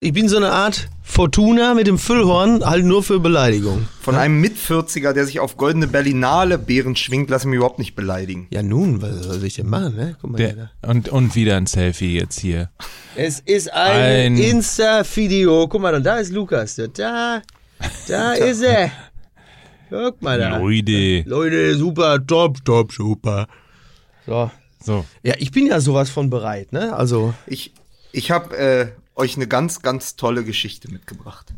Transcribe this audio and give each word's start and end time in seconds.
Ich 0.00 0.12
bin 0.12 0.28
so 0.28 0.36
eine 0.36 0.52
Art 0.52 0.88
Fortuna 1.02 1.74
mit 1.74 1.88
dem 1.88 1.98
Füllhorn, 1.98 2.64
halt 2.64 2.84
nur 2.84 3.02
für 3.02 3.18
Beleidigung. 3.18 3.88
Von 4.00 4.14
einem 4.14 4.40
Mit-40er, 4.40 5.12
der 5.12 5.26
sich 5.26 5.40
auf 5.40 5.56
goldene 5.56 5.88
Berlinale 5.88 6.56
Beeren 6.56 6.94
schwingt, 6.94 7.30
lass 7.30 7.44
mich 7.44 7.56
überhaupt 7.56 7.80
nicht 7.80 7.96
beleidigen. 7.96 8.46
Ja 8.50 8.62
nun, 8.62 9.02
was 9.02 9.24
soll 9.24 9.42
ich 9.42 9.54
denn 9.54 9.66
machen, 9.66 9.96
ne? 9.96 10.16
Guck 10.20 10.30
mal 10.30 10.38
hier. 10.38 10.70
Der, 10.82 10.88
und, 10.90 11.08
und 11.08 11.34
wieder 11.34 11.56
ein 11.56 11.66
Selfie 11.66 12.16
jetzt 12.16 12.38
hier. 12.38 12.70
Es 13.16 13.40
ist 13.40 13.72
ein, 13.72 14.34
Ein- 14.34 14.36
Insta-Video. 14.38 15.66
Guck 15.66 15.82
mal, 15.82 15.92
und 15.96 16.04
da 16.04 16.18
ist 16.18 16.30
Lukas. 16.32 16.76
Da, 16.94 17.42
da 18.06 18.32
ist 18.34 18.62
er. 18.62 18.92
Guck 19.90 20.22
mal 20.22 20.38
da. 20.38 20.58
Leute. 20.58 21.22
Leute, 21.28 21.74
super, 21.76 22.24
top, 22.24 22.64
top, 22.64 22.92
super. 22.92 23.48
So. 24.24 24.48
So. 24.80 25.04
Ja, 25.24 25.34
ich 25.38 25.50
bin 25.50 25.66
ja 25.66 25.80
sowas 25.80 26.08
von 26.08 26.30
bereit, 26.30 26.72
ne? 26.72 26.94
Also, 26.94 27.34
Ich, 27.48 27.72
ich 28.12 28.30
habe 28.30 28.56
äh, 28.56 28.86
euch 29.18 29.36
eine 29.36 29.46
ganz, 29.46 29.82
ganz 29.82 30.16
tolle 30.16 30.44
Geschichte 30.44 30.90
mitgebracht. 30.90 31.52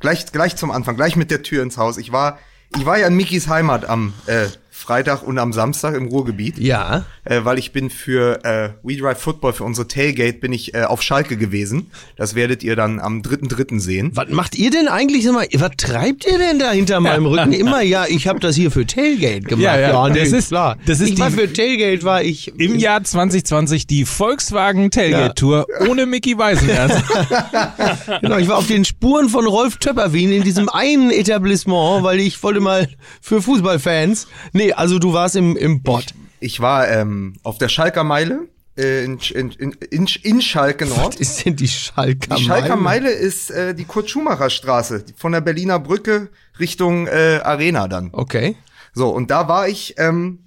Gleich, 0.00 0.26
gleich 0.32 0.56
zum 0.56 0.70
Anfang, 0.70 0.96
gleich 0.96 1.16
mit 1.16 1.30
der 1.30 1.42
Tür 1.42 1.62
ins 1.62 1.76
Haus. 1.76 1.98
Ich 1.98 2.12
war, 2.12 2.38
ich 2.76 2.86
war 2.86 2.98
ja 2.98 3.06
in 3.06 3.14
Mikis 3.14 3.48
Heimat 3.48 3.84
am 3.84 4.14
äh, 4.26 4.46
Freitag 4.82 5.22
und 5.22 5.38
am 5.38 5.52
Samstag 5.52 5.94
im 5.94 6.06
Ruhrgebiet. 6.06 6.58
ja. 6.58 7.04
äh, 7.24 7.40
weil 7.44 7.58
ich 7.58 7.72
bin 7.72 7.88
für 7.88 8.44
äh, 8.44 8.70
We 8.82 8.96
Drive 8.96 9.18
Football, 9.20 9.52
für 9.52 9.64
unsere 9.64 9.86
Tailgate, 9.88 10.38
bin 10.40 10.52
ich 10.52 10.74
äh, 10.74 10.82
auf 10.82 11.02
Schalke 11.02 11.36
gewesen. 11.36 11.90
Das 12.16 12.34
werdet 12.34 12.62
ihr 12.64 12.74
dann 12.76 12.98
am 13.00 13.22
3.3. 13.22 13.78
sehen. 13.80 14.10
Was 14.14 14.28
macht 14.30 14.56
ihr 14.56 14.70
denn 14.70 14.88
eigentlich 14.88 15.24
immer? 15.24 15.42
Was 15.54 15.70
treibt 15.76 16.26
ihr 16.26 16.38
denn 16.38 16.58
da 16.58 16.72
hinter 16.72 17.00
meinem 17.00 17.26
Rücken? 17.26 17.52
Immer, 17.62 17.82
ja, 17.82 18.06
ich 18.08 18.26
habe 18.26 18.40
das 18.40 18.56
hier 18.56 18.70
für 18.70 18.86
Tailgate 18.86 19.42
gemacht. 19.42 19.62
Ja, 19.64 19.78
ja, 19.78 20.08
nee, 20.08 20.18
das 20.18 20.32
ist- 20.32 20.48
klar. 20.48 20.76
das 20.86 21.00
ist 21.00 21.10
ich 21.10 21.18
war 21.20 21.30
die- 21.30 21.36
für 21.36 21.52
Tailgate 21.52 22.02
war 22.02 22.22
ich 22.22 22.48
Im 22.58 22.76
Jahr 22.78 23.02
2020 23.04 23.86
die 23.86 24.04
Volkswagen 24.04 24.90
Tailgate 24.90 25.34
Tour 25.36 25.66
ohne 25.88 26.06
Mickey 26.06 26.36
Weisenherz. 26.36 26.92
Genau, 28.20 28.36
ich 28.38 28.48
war 28.48 28.58
auf 28.58 28.66
den 28.66 28.84
Spuren 28.84 29.28
von 29.28 29.46
Rolf 29.46 29.76
Töpperwien 29.76 30.32
in 30.32 30.42
diesem 30.42 30.68
einen 30.68 31.10
Etablissement, 31.10 32.02
weil 32.04 32.20
ich 32.20 32.42
wollte 32.42 32.60
mal 32.60 32.88
für 33.20 33.42
Fußballfans. 33.42 34.26
Nee, 34.52 34.71
also 34.72 34.98
du 34.98 35.12
warst 35.12 35.36
im, 35.36 35.56
im 35.56 35.82
Bot. 35.82 36.14
Ich 36.40 36.60
war 36.60 36.88
ähm, 36.88 37.34
auf 37.42 37.58
der 37.58 37.68
Schalker 37.68 38.04
Meile 38.04 38.48
äh, 38.76 39.04
in, 39.04 39.18
in, 39.18 39.50
in, 39.52 39.72
in, 39.90 40.06
in 40.22 40.42
Schalke 40.42 40.86
Nord. 40.86 41.14
Was 41.14 41.16
ist 41.16 41.44
denn 41.44 41.56
die 41.56 41.68
Schalker 41.68 42.34
Die 42.36 42.44
Schalker 42.44 42.76
Meile? 42.76 43.06
Meile 43.06 43.10
ist 43.10 43.50
äh, 43.50 43.74
die 43.74 43.84
Kurt-Schumacher-Straße, 43.84 45.04
von 45.16 45.32
der 45.32 45.40
Berliner 45.40 45.78
Brücke 45.78 46.30
Richtung 46.58 47.06
äh, 47.06 47.40
Arena 47.42 47.88
dann. 47.88 48.10
Okay. 48.12 48.56
So, 48.94 49.08
und 49.10 49.30
da 49.30 49.48
war 49.48 49.68
ich, 49.68 49.94
ähm, 49.98 50.40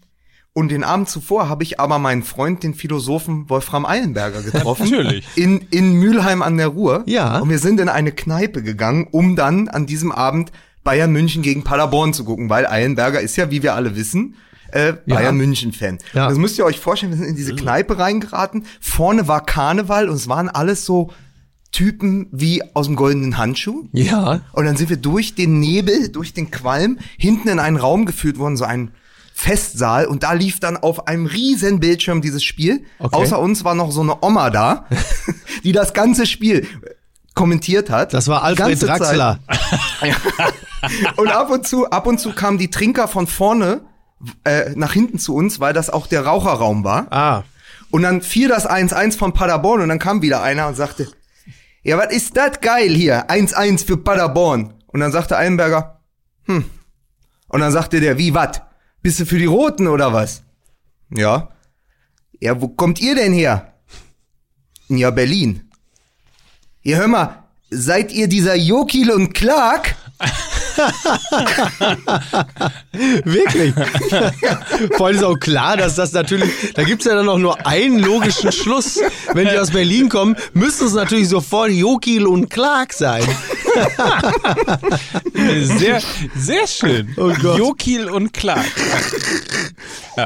und 0.53 0.70
den 0.70 0.84
Abend 0.84 1.09
zuvor 1.09 1.50
habe 1.50 1.64
ich 1.64 1.80
aber 1.80 2.00
meinen 2.00 2.23
Freund, 2.23 2.64
den 2.64 2.73
Philosophen 2.73 3.50
Wolfram 3.50 3.86
Eilenberger 3.86 4.42
getroffen. 4.52 4.90
Natürlich. 4.90 5.26
In, 5.36 5.68
in 5.70 5.94
Mülheim 5.94 6.42
an 6.42 6.58
der 6.58 6.68
Ruhr. 6.68 7.03
Ja. 7.06 7.40
Und 7.40 7.50
wir 7.50 7.59
sind 7.59 7.80
in 7.80 7.90
eine 7.90 8.12
Kneipe 8.12 8.64
gegangen, 8.64 9.08
um 9.12 9.36
dann 9.36 9.68
an 9.68 9.86
diesem 9.86 10.12
Abend 10.12 10.52
Bayern 10.86 11.11
München 11.11 11.41
gegen 11.41 11.64
Paderborn 11.66 12.14
zu 12.14 12.23
gucken, 12.23 12.50
weil 12.50 12.66
Eilenberger 12.66 13.19
ist 13.19 13.36
ja, 13.36 13.52
wie 13.52 13.61
wir 13.61 13.75
alle 13.75 13.97
wissen, 13.97 14.36
äh, 14.72 14.94
Ja. 15.05 15.16
Bayern 15.16 15.36
München 15.36 15.73
Fan. 15.73 15.97
Ja. 16.14 16.30
Das 16.30 16.38
müsst 16.38 16.58
ihr 16.58 16.64
euch 16.66 16.80
vorstellen, 16.80 17.11
wir 17.11 17.17
sind 17.17 17.28
in 17.28 17.36
diese 17.36 17.55
Kneipe 17.55 17.97
reingeraten. 18.00 18.66
Vorne 18.80 19.28
war 19.28 19.45
Karneval 19.45 20.08
und 20.08 20.16
es 20.16 20.30
waren 20.30 20.47
alles 20.47 20.86
so 20.86 21.11
Typen 21.72 22.28
wie 22.31 22.61
aus 22.73 22.86
dem 22.86 22.95
goldenen 22.95 23.38
Handschuh. 23.38 23.83
Ja. 23.91 24.41
Und 24.53 24.66
dann 24.66 24.78
sind 24.78 24.89
wir 24.89 24.97
durch 24.97 25.36
den 25.36 25.59
Nebel, 25.59 26.08
durch 26.09 26.33
den 26.33 26.50
Qualm, 26.50 27.00
hinten 27.17 27.50
in 27.50 27.59
einen 27.59 27.75
Raum 27.75 28.06
geführt 28.06 28.38
worden, 28.38 28.56
so 28.56 28.63
ein 28.63 28.91
Festsaal. 29.33 30.06
Und 30.06 30.23
da 30.23 30.31
lief 30.31 30.61
dann 30.61 30.78
auf 30.78 31.08
einem 31.08 31.25
riesen 31.25 31.81
Bildschirm 31.81 32.22
dieses 32.22 32.44
Spiel. 32.44 32.83
Okay. 33.00 33.16
Außer 33.17 33.38
uns 33.38 33.66
war 33.66 33.75
noch 33.75 33.91
so 33.91 34.02
eine 34.02 34.23
Oma 34.23 34.50
da, 34.50 34.86
die 35.66 35.73
das 35.73 35.94
ganze 35.94 36.25
Spiel 36.25 36.66
kommentiert 37.36 37.89
hat. 37.89 38.14
Das 38.14 38.28
war 38.28 38.44
Alfred. 38.44 38.81
Draxler. 38.81 39.39
Und 41.17 41.30
ab 41.30 41.50
und 41.50 41.67
zu, 41.67 41.89
ab 41.89 42.05
und 42.05 42.19
zu 42.19 42.33
kamen 42.33 42.58
die 42.58 42.69
Trinker 42.69 43.08
von 43.08 43.28
vorne 43.28 43.81
äh, 44.44 44.72
nach 44.75 44.94
hinten 44.94 45.19
zu 45.19 45.35
uns, 45.35 45.59
weil 45.59 45.73
das 45.73 45.90
auch 45.90 46.07
der 46.07 46.25
Raucherraum 46.25 46.84
war. 46.84 47.12
Ah. 47.12 47.44
Und 47.91 48.03
dann 48.03 48.22
fiel 48.22 48.50
das 48.50 48.69
1-1 48.69 49.18
von 49.18 49.34
Paderborn 49.34 49.81
und 49.81 49.90
dann 49.90 50.00
kam 50.00 50.22
wieder 50.22 50.41
einer 50.44 50.68
und 50.68 50.75
sagte, 50.75 51.07
ja, 51.84 51.97
was 51.97 52.12
ist 52.12 52.35
das 52.38 52.62
geil 52.62 52.90
hier? 52.90 53.29
1-1 53.29 53.85
für 53.85 53.97
Paderborn. 53.97 54.73
Und 54.88 55.00
dann 55.00 55.12
sagte 55.12 55.38
Eilenberger, 55.38 56.02
hm. 56.46 56.66
Und 57.47 57.59
dann 57.59 57.72
sagte 57.72 58.00
der, 58.00 58.17
wie, 58.17 58.34
wat? 58.34 58.63
Bist 59.02 59.19
du 59.19 59.25
für 59.25 59.38
die 59.38 59.46
Roten 59.46 59.88
oder 59.88 60.13
was? 60.13 60.44
Ja. 61.09 61.50
Ja, 62.40 62.59
wo 62.59 62.67
kommt 62.69 63.00
ihr 63.02 63.16
denn 63.16 63.34
her? 63.34 63.73
Ja, 64.88 65.12
Berlin. 65.12 65.65
Ja, 66.88 66.97
hör 66.97 67.07
mal, 67.07 67.44
seid 67.72 68.12
ihr 68.12 68.28
dieser 68.28 68.53
Jokil 68.53 69.09
und 69.09 69.34
Clark? 69.34 69.96
Wirklich. 73.24 73.74
Vor 74.97 75.08
allem 75.08 75.16
ist 75.16 75.24
auch 75.24 75.40
klar, 75.40 75.78
dass 75.78 75.96
das 75.96 76.12
natürlich, 76.13 76.50
da 76.74 76.84
gibt's 76.84 77.06
ja 77.06 77.16
dann 77.16 77.30
auch 77.30 77.38
nur 77.38 77.66
einen 77.66 78.00
logischen 78.00 78.52
Schluss. 78.52 79.00
Wenn 79.34 79.47
die 79.47 79.58
aus 79.58 79.72
Berlin 79.72 80.09
kommen, 80.09 80.35
müssten 80.53 80.85
es 80.85 80.94
natürlich 80.94 81.30
sofort 81.30 81.72
Jokil 81.72 82.28
und 82.28 82.50
Clark 82.50 82.94
sein. 82.94 83.24
Sehr, 85.34 86.02
sehr 86.35 86.68
schön. 86.68 87.14
Oh 87.18 87.31
Gott. 87.41 87.58
Jokil 87.58 88.09
und 88.09 88.34
Clark. 88.34 88.66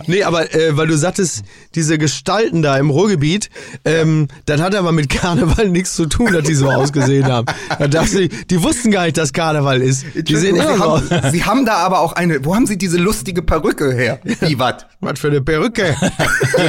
Nee, 0.06 0.24
aber 0.24 0.54
äh, 0.54 0.78
weil 0.78 0.88
du 0.88 0.96
sagtest, 0.98 1.44
diese 1.74 1.98
Gestalten 1.98 2.62
da 2.62 2.78
im 2.78 2.92
Ruhrgebiet, 2.92 3.50
ähm, 3.86 4.28
das 4.46 4.62
hat 4.62 4.76
aber 4.76 4.92
mit 4.92 5.10
Karneval 5.10 5.70
nichts 5.70 5.96
zu 5.96 6.06
tun, 6.06 6.32
dass 6.32 6.44
die 6.44 6.54
so 6.54 6.70
ausgesehen 6.70 7.26
haben. 7.26 7.48
Da 7.80 7.88
dachte 7.88 8.22
ich, 8.22 8.48
die 8.48 8.62
wussten 8.62 8.92
gar 8.92 9.06
nicht, 9.06 9.18
dass 9.18 9.34
Karneval 9.34 9.82
ist. 9.82 10.06
Die 10.16 10.36
sehen 10.40 10.56
Sie 10.56 10.62
aus. 10.62 10.80
haben, 11.12 11.32
Sie 11.32 11.44
haben 11.44 11.66
da 11.66 11.76
aber 11.76 12.00
auch 12.00 12.14
eine, 12.14 12.44
wo 12.44 12.56
haben 12.56 12.66
Sie 12.66 12.78
diese 12.78 12.98
lustige 12.98 13.42
Perücke 13.42 13.94
her? 13.94 14.20
Wie, 14.42 14.60
wat? 14.60 14.88
Was 15.00 15.20
für 15.20 15.28
eine 15.28 15.42
Perücke? 15.42 15.96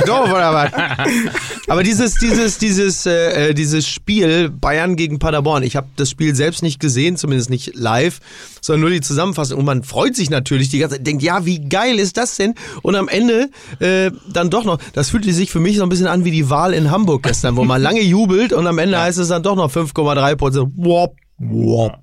Doof 0.07 0.31
oder 0.31 0.55
was? 0.55 0.73
Aber 1.69 1.83
dieses, 1.83 2.15
dieses, 2.15 2.59
dieses, 2.59 3.07
äh, 3.07 3.51
äh, 3.51 3.55
dieses 3.55 3.87
Spiel 3.87 4.51
Bayern 4.51 4.97
gegen 4.97 5.19
Paderborn, 5.19 5.63
ich 5.63 5.77
habe 5.77 5.89
das 5.97 6.11
Spiel 6.11 6.35
selbst 6.35 6.63
nicht 6.63 6.81
gesehen, 6.81 7.17
zumindest 7.17 7.51
nicht 7.51 7.75
live, 7.75 8.21
sondern 8.61 8.83
nur 8.83 8.91
die 8.91 9.01
Zusammenfassung. 9.01 9.59
Und 9.59 9.65
man 9.65 9.83
freut 9.83 10.17
sich 10.17 10.31
natürlich 10.31 10.69
die 10.69 10.79
ganze 10.79 10.97
Zeit, 10.97 11.07
denkt, 11.07 11.23
ja, 11.23 11.45
wie 11.47 11.61
geil 11.61 11.99
ist 11.99 12.17
das 12.17 12.37
denn? 12.37 12.55
Und 12.83 12.97
am 12.97 13.09
Ende 13.09 13.51
äh, 13.79 14.11
dann 14.33 14.51
doch 14.51 14.65
noch, 14.65 14.79
das 14.93 15.11
fühlte 15.11 15.33
sich 15.33 15.51
für 15.51 15.61
mich 15.61 15.77
so 15.77 15.83
ein 15.83 15.89
bisschen 15.89 16.07
an 16.07 16.25
wie 16.25 16.31
die 16.31 16.51
Wahl 16.51 16.75
in 16.75 16.91
Hamburg 16.91 17.23
gestern, 17.23 17.57
wo 17.57 17.65
man 17.65 17.81
lange 17.81 18.03
jubelt 18.03 18.53
und 18.53 18.67
am 18.67 18.79
Ende 18.79 18.99
heißt 19.01 19.19
es 19.19 19.29
dann 19.29 19.43
doch 19.43 19.57
noch 19.57 19.71
5,3 19.73 20.37
Prozent. 20.37 20.73
Wop, 20.77 21.17
wop. 21.41 21.99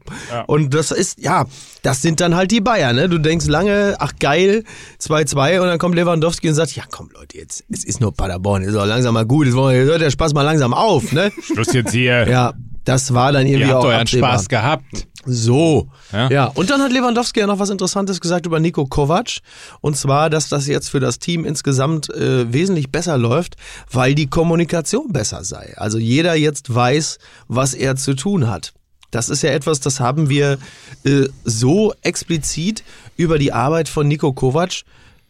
Und 0.48 0.74
das 0.74 0.92
ist, 0.92 1.20
ja, 1.20 1.46
das 1.84 2.02
sind 2.02 2.20
dann 2.20 2.36
halt 2.36 2.52
die 2.52 2.60
Bayern, 2.60 2.96
ne? 2.96 3.08
Du 3.08 3.20
denkst 3.20 3.46
lange, 3.48 3.96
ach 4.00 4.14
geil, 4.20 4.64
2-2 5.00 5.60
und 5.60 5.68
dann 5.68 5.80
kommt 5.80 5.96
Lewandowski 5.96 6.50
und 6.50 6.56
sagt, 6.56 6.76
ja 6.76 6.84
komm 6.90 7.10
Leute, 7.14 7.38
jetzt, 7.38 7.64
es 7.72 7.86
ist 7.86 8.02
nur 8.02 8.14
Paderborn, 8.14 8.64
ist 8.64 8.76
auch 8.76 8.86
langsam 8.86 9.14
mal 9.14 9.26
gut, 9.26 9.46
jetzt 9.46 9.56
hört 9.56 10.02
der 10.02 10.10
Spaß 10.10 10.34
mal 10.34 10.42
langsam 10.42 10.74
auf, 10.74 11.12
ne? 11.12 11.32
Schluss 11.42 11.72
jetzt 11.74 11.92
hier. 11.92 12.28
Ja, 12.28 12.54
das 12.84 13.14
war 13.14 13.32
dann 13.32 13.46
irgendwie 13.46 13.68
Ihr 13.68 13.74
habt 13.76 13.84
auch 13.84 13.90
euren 13.90 14.02
absehbar. 14.02 14.32
Spaß 14.32 14.50
gehabt. 14.50 15.08
So. 15.26 15.90
Ja. 16.14 16.30
Ja. 16.30 16.46
Und 16.46 16.70
dann 16.70 16.82
hat 16.82 16.94
Lewandowski 16.94 17.42
ja 17.42 17.48
noch 17.48 17.60
was 17.60 17.70
Interessantes 17.70 18.22
gesagt 18.22 18.46
über 18.46 18.62
Nico 18.62 18.86
Kovac. 18.86 19.40
Und 19.82 19.98
zwar, 19.98 20.30
dass 20.30 20.48
das 20.48 20.68
jetzt 20.68 20.90
für 20.90 21.02
das 21.02 21.20
Team 21.20 21.44
insgesamt 21.44 22.10
äh, 22.12 22.52
wesentlich 22.52 22.90
besser 22.90 23.18
läuft, 23.18 23.58
weil 23.92 24.16
die 24.16 24.28
Kommunikation 24.28 25.12
besser 25.12 25.44
sei. 25.44 25.74
Also 25.76 25.98
jeder 25.98 26.36
jetzt 26.36 26.74
weiß, 26.74 27.18
was 27.50 27.74
er 27.74 27.98
zu 27.98 28.14
tun 28.14 28.50
hat. 28.50 28.74
Das 29.12 29.30
ist 29.30 29.42
ja 29.42 29.52
etwas, 29.52 29.80
das 29.80 30.00
haben 30.00 30.30
wir 30.30 30.58
äh, 31.06 31.26
so 31.44 31.94
explizit 32.02 32.84
über 33.16 33.40
die 33.40 33.54
Arbeit 33.54 33.88
von 33.90 34.08
Nico 34.08 34.34
Kovac, 34.34 34.84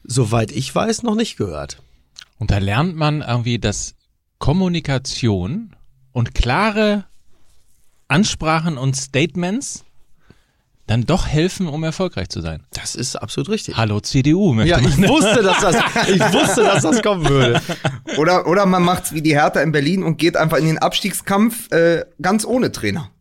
soweit 0.03 0.51
ich 0.51 0.73
weiß, 0.73 1.03
noch 1.03 1.15
nicht 1.15 1.37
gehört. 1.37 1.81
Und 2.39 2.51
da 2.51 2.57
lernt 2.57 2.95
man 2.95 3.21
irgendwie, 3.21 3.59
dass 3.59 3.93
Kommunikation 4.39 5.75
und 6.11 6.33
klare 6.33 7.05
Ansprachen 8.07 8.77
und 8.77 8.95
Statements 8.95 9.83
dann 10.87 11.05
doch 11.05 11.27
helfen, 11.27 11.67
um 11.67 11.83
erfolgreich 11.83 12.29
zu 12.29 12.41
sein. 12.41 12.63
Das 12.71 12.95
ist 12.95 13.17
absolut 13.17 13.49
richtig. 13.49 13.75
Hallo 13.75 13.99
CDU, 13.99 14.53
möchte 14.53 14.71
Ja, 14.71 14.79
man. 14.79 14.89
ich 14.89 15.09
wusste, 15.09 15.43
dass 15.43 15.59
das, 15.59 15.75
ich 16.07 16.21
wusste, 16.21 16.63
dass 16.63 16.83
das 16.83 17.01
kommen 17.03 17.27
würde. 17.27 17.61
Oder, 18.17 18.47
oder 18.47 18.65
man 18.65 18.83
macht's 18.83 19.11
wie 19.11 19.21
die 19.21 19.35
Hertha 19.35 19.59
in 19.59 19.73
Berlin 19.73 20.01
und 20.01 20.17
geht 20.17 20.37
einfach 20.37 20.57
in 20.57 20.65
den 20.65 20.77
Abstiegskampf 20.77 21.69
äh, 21.71 22.05
ganz 22.21 22.45
ohne 22.45 22.71
Trainer. 22.71 23.11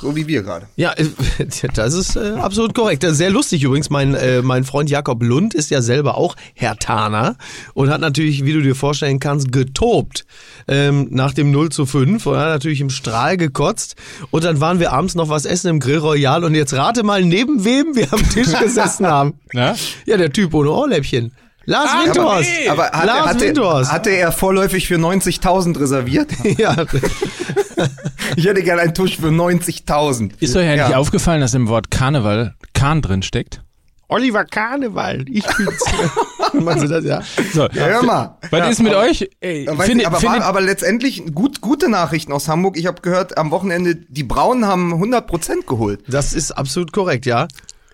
So 0.00 0.14
wie 0.14 0.26
wir 0.28 0.42
gerade. 0.42 0.68
Ja, 0.76 0.92
äh, 0.92 1.06
das 1.74 1.94
ist 1.94 2.16
äh, 2.16 2.34
absolut 2.38 2.74
korrekt. 2.74 3.04
Sehr 3.06 3.30
lustig 3.30 3.64
übrigens. 3.64 3.90
Mein, 3.90 4.14
äh, 4.14 4.42
mein 4.42 4.64
Freund 4.64 4.90
Jakob 4.90 5.22
Lund 5.22 5.54
ist 5.54 5.70
ja 5.70 5.82
selber 5.82 6.16
auch 6.16 6.36
Hertaner 6.54 7.36
und 7.74 7.90
hat 7.90 8.00
natürlich, 8.00 8.44
wie 8.44 8.52
du 8.52 8.62
dir 8.62 8.74
vorstellen 8.74 9.18
kannst, 9.18 9.50
getobt 9.50 10.24
ähm, 10.68 11.08
nach 11.10 11.32
dem 11.32 11.50
0 11.50 11.70
zu 11.70 11.84
5 11.84 12.24
und 12.26 12.36
hat 12.36 12.48
natürlich 12.48 12.80
im 12.80 12.90
Strahl 12.90 13.36
gekotzt. 13.36 13.96
Und 14.30 14.44
dann 14.44 14.60
waren 14.60 14.78
wir 14.78 14.92
abends 14.92 15.14
noch 15.14 15.28
was 15.28 15.44
essen 15.44 15.68
im 15.68 15.80
Grill 15.80 15.98
Royal 15.98 16.44
und 16.44 16.54
jetzt 16.54 16.74
rate 16.74 17.02
mal, 17.02 17.24
neben 17.24 17.64
wem 17.64 17.96
wir 17.96 18.12
am 18.12 18.22
Tisch 18.30 18.52
gesessen 18.58 19.06
haben. 19.08 19.34
Na? 19.52 19.74
Ja, 20.06 20.16
der 20.16 20.32
Typ 20.32 20.54
ohne 20.54 20.70
Ohrläppchen. 20.70 21.32
Lars 21.70 21.90
Ah, 21.92 22.04
Windhorst. 22.06 22.48
nee. 22.62 22.68
Aber 22.70 22.84
hatte, 22.90 23.06
Lars 23.06 23.26
hatte, 23.26 23.40
Windhorst. 23.46 23.92
hatte 23.92 24.10
er 24.10 24.32
vorläufig 24.32 24.86
für 24.88 24.94
90.000 24.96 25.78
reserviert? 25.78 26.30
ja, 26.58 26.74
Ich 28.36 28.46
hätte 28.46 28.62
gerne 28.62 28.82
einen 28.82 28.94
Tusch 28.94 29.16
für 29.18 29.28
90.000. 29.28 30.32
Ist 30.40 30.56
euch 30.56 30.66
eigentlich 30.66 30.88
Ja. 30.90 30.96
aufgefallen, 30.96 31.40
dass 31.42 31.52
im 31.54 31.68
Wort 31.68 31.90
Karneval 31.90 32.54
Kahn 32.72 33.02
drin 33.02 33.22
steckt? 33.22 33.62
Oliver 34.08 34.44
Karneval, 34.46 35.26
ich 35.28 35.44
bin's. 35.44 35.84
Meinst 36.54 36.84
du 36.84 36.88
das, 36.88 37.04
ja? 37.04 37.20
So, 37.52 37.64
Ja, 37.66 37.84
hör 37.86 38.02
mal. 38.02 38.38
was 38.50 38.58
Ja, 38.60 38.66
ist 38.68 38.82
mit 38.82 38.94
aber- 38.94 39.02
euch? 39.02 39.28
Ey, 39.40 39.66
Ja, 39.66 39.76
weiß 39.76 39.84
finde- 39.86 39.96
nicht, 39.98 40.06
aber, 40.06 40.20
finde- 40.20 40.38
war, 40.38 40.44
aber 40.46 40.60
letztendlich 40.62 41.22
gut, 41.34 41.60
gute 41.60 41.90
Nachrichten 41.90 42.32
aus 42.32 42.48
Hamburg. 42.48 42.78
Ich 42.78 42.86
habe 42.86 43.02
gehört, 43.02 43.36
am 43.36 43.50
Wochenende, 43.50 43.94
die 43.96 44.22
Braunen 44.24 44.64
haben 44.64 44.94
100% 44.94 45.66
geholt. 45.66 46.00
Das 46.08 46.32
ist 46.32 46.52
absolut 46.52 46.92
korrekt, 46.92 47.26
ja. 47.26 47.46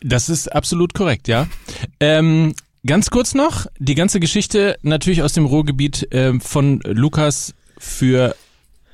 Das 0.03 0.29
ist 0.29 0.53
absolut 0.55 0.95
korrekt, 0.95 1.27
ja. 1.27 1.47
Ähm, 1.99 2.55
ganz 2.87 3.11
kurz 3.11 3.35
noch, 3.35 3.67
die 3.79 3.95
ganze 3.95 4.21
Geschichte 4.21 4.77
natürlich 4.83 5.23
aus 5.23 5.33
dem 5.33 5.47
Ruhrgebiet 5.47 6.09
ähm, 6.11 6.41
von 6.41 6.81
Lukas 6.85 7.55
für 7.79 8.35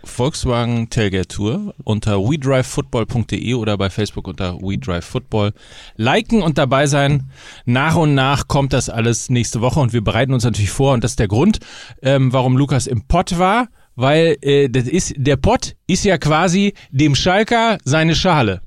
Volkswagen 0.04 0.88
Tailgate 0.88 1.28
Tour 1.28 1.74
unter 1.84 2.18
wedrivefootball.de 2.18 3.54
oder 3.54 3.76
bei 3.76 3.90
Facebook 3.90 4.28
unter 4.28 4.56
wedrivefootball. 4.60 5.52
Liken 5.96 6.42
und 6.42 6.58
dabei 6.58 6.86
sein. 6.86 7.30
Nach 7.66 7.96
und 7.96 8.14
nach 8.14 8.48
kommt 8.48 8.72
das 8.72 8.88
alles 8.88 9.28
nächste 9.28 9.60
Woche 9.60 9.80
und 9.80 9.92
wir 9.92 10.02
bereiten 10.02 10.32
uns 10.32 10.44
natürlich 10.44 10.70
vor 10.70 10.94
und 10.94 11.04
das 11.04 11.12
ist 11.12 11.18
der 11.18 11.28
Grund, 11.28 11.58
ähm, 12.02 12.32
warum 12.32 12.56
Lukas 12.56 12.86
im 12.86 13.06
Pott 13.06 13.38
war, 13.38 13.68
weil 13.94 14.36
äh, 14.40 14.68
das 14.68 14.84
ist 14.84 15.14
der 15.16 15.36
Pott 15.36 15.76
ist 15.86 16.04
ja 16.04 16.16
quasi 16.16 16.74
dem 16.90 17.14
Schalker 17.14 17.78
seine 17.84 18.14
Schale. 18.14 18.62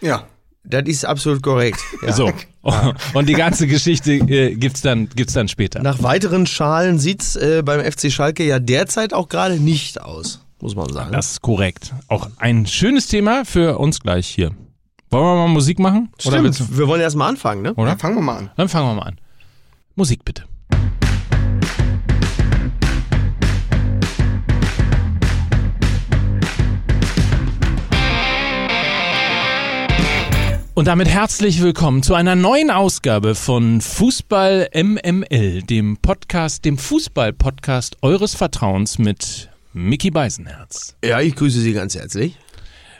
Ja. 0.00 0.26
Das 0.62 0.82
ist 0.84 1.04
absolut 1.04 1.42
korrekt. 1.42 1.80
Ja. 2.02 2.12
So. 2.12 2.30
Und 3.14 3.28
die 3.28 3.34
ganze 3.34 3.66
Geschichte 3.66 4.12
äh, 4.12 4.54
gibt's 4.54 4.82
dann 4.82 5.08
gibt's 5.08 5.32
dann 5.32 5.48
später. 5.48 5.82
Nach 5.82 6.02
weiteren 6.02 6.46
Schalen 6.46 6.98
sieht's 6.98 7.36
äh, 7.36 7.62
beim 7.64 7.80
FC 7.80 8.12
Schalke 8.12 8.44
ja 8.44 8.58
derzeit 8.58 9.14
auch 9.14 9.28
gerade 9.28 9.58
nicht 9.58 10.00
aus, 10.00 10.40
muss 10.60 10.76
man 10.76 10.92
sagen. 10.92 11.12
Das 11.12 11.32
ist 11.32 11.40
korrekt. 11.42 11.94
Auch 12.08 12.28
ein 12.38 12.66
schönes 12.66 13.06
Thema 13.06 13.44
für 13.44 13.78
uns 13.78 14.00
gleich 14.00 14.26
hier. 14.26 14.50
Wollen 15.10 15.24
wir 15.24 15.34
mal 15.36 15.48
Musik 15.48 15.78
machen? 15.78 16.10
Oder 16.24 16.38
Stimmt, 16.52 16.78
wir 16.78 16.86
wollen 16.86 17.00
erst 17.00 17.16
mal 17.16 17.28
anfangen, 17.28 17.62
ne? 17.62 17.74
oder? 17.74 17.90
Ja, 17.90 17.96
fangen 17.96 18.16
wir 18.16 18.22
mal 18.22 18.36
an. 18.36 18.50
Dann 18.56 18.68
fangen 18.68 18.88
wir 18.88 18.94
mal 18.94 19.06
an. 19.08 19.16
Musik 19.96 20.24
bitte. 20.24 20.44
Und 30.80 30.86
damit 30.86 31.08
herzlich 31.08 31.60
willkommen 31.60 32.02
zu 32.02 32.14
einer 32.14 32.34
neuen 32.34 32.70
Ausgabe 32.70 33.34
von 33.34 33.82
Fußball 33.82 34.70
MML, 34.74 35.60
dem 35.60 35.98
Podcast, 35.98 36.64
dem 36.64 36.78
Fußball-Podcast 36.78 37.98
eures 38.00 38.34
Vertrauens 38.34 38.98
mit 38.98 39.50
Mickey 39.74 40.10
Beisenherz. 40.10 40.96
Ja, 41.04 41.20
ich 41.20 41.36
grüße 41.36 41.60
Sie 41.60 41.74
ganz 41.74 41.96
herzlich. 41.96 42.38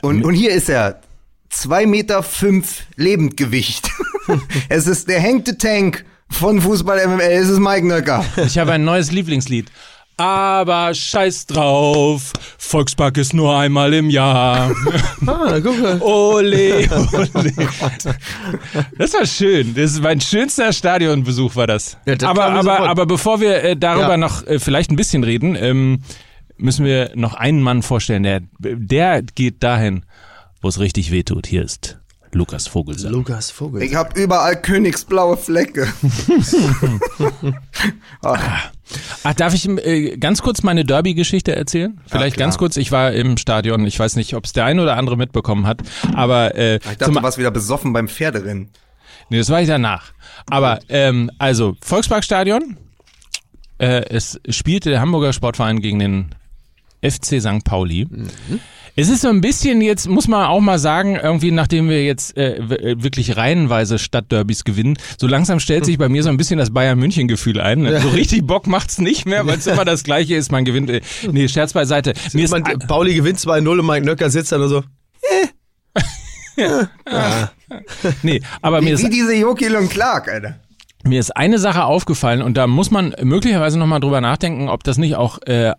Und, 0.03 0.23
und 0.23 0.35
hier 0.35 0.51
ist 0.51 0.69
er. 0.69 1.01
Zwei 1.49 1.87
Meter 1.87 2.21
fünf 2.21 2.83
Lebendgewicht. 2.97 3.89
es 4.69 4.85
ist 4.85 5.09
der 5.09 5.19
hängte 5.19 5.57
Tank 5.57 6.05
von 6.29 6.61
Fußball 6.61 7.07
MML. 7.07 7.31
Es 7.31 7.49
ist 7.49 7.57
Mike 7.57 7.87
Nöcker. 7.87 8.23
Ich 8.45 8.59
habe 8.59 8.73
ein 8.73 8.85
neues 8.85 9.11
Lieblingslied. 9.11 9.71
Aber 10.21 10.93
scheiß 10.93 11.47
drauf, 11.47 12.31
Volkspark 12.59 13.17
ist 13.17 13.33
nur 13.33 13.57
einmal 13.57 13.91
im 13.95 14.09
Jahr. 14.11 14.71
Ah, 15.27 15.59
guck 15.61 15.79
mal. 15.81 15.99
Ole, 16.01 16.87
ole. 16.91 17.53
Das 18.97 19.13
war 19.13 19.25
schön. 19.25 19.73
Das 19.75 19.91
ist 19.91 20.01
mein 20.01 20.19
schönster 20.19 20.73
Stadionbesuch 20.73 21.55
war 21.55 21.67
das. 21.67 21.97
Ja, 22.05 22.15
das 22.15 22.27
aber, 22.27 22.45
aber, 22.45 22.63
sofort. 22.63 22.89
aber 22.89 23.05
bevor 23.05 23.39
wir 23.39 23.63
äh, 23.63 23.75
darüber 23.77 24.11
Ja. 24.11 24.17
noch 24.17 24.45
äh, 24.47 24.59
vielleicht 24.59 24.91
ein 24.91 24.95
bisschen 24.95 25.23
reden, 25.23 25.55
ähm, 25.55 26.01
müssen 26.57 26.85
wir 26.85 27.11
noch 27.15 27.33
einen 27.35 27.61
Mann 27.61 27.81
vorstellen, 27.83 28.23
der, 28.23 28.41
der 28.59 29.21
geht 29.21 29.61
dahin, 29.63 30.05
wo 30.61 30.67
es 30.69 30.79
richtig 30.79 31.11
wehtut. 31.11 31.47
Hier 31.47 31.63
ist 31.63 31.99
Lukas 32.33 32.67
Vogelsang. 32.67 33.11
Lukas 33.11 33.51
Vogel. 33.51 33.83
Ich 33.83 33.95
habe 33.95 34.19
überall 34.19 34.59
königsblaue 34.59 35.37
Flecke. 35.37 35.87
Ach, 39.23 39.33
darf 39.33 39.53
ich 39.53 39.67
äh, 39.67 40.17
ganz 40.17 40.41
kurz 40.41 40.63
meine 40.63 40.85
Derby-Geschichte 40.85 41.55
erzählen? 41.55 41.99
Vielleicht 42.07 42.35
klar. 42.35 42.47
ganz 42.47 42.57
kurz. 42.57 42.77
Ich 42.77 42.91
war 42.91 43.11
im 43.11 43.37
Stadion. 43.37 43.85
Ich 43.85 43.99
weiß 43.99 44.15
nicht, 44.15 44.33
ob 44.35 44.45
es 44.45 44.53
der 44.53 44.65
ein 44.65 44.79
oder 44.79 44.97
andere 44.97 45.17
mitbekommen 45.17 45.67
hat. 45.67 45.81
Aber 46.15 46.55
äh, 46.55 46.75
Ich 46.75 46.97
dachte, 46.97 47.11
du 47.11 47.23
warst 47.23 47.37
wieder 47.37 47.51
besoffen 47.51 47.93
beim 47.93 48.07
Pferderennen. 48.07 48.69
nee, 49.29 49.37
das 49.37 49.49
war 49.49 49.61
ich 49.61 49.67
danach. 49.67 50.11
Aber 50.49 50.79
ähm, 50.89 51.31
also 51.37 51.75
Volksparkstadion. 51.81 52.77
Äh, 53.77 54.05
es 54.09 54.39
spielte 54.49 54.91
der 54.91 55.01
Hamburger 55.01 55.33
Sportverein 55.33 55.81
gegen 55.81 55.99
den 55.99 56.35
FC 57.01 57.41
St. 57.41 57.63
Pauli. 57.63 58.07
Es 58.95 59.09
ist 59.09 59.21
so 59.21 59.29
ein 59.29 59.39
bisschen 59.39 59.81
jetzt, 59.81 60.09
muss 60.09 60.27
man 60.27 60.45
auch 60.45 60.59
mal 60.59 60.77
sagen, 60.77 61.15
irgendwie 61.15 61.51
nachdem 61.51 61.87
wir 61.87 62.03
jetzt 62.03 62.35
äh, 62.35 62.57
äh, 62.57 63.01
wirklich 63.01 63.37
reihenweise 63.37 63.97
Stadtderbys 63.97 64.65
gewinnen, 64.65 64.97
so 65.17 65.27
langsam 65.27 65.59
stellt 65.59 65.85
sich 65.85 65.97
bei 65.97 66.09
mir 66.09 66.23
so 66.23 66.29
ein 66.29 66.37
bisschen 66.37 66.57
das 66.57 66.71
Bayern-München-Gefühl 66.71 67.61
ein. 67.61 67.85
So 68.01 68.09
richtig 68.09 68.45
Bock 68.45 68.67
macht's 68.67 68.99
nicht 68.99 69.25
mehr, 69.25 69.47
weil 69.47 69.57
es 69.57 69.67
immer 69.67 69.85
das 69.85 70.03
Gleiche 70.03 70.35
ist, 70.35 70.51
man 70.51 70.65
gewinnt. 70.65 70.89
Äh, 70.89 71.01
nee, 71.31 71.47
Scherz 71.47 71.71
beiseite. 71.73 72.13
Mir 72.33 72.45
ist, 72.45 72.51
Man, 72.51 72.63
Pauli 72.63 73.15
gewinnt 73.15 73.39
2-0 73.39 73.79
und 73.79 73.85
Mike 73.85 74.05
Nöcker 74.05 74.29
sitzt 74.29 74.51
da 74.51 74.57
nur 74.57 74.67
so. 74.69 74.83
nee, 78.23 78.41
aber 78.61 78.81
mir 78.81 78.89
Wie, 78.89 78.93
ist 78.93 79.05
wie 79.05 79.09
diese 79.09 79.33
Jokil 79.33 79.75
und 79.75 79.89
Clark, 79.89 80.27
Alter. 80.27 80.59
Mir 81.03 81.19
ist 81.19 81.35
eine 81.35 81.57
Sache 81.57 81.85
aufgefallen 81.85 82.41
und 82.41 82.57
da 82.57 82.67
muss 82.67 82.91
man 82.91 83.15
möglicherweise 83.23 83.79
nochmal 83.79 84.01
drüber 84.01 84.21
nachdenken, 84.21 84.69
ob 84.69 84.83
das 84.83 84.97
nicht 84.97 85.15
auch 85.15 85.41
äh, 85.47 85.73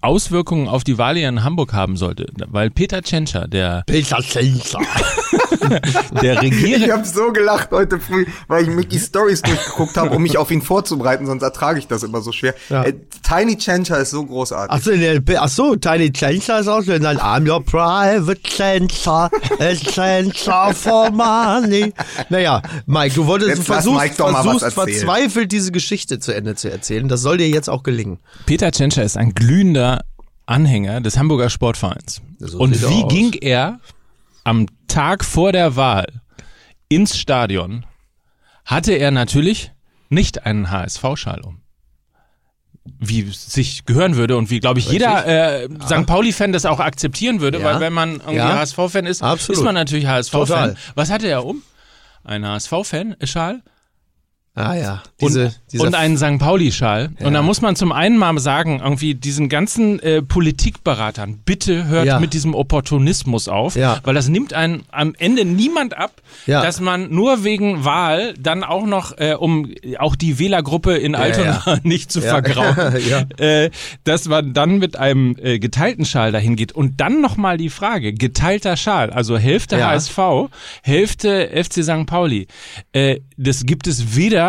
Auswirkungen 0.00 0.68
auf 0.68 0.84
die 0.84 0.98
Wahl 0.98 1.16
hier 1.16 1.28
in 1.28 1.44
Hamburg 1.44 1.72
haben 1.72 1.96
sollte. 1.96 2.26
Weil 2.46 2.70
Peter 2.70 3.02
Tschentscher, 3.02 3.48
der, 3.48 3.82
Peter 3.86 4.22
Schenzer. 4.22 4.80
der 6.22 6.42
Ich 6.42 6.52
Regiere, 6.52 6.92
habe 6.92 7.04
so 7.04 7.32
gelacht 7.32 7.70
heute 7.70 8.00
früh, 8.00 8.26
weil 8.46 8.64
ich 8.64 8.70
Mickey 8.70 8.98
Stories 8.98 9.42
durchgeguckt 9.42 9.96
habe, 9.96 10.10
um 10.10 10.22
mich 10.22 10.38
auf 10.38 10.50
ihn 10.50 10.62
vorzubereiten, 10.62 11.26
sonst 11.26 11.42
ertrage 11.42 11.78
ich 11.78 11.86
das 11.86 12.02
immer 12.02 12.20
so 12.20 12.32
schwer. 12.32 12.54
Ja. 12.68 12.84
Äh, 12.84 12.94
Tiny 13.22 13.56
Chencha 13.56 13.96
ist 13.96 14.10
so 14.10 14.24
großartig. 14.24 14.70
Ach 14.70 14.82
so, 14.82 14.90
der, 14.90 15.22
ach 15.42 15.48
so, 15.48 15.76
Tiny 15.76 16.12
Schenzer 16.14 16.60
ist 16.60 16.68
auch 16.68 16.82
schön. 16.82 17.02
Nein, 17.02 17.18
I'm 17.18 17.48
your 17.48 17.62
private 17.64 18.40
Schenzer, 18.46 19.30
a 19.58 19.74
Schenzer 19.74 20.74
for 20.74 21.10
money. 21.10 21.92
Naja, 22.28 22.62
Mike, 22.86 23.14
du 23.14 23.26
wolltest, 23.26 23.56
Jetzt 23.56 23.66
versuchst, 23.66 24.00
Mike 24.00 24.14
doch 24.16 24.30
mal 24.30 24.44
was 24.44 24.60
versuchst 24.62 24.74
verzweifelt 24.74 25.52
diese 25.52 25.72
Geschichte 25.72 26.18
zu 26.18 26.32
Ende 26.32 26.54
zu 26.54 26.70
erzählen. 26.70 27.08
Das 27.08 27.20
soll 27.20 27.38
dir 27.38 27.48
jetzt 27.48 27.68
auch 27.68 27.82
gelingen. 27.82 28.18
Peter 28.46 28.70
Tschentscher 28.70 29.02
ist 29.02 29.16
ein 29.16 29.34
glühender 29.34 30.04
Anhänger 30.46 31.00
des 31.00 31.18
Hamburger 31.18 31.50
Sportvereins. 31.50 32.22
So 32.38 32.58
und 32.58 32.80
wie 32.88 33.04
aus. 33.04 33.12
ging 33.12 33.32
er 33.34 33.80
am 34.48 34.66
Tag 34.88 35.24
vor 35.24 35.52
der 35.52 35.76
Wahl 35.76 36.06
ins 36.88 37.18
Stadion? 37.18 37.84
Hatte 38.64 38.92
er 38.92 39.10
natürlich 39.10 39.72
nicht 40.08 40.44
einen 40.46 40.70
HSV-Schal 40.70 41.40
um. 41.42 41.60
Wie 42.98 43.22
sich 43.30 43.84
gehören 43.84 44.16
würde 44.16 44.36
und 44.38 44.48
wie, 44.50 44.60
glaube 44.60 44.78
ich, 44.80 44.90
jeder 44.90 45.26
äh, 45.26 45.68
St. 45.84 46.06
Pauli-Fan 46.06 46.52
das 46.52 46.64
auch 46.64 46.80
akzeptieren 46.80 47.40
würde, 47.42 47.58
Ja. 47.60 47.64
weil 47.64 47.80
wenn 47.80 47.92
man 47.92 48.12
irgendwie 48.14 48.36
Ja. 48.36 48.56
HSV-Fan 48.58 49.04
ist, 49.04 49.22
Absolut. 49.22 49.58
ist 49.58 49.64
man 49.64 49.74
natürlich 49.74 50.06
HSV-Fan. 50.06 50.76
Was 50.94 51.10
hatte 51.10 51.28
er 51.28 51.44
um? 51.44 51.62
Ein 52.24 52.46
HSV-Fan-Schal 52.46 53.62
Ah 54.58 54.74
ja, 54.76 55.02
und, 55.20 55.28
diese, 55.28 55.54
dieser 55.72 55.84
und 55.84 55.94
einen 55.94 56.16
St. 56.18 56.38
Pauli-Schal. 56.38 57.10
Und 57.20 57.32
da 57.34 57.42
muss 57.42 57.60
man 57.62 57.76
zum 57.76 57.92
einen 57.92 58.16
mal 58.18 58.38
sagen, 58.38 58.80
irgendwie 58.82 59.14
diesen 59.14 59.48
ganzen 59.48 60.00
äh, 60.00 60.22
Politikberatern, 60.22 61.38
bitte 61.44 61.86
hört 61.86 62.06
Ja. 62.06 62.18
mit 62.20 62.32
diesem 62.34 62.54
Opportunismus 62.54 63.48
auf, 63.48 63.76
Ja. 63.76 64.00
weil 64.04 64.14
das 64.14 64.28
nimmt 64.28 64.52
einen 64.54 64.82
am 64.90 65.14
Ende 65.18 65.44
niemand 65.44 65.96
ab, 65.96 66.12
Ja. 66.46 66.62
dass 66.62 66.80
man 66.80 67.10
nur 67.10 67.44
wegen 67.44 67.84
Wahl 67.84 68.34
dann 68.40 68.64
auch 68.64 68.86
noch, 68.86 69.16
äh, 69.18 69.34
um 69.34 69.70
auch 69.98 70.16
die 70.16 70.38
Wählergruppe 70.38 70.96
in 70.96 71.14
Altona 71.14 71.62
ja. 71.64 71.78
nicht 71.84 72.10
zu 72.10 72.20
Ja. 72.20 72.30
vergrauen, 72.30 72.96
Ja. 73.08 73.22
äh, 73.44 73.70
dass 74.04 74.26
man 74.28 74.52
dann 74.54 74.78
mit 74.78 74.96
einem 74.96 75.36
äh, 75.40 75.58
geteilten 75.58 76.04
Schal 76.04 76.32
dahin 76.32 76.56
geht. 76.56 76.72
Und 76.72 77.00
dann 77.00 77.20
nochmal 77.20 77.56
die 77.58 77.70
Frage, 77.70 78.12
geteilter 78.12 78.76
Schal, 78.76 79.10
also 79.10 79.38
Hälfte 79.38 79.78
Ja. 79.78 79.90
HSV, 79.90 80.18
Hälfte 80.82 81.50
FC 81.54 81.82
St. 81.84 82.06
Pauli. 82.06 82.46
Äh, 82.92 83.20
das 83.36 83.64
gibt 83.66 83.86
es 83.86 84.16
weder 84.16 84.47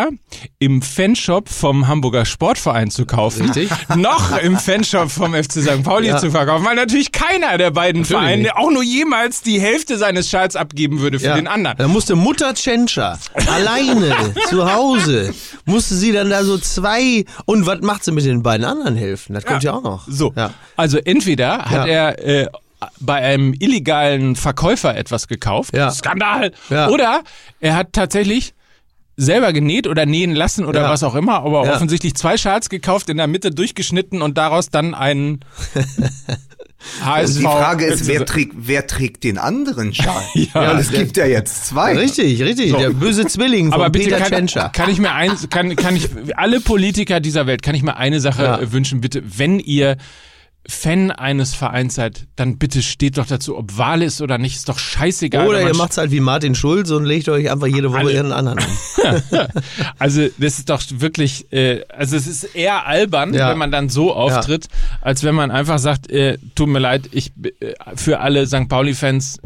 im 0.60 0.82
Fanshop 0.82 1.50
vom 1.50 1.88
Hamburger 1.88 2.25
Sportverein 2.25 2.91
zu 2.91 3.06
kaufen, 3.06 3.44
Richtig. 3.51 3.70
noch 3.96 4.38
im 4.38 4.58
Fanshop 4.58 5.10
vom 5.12 5.34
FC 5.34 5.53
St. 5.62 5.84
Pauli 5.84 6.08
Ja. 6.08 6.18
zu 6.18 6.32
verkaufen, 6.32 6.65
weil 6.65 6.75
natürlich 6.75 7.12
keiner 7.12 7.58
der 7.58 7.72
beiden 7.72 8.01
Natürlich 8.01 8.22
Vereine 8.22 8.41
nicht. 8.44 8.56
auch 8.56 8.72
nur 8.72 8.84
jemals 8.84 9.41
die 9.41 9.60
Hälfte 9.60 9.98
seines 9.98 10.29
Schals 10.29 10.56
abgeben 10.56 11.00
würde 11.00 11.20
für 11.20 11.27
Ja. 11.27 11.36
den 11.36 11.48
anderen. 11.48 11.77
Da 11.77 11.88
musste 11.88 12.15
Mutter 12.15 12.53
Tschentscher 12.53 13.18
alleine 13.48 14.15
zu 14.50 14.72
Hause, 14.72 15.34
musste 15.65 15.96
sie 15.96 16.12
dann 16.12 16.29
da 16.29 16.44
so 16.44 16.58
zwei, 16.58 17.25
und 17.46 17.65
was 17.65 17.82
macht 17.82 18.03
sie 18.03 18.12
mit 18.12 18.25
den 18.25 18.44
beiden 18.44 18.65
anderen 18.65 18.96
Hälften? 18.96 19.34
Das 19.34 19.46
kommt 19.46 19.63
ja, 19.63 19.74
auch 19.74 19.84
noch. 19.84 20.08
So, 20.08 20.34
also 20.75 20.98
entweder 20.98 21.65
hat 21.65 21.88
er 21.88 22.24
äh, 22.25 22.48
bei 23.01 23.15
einem 23.15 23.53
illegalen 23.60 24.38
Verkäufer 24.38 24.96
etwas 24.96 25.27
gekauft, 25.27 25.75
Ja. 25.75 25.91
Skandal, 25.91 26.51
Ja. 26.70 26.88
oder 26.89 27.24
er 27.60 27.75
hat 27.75 27.91
tatsächlich 27.94 28.53
selber 29.20 29.52
genäht 29.54 29.86
oder 29.88 30.06
nähen 30.06 30.34
lassen 30.34 30.66
oder 30.66 30.82
Ja. 30.84 30.90
was 30.90 31.04
auch 31.04 31.16
immer, 31.16 31.40
aber 31.44 31.66
Ja. 31.66 31.76
offensichtlich 31.76 32.16
zwei 32.16 32.38
Schals 32.38 32.70
gekauft, 32.70 33.10
in 33.10 33.18
der 33.18 33.28
Mitte 33.28 33.52
durchgeschnitten 33.52 34.22
und 34.22 34.38
daraus 34.38 34.70
dann 34.70 34.94
einen 34.96 35.42
HSV. 37.04 37.38
Die 37.40 37.44
Frage 37.44 37.86
ist, 37.86 38.08
wer 38.08 38.26
trägt, 38.26 38.54
wer 38.58 38.88
trägt 38.88 39.26
den 39.26 39.38
anderen 39.38 39.94
Schal? 39.94 40.24
ja, 40.34 40.80
es 40.80 40.92
gibt 40.92 41.18
ja 41.18 41.26
jetzt 41.26 41.68
zwei. 41.68 41.98
Richtig, 41.98 42.42
richtig. 42.42 42.74
Der 42.74 42.92
böse 42.92 43.26
Zwilling 43.26 43.66
von 43.66 43.74
aber 43.74 43.90
bitte 43.90 44.06
Peter 44.06 44.20
kann, 44.20 44.30
Tschentscher. 44.30 44.70
kann 44.70 44.90
ich 44.90 45.00
mir 45.00 45.12
eins, 45.12 45.50
kann, 45.50 45.76
kann 45.76 45.96
ich, 45.98 46.08
alle 46.38 46.62
Politiker 46.62 47.20
dieser 47.20 47.46
Welt, 47.48 47.62
kann 47.62 47.76
ich 47.76 47.84
mir 47.84 47.98
eine 47.98 48.22
Sache 48.22 48.44
Ja. 48.44 48.72
wünschen, 48.72 49.02
bitte, 49.02 49.22
wenn 49.26 49.60
ihr 49.60 49.98
Fan 50.68 51.10
eines 51.10 51.56
Vereins 51.56 51.96
seid, 51.96 52.28
dann 52.36 52.58
bitte 52.60 52.84
steht 52.84 53.18
doch 53.18 53.25
dazu, 53.25 53.58
ob 53.58 53.78
Wahl 53.78 54.04
ist 54.04 54.22
oder 54.22 54.38
nicht, 54.38 54.56
ist 54.58 54.70
doch 54.70 54.78
scheißegal. 54.78 55.48
Oder 55.48 55.62
ihr 55.68 55.75
macht's 55.75 55.98
halt 55.98 56.12
wie 56.12 56.20
Martin 56.20 56.54
Schulz 56.54 56.92
und 56.92 57.06
legt 57.06 57.28
euch 57.30 57.50
einfach 57.50 57.66
jede 57.66 57.89
Woche 57.92 58.00
Alle. 58.00 58.13
ihren 58.13 58.32
anderen 58.32 58.60
an. 58.60 59.24
Also 59.98 60.28
das 60.38 60.60
ist 60.60 60.70
doch 60.70 60.82
wirklich, 60.92 61.51
äh, 61.51 61.84
also 61.89 62.16
es 62.16 62.28
ist 62.28 62.56
eher 62.56 62.86
albern, 62.86 63.34
Ja. 63.34 63.50
wenn 63.50 63.58
man 63.58 63.72
dann 63.72 63.89
so 63.89 64.13
auftritt, 64.13 64.68
als 65.01 65.24
wenn 65.24 65.34
man 65.36 65.50
einfach 65.50 65.80
sagt, 65.80 66.12
äh, 66.12 66.38
tut 66.56 66.68
mir 66.70 66.80
leid, 66.80 67.10
ich 67.12 67.32
äh, 67.60 67.74
für 67.96 68.20
alle 68.20 68.46
St. 68.46 68.68
Pauli-Fans, 68.70 69.39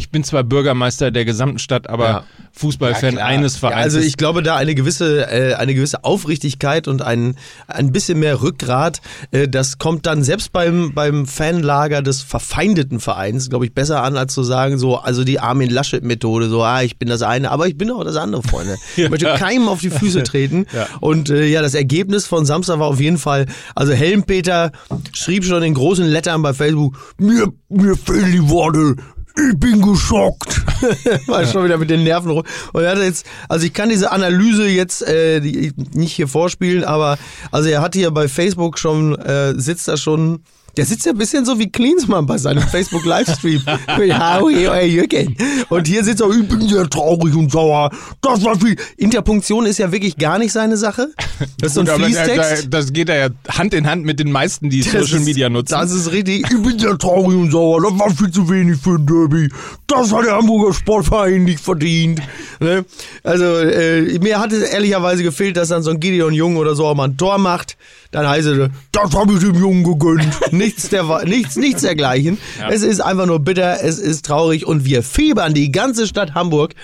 ich 0.00 0.10
bin 0.10 0.24
zwar 0.24 0.42
Bürgermeister 0.44 1.10
der 1.10 1.26
gesamten 1.26 1.58
Stadt, 1.58 1.88
aber 1.88 2.08
Ja. 2.08 2.24
Fußballfan 2.52 3.14
klar. 3.14 3.26
eines 3.26 3.56
Vereins. 3.56 3.76
Ja, 3.76 3.82
also 3.82 4.00
ich 4.00 4.16
glaube, 4.16 4.42
da 4.42 4.56
eine 4.56 4.74
gewisse, 4.74 5.30
äh, 5.30 5.54
eine 5.54 5.74
gewisse 5.74 6.04
Aufrichtigkeit 6.04 6.88
und 6.88 7.02
ein, 7.02 7.36
ein 7.68 7.92
bisschen 7.92 8.18
mehr 8.18 8.42
Rückgrat, 8.42 9.00
äh, 9.30 9.46
das 9.46 9.78
kommt 9.78 10.06
dann 10.06 10.24
selbst 10.24 10.52
beim, 10.52 10.92
beim 10.94 11.26
Fanlager 11.26 12.02
des 12.02 12.22
verfeindeten 12.22 12.98
Vereins, 12.98 13.50
glaube 13.50 13.66
ich, 13.66 13.74
besser 13.74 14.02
an, 14.02 14.16
als 14.16 14.34
zu 14.34 14.42
sagen, 14.42 14.78
so, 14.78 14.96
also 14.96 15.22
die 15.22 15.38
Armin 15.38 15.70
Laschet-Methode, 15.70 16.48
so, 16.48 16.62
ah, 16.62 16.82
ich 16.82 16.98
bin 16.98 17.08
das 17.08 17.22
eine, 17.22 17.50
aber 17.50 17.68
ich 17.68 17.76
bin 17.78 17.90
auch 17.90 18.02
das 18.04 18.16
andere, 18.16 18.42
Freunde. 18.42 18.76
Ich 18.96 19.08
möchte 19.08 19.32
keinem 19.38 19.68
auf 19.68 19.80
die 19.80 19.90
Füße 19.90 20.22
treten. 20.24 20.66
Und 21.00 21.30
äh, 21.30 21.46
ja, 21.46 21.62
das 21.62 21.74
Ergebnis 21.74 22.26
von 22.26 22.44
Samstag 22.46 22.78
war 22.78 22.88
auf 22.88 23.00
jeden 23.00 23.18
Fall, 23.18 23.46
also 23.74 23.92
Helmpeter 23.92 24.72
schrieb 25.12 25.44
schon 25.44 25.62
in 25.62 25.74
großen 25.74 26.06
Lettern 26.06 26.42
bei 26.42 26.52
Facebook, 26.54 26.98
mir, 27.18 27.52
mir 27.68 27.96
fehlen 27.96 28.32
die 28.32 28.48
Worte. 28.48 28.96
Ich 29.36 29.58
bin 29.58 29.80
geschockt. 29.80 30.62
War 31.26 31.46
schon 31.46 31.64
wieder 31.64 31.78
mit 31.78 31.90
den 31.90 32.04
Nerven 32.04 32.30
rum. 32.30 32.44
Und 32.72 32.82
er 32.82 32.92
hat 32.92 32.98
jetzt, 32.98 33.26
also 33.48 33.64
ich 33.64 33.72
kann 33.72 33.88
diese 33.88 34.10
Analyse 34.10 34.66
jetzt 34.66 35.02
äh, 35.02 35.40
die, 35.40 35.72
nicht 35.92 36.12
hier 36.12 36.28
vorspielen, 36.28 36.84
aber 36.84 37.18
also 37.50 37.68
er 37.68 37.80
hat 37.80 37.94
hier 37.94 38.10
bei 38.10 38.28
Facebook 38.28 38.78
schon, 38.78 39.16
äh, 39.18 39.54
sitzt 39.56 39.88
da 39.88 39.96
schon, 39.96 40.42
der 40.76 40.86
sitzt 40.86 41.06
ja 41.06 41.12
ein 41.12 41.18
bisschen 41.18 41.44
so 41.44 41.58
wie 41.58 41.70
Klinsmann 41.70 42.26
bei 42.26 42.38
seinem 42.38 42.62
Facebook 42.62 43.04
Livestream. 43.04 43.62
Howie, 43.88 44.68
euer 44.68 44.82
Jürgen. 44.82 45.36
Und 45.68 45.86
hier 45.86 46.04
sitzt 46.04 46.20
er, 46.20 46.30
ich 46.30 46.46
bin 46.48 46.68
sehr 46.68 46.88
traurig 46.88 47.34
und 47.34 47.50
sauer. 47.50 47.90
Das 48.20 48.44
war 48.44 48.58
viel. 48.58 48.76
Interpunktion 48.96 49.66
ist 49.66 49.78
ja 49.78 49.90
wirklich 49.92 50.16
gar 50.16 50.38
nicht 50.38 50.52
seine 50.52 50.76
Sache. 50.76 51.08
Das 51.58 51.68
ist 51.70 51.74
so 51.74 51.80
ein 51.80 51.86
Gut, 51.86 52.04
Fließtext. 52.04 52.64
da- 52.64 52.68
Das 52.78 52.92
geht 52.92 53.08
ja 53.08 53.28
Hand 53.48 53.72
in 53.74 53.86
Hand 53.88 54.04
mit 54.04 54.18
den 54.20 54.30
meisten, 54.30 54.68
die 54.68 54.82
Das 54.82 54.92
Social 54.92 55.18
ist- 55.20 55.24
Media 55.24 55.48
nutzen. 55.48 55.72
Das 55.72 55.90
ist 55.90 56.10
richtig. 56.12 56.42
Ich 56.50 56.62
bin 56.62 56.78
sehr 56.78 56.96
traurig 56.98 57.36
und 57.36 57.50
sauer. 57.50 57.80
Das 57.82 57.98
war 57.98 58.10
viel 58.14 58.30
zu 58.30 58.48
wenig 58.50 58.78
für 58.78 58.96
ein 58.96 59.06
Derby. 59.06 59.48
Das 59.86 60.12
hat 60.12 60.24
der 60.26 60.32
Hamburger 60.36 60.74
Sportverein 60.74 61.44
nicht 61.44 61.60
verdient. 61.60 62.20
Ne? 62.60 62.84
Also, 63.22 63.44
äh, 63.58 64.18
mir 64.18 64.38
hat 64.38 64.52
es 64.52 64.62
ehrlicherweise 64.70 65.22
gefehlt, 65.22 65.56
dass 65.56 65.68
dann 65.68 65.82
so 65.82 65.90
ein 65.90 66.00
Gideon 66.00 66.32
Jung 66.34 66.56
oder 66.56 66.74
so 66.74 66.86
auch 66.86 66.94
mal 66.94 67.04
ein 67.08 67.16
Tor 67.16 67.38
macht. 67.38 67.76
Dann 68.10 68.28
heißt 68.28 68.46
es, 68.48 68.70
das 68.92 69.12
habe 69.14 69.34
ich 69.34 69.40
dem 69.40 69.54
Jungen 69.54 69.84
gegönnt. 69.84 70.28
nichts, 70.52 70.88
der, 70.88 71.24
nichts, 71.24 71.56
nichts 71.56 71.82
dergleichen. 71.82 72.38
Es 72.68 72.82
ist 72.82 73.00
einfach 73.00 73.26
nur 73.26 73.40
bitter, 73.40 73.82
es 73.82 73.98
ist 73.98 74.26
traurig 74.26 74.66
und 74.66 74.84
wir 74.84 75.02
fiebern, 75.02 75.54
die 75.54 75.70
ganze 75.70 76.06
Stadt 76.06 76.34
Hamburg 76.34 76.74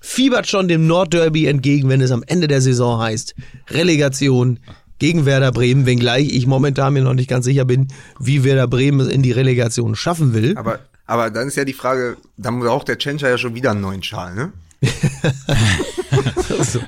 fiebert 0.00 0.48
schon 0.48 0.66
dem 0.68 0.86
Nordderby 0.86 1.46
entgegen, 1.46 1.88
wenn 1.88 2.00
es 2.00 2.10
am 2.10 2.24
Ende 2.26 2.48
der 2.48 2.60
Saison 2.60 3.00
heißt, 3.00 3.34
Relegation 3.70 4.58
gegen 4.98 5.26
Werder 5.26 5.52
Bremen, 5.52 5.86
wenngleich 5.86 6.32
ich 6.32 6.46
momentan 6.46 6.92
mir 6.92 7.02
noch 7.02 7.14
nicht 7.14 7.30
ganz 7.30 7.44
sicher 7.44 7.64
bin, 7.64 7.88
wie 8.18 8.44
Werder 8.44 8.68
Bremen 8.68 9.00
es 9.00 9.08
in 9.08 9.22
die 9.22 9.32
Relegation 9.32 9.94
schaffen 9.94 10.34
will. 10.34 10.56
Aber, 10.56 10.80
aber 11.06 11.30
dann 11.30 11.48
ist 11.48 11.56
ja 11.56 11.64
die 11.64 11.72
Frage, 11.72 12.16
dann 12.36 12.60
braucht 12.60 12.88
der 12.88 12.98
Tschentscher 12.98 13.28
ja 13.28 13.38
schon 13.38 13.54
wieder 13.54 13.70
einen 13.70 13.80
neuen 13.80 14.02
Schal, 14.02 14.34
ne? 14.34 14.52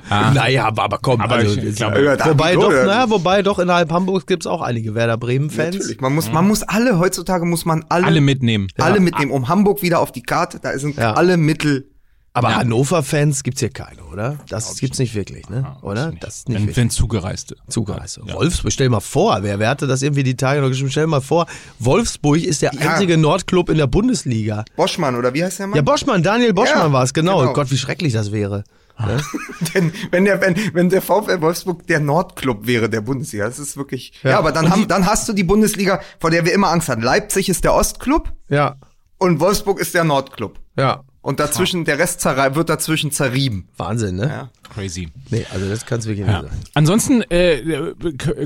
Naja, 0.09 0.65
aber, 0.65 0.83
aber 0.83 0.99
komm, 1.01 1.21
Aber 1.21 1.35
also, 1.35 1.59
ich 1.59 1.75
glaube- 1.75 2.03
Ja, 2.03 2.25
wobei, 2.27 2.55
doch, 2.55 2.71
na, 2.71 3.09
wobei 3.09 3.41
doch 3.41 3.59
innerhalb 3.59 3.91
Hamburgs 3.91 4.25
gibt's 4.25 4.47
auch 4.47 4.61
einige 4.61 4.95
Werder 4.95 5.17
Bremen-Fans. 5.17 5.75
Natürlich. 5.75 6.01
Man 6.01 6.13
muss, 6.15 6.31
man 6.31 6.47
muss 6.47 6.63
alle, 6.63 6.99
heutzutage 6.99 7.45
muss 7.45 7.65
man 7.65 7.85
alle, 7.89 8.05
Alle 8.05 8.21
mitnehmen. 8.21 8.67
alle 8.77 8.99
mitnehmen, 8.99 9.31
um 9.31 9.47
Hamburg 9.47 9.81
wieder 9.81 9.99
auf 9.99 10.11
die 10.11 10.23
Karte, 10.23 10.59
da 10.61 10.77
sind 10.77 10.97
Ja. 10.97 11.13
alle 11.13 11.37
Mittel. 11.37 11.89
Aber 12.35 12.55
Hannover-Fans 12.55 13.43
gibt's 13.43 13.61
hier 13.61 13.69
keine, 13.69 14.03
oder? 14.11 14.37
Das 14.49 14.75
gibt's 14.77 14.99
nicht 14.99 15.15
wirklich, 15.15 15.49
ne? 15.49 15.77
Oder? 15.81 16.11
Das 16.19 16.37
ist 16.39 16.49
nicht 16.49 16.55
Wenn, 16.57 16.63
wirklich. 16.63 16.77
wenn 16.77 16.89
Zugereiste. 16.89 17.55
Zugereist. 17.69 18.19
Wolfsburg, 18.21 18.71
stell 18.73 18.89
mal 18.89 18.99
vor, 18.99 19.37
wer, 19.41 19.57
wer 19.59 19.69
hatte 19.69 19.87
das 19.87 20.01
irgendwie 20.01 20.23
die 20.23 20.35
Tage 20.35 20.59
noch 20.61 20.67
geschrieben? 20.67 20.91
Stell 20.91 21.07
mal 21.07 21.21
vor, 21.21 21.45
Wolfsburg 21.79 22.37
ist 22.43 22.61
der 22.61 22.73
Ja. 22.73 22.91
einzige 22.91 23.17
Nordclub 23.17 23.69
in 23.69 23.77
der 23.77 23.87
Bundesliga. 23.87 24.65
Boschmann, 24.75 25.15
oder 25.15 25.33
wie 25.33 25.43
heißt 25.43 25.59
der 25.59 25.67
Mann? 25.67 25.75
Ja, 25.77 25.81
Boschmann, 25.81 26.21
Daniel 26.23 26.53
Boschmann 26.53 26.87
Ja, 26.87 26.91
war 26.91 27.03
es, 27.03 27.13
genau. 27.13 27.39
genau. 27.39 27.53
Gott, 27.53 27.71
wie 27.71 27.77
schrecklich 27.77 28.11
das 28.13 28.31
wäre. 28.31 28.63
Ne? 28.99 29.21
Denn 29.73 29.91
wenn 30.11 30.25
der, 30.25 30.39
wenn, 30.41 30.55
wenn 30.73 30.89
der 30.89 31.01
VfL 31.01 31.41
Wolfsburg 31.41 31.87
der 31.87 31.99
Nordclub 31.99 32.65
wäre 32.67 32.89
der 32.89 33.01
Bundesliga, 33.01 33.45
das 33.45 33.59
ist 33.59 33.75
wirklich. 33.77 34.13
Ja, 34.23 34.31
Ja. 34.31 34.39
aber 34.39 34.51
dann, 34.51 34.69
haben, 34.69 34.81
die- 34.81 34.87
dann 34.87 35.05
hast 35.05 35.27
du 35.29 35.33
die 35.33 35.43
Bundesliga, 35.43 36.01
vor 36.19 36.31
der 36.31 36.45
wir 36.45 36.53
immer 36.53 36.69
Angst 36.69 36.89
hatten. 36.89 37.01
Leipzig 37.01 37.49
ist 37.49 37.63
der 37.63 37.73
Ostclub 37.73 38.31
Ja, 38.49 38.75
und 39.17 39.39
Wolfsburg 39.39 39.79
ist 39.79 39.93
der 39.95 40.03
Nordclub. 40.03 40.59
ja. 40.77 41.03
Und 41.25 41.39
dazwischen, 41.39 41.85
der 41.85 41.97
Rest 41.97 42.21
wird 42.55 42.69
dazwischen 42.69 43.09
zerrieben. 43.09 43.67
Wahnsinn, 43.77 44.17
ne? 44.17 44.27
Ja. 44.27 44.49
Crazy. 44.73 45.09
Nee, 45.29 45.45
also 45.53 45.69
das 45.69 45.85
kann's 45.85 46.05
wirklich 46.05 46.27
Ja. 46.27 46.41
nicht 46.41 46.51
sein. 46.51 46.59
Ansonsten 46.73 47.21
äh, 47.29 47.93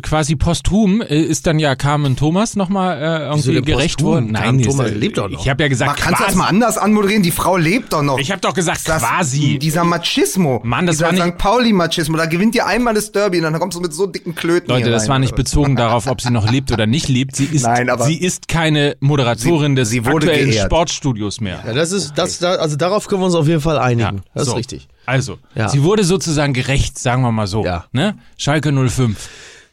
quasi 0.01 0.35
posthum 0.35 1.01
äh, 1.01 1.19
ist 1.21 1.47
dann 1.47 1.59
ja 1.59 1.75
Carmen 1.75 2.15
Thomas 2.15 2.55
nochmal 2.55 2.97
äh, 3.01 3.25
irgendwie 3.29 3.61
gerecht 3.61 4.01
worden. 4.01 4.33
Carmen 4.33 4.59
die 4.59 4.65
ist, 4.67 4.75
Thomas 4.75 4.91
lebt 4.91 5.17
doch 5.17 5.29
noch. 5.29 5.41
Ich 5.41 5.49
habe 5.49 5.63
ja 5.63 5.67
Man 5.67 5.69
gesagt 5.71 5.97
kann 5.99 6.15
das 6.19 6.35
mal 6.35 6.47
anders 6.47 6.77
anmoderieren, 6.77 7.23
die 7.23 7.31
Frau 7.31 7.57
lebt 7.57 7.93
doch 7.93 8.01
noch. 8.03 8.19
Ich 8.19 8.31
habe 8.31 8.41
doch 8.41 8.53
gesagt 8.53 8.87
das, 8.87 9.01
quasi. 9.01 9.57
Dieser 9.59 9.83
Machismo. 9.83 10.61
Mann, 10.63 10.85
das 10.85 10.97
dieser 10.97 11.07
war 11.07 11.13
nicht- 11.13 11.23
St. 11.23 11.37
Pauli-Machismo. 11.37 12.17
Da 12.17 12.25
gewinnt 12.25 12.55
ihr 12.55 12.65
einmal 12.65 12.93
das 12.93 13.11
Derby 13.11 13.37
und 13.37 13.43
dann 13.43 13.59
kommst 13.59 13.77
du 13.77 13.81
mit 13.81 13.93
so 13.93 14.05
dicken 14.07 14.35
Klöten 14.35 14.69
Leute, 14.69 14.83
hier 14.83 14.91
das 14.91 15.03
rein. 15.03 15.09
war 15.09 15.19
nicht 15.19 15.35
bezogen 15.35 15.75
darauf, 15.75 16.07
ob 16.07 16.21
sie 16.21 16.31
noch 16.31 16.49
lebt 16.51 16.71
oder 16.71 16.85
nicht 16.87 17.07
lebt. 17.07 17.35
Sie 17.35 17.45
ist, 17.45 17.63
Nein, 17.63 17.89
aber- 17.89 18.05
sie 18.05 18.17
ist 18.17 18.47
keine 18.47 18.95
Moderatorin 18.99 19.75
des 19.75 19.89
sie 19.89 20.05
wurde 20.05 20.27
aktuellen 20.27 20.49
geehrt. 20.51 20.65
Sportstudios 20.65 21.41
mehr. 21.41 21.63
Ja, 21.65 21.73
das 21.73 21.91
ist, 21.91 22.13
das, 22.17 22.39
da, 22.39 22.55
also 22.55 22.75
darauf 22.75 23.07
können 23.07 23.21
wir 23.21 23.25
uns 23.25 23.35
auf 23.35 23.47
jeden 23.47 23.61
Fall 23.61 23.77
einigen. 23.79 24.21
das 24.33 24.45
so. 24.45 24.51
ist 24.51 24.57
richtig. 24.57 24.87
Also, 25.05 25.39
Ja. 25.55 25.69
sie 25.69 25.83
wurde 25.83 26.03
sozusagen 26.03 26.53
gerecht, 26.53 26.99
sagen 26.99 27.21
wir 27.23 27.31
mal 27.31 27.47
so. 27.47 27.65
Ja. 27.65 27.85
Ne? 27.91 28.17
Schalke 28.37 28.71
05. 28.71 29.29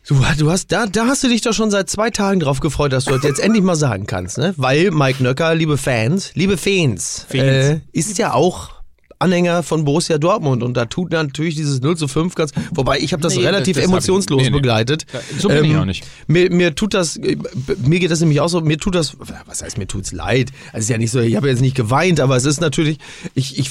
Du, 0.09 0.15
du 0.39 0.51
hast, 0.51 0.71
da, 0.71 0.87
da 0.87 1.07
hast 1.07 1.25
du 1.25 1.29
dich 1.29 1.41
doch 1.43 1.53
schon 1.53 1.71
seit 1.73 1.91
zwei 1.91 2.11
Tagen 2.11 2.39
drauf 2.39 2.61
gefreut, 2.61 2.93
dass 2.93 3.07
du 3.07 3.15
das 3.15 3.25
jetzt 3.25 3.41
endlich 3.41 3.65
mal 3.65 3.75
sagen 3.75 4.07
kannst, 4.07 4.39
ne? 4.39 4.55
Weil 4.57 4.93
Mike 4.93 5.21
Nöcker, 5.21 5.53
liebe 5.57 5.77
Fans, 5.77 6.31
liebe 6.35 6.57
Fans, 6.57 7.27
Fans. 7.29 7.43
Äh, 7.43 7.81
ist 7.93 8.17
ja 8.17 8.33
auch 8.33 8.71
Anhänger 9.19 9.63
von 9.63 9.85
Borussia 9.85 10.19
Dortmund 10.19 10.63
und 10.63 10.77
da 10.77 10.85
tut 10.87 11.13
natürlich 11.13 11.55
dieses 11.55 11.81
0 11.81 11.97
zu 11.97 12.09
5 12.09 12.35
ganz, 12.35 12.53
wobei 12.75 12.99
ich 12.99 13.13
habe 13.13 13.23
das 13.23 13.35
Nee, 13.37 13.45
relativ 13.47 13.77
das 13.77 13.85
hab 13.85 13.89
ich- 13.89 13.93
emotionslos 13.95 14.43
nee, 14.43 14.51
nee. 14.51 14.57
begleitet. 14.57 15.07
So 15.39 15.49
bin 15.49 15.65
ich 15.65 15.77
auch 15.77 15.85
nicht. 15.85 16.05
Mir, 16.27 16.51
mir 16.51 16.75
tut 16.75 16.95
das, 16.95 17.17
äh, 17.17 17.37
mir 17.85 17.99
geht 18.01 18.11
das 18.11 18.21
nämlich 18.21 18.41
auch 18.41 18.49
so, 18.49 18.61
mir 18.61 18.79
tut 18.79 18.95
das, 18.95 19.17
was 19.47 19.63
heißt 19.63 19.79
mir 19.79 19.87
tut's 19.87 20.13
leid? 20.13 20.51
Also 20.69 20.79
es 20.79 20.85
ist 20.85 20.91
ja 20.91 20.99
nicht 20.99 21.11
so, 21.11 21.21
ich 21.21 21.37
habe 21.37 21.49
jetzt 21.49 21.61
nicht 21.61 21.75
geweint, 21.77 22.21
aber 22.21 22.37
es 22.37 22.45
ist 22.45 22.61
natürlich, 22.61 22.99
ich, 23.35 23.59
ich, 23.59 23.71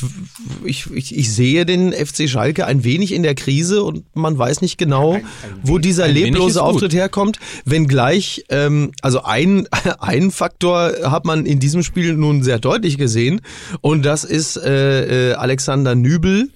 ich, 0.64 0.92
ich, 0.92 1.16
ich 1.18 1.32
sehe 1.34 1.66
den 1.66 1.94
FC 1.94 2.28
Schalke 2.30 2.66
ein 2.66 2.84
wenig 2.84 3.12
in 3.14 3.24
der 3.24 3.36
Krise 3.36 3.84
und 3.84 4.04
man 4.16 4.38
weiß 4.38 4.62
nicht 4.62 4.78
genau, 4.78 5.20
wo 5.64 5.78
dieser 5.78 6.06
ein 6.06 6.16
wenig 6.16 6.30
ist 6.30 6.34
leblose. 6.34 6.64
Auftritt 6.64 6.94
herkommt, 6.94 7.40
wenngleich, 7.66 8.46
ähm, 8.50 8.92
also 9.02 9.24
ein, 9.24 9.68
einen 10.00 10.32
Faktor 10.32 10.92
hat 11.04 11.26
man 11.26 11.46
in 11.46 11.60
diesem 11.60 11.84
Spiel 11.84 12.14
nun 12.16 12.42
sehr 12.44 12.60
deutlich 12.60 12.98
gesehen 12.98 13.42
und 13.82 14.04
das 14.06 14.24
ist 14.24 14.58
äh, 14.58 15.32
äh, 15.32 15.35
Alexander 15.36 15.96
Nübel. 15.96 16.50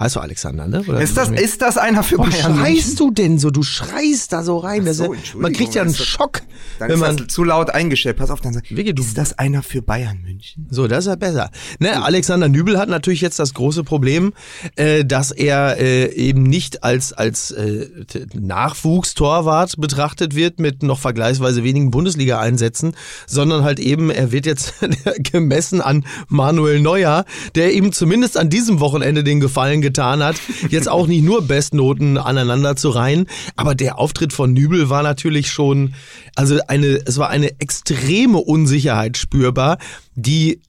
Heißt 0.00 0.16
du 0.16 0.20
Alexander, 0.20 0.66
ne? 0.66 0.82
Oder 0.88 1.00
Ist 1.02 1.16
das, 1.18 1.28
ist 1.28 1.60
das 1.60 1.76
einer 1.76 2.02
für 2.02 2.16
Warum 2.16 2.30
Bayern? 2.30 2.56
schreist 2.56 2.98
du 2.98 3.10
denn 3.10 3.38
so? 3.38 3.50
Du 3.50 3.62
schreist 3.62 4.32
da 4.32 4.42
so 4.42 4.56
rein. 4.56 4.86
Ist 4.86 4.96
so, 4.96 5.14
man 5.36 5.52
kriegt 5.52 5.74
ja 5.74 5.82
einen 5.82 5.94
Schock, 5.94 6.40
Dann 6.78 6.88
wenn 6.88 6.94
ist 6.94 7.00
man. 7.18 7.28
zu 7.28 7.44
laut 7.44 7.68
eingestellt. 7.70 8.16
Pass 8.16 8.30
auf, 8.30 8.40
dann 8.40 8.54
sag 8.54 8.70
Wege, 8.70 8.94
du- 8.94 9.02
ist 9.02 9.18
das 9.18 9.38
einer 9.38 9.62
für 9.62 9.82
Bayern 9.82 10.22
München? 10.22 10.66
So, 10.70 10.88
das 10.88 11.00
ist 11.04 11.08
ja 11.10 11.16
besser. 11.16 11.50
Ne, 11.80 12.02
Alexander 12.02 12.48
Nübel 12.48 12.78
hat 12.78 12.88
natürlich 12.88 13.20
jetzt 13.20 13.38
das 13.38 13.52
große 13.52 13.84
Problem, 13.84 14.32
äh, 14.76 15.04
dass 15.04 15.32
er 15.32 15.76
äh, 15.78 16.10
eben 16.14 16.44
nicht 16.44 16.82
als 16.82 17.12
als 17.12 17.50
äh, 17.50 17.86
Nachwuchstorwart 18.34 19.74
betrachtet 19.78 20.34
wird 20.34 20.58
mit 20.60 20.82
noch 20.82 20.98
vergleichsweise 20.98 21.62
wenigen 21.64 21.90
Bundesliga-Einsätzen, 21.90 22.94
sondern 23.26 23.64
halt 23.64 23.78
eben, 23.80 24.10
er 24.10 24.32
wird 24.32 24.46
jetzt 24.46 24.74
gemessen 25.32 25.80
an 25.80 26.04
Manuel 26.28 26.80
Neuer, 26.80 27.24
der 27.54 27.74
ihm 27.74 27.92
zumindest 27.92 28.38
an 28.38 28.48
diesem 28.48 28.80
Wochenende 28.80 29.24
den 29.24 29.40
Gefallen 29.40 29.82
getan 29.90 30.22
hat, 30.22 30.36
jetzt 30.68 30.88
auch 30.88 31.08
nicht 31.08 31.24
nur 31.24 31.42
Bestnoten 31.42 32.16
aneinander 32.16 32.76
zu 32.76 32.90
reihen, 32.90 33.26
aber 33.56 33.74
der 33.74 33.98
Auftritt 33.98 34.32
von 34.32 34.52
Nübel 34.52 34.88
war 34.88 35.02
natürlich 35.02 35.50
schon, 35.50 35.94
also 36.36 36.58
eine, 36.68 37.02
es 37.06 37.18
war 37.18 37.28
eine 37.28 37.60
extreme 37.60 38.38
Unsicherheit 38.38 39.16
spürbar, 39.16 39.78
die 40.14 40.60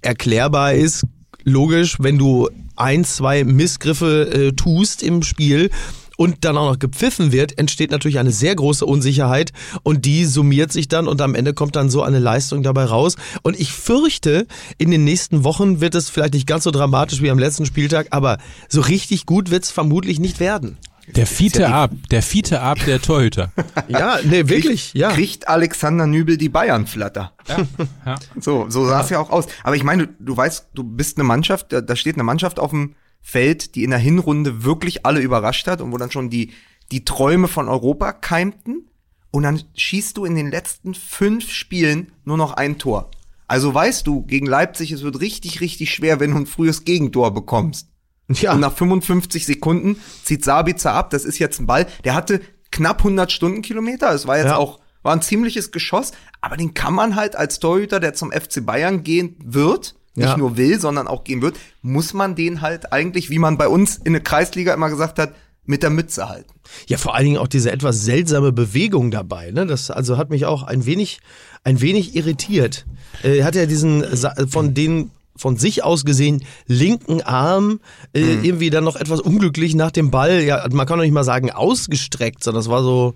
erklärbar 0.00 0.72
ist, 0.72 1.04
logisch, 1.44 1.96
wenn 1.98 2.16
du 2.16 2.48
ein, 2.76 3.04
zwei 3.04 3.44
Missgriffe 3.44 4.30
äh, 4.30 4.52
tust 4.52 5.02
im 5.02 5.22
Spiel, 5.22 5.70
und 6.16 6.44
dann 6.44 6.56
auch 6.56 6.70
noch 6.70 6.78
gepfiffen 6.78 7.32
wird, 7.32 7.58
entsteht 7.58 7.90
natürlich 7.90 8.18
eine 8.18 8.32
sehr 8.32 8.54
große 8.54 8.84
Unsicherheit 8.84 9.52
und 9.82 10.04
die 10.04 10.24
summiert 10.24 10.72
sich 10.72 10.88
dann 10.88 11.08
und 11.08 11.20
am 11.20 11.34
Ende 11.34 11.54
kommt 11.54 11.76
dann 11.76 11.90
so 11.90 12.02
eine 12.02 12.18
Leistung 12.18 12.62
dabei 12.62 12.84
raus. 12.84 13.16
Und 13.42 13.58
ich 13.58 13.72
fürchte, 13.72 14.46
in 14.78 14.90
den 14.90 15.04
nächsten 15.04 15.44
Wochen 15.44 15.80
wird 15.80 15.94
es 15.94 16.10
vielleicht 16.10 16.34
nicht 16.34 16.46
ganz 16.46 16.64
so 16.64 16.70
dramatisch 16.70 17.22
wie 17.22 17.30
am 17.30 17.38
letzten 17.38 17.66
Spieltag, 17.66 18.08
aber 18.10 18.38
so 18.68 18.80
richtig 18.80 19.26
gut 19.26 19.50
wird 19.50 19.64
es 19.64 19.70
vermutlich 19.70 20.18
nicht 20.18 20.40
werden. 20.40 20.78
Der 21.14 21.26
Fiete 21.26 21.62
ja 21.62 21.84
ab, 21.84 21.92
der 22.10 22.22
Fiete 22.22 22.60
ab 22.60 22.78
der 22.84 23.00
Torhüter. 23.00 23.52
ja, 23.88 24.18
nee, 24.24 24.48
wirklich, 24.48 24.90
kriegt, 24.90 24.94
ja. 24.94 25.12
Kriegt 25.12 25.48
Alexander 25.48 26.06
Nübel 26.06 26.36
die 26.36 26.48
Bayern-Flatter. 26.48 27.32
Ja, 27.46 27.56
ja. 28.06 28.16
So, 28.40 28.66
so 28.68 28.86
sah 28.86 29.02
es 29.02 29.10
ja 29.10 29.20
auch 29.20 29.30
aus. 29.30 29.46
Aber 29.62 29.76
ich 29.76 29.84
meine, 29.84 30.08
du, 30.08 30.14
du 30.18 30.36
weißt, 30.36 30.70
du 30.74 30.82
bist 30.82 31.16
eine 31.16 31.24
Mannschaft, 31.24 31.72
da, 31.72 31.80
da 31.80 31.94
steht 31.94 32.16
eine 32.16 32.24
Mannschaft 32.24 32.58
auf 32.58 32.70
dem 32.70 32.96
Feld, 33.20 33.74
die 33.74 33.84
in 33.84 33.90
der 33.90 33.98
Hinrunde 33.98 34.64
wirklich 34.64 35.04
alle 35.06 35.20
überrascht 35.20 35.66
hat 35.66 35.80
und 35.80 35.92
wo 35.92 35.96
dann 35.98 36.10
schon 36.10 36.30
die, 36.30 36.52
die 36.92 37.04
Träume 37.04 37.48
von 37.48 37.68
Europa 37.68 38.12
keimten. 38.12 38.88
Und 39.32 39.42
dann 39.42 39.62
schießt 39.74 40.16
du 40.16 40.24
in 40.24 40.34
den 40.34 40.50
letzten 40.50 40.94
fünf 40.94 41.50
Spielen 41.52 42.12
nur 42.24 42.36
noch 42.36 42.52
ein 42.52 42.78
Tor. 42.78 43.10
Also 43.48 43.72
weißt 43.74 44.06
du, 44.06 44.22
gegen 44.22 44.46
Leipzig, 44.46 44.92
es 44.92 45.02
wird 45.02 45.20
richtig, 45.20 45.60
richtig 45.60 45.92
schwer, 45.92 46.20
wenn 46.20 46.30
du 46.32 46.36
ein 46.38 46.46
frühes 46.46 46.84
Gegentor 46.84 47.32
bekommst. 47.34 47.88
Ja. 48.28 48.54
Und 48.54 48.60
nach 48.60 48.72
55 48.72 49.46
Sekunden 49.46 50.00
zieht 50.24 50.44
Sabitzer 50.44 50.92
ab. 50.94 51.10
Das 51.10 51.24
ist 51.24 51.38
jetzt 51.38 51.60
ein 51.60 51.66
Ball. 51.66 51.86
Der 52.04 52.14
hatte 52.14 52.40
knapp 52.72 52.98
100 52.98 53.30
Stundenkilometer. 53.30 54.12
Es 54.12 54.26
war 54.26 54.36
jetzt 54.38 54.46
Ja. 54.46 54.56
auch, 54.56 54.80
war 55.02 55.12
ein 55.14 55.22
ziemliches 55.22 55.70
Geschoss. 55.70 56.10
Aber 56.40 56.56
den 56.56 56.74
kann 56.74 56.92
man 56.94 57.14
halt 57.14 57.36
als 57.36 57.60
Torhüter, 57.60 58.00
der 58.00 58.14
zum 58.14 58.32
FC 58.32 58.64
Bayern 58.66 59.04
gehen 59.04 59.36
wird, 59.44 59.94
nicht 60.16 60.26
Ja. 60.28 60.36
nur 60.36 60.56
will, 60.56 60.80
sondern 60.80 61.06
auch 61.06 61.24
gehen 61.24 61.42
wird, 61.42 61.56
muss 61.82 62.14
man 62.14 62.34
den 62.34 62.60
halt 62.60 62.92
eigentlich, 62.92 63.30
wie 63.30 63.38
man 63.38 63.56
bei 63.58 63.68
uns 63.68 63.96
in 64.02 64.12
der 64.12 64.22
Kreisliga 64.22 64.74
immer 64.74 64.90
gesagt 64.90 65.18
hat, 65.18 65.34
mit 65.64 65.82
der 65.82 65.90
Mütze 65.90 66.28
halten. 66.28 66.52
Ja, 66.86 66.96
vor 66.96 67.14
allen 67.14 67.24
Dingen 67.24 67.38
auch 67.38 67.48
diese 67.48 67.72
etwas 67.72 68.04
seltsame 68.04 68.52
Bewegung 68.52 69.10
dabei. 69.10 69.50
Ne? 69.50 69.66
Das 69.66 69.90
also 69.90 70.16
hat 70.16 70.30
mich 70.30 70.46
auch 70.46 70.62
ein 70.62 70.86
wenig, 70.86 71.18
ein 71.64 71.80
wenig 71.80 72.14
irritiert. 72.14 72.86
Äh, 73.24 73.38
Er 73.38 73.44
hat 73.44 73.56
ja 73.56 73.66
diesen 73.66 74.04
von 74.48 74.74
den 74.74 75.10
von 75.38 75.58
sich 75.58 75.84
aus 75.84 76.04
gesehen 76.06 76.44
linken 76.66 77.20
Arm 77.20 77.80
äh, 78.14 78.20
irgendwie 78.20 78.70
dann 78.70 78.84
noch 78.84 78.96
etwas 78.96 79.20
unglücklich 79.20 79.74
nach 79.74 79.90
dem 79.90 80.10
Ball. 80.10 80.42
Ja, 80.42 80.66
man 80.70 80.86
kann 80.86 80.98
doch 80.98 81.04
nicht 81.04 81.12
mal 81.12 81.24
sagen 81.24 81.50
ausgestreckt, 81.50 82.42
sondern 82.42 82.60
das 82.62 82.70
war 82.70 82.82
so 82.82 83.12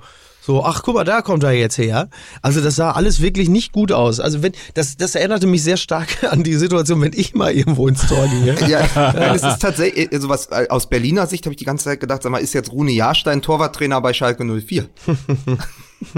so, 0.50 0.64
ach 0.64 0.82
guck 0.82 0.96
mal, 0.96 1.04
da 1.04 1.22
kommt 1.22 1.44
er 1.44 1.52
jetzt 1.52 1.78
her. 1.78 2.08
Also 2.42 2.60
das 2.60 2.74
sah 2.74 2.90
alles 2.90 3.20
wirklich 3.20 3.48
nicht 3.48 3.70
gut 3.70 3.92
aus. 3.92 4.18
Also 4.18 4.42
wenn 4.42 4.50
das, 4.74 4.96
das 4.96 5.14
erinnerte 5.14 5.46
mich 5.46 5.62
sehr 5.62 5.76
stark 5.76 6.24
an 6.30 6.42
die 6.42 6.56
Situation, 6.56 7.00
wenn 7.00 7.12
ich 7.14 7.36
mal 7.36 7.52
irgendwo 7.52 7.86
ins 7.86 8.04
Tor 8.08 8.26
ginge. 8.26 8.56
Ja, 8.68 8.80
nein, 8.94 9.36
es 9.36 9.44
ist 9.44 9.60
tatsächlich, 9.60 10.12
also 10.12 10.28
was 10.28 10.46
äh, 10.46 10.66
aus 10.68 10.88
Berliner 10.88 11.28
Sicht 11.28 11.44
habe 11.46 11.52
ich 11.52 11.58
die 11.58 11.64
ganze 11.64 11.84
Zeit 11.84 12.00
gedacht, 12.00 12.24
sag 12.24 12.32
mal, 12.32 12.38
ist 12.38 12.52
jetzt 12.52 12.72
Rune 12.72 12.90
Jahrstein 12.90 13.42
Torwarttrainer 13.42 14.00
bei 14.00 14.12
Schalke 14.12 14.44
04? 14.44 14.88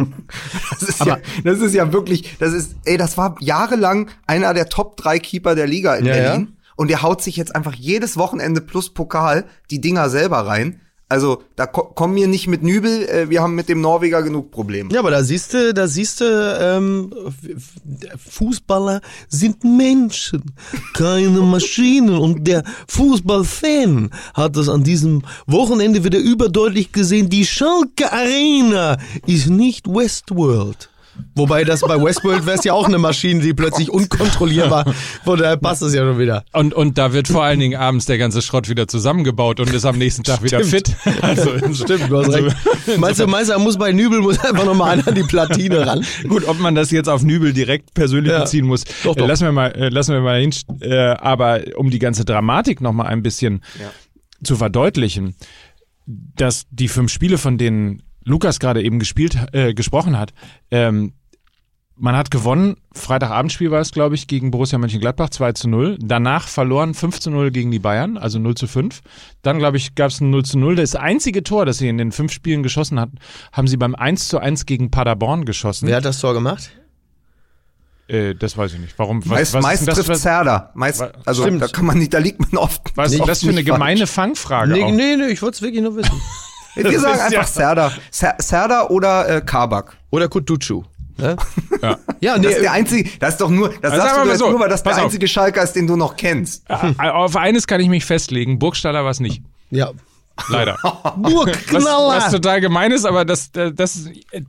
das, 0.71 0.89
ist 0.89 1.05
ja, 1.05 1.19
das 1.45 1.59
ist 1.59 1.75
ja 1.75 1.93
wirklich, 1.93 2.39
das 2.39 2.55
ist, 2.55 2.77
ey, 2.87 2.97
das 2.97 3.19
war 3.19 3.37
jahrelang 3.41 4.09
einer 4.27 4.55
der 4.55 4.71
Top 4.71 4.97
drei 4.97 5.19
Keeper 5.19 5.55
der 5.55 5.67
Liga 5.67 5.95
in 5.97 6.07
Ja, 6.07 6.15
Berlin. 6.15 6.57
Und 6.75 6.89
der 6.89 7.03
haut 7.03 7.21
sich 7.21 7.37
jetzt 7.37 7.55
einfach 7.55 7.75
jedes 7.75 8.17
Wochenende 8.17 8.62
plus 8.62 8.95
Pokal 8.95 9.45
die 9.71 9.83
Dinger 9.83 10.09
selber 10.09 10.39
rein. 10.47 10.81
Also, 11.12 11.42
da 11.57 11.66
ko 11.66 11.92
komm 11.95 12.14
mir 12.14 12.26
nicht 12.26 12.47
mit 12.47 12.62
Nübel, 12.62 13.07
äh, 13.07 13.28
wir 13.28 13.42
haben 13.42 13.54
mit 13.54 13.69
dem 13.69 13.83
Norweger 13.83 14.23
genug 14.23 14.50
Probleme. 14.50 14.88
Ja, 14.95 15.00
aber 15.00 15.11
da 15.11 15.23
siehst 15.23 15.52
du, 15.52 15.75
da 15.75 15.87
siehst 15.87 16.23
du, 16.23 16.25
ähm, 16.25 17.12
Fußballer 18.16 19.02
sind 19.28 19.62
Menschen, 19.62 20.42
keine 20.95 21.28
Maschinen. 21.54 22.16
Und 22.16 22.47
der 22.49 22.64
Fußballfan 22.88 24.09
hat 24.33 24.57
das 24.57 24.71
an 24.71 24.85
diesem 24.85 25.21
Wochenende 25.47 26.02
wieder 26.02 26.19
überdeutlich 26.19 26.92
gesehen. 26.92 27.28
Die 27.28 27.45
Schalke 27.45 28.11
Arena 28.11 28.97
ist 29.26 29.50
nicht 29.50 29.87
Westworld. 29.87 30.92
Wobei 31.35 31.64
das 31.64 31.81
bei 31.83 32.02
Westworld 32.02 32.47
wäre 32.47 32.57
es 32.59 32.64
ja 32.64 32.73
auch 32.73 32.87
eine 32.87 32.99
Maschine, 32.99 33.40
die 33.40 33.52
plötzlich 33.54 33.90
unkontrollierbar, 33.90 34.92
von 35.25 35.38
daher 35.38 35.57
passt 35.57 35.83
es 35.83 35.95
ja 35.95 36.02
schon 36.02 36.19
wieder. 36.19 36.45
Und, 36.52 36.73
und 36.75 36.99
da 36.99 37.12
wird 37.12 37.28
vor 37.28 37.42
allen 37.45 37.61
Dingen 37.61 37.78
abends 37.78 38.07
der 38.07 38.19
ganze 38.19 38.42
Schrott 38.42 38.69
wieder 38.69 38.88
zusammengebaut 38.88 39.61
und 39.61 39.73
ist 39.73 39.85
am 39.85 39.98
nächsten 39.98 40.25
Tag 40.25 40.42
wieder 40.42 40.62
fit. 40.64 40.94
Stimmt. 41.01 41.22
Also, 41.25 41.51
Stimmt, 41.75 42.11
du 42.11 42.18
hast 42.18 42.29
recht. 42.33 42.57
Meinst 42.98 43.20
du, 43.20 43.27
meinst 43.27 43.51
du, 43.51 43.55
da 43.55 43.59
muss 43.59 43.77
bei 43.79 43.92
Nübel 43.92 44.20
muss 44.20 44.38
einfach 44.40 44.64
noch 44.64 44.75
mal 44.75 44.90
einer 44.90 45.07
an 45.07 45.14
die 45.14 45.22
Platine 45.22 45.87
ran? 45.87 46.05
Gut, 46.29 46.46
ob 46.48 46.59
man 46.59 46.75
das 46.75 46.90
jetzt 46.90 47.09
auf 47.09 47.22
Nübel 47.22 47.53
direkt 47.53 47.94
persönlich 47.94 48.33
Ja. 48.33 48.40
beziehen 48.40 48.66
muss, 48.66 48.85
Doch, 49.05 49.14
doch. 49.14 49.27
Lassen 49.29 49.44
wir 49.44 49.53
mal, 49.53 49.68
äh, 49.72 49.88
lassen 49.90 50.14
wir 50.14 50.20
mal 50.20 50.40
hin. 50.40 50.53
Äh, 50.81 50.94
aber 50.96 51.61
um 51.77 51.90
die 51.90 51.98
ganze 51.98 52.25
Dramatik 52.25 52.81
noch 52.81 52.92
mal 52.92 53.05
ein 53.07 53.22
bisschen 53.22 53.62
zu 54.42 54.57
verdeutlichen, 54.57 55.35
dass 56.07 56.64
die 56.70 56.88
fünf 56.88 57.12
Spiele, 57.12 57.38
von 57.38 57.59
denen 57.59 58.03
Lukas 58.25 58.59
gerade 58.61 58.83
eben 58.83 58.99
gespielt, 58.99 59.37
äh, 59.53 59.75
gesprochen 59.75 60.19
hat, 60.19 60.33
ähm, 60.71 61.13
man 61.97 62.17
hat 62.17 62.31
gewonnen, 62.31 62.77
Freitagabendspiel 62.95 63.71
war 63.71 63.81
es, 63.81 63.93
glaube 63.93 64.15
ich, 64.15 64.27
gegen 64.27 64.51
Borussia 64.51 64.79
Mönchengladbach 64.79 65.31
2 65.31 65.53
zu 65.53 65.69
0. 65.69 65.99
Danach 66.01 66.49
verloren 66.49 66.95
5 66.95 67.21
zu 67.21 67.31
0 67.31 67.51
gegen 67.51 67.71
die 67.71 67.79
Bayern, 67.79 68.17
also 68.19 68.39
0 68.39 68.55
zu 68.57 68.67
5. 68.67 69.03
Dann, 69.43 69.59
glaube 69.59 69.77
ich, 69.77 69.95
gab 69.95 70.11
es 70.11 70.21
ein 70.21 70.31
0 70.31 70.45
zu 70.45 70.59
0. 70.59 70.75
Das 70.77 70.97
einzige 70.97 71.45
Tor, 71.45 71.67
das 71.67 71.79
sie 71.79 71.89
in 71.89 71.99
den 71.99 72.11
fünf 72.11 72.33
Spielen 72.33 72.63
geschossen 72.63 72.99
hatten, 72.99 73.19
haben 73.53 73.69
sie 73.69 73.77
beim 73.77 73.95
1 73.95 74.29
zu 74.29 74.39
1 74.39 74.67
gegen 74.67 74.91
Paderborn 74.91 75.45
geschossen. 75.45 75.87
Wer 75.87 75.97
hat 75.97 76.05
das 76.05 76.19
Tor 76.19 76.35
gemacht? 76.35 76.71
Äh, 78.09 78.35
das 78.35 78.57
weiß 78.57 78.75
ich 78.75 78.81
nicht. 78.81 78.99
Warum? 78.99 79.23
Was, 79.25 79.29
meist 79.29 79.55
was 79.55 79.63
meist 79.63 79.83
ist 79.83 79.89
das, 79.89 79.95
trifft 79.97 80.09
was, 80.09 80.23
Zerda. 80.23 80.71
Meist, 80.75 81.03
also 81.25 81.43
Stimmt. 81.43 81.63
da 81.63 81.69
kann 81.69 81.87
man 81.87 81.99
nicht, 81.99 82.13
da 82.13 82.19
liegt 82.19 82.41
man 82.41 82.57
oft. 82.57 82.83
was, 82.97 83.19
oft 83.21 83.29
was 83.29 83.41
für 83.41 83.49
eine 83.49 83.57
nicht 83.57 83.67
gemeine 83.67 84.07
falsch. 84.07 84.11
Fangfrage 84.11 84.73
Nee, 84.73 84.83
auch. 84.83 84.91
nee, 84.91 85.17
nee, 85.17 85.27
ich 85.27 85.41
wollte 85.43 85.57
es 85.57 85.63
wirklich 85.63 85.83
nur 85.83 85.95
wissen. 85.95 86.21
Wir 86.75 87.01
sagen 87.01 87.21
einfach 87.21 87.33
ja- 87.33 87.45
Serda. 87.45 87.93
Ser- 88.11 88.35
Serda 88.39 88.87
oder 88.89 89.29
äh, 89.29 89.41
Kabak. 89.41 89.97
Oder 90.11 90.29
Kutucu. 90.29 90.83
Ne? 91.19 91.37
Ja. 91.83 91.99
Ja, 92.21 92.39
nee, 92.39 92.45
Das 92.45 92.53
ist 92.55 92.63
der 92.63 92.73
einzige, 92.73 93.11
das 93.21 93.35
ist 93.35 93.41
doch 93.41 93.51
nur, 93.51 93.69
das 93.81 93.93
Also 93.93 94.07
sagst 94.07 94.31
du 94.33 94.37
so, 94.39 94.51
nur, 94.51 94.61
weil 94.61 94.69
das 94.71 94.83
der 94.83 94.91
pass 94.91 94.99
auf. 94.99 95.05
einzige 95.05 95.29
Schalker 95.29 95.63
ist, 95.63 95.75
den 95.75 95.87
du 95.87 95.97
noch 95.97 96.17
kennst. 96.17 96.65
Äh, 96.71 97.09
Auf 97.11 97.37
eines 97.37 97.67
kann 97.67 97.81
ich 97.81 97.89
mich 97.89 98.05
festlegen. 98.05 98.59
Burgstaller 98.59 99.05
war 99.05 99.11
es 99.11 99.21
nicht. 99.21 99.43
ja. 99.71 99.91
Leider. 100.49 100.79
Was, 100.83 101.13
Burgknaller. 101.17 102.17
was 102.17 102.31
total 102.33 102.63
gemein 102.63 102.91
ist, 102.91 103.05
aber 103.05 103.27
das, 103.27 103.51
äh, 103.55 103.71
das 103.71 103.97
ist 103.97 104.07
äh, 104.33 104.41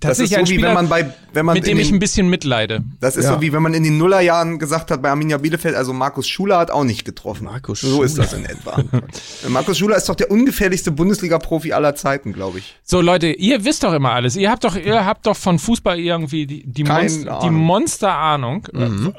Das 0.00 0.18
ist 0.18 0.32
so 0.32 0.40
wie 0.40 0.46
Spieler, 0.46 0.68
wenn 0.68 0.74
man 0.74 0.88
bei, 0.88 1.14
wenn 1.34 1.44
man 1.46 1.54
mit 1.54 1.64
in 1.68 1.76
dem 1.76 1.78
ich 1.80 1.88
den, 1.88 1.96
ein 1.96 1.98
bisschen 2.00 2.28
mitleide. 2.30 2.82
das 3.00 3.16
ist 3.16 3.24
Ja. 3.26 3.34
so 3.34 3.40
wie 3.42 3.52
wenn 3.52 3.62
man 3.62 3.74
in 3.74 3.82
den 3.84 3.98
Nullerjahren 3.98 4.58
gesagt 4.58 4.90
hat 4.90 5.02
bei 5.02 5.10
Arminia 5.10 5.36
Bielefeld, 5.38 5.74
also 5.74 5.92
Markus 5.92 6.26
Schuler 6.26 6.58
hat 6.58 6.70
auch 6.70 6.84
nicht 6.84 7.04
getroffen. 7.04 7.44
Markus 7.44 7.80
So 7.82 8.02
ist 8.02 8.12
Schuler. 8.16 8.24
das 8.24 8.32
in 8.32 8.44
etwa. 8.46 8.82
Markus 9.48 9.76
Schuler 9.78 9.96
ist 9.96 10.08
doch 10.08 10.14
der 10.14 10.30
ungefährlichste 10.30 10.90
Bundesliga-Profi 10.90 11.72
aller 11.72 11.94
Zeiten, 11.94 12.32
glaube 12.32 12.60
ich. 12.60 12.76
So 12.82 13.00
Leute, 13.00 13.28
ihr 13.28 13.64
wisst 13.64 13.82
doch 13.84 13.92
immer 13.92 14.12
alles. 14.12 14.36
Ihr 14.36 14.50
habt 14.50 14.64
doch, 14.64 14.74
ihr 14.76 15.04
habt 15.04 15.26
doch 15.26 15.36
von 15.36 15.58
Fußball 15.58 15.98
irgendwie 15.98 16.46
die, 16.46 16.64
die, 16.66 16.84
Keine 16.84 17.02
Monst 17.02 17.24
die 17.24 17.28
Ahnung. 17.28 17.54
Monster-Ahnung. 17.54 18.66
Äh, 18.74 19.12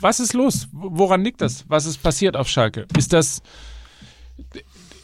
Was 0.00 0.20
ist 0.20 0.34
los? 0.34 0.68
Woran 0.72 1.24
liegt 1.24 1.40
das? 1.40 1.64
Was 1.68 1.86
ist 1.86 2.02
passiert 2.02 2.36
auf 2.36 2.48
Schalke? 2.48 2.86
Ist 2.96 3.12
das 3.12 3.40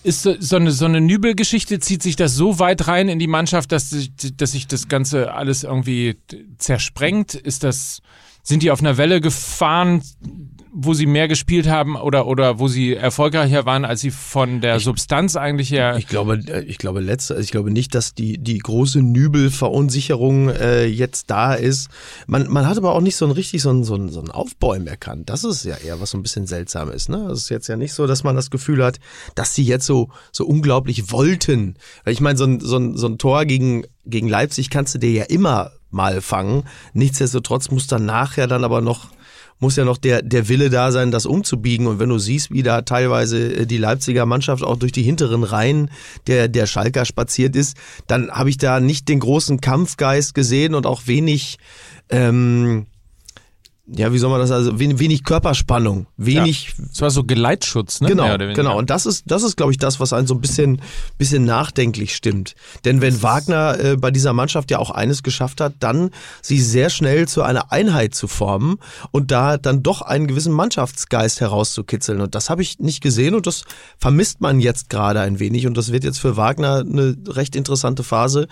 ist 0.05 0.23
so, 0.23 0.35
so 0.39 0.57
eine, 0.57 0.71
so 0.71 0.85
eine 0.85 1.01
Nübel-Geschichte, 1.01 1.81
zieht 1.81 2.03
sich 2.03 2.15
das 2.17 2.35
so 2.35 2.59
weit 2.59 2.87
rein 2.87 3.09
in 3.09 3.19
die 3.19 3.27
Mannschaft, 3.27 3.73
dass, 3.73 3.91
sich- 3.91 4.11
dass 4.37 4.53
sich 4.53 4.67
das 4.67 4.89
Ganze 4.89 5.33
alles 5.35 5.65
irgendwie 5.65 6.17
zersprengt? 6.59 7.35
Ist 7.35 7.65
das, 7.65 8.01
sind 8.43 8.63
die 8.63 8.71
auf 8.71 8.81
einer 8.81 8.97
Welle 8.99 9.21
gefahren, 9.21 10.03
wo 10.77 10.93
sie 10.93 11.07
mehr 11.07 11.29
gespielt 11.29 11.69
haben 11.69 11.95
oder, 11.95 12.27
oder 12.27 12.59
wo 12.59 12.67
sie 12.67 12.95
erfolgreicher 12.95 13.65
waren, 13.65 13.85
als 13.85 14.01
sie 14.01 14.11
von 14.11 14.61
der 14.61 14.81
Substanz 14.81 15.37
eigentlich 15.37 15.71
her 15.71 15.97
Ich 15.97 16.09
glaube, 16.09 16.41
ich 16.67 16.79
glaube 16.79 17.01
letzte, 17.01 17.37
ich 17.37 17.53
glaube 17.53 17.71
nicht, 17.71 17.95
dass 17.95 18.13
die 18.15 18.39
die 18.39 18.59
große 18.59 19.01
Nübelverunsicherung 19.01 20.49
äh, 20.49 20.87
jetzt 20.87 21.31
da 21.31 21.55
ist. 21.55 21.91
Man, 22.27 22.51
man 22.51 22.67
hat 22.67 22.77
aber 22.77 22.93
auch 22.93 23.01
nicht 23.01 23.15
so 23.15 23.25
ein 23.25 23.31
richtig 23.31 23.63
so 23.63 23.71
ein, 23.71 23.85
so 23.85 23.95
ein, 23.95 24.09
so 24.09 24.21
ein 24.21 24.33
Aufbäumen 24.33 24.89
erkannt. 24.89 25.31
Das 25.31 25.45
ist 25.45 25.65
ja 25.65 25.77
eher 25.77 26.01
was 26.01 26.11
so 26.11 26.19
ein 26.19 26.23
bisschen 26.23 26.49
seltsam 26.49 26.91
ist. 26.91 27.09
Ne, 27.09 27.19
es 27.31 27.43
ist 27.43 27.49
jetzt 27.51 27.69
ja 27.69 27.77
nicht 27.77 27.93
so, 27.93 28.09
dass 28.09 28.25
man 28.25 28.35
das 28.35 28.51
Gefühl 28.51 28.85
hat, 28.85 28.99
dass 29.37 29.55
sie 29.55 29.65
jetzt 29.65 29.87
so 29.87 30.11
so 30.33 30.45
unglaublich 30.45 31.13
wollten. 31.13 31.77
Weil 32.03 32.15
ich 32.15 32.21
meine, 32.21 32.37
so 32.37 32.47
ein, 32.47 32.59
so 32.59 32.77
ein, 32.79 32.97
so 32.97 33.07
ein 33.07 33.19
Tor 33.19 33.45
gegen 33.45 33.85
gegen 34.07 34.29
Leipzig 34.29 34.71
kannst 34.71 34.95
du 34.97 34.99
dir 34.99 35.13
ja 35.13 35.25
immer 35.25 35.71
mal 35.91 36.21
fangen. 36.21 36.65
Nichtsdestotrotz 36.93 37.71
muss 37.71 37.87
dann 37.87 38.05
nachher 38.05 38.49
dann 38.49 38.65
aber 38.65 38.81
noch 38.81 39.09
muss 39.59 39.77
ja 39.77 39.85
noch 39.85 39.99
der, 39.99 40.23
der 40.23 40.49
Wille 40.49 40.71
da 40.71 40.93
sein, 40.93 41.11
das 41.11 41.27
umzubiegen. 41.27 41.87
Und 41.87 41.99
wenn 41.99 42.09
du 42.09 42.19
siehst, 42.19 42.51
wie 42.51 42.63
da 42.63 42.83
teilweise 42.83 43.55
äh, 43.55 43.67
die 43.67 43.79
Leipziger 43.79 44.27
Mannschaft 44.27 44.63
auch 44.63 44.77
durch 44.77 44.93
die 44.93 45.03
hinteren 45.03 45.43
Reihen 45.43 45.91
der, 46.27 46.49
der 46.49 46.67
Schalker 46.67 47.05
spaziert 47.05 47.57
ist, 47.57 47.77
dann 48.07 48.31
habe 48.31 48.51
ich 48.51 48.59
da 48.59 48.81
nicht 48.81 49.09
den 49.09 49.21
großen 49.21 49.61
Kampfgeist 49.61 50.35
gesehen 50.35 50.75
und 50.75 50.87
auch 50.87 51.03
wenig, 51.07 51.59
ähm, 52.11 52.87
ja, 53.87 54.15
wie 54.15 54.19
soll 54.19 54.31
man 54.31 54.41
das 54.41 54.51
also 54.51 54.79
wenig, 54.79 54.99
wenig 54.99 55.25
Körperspannung, 55.25 56.07
wenig 56.17 56.75
Es 56.91 57.03
war 57.03 57.11
so 57.11 57.23
Geleitschutz, 57.23 58.01
ne? 58.01 58.09
Genau, 58.09 58.39
genau. 58.39 58.79
Und 58.79 58.89
das 58.89 59.05
ist, 59.05 59.25
das 59.27 59.43
ist, 59.43 59.57
glaube 59.57 59.73
ich, 59.73 59.79
das, 59.79 60.01
was 60.01 60.15
einen 60.15 60.27
so 60.27 60.35
ein 60.35 60.41
bisschen, 60.41 60.81
bisschen 61.19 61.45
nachdenklich 61.45 62.17
stimmt. 62.17 62.55
Denn 62.87 63.03
wenn 63.03 63.23
Wagner 63.23 63.79
äh, 63.79 63.97
bei 63.99 64.11
dieser 64.11 64.33
Mannschaft 64.33 64.71
ja 64.71 64.79
auch 64.79 64.91
eines 64.91 65.23
geschafft 65.23 65.61
hat, 65.61 65.75
dann 65.81 66.11
sie 66.41 66.61
sehr 66.61 66.89
schnell 66.89 67.29
zu 67.29 67.43
einer 67.43 67.73
Einheit 67.73 68.15
zu 68.15 68.27
formen 68.27 68.77
und 69.11 69.31
da 69.31 69.59
dann 69.59 69.83
doch 69.83 70.01
einen 70.01 70.29
gewissen 70.29 70.53
Mannschaftsgeist 70.53 71.43
herauszukitzeln. 71.43 72.23
Und 72.23 72.35
das 72.35 72.49
habe 72.49 72.63
ich 72.63 72.79
nicht 72.79 73.03
gesehen 73.03 73.35
und 73.35 73.47
das 73.47 73.65
vermisst 73.99 74.41
man 74.41 74.61
jetzt 74.61 74.89
gerade 74.89 75.21
ein 75.21 75.41
wenig. 75.41 75.67
Und 75.67 75.77
das 75.77 75.93
wird 75.93 76.05
jetzt 76.05 76.19
für 76.19 76.39
Wagner 76.39 76.79
eine 76.79 77.17
recht 77.29 77.55
interessante 77.55 78.03
Phase 78.03 78.49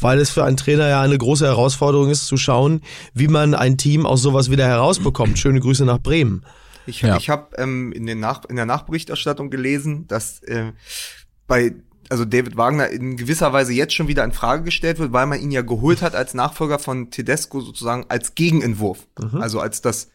weil 0.00 0.18
es 0.18 0.30
für 0.30 0.44
einen 0.44 0.56
Trainer 0.56 0.88
ja 0.88 1.00
eine 1.00 1.18
große 1.18 1.46
Herausforderung 1.46 2.10
ist, 2.10 2.26
zu 2.26 2.36
schauen, 2.36 2.82
wie 3.14 3.28
man 3.28 3.54
ein 3.54 3.78
Team 3.78 4.06
aus 4.06 4.22
sowas 4.22 4.50
wieder 4.50 4.66
herausbekommt. 4.66 5.38
Schöne 5.38 5.60
Grüße 5.60 5.84
nach 5.84 5.98
Bremen. 5.98 6.44
Ich, 6.86 7.02
Ja. 7.02 7.16
ich 7.16 7.30
habe 7.30 7.56
ähm, 7.56 7.92
in, 7.92 8.06
den 8.06 8.20
Nach 8.20 8.44
in 8.44 8.56
der 8.56 8.66
Nachberichterstattung 8.66 9.50
gelesen, 9.50 10.06
dass 10.06 10.42
äh, 10.42 10.72
bei 11.46 11.74
also 12.10 12.26
David 12.26 12.56
Wagner 12.56 12.88
in 12.88 13.16
gewisser 13.16 13.52
Weise 13.54 13.72
jetzt 13.72 13.94
schon 13.94 14.08
wieder 14.08 14.24
in 14.24 14.32
Frage 14.32 14.62
gestellt 14.62 14.98
wird, 14.98 15.12
weil 15.12 15.26
man 15.26 15.40
ihn 15.40 15.50
ja 15.50 15.62
geholt 15.62 16.02
hat 16.02 16.14
als 16.14 16.34
Nachfolger 16.34 16.78
von 16.78 17.10
Tedesco 17.10 17.60
sozusagen 17.60 18.04
als 18.08 18.34
Gegenentwurf. 18.34 19.06
Also 19.40 19.58
als 19.60 19.80
das 19.80 20.08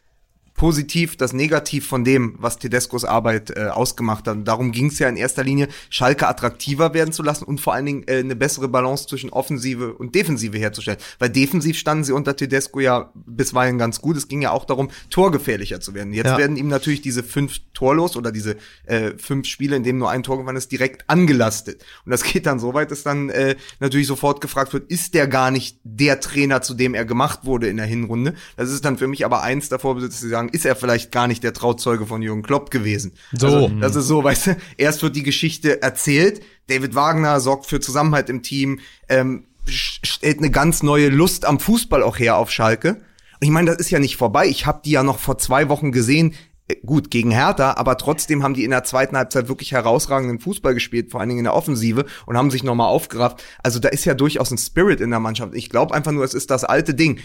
Positiv, 0.60 1.16
das 1.16 1.32
Negativ 1.32 1.88
von 1.88 2.04
dem, 2.04 2.36
was 2.38 2.58
Tedescos 2.58 3.06
Arbeit 3.06 3.56
äh, 3.56 3.68
ausgemacht 3.68 4.28
hat. 4.28 4.36
Und 4.36 4.46
darum 4.46 4.74
ging 4.74 4.88
es 4.88 5.00
ja 5.00 5.08
in 5.08 5.16
erster 5.16 5.42
Linie, 5.42 5.70
Schalke 5.90 6.28
attraktiver 6.28 6.94
werden 6.94 7.14
zu 7.14 7.24
lassen 7.24 7.46
und 7.46 7.62
vor 7.62 7.74
allen 7.74 7.86
Dingen 7.86 8.04
äh, 8.08 8.18
eine 8.18 8.36
bessere 8.36 8.68
Balance 8.68 9.08
zwischen 9.08 9.30
Offensive 9.30 9.94
und 9.94 10.16
Defensive 10.16 10.58
herzustellen. 10.58 11.00
Weil 11.18 11.30
defensiv 11.30 11.78
standen 11.78 12.04
sie 12.04 12.12
unter 12.12 12.36
Tedesco 12.36 12.82
ja 12.82 13.10
bisweilen 13.14 13.78
ganz 13.78 14.02
gut. 14.02 14.18
Es 14.18 14.28
ging 14.28 14.42
ja 14.42 14.52
auch 14.52 14.66
darum, 14.66 14.90
torgefährlicher 15.10 15.80
zu 15.80 15.94
werden. 15.94 16.12
Jetzt 16.12 16.26
Ja. 16.26 16.38
werden 16.38 16.58
ihm 16.58 16.68
natürlich 16.68 17.02
diese 17.02 17.24
fünf 17.24 17.60
Torlos 17.74 18.18
oder 18.18 18.34
diese 18.34 18.58
äh, 18.84 19.12
fünf 19.18 19.48
Spiele, 19.48 19.78
in 19.78 19.84
denen 19.84 20.00
nur 20.00 20.10
ein 20.10 20.24
Tor 20.24 20.40
gewonnen 20.40 20.58
ist, 20.58 20.74
direkt 20.74 21.10
angelastet. 21.10 21.86
Und 22.04 22.12
das 22.12 22.24
geht 22.24 22.46
dann 22.46 22.60
so 22.60 22.74
weit, 22.74 22.92
dass 22.92 23.04
dann 23.04 23.30
äh, 23.30 23.56
natürlich 23.80 24.08
sofort 24.08 24.42
gefragt 24.42 24.74
wird, 24.74 24.92
ist 24.92 25.14
der 25.14 25.30
gar 25.30 25.52
nicht 25.52 25.80
der 25.86 26.20
Trainer, 26.20 26.62
zu 26.62 26.74
dem 26.74 26.96
er 26.96 27.06
gemacht 27.06 27.46
wurde 27.46 27.70
in 27.70 27.78
der 27.78 27.86
Hinrunde? 27.86 28.34
Das 28.58 28.70
ist 28.70 28.84
dann 28.84 28.98
für 28.98 29.08
mich 29.08 29.24
aber 29.24 29.42
eins 29.42 29.70
davor, 29.70 29.98
zu 29.98 30.28
sagen, 30.28 30.49
ist 30.54 30.66
er 30.66 30.76
vielleicht 30.76 31.12
gar 31.12 31.28
nicht 31.28 31.44
der 31.44 31.54
Trauzeuge 31.54 32.06
von 32.06 32.22
Jürgen 32.22 32.44
Klopp 32.44 32.72
gewesen? 32.72 33.14
So. 33.32 33.48
Also, 33.48 33.68
das 33.80 33.96
ist 33.96 34.08
so, 34.08 34.24
weißt 34.24 34.48
du, 34.48 34.58
erst 34.78 35.04
wird 35.04 35.16
die 35.16 35.24
Geschichte 35.24 35.82
erzählt, 35.82 36.42
David 36.68 36.96
Wagner 36.96 37.40
sorgt 37.40 37.66
für 37.66 37.80
Zusammenhalt 37.80 38.30
im 38.30 38.44
Team, 38.44 38.80
ähm, 39.08 39.46
stellt 39.66 40.40
eine 40.40 40.52
ganz 40.52 40.84
neue 40.84 41.10
Lust 41.10 41.46
am 41.46 41.60
Fußball 41.60 42.04
auch 42.04 42.20
her 42.20 42.38
auf 42.38 42.52
Schalke. 42.52 42.96
Und 42.96 43.48
ich 43.48 43.50
meine, 43.50 43.72
das 43.72 43.80
ist 43.80 43.90
ja 43.90 44.00
nicht 44.00 44.18
vorbei. 44.18 44.48
Ich 44.48 44.66
habe 44.66 44.82
die 44.84 44.92
ja 44.92 45.04
noch 45.04 45.20
vor 45.20 45.38
zwei 45.38 45.70
Wochen 45.70 45.92
gesehen, 45.92 46.34
äh, 46.68 46.76
gut, 46.86 47.12
gegen 47.12 47.32
Hertha, 47.32 47.74
aber 47.74 47.98
trotzdem 47.98 48.44
haben 48.44 48.54
die 48.54 48.64
in 48.64 48.72
der 48.72 48.84
zweiten 48.84 49.18
Halbzeit 49.18 49.48
wirklich 49.48 49.72
herausragenden 49.72 50.40
Fußball 50.40 50.74
gespielt, 50.74 51.12
vor 51.12 51.20
allen 51.20 51.30
Dingen 51.30 51.40
in 51.40 51.46
der 51.46 51.56
Offensive 51.56 52.06
und 52.26 52.38
haben 52.38 52.52
sich 52.52 52.64
nochmal 52.64 52.88
aufgerafft. 52.88 53.44
Also 53.64 53.80
da 53.80 53.90
ist 53.90 54.06
ja 54.06 54.14
durchaus 54.14 54.52
ein 54.52 54.58
Spirit 54.58 55.02
in 55.02 55.10
der 55.10 55.20
Mannschaft. 55.20 55.54
Ich 55.56 55.70
glaube 55.70 55.94
einfach 55.94 56.12
nur, 56.12 56.24
es 56.24 56.34
ist 56.34 56.52
das 56.52 56.64
alte 56.64 56.94
Ding. 56.94 57.20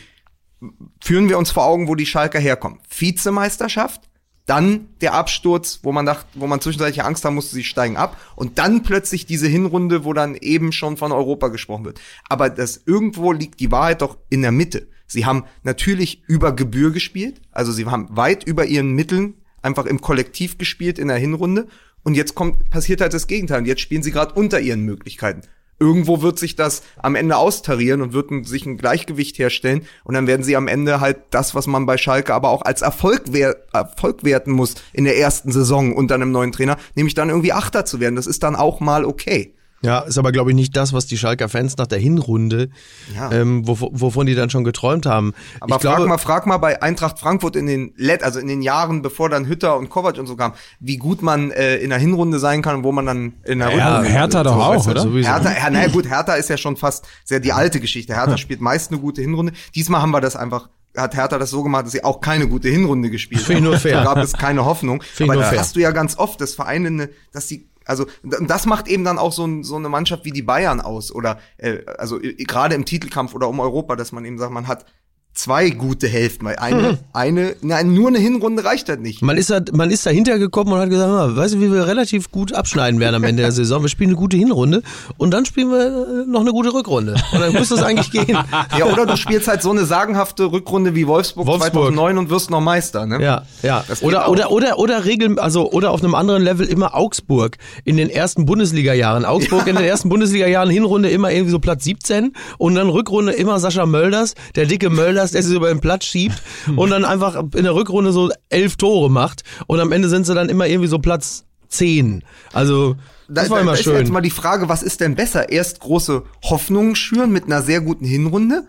Führen 1.01 1.29
wir 1.29 1.39
uns 1.39 1.51
vor 1.51 1.65
Augen, 1.65 1.89
wo 1.89 1.95
die 1.95 2.07
Schalker 2.07 2.39
herkommen. 2.39 2.81
Vizemeisterschaft, 2.89 4.09
dann 4.47 4.89
der 5.01 5.15
Absturz, 5.15 5.81
wo 5.83 5.93
man 5.93 6.07
dachte, 6.07 6.27
wo 6.35 6.47
man 6.47 6.61
zwischenzeitlich 6.61 7.05
Angst 7.05 7.25
haben 7.25 7.35
musste, 7.35 7.55
sie 7.55 7.65
steigen 7.65 7.97
ab. 7.97 8.17
Und 8.37 8.59
dann 8.59 8.83
plötzlich 8.83 9.27
diese 9.27 9.49
Hinrunde, 9.49 10.05
wo 10.05 10.13
dann 10.13 10.35
eben 10.35 10.73
schon 10.73 10.97
von 10.97 11.13
Europa 11.13 11.49
gesprochen 11.49 11.85
wird. 11.85 12.01
Aber 12.29 12.51
das 12.51 12.83
irgendwo 12.85 13.33
liegt 13.33 13.61
die 13.61 13.73
Wahrheit 13.73 14.03
doch 14.03 14.19
in 14.29 14.43
der 14.43 14.53
Mitte. 14.53 14.89
Sie 15.07 15.27
haben 15.27 15.45
natürlich 15.63 16.23
über 16.27 16.55
Gebühr 16.55 16.91
gespielt, 16.91 17.41
also 17.53 17.73
sie 17.73 17.87
haben 17.87 18.09
weit 18.11 18.45
über 18.45 18.67
ihren 18.67 18.93
Mitteln 18.93 19.35
einfach 19.63 19.87
im 19.87 20.01
Kollektiv 20.01 20.59
gespielt 20.59 20.99
in 20.99 21.09
der 21.09 21.17
Hinrunde. 21.17 21.69
Und 22.03 22.15
jetzt 22.15 22.35
kommt, 22.35 22.69
passiert 22.71 23.01
halt 23.01 23.15
das 23.15 23.27
Gegenteil. 23.27 23.61
Und 23.61 23.67
jetzt 23.67 23.81
spielen 23.81 24.03
sie 24.03 24.13
gerade 24.13 24.35
unter 24.35 24.61
ihren 24.61 24.83
Möglichkeiten. 24.83 25.43
Irgendwo 25.79 26.23
wird 26.23 26.39
sich 26.39 26.57
das 26.57 26.83
am 26.99 27.15
Ende 27.15 27.37
austarieren 27.37 28.01
und 28.01 28.13
wird 28.13 28.31
sich 28.47 28.65
ein 28.65 28.77
Gleichgewicht 28.77 29.39
herstellen. 29.39 29.87
Und 30.05 30.15
dann 30.15 30.27
werden 30.27 30.43
sie 30.43 30.57
am 30.57 30.69
Ende 30.69 31.01
halt 31.01 31.19
das, 31.31 31.55
was 31.55 31.67
man 31.67 31.87
bei 31.87 31.97
Schalke 31.97 32.33
aber 32.33 32.51
auch 32.51 32.63
als 32.63 32.83
Erfolg, 32.83 33.23
wer 33.31 33.57
Erfolg 33.73 34.25
werten 34.25 34.53
muss 34.53 34.75
in 34.93 35.05
der 35.05 35.19
ersten 35.19 35.53
Saison 35.53 35.95
unter 35.95 36.15
einem 36.15 36.31
neuen 36.31 36.53
Trainer, 36.53 36.77
nämlich 36.95 37.15
dann 37.15 37.29
irgendwie 37.29 37.53
Achter 37.53 37.85
zu 37.85 38.01
werden. 38.01 38.17
Das 38.17 38.27
ist 38.27 38.43
dann 38.43 38.57
auch 38.57 38.81
mal 38.81 39.05
okay. 39.05 39.55
Ja, 39.85 40.01
ist 40.01 40.19
aber, 40.19 40.33
glaube 40.33 40.51
ich, 40.51 40.57
nicht 40.57 40.77
das, 40.77 40.93
was 40.93 41.07
die 41.07 41.19
Schalker 41.19 41.49
Fans 41.49 41.77
nach 41.77 41.87
der 41.87 41.99
Hinrunde, 41.99 42.71
Ja. 43.15 43.31
ähm, 43.33 43.67
wov 43.69 43.81
wovon 43.91 44.27
die 44.27 44.35
dann 44.35 44.51
schon 44.51 44.65
geträumt 44.65 45.07
haben. 45.07 45.35
Aber 45.61 45.77
ich 45.77 45.81
glaube, 45.81 45.97
frag 45.99 46.09
mal, 46.09 46.19
frag 46.19 46.47
mal 46.47 46.59
bei 46.59 46.83
Eintracht 46.83 47.19
Frankfurt 47.19 47.57
in 47.57 47.67
den 47.67 47.93
Let, 47.97 48.23
also 48.23 48.39
in 48.41 48.49
den 48.49 48.63
Jahren, 48.63 49.03
bevor 49.03 49.29
dann 49.29 49.47
Hütter 49.47 49.77
und 49.77 49.91
Kovac 49.91 50.19
und 50.19 50.27
so 50.27 50.37
kamen, 50.37 50.55
wie 50.81 50.97
gut 50.97 51.23
man 51.23 51.51
äh, 51.51 51.77
in 51.77 51.91
der 51.91 51.99
Hinrunde 51.99 52.39
sein 52.39 52.63
kann 52.63 52.77
und 52.77 52.85
wo 52.85 52.93
man 52.93 53.07
dann 53.07 53.33
in 53.45 53.59
der 53.59 53.71
Ja, 53.77 53.89
Rückrunde 53.99 54.11
Hertha 54.11 54.43
doch 54.43 54.57
auch, 54.57 54.75
weißt 54.77 54.87
du, 54.87 54.91
oder? 54.93 55.03
sowieso. 55.03 55.29
Hertha, 55.29 55.53
ja, 55.53 55.71
naja 55.71 55.89
gut, 55.89 56.09
Hertha 56.09 56.35
ist 56.35 56.49
ja 56.49 56.57
schon 56.57 56.77
fast 56.77 57.05
sehr 57.25 57.41
die 57.41 57.53
alte 57.53 57.79
Geschichte. 57.81 58.15
Hertha 58.15 58.37
spielt 58.39 58.61
meist 58.61 58.91
eine 58.91 59.01
gute 59.01 59.21
Hinrunde. 59.21 59.53
Diesmal 59.75 60.01
haben 60.03 60.11
wir 60.13 60.21
das 60.21 60.35
einfach 60.37 60.69
hat 60.97 61.17
Hertha 61.17 61.39
das 61.39 61.51
so 61.51 61.63
gemacht, 61.65 61.87
dass 61.87 61.93
sie 61.93 62.05
auch 62.05 62.21
keine 62.21 62.47
gute 62.47 62.69
Hinrunde 62.69 63.11
gespielt 63.11 63.43
Finde 63.43 63.59
ich 63.59 63.65
nur 63.65 63.79
fair. 63.79 63.97
Da 63.99 64.05
gab 64.05 64.19
es 64.19 64.33
keine 64.33 64.65
Hoffnung. 64.65 65.03
Finde 65.03 65.33
Aber 65.33 65.41
das 65.41 65.51
fair. 65.51 65.59
hast 65.59 65.75
du 65.75 65.81
ja 65.81 65.91
ganz 65.91 66.17
oft, 66.17 66.41
dass 66.41 66.55
Vereine, 66.55 66.87
eine, 66.87 67.11
dass 67.33 67.49
sie 67.49 67.67
also 67.85 68.07
das 68.23 68.67
macht 68.67 68.89
eben 68.89 69.05
dann 69.05 69.19
auch 69.19 69.33
so, 69.33 69.63
so 69.63 69.77
eine 69.77 69.89
Mannschaft 69.89 70.25
wie 70.25 70.33
die 70.33 70.43
Bayern 70.43 70.81
aus 70.81 71.13
oder 71.13 71.39
äh, 71.59 71.85
also 71.99 72.19
gerade 72.21 72.75
im 72.75 72.85
Titelkampf 72.85 73.35
oder 73.35 73.49
um 73.49 73.61
Europa, 73.61 73.97
dass 73.97 74.13
man 74.13 74.25
eben 74.25 74.39
sagt, 74.39 74.53
man 74.53 74.67
hat 74.67 74.87
zwei 75.35 75.71
gute 75.71 76.07
Hälften, 76.09 76.47
weil 76.47 76.57
eine, 76.57 76.89
Hm. 76.91 76.99
eine, 77.13 77.57
nein, 77.61 77.93
nur 77.93 78.09
eine 78.09 78.19
Hinrunde 78.19 78.65
reicht 78.65 78.89
halt 78.89 79.01
nicht. 79.01 79.21
Man 79.23 79.37
ist, 79.37 79.51
da, 79.51 79.61
man 79.73 79.91
ist 79.91 80.07
dahinter 80.07 80.39
gekommen 80.39 80.73
und 80.73 80.79
hat 80.79 80.91
gesagt, 80.91 81.11
mal, 81.11 81.35
weißt 81.37 81.55
du, 81.55 81.61
wie 81.61 81.73
wir 81.73 81.87
relativ 81.87 82.31
gut 82.31 82.53
abschneiden 82.53 83.01
werden 83.01 83.17
am 83.17 83.25
Ende 83.25 83.43
der 83.43 83.53
Saison? 83.53 83.83
Wir 83.83 83.89
spielen 83.89 84.11
eine 84.11 84.17
gute 84.17 84.37
Hinrunde 84.37 84.83
und 85.17 85.33
dann 85.33 85.45
spielen 85.45 85.71
wir 85.71 85.87
äh, 86.25 86.31
noch 86.31 86.41
eine 86.43 86.53
gute 86.53 86.73
Rückrunde. 86.73 87.15
Und 87.33 87.41
dann 87.41 87.53
muss 87.53 87.69
das 87.69 87.83
eigentlich 87.83 88.11
gehen. 88.11 88.39
Ja, 88.79 88.87
oder 88.87 89.07
du 89.07 89.17
spielst 89.17 89.47
halt 89.49 89.63
so 89.63 89.71
eine 89.71 89.85
sagenhafte 89.85 90.51
Rückrunde 90.51 90.95
wie 90.95 91.07
Wolfsburg, 91.07 91.47
Wolfsburg. 91.47 91.73
2009 91.73 92.19
und 92.19 92.31
wirst 92.31 92.51
noch 92.51 92.61
Meister, 92.61 93.07
ne? 93.07 93.23
Ja, 93.23 93.43
ja. 93.63 93.85
Oder, 94.01 94.27
auch. 94.27 94.31
oder, 94.33 94.51
oder, 94.51 94.79
oder 94.79 95.05
regeln, 95.05 95.39
also, 95.39 95.71
oder 95.71 95.91
auf 95.91 96.03
einem 96.03 96.15
anderen 96.15 96.43
Level 96.43 96.67
immer 96.67 96.95
Augsburg 96.95 97.57
in 97.85 97.97
den 97.97 98.11
ersten 98.11 98.47
Bundesliga-Jahren. 98.47 99.25
Augsburg 99.25 99.67
in 99.67 99.77
den 99.77 99.85
ersten 99.85 100.09
Bundesliga-Jahren, 100.09 100.71
Hinrunde 100.71 101.11
immer 101.11 101.31
irgendwie 101.31 101.51
so 101.51 101.59
Platz 101.59 101.85
17 101.85 102.33
und 102.59 102.75
dann 102.75 102.89
Rückrunde 102.89 103.33
immer 103.33 103.59
Sascha 103.59 103.87
Mölders, 103.87 104.35
der 104.57 104.67
dicke 104.67 104.91
Mölders, 104.91 105.24
der 105.33 105.43
sich 105.43 105.55
über 105.55 105.69
den 105.69 105.81
Platz 105.81 106.05
schiebt 106.05 106.41
und 106.77 106.91
dann 106.91 107.05
einfach 107.05 107.37
in 107.55 107.65
der 107.65 107.75
Rückrunde 107.75 108.13
so 108.13 108.31
elf 108.49 108.77
Tore 108.77 109.11
macht 109.11 109.43
und 109.67 109.81
am 109.81 109.93
Ende 109.93 110.09
sind 110.09 110.27
sie 110.27 110.35
dann 110.35 110.49
immer 110.49 110.67
irgendwie 110.67 110.89
so 110.89 110.99
Platz 110.99 111.45
10. 111.69 112.23
Also, 112.53 112.97
das 113.29 113.47
Da, 113.49 113.51
war 113.51 113.61
immer 113.61 113.73
da 113.73 113.79
ist 113.79 113.85
schön. 113.85 113.97
jetzt 113.97 114.13
mal 114.13 114.21
die 114.21 114.31
Frage, 114.31 114.69
was 114.69 114.83
ist 114.83 115.01
denn 115.01 115.15
besser? 115.15 115.49
Erst 115.51 115.81
große 115.81 116.23
Hoffnungen 116.45 116.95
schüren 116.95 117.33
mit 117.33 117.45
einer 117.45 117.63
sehr 117.63 117.81
guten 117.81 118.05
Hinrunde 118.05 118.65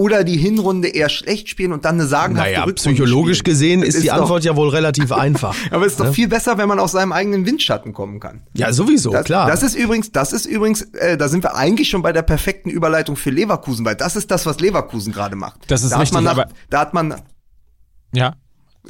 oder 0.00 0.24
die 0.24 0.38
Hinrunde 0.38 0.88
eher 0.88 1.10
schlecht 1.10 1.50
spielen 1.50 1.72
und 1.74 1.84
dann 1.84 1.96
eine 1.96 2.06
sagenhafte 2.06 2.50
Naja, 2.52 2.64
Rückrunde 2.64 2.74
psychologisch 2.96 3.38
spielen? 3.40 3.52
gesehen 3.52 3.80
Das 3.82 3.94
ist 3.94 4.02
die 4.02 4.08
doch- 4.08 4.14
Antwort 4.22 4.44
ja 4.44 4.56
wohl 4.56 4.70
relativ 4.70 5.12
einfach. 5.26 5.54
Aber 5.70 5.84
es 5.84 5.92
ist 5.92 6.00
doch 6.00 6.10
viel 6.14 6.26
besser, 6.26 6.56
wenn 6.56 6.68
man 6.68 6.78
aus 6.78 6.92
seinem 6.92 7.12
eigenen 7.12 7.44
Windschatten 7.44 7.92
kommen 7.92 8.18
kann. 8.18 8.40
Ja, 8.54 8.72
sowieso, 8.72 9.10
Das, 9.10 9.24
klar. 9.24 9.46
das 9.46 9.62
ist 9.62 9.74
übrigens, 9.74 10.10
das 10.10 10.32
ist 10.32 10.46
übrigens, 10.46 10.80
äh, 10.94 11.18
da 11.18 11.28
sind 11.28 11.44
wir 11.44 11.54
eigentlich 11.54 11.90
schon 11.90 12.00
bei 12.00 12.12
der 12.12 12.22
perfekten 12.22 12.70
Überleitung 12.70 13.16
für 13.16 13.28
Leverkusen, 13.30 13.84
weil 13.84 13.94
das 13.94 14.16
ist 14.16 14.30
das, 14.30 14.46
was 14.46 14.58
Leverkusen 14.60 15.12
gerade 15.12 15.36
macht. 15.36 15.70
Das 15.70 15.82
ist 15.82 15.90
da 15.92 15.98
hat 15.98 16.12
man 16.12 16.24
richtig, 16.24 16.36
nach, 16.36 16.44
aber- 16.46 16.54
da 16.70 16.80
hat 16.80 16.94
man, 16.94 17.14
Ja. 18.14 18.34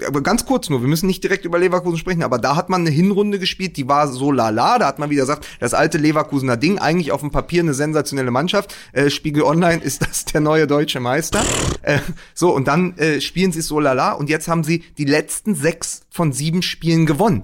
Aber 0.07 0.22
ganz 0.22 0.46
kurz 0.46 0.70
nur, 0.70 0.83
wir 0.83 0.88
müssen 0.88 1.07
nicht 1.07 1.22
direkt 1.24 1.44
über 1.44 1.59
Leverkusen 1.59 1.98
sprechen, 1.98 2.22
aber 2.22 2.38
da 2.38 2.55
hat 2.55 2.68
man 2.68 2.83
eine 2.83 2.90
Hinrunde 2.90 3.38
gespielt, 3.38 3.76
die 3.76 3.88
war 3.88 4.09
so 4.09 4.31
lala, 4.31 4.79
da 4.79 4.87
hat 4.87 4.98
man 4.98 5.11
wieder 5.11 5.22
gesagt, 5.22 5.46
das 5.59 5.74
alte 5.74 5.98
Leverkusener 5.98 6.57
Ding, 6.57 6.79
eigentlich 6.79 7.12
auf 7.12 7.20
dem 7.20 7.31
Papier 7.31 7.62
eine 7.62 7.74
sensationelle 7.74 8.31
Mannschaft, 8.31 8.74
äh, 8.92 9.11
Spiegel 9.11 9.42
Online 9.42 9.83
ist 9.83 10.03
das 10.03 10.24
der 10.26 10.40
neue 10.40 10.66
deutsche 10.66 11.00
Meister, 11.00 11.42
äh, 11.83 11.98
so 12.35 12.55
und 12.55 12.68
dann 12.68 12.96
äh, 12.98 13.20
spielen 13.20 13.53
sie 13.53 13.61
es 13.61 13.66
so 13.66 13.81
lala 13.81 14.12
und 14.12 14.31
jetzt 14.31 14.48
haben 14.48 14.64
sie 14.64 14.85
die 14.96 15.05
letzten 15.05 15.55
sechs 15.55 16.03
von 16.11 16.33
sieben 16.33 16.62
Spielen 16.62 17.07
gewonnen. 17.07 17.42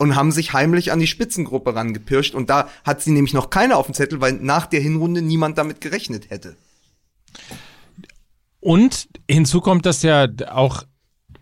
Und 0.00 0.14
haben 0.14 0.30
sich 0.30 0.52
heimlich 0.52 0.92
an 0.92 1.00
die 1.00 1.08
Spitzengruppe 1.08 1.74
rangepirscht. 1.74 2.36
Und 2.36 2.50
da 2.50 2.68
hat 2.84 3.02
sie 3.02 3.10
nämlich 3.10 3.34
noch 3.34 3.50
keiner 3.50 3.76
auf 3.76 3.86
dem 3.86 3.96
Zettel, 3.96 4.20
weil 4.20 4.34
nach 4.34 4.66
der 4.66 4.78
Hinrunde 4.78 5.22
niemand 5.22 5.58
damit 5.58 5.80
gerechnet 5.80 6.30
hätte. 6.30 6.54
Und 8.60 9.08
hinzu 9.28 9.60
kommt, 9.60 9.86
dass 9.86 10.02
ja 10.02 10.28
auch 10.50 10.84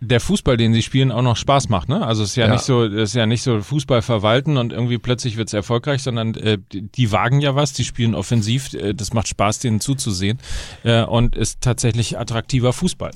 der 0.00 0.20
Fußball, 0.20 0.56
den 0.56 0.74
sie 0.74 0.82
spielen, 0.82 1.10
auch 1.10 1.22
noch 1.22 1.36
Spaß 1.36 1.68
macht, 1.68 1.88
ne? 1.88 2.06
Also 2.06 2.22
es 2.22 2.30
ist 2.30 2.36
ja, 2.36 2.46
Ja. 2.46 2.52
nicht 2.52 2.62
so, 2.64 2.84
es 2.84 3.10
ist 3.10 3.14
ja 3.14 3.26
nicht 3.26 3.42
so 3.42 3.60
Fußball 3.60 4.02
verwalten 4.02 4.56
und 4.56 4.72
irgendwie 4.72 4.98
plötzlich 4.98 5.36
wird's 5.36 5.52
erfolgreich, 5.52 6.02
sondern 6.02 6.34
äh, 6.34 6.58
die, 6.72 6.82
die 6.82 7.12
wagen 7.12 7.40
ja 7.40 7.54
was, 7.54 7.72
die 7.72 7.84
spielen 7.84 8.14
offensiv, 8.14 8.74
äh, 8.74 8.92
das 8.94 9.12
macht 9.12 9.28
Spaß, 9.28 9.58
denen 9.60 9.80
zuzusehen 9.80 10.38
äh, 10.84 11.02
und 11.02 11.34
ist 11.36 11.60
tatsächlich 11.60 12.18
attraktiver 12.18 12.72
Fußball. 12.72 13.10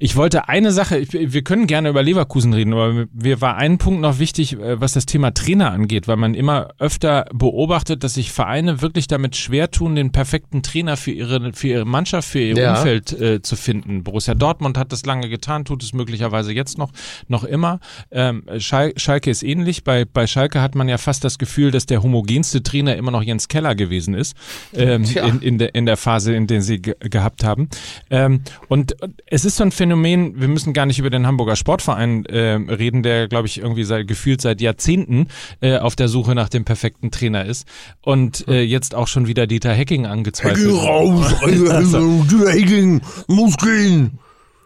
Ich 0.00 0.16
wollte 0.16 0.48
eine 0.48 0.70
Sache, 0.72 0.98
ich, 0.98 1.12
wir 1.12 1.42
können 1.42 1.66
gerne 1.66 1.88
über 1.88 2.02
Leverkusen 2.02 2.52
reden, 2.52 2.72
aber 2.72 3.06
mir 3.12 3.40
war 3.40 3.56
ein 3.56 3.78
Punkt 3.78 4.00
noch 4.00 4.18
wichtig, 4.18 4.54
äh, 4.54 4.80
was 4.80 4.92
das 4.92 5.06
Thema 5.06 5.32
Trainer 5.32 5.72
angeht, 5.72 6.06
weil 6.08 6.16
man 6.16 6.34
immer 6.34 6.70
öfter 6.78 7.26
beobachtet, 7.32 8.04
dass 8.04 8.14
sich 8.14 8.32
Vereine 8.32 8.80
wirklich 8.80 9.08
damit 9.08 9.36
schwer 9.36 9.70
tun, 9.70 9.96
den 9.96 10.12
perfekten 10.12 10.62
Trainer 10.62 10.96
für 10.96 11.10
ihre, 11.10 11.52
für 11.52 11.68
ihre 11.68 11.84
Mannschaft, 11.84 12.28
für 12.28 12.38
ihr 12.40 12.56
Ja. 12.56 12.76
Umfeld 12.76 13.12
äh, 13.20 13.42
zu 13.42 13.56
finden. 13.56 14.04
Borussia 14.04 14.34
Dortmund 14.34 14.78
hat 14.78 14.92
das 14.92 15.04
lange 15.04 15.28
getan, 15.28 15.64
tut 15.64 15.82
es 15.82 15.92
möglicherweise 15.92 16.52
jetzt 16.52 16.78
noch, 16.78 16.92
noch 17.26 17.44
immer. 17.44 17.80
Ähm, 18.10 18.44
Schal 18.58 18.92
Schalke 18.96 19.30
ist 19.30 19.42
ähnlich. 19.42 19.84
Bei, 19.84 20.04
bei 20.04 20.26
Schalke 20.26 20.62
hat 20.62 20.74
man 20.74 20.88
ja 20.88 20.98
fast 20.98 21.24
das 21.24 21.38
Gefühl, 21.38 21.70
dass 21.70 21.86
der 21.86 22.02
homogenste 22.02 22.62
Trainer 22.62 22.96
immer 22.96 23.10
noch 23.10 23.22
Jens 23.22 23.48
Keller 23.48 23.74
gewesen 23.74 24.14
ist, 24.14 24.36
ähm, 24.74 25.04
in, 25.04 25.40
in, 25.40 25.58
der, 25.58 25.74
in 25.74 25.86
der 25.86 25.96
Phase, 25.96 26.34
in 26.34 26.46
der 26.46 26.62
sie 26.62 26.80
ge 26.80 26.94
gehabt 27.00 27.42
haben. 27.44 27.68
Ähm, 28.10 28.42
und 28.68 28.96
es 29.26 29.44
ist 29.44 29.56
so 29.56 29.64
ein 29.64 29.70
Phänomen, 29.72 29.87
wir 29.90 30.48
müssen 30.48 30.72
gar 30.72 30.86
nicht 30.86 30.98
über 30.98 31.10
den 31.10 31.26
Hamburger 31.26 31.56
Sportverein 31.56 32.24
äh, 32.26 32.54
reden, 32.72 33.02
der, 33.02 33.28
glaube 33.28 33.46
ich, 33.46 33.58
irgendwie 33.58 33.84
seit, 33.84 34.08
gefühlt 34.08 34.40
seit 34.40 34.60
Jahrzehnten 34.60 35.28
äh, 35.60 35.78
auf 35.78 35.96
der 35.96 36.08
Suche 36.08 36.34
nach 36.34 36.48
dem 36.48 36.64
perfekten 36.64 37.10
Trainer 37.10 37.44
ist 37.44 37.66
und 38.02 38.46
äh, 38.48 38.62
jetzt 38.62 38.94
auch 38.94 39.08
schon 39.08 39.26
wieder 39.26 39.46
Dieter 39.46 39.72
Hecking 39.72 40.06
angezweifelt. 40.06 40.66
Geh 40.68 40.70
raus, 40.70 41.34
Also- 41.70 42.24
Dieter 42.24 42.50
Hecking, 42.50 43.00
muss 43.26 43.56
gehen. 43.56 44.18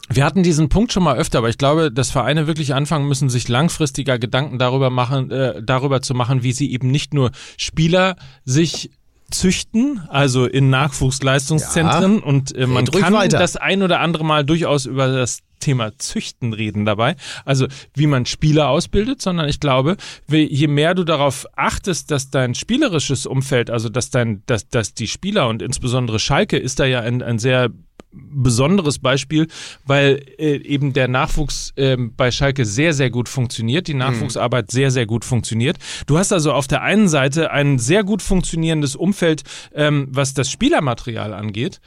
Wir 0.08 0.24
hatten 0.24 0.42
diesen 0.42 0.68
Punkt 0.68 0.92
schon 0.92 1.04
mal 1.04 1.16
öfter, 1.16 1.38
aber 1.38 1.48
ich 1.48 1.56
glaube, 1.56 1.90
dass 1.90 2.10
Vereine 2.10 2.46
wirklich 2.46 2.74
anfangen 2.74 3.08
müssen, 3.08 3.30
sich 3.30 3.48
langfristiger 3.48 4.18
Gedanken 4.18 4.58
darüber 4.58 4.90
machen, 4.90 5.30
äh, 5.30 5.62
darüber 5.62 6.02
zu 6.02 6.12
machen, 6.14 6.42
wie 6.42 6.52
sie 6.52 6.70
eben 6.72 6.90
nicht 6.90 7.14
nur 7.14 7.30
Spieler 7.56 8.16
sich 8.44 8.90
züchten, 9.32 10.02
also 10.08 10.46
in 10.46 10.70
Nachwuchsleistungszentren. 10.70 12.20
Und 12.20 12.54
äh, 12.54 12.66
man 12.66 12.84
kann 12.86 13.14
weiter. 13.14 13.38
das 13.38 13.56
ein 13.56 13.82
oder 13.82 14.00
andere 14.00 14.24
Mal 14.24 14.44
durchaus 14.44 14.86
über 14.86 15.08
das 15.08 15.40
Thema 15.62 15.96
Züchten 15.96 16.52
reden 16.52 16.84
dabei, 16.84 17.16
also 17.44 17.66
wie 17.94 18.08
man 18.08 18.26
Spieler 18.26 18.68
ausbildet, 18.68 19.22
sondern 19.22 19.48
ich 19.48 19.60
glaube, 19.60 19.96
je 20.28 20.66
mehr 20.66 20.94
du 20.94 21.04
darauf 21.04 21.46
achtest, 21.56 22.10
dass 22.10 22.30
dein 22.30 22.54
spielerisches 22.54 23.26
Umfeld, 23.26 23.70
also 23.70 23.88
dass 23.88 24.10
dein, 24.10 24.42
dass, 24.46 24.68
dass 24.68 24.92
die 24.92 25.06
Spieler 25.06 25.48
und 25.48 25.62
insbesondere 25.62 26.18
Schalke 26.18 26.58
ist 26.58 26.80
da 26.80 26.84
ja 26.84 27.00
ein, 27.00 27.22
ein 27.22 27.38
sehr 27.38 27.70
besonderes 28.12 28.98
Beispiel, 28.98 29.48
weil 29.86 30.24
äh, 30.38 30.56
eben 30.56 30.92
der 30.92 31.08
Nachwuchs 31.08 31.72
ähm, 31.76 32.12
bei 32.16 32.30
Schalke 32.30 32.64
sehr, 32.64 32.92
sehr 32.92 33.10
gut 33.10 33.28
funktioniert, 33.28 33.88
die 33.88 33.94
Nachwuchsarbeit 33.94 34.70
sehr, 34.70 34.90
sehr 34.90 35.06
gut 35.06 35.24
funktioniert. 35.24 35.78
Du 36.06 36.18
hast 36.18 36.32
also 36.32 36.52
auf 36.52 36.66
der 36.66 36.82
einen 36.82 37.08
Seite 37.08 37.50
ein 37.50 37.78
sehr 37.78 38.04
gut 38.04 38.22
funktionierendes 38.22 38.96
Umfeld, 38.96 39.42
ähm, 39.74 40.08
was 40.10 40.34
das 40.34 40.50
Spielermaterial 40.50 41.32
angeht. 41.32 41.80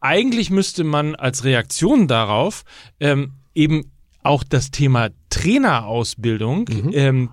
Eigentlich 0.00 0.50
müsste 0.50 0.84
man 0.84 1.14
als 1.14 1.44
Reaktion 1.44 2.08
darauf 2.08 2.64
ähm, 3.00 3.32
eben 3.54 3.90
auch 4.22 4.44
das 4.44 4.70
Thema 4.70 5.08
Trainerausbildung 5.30 6.66
ähm, 6.92 7.30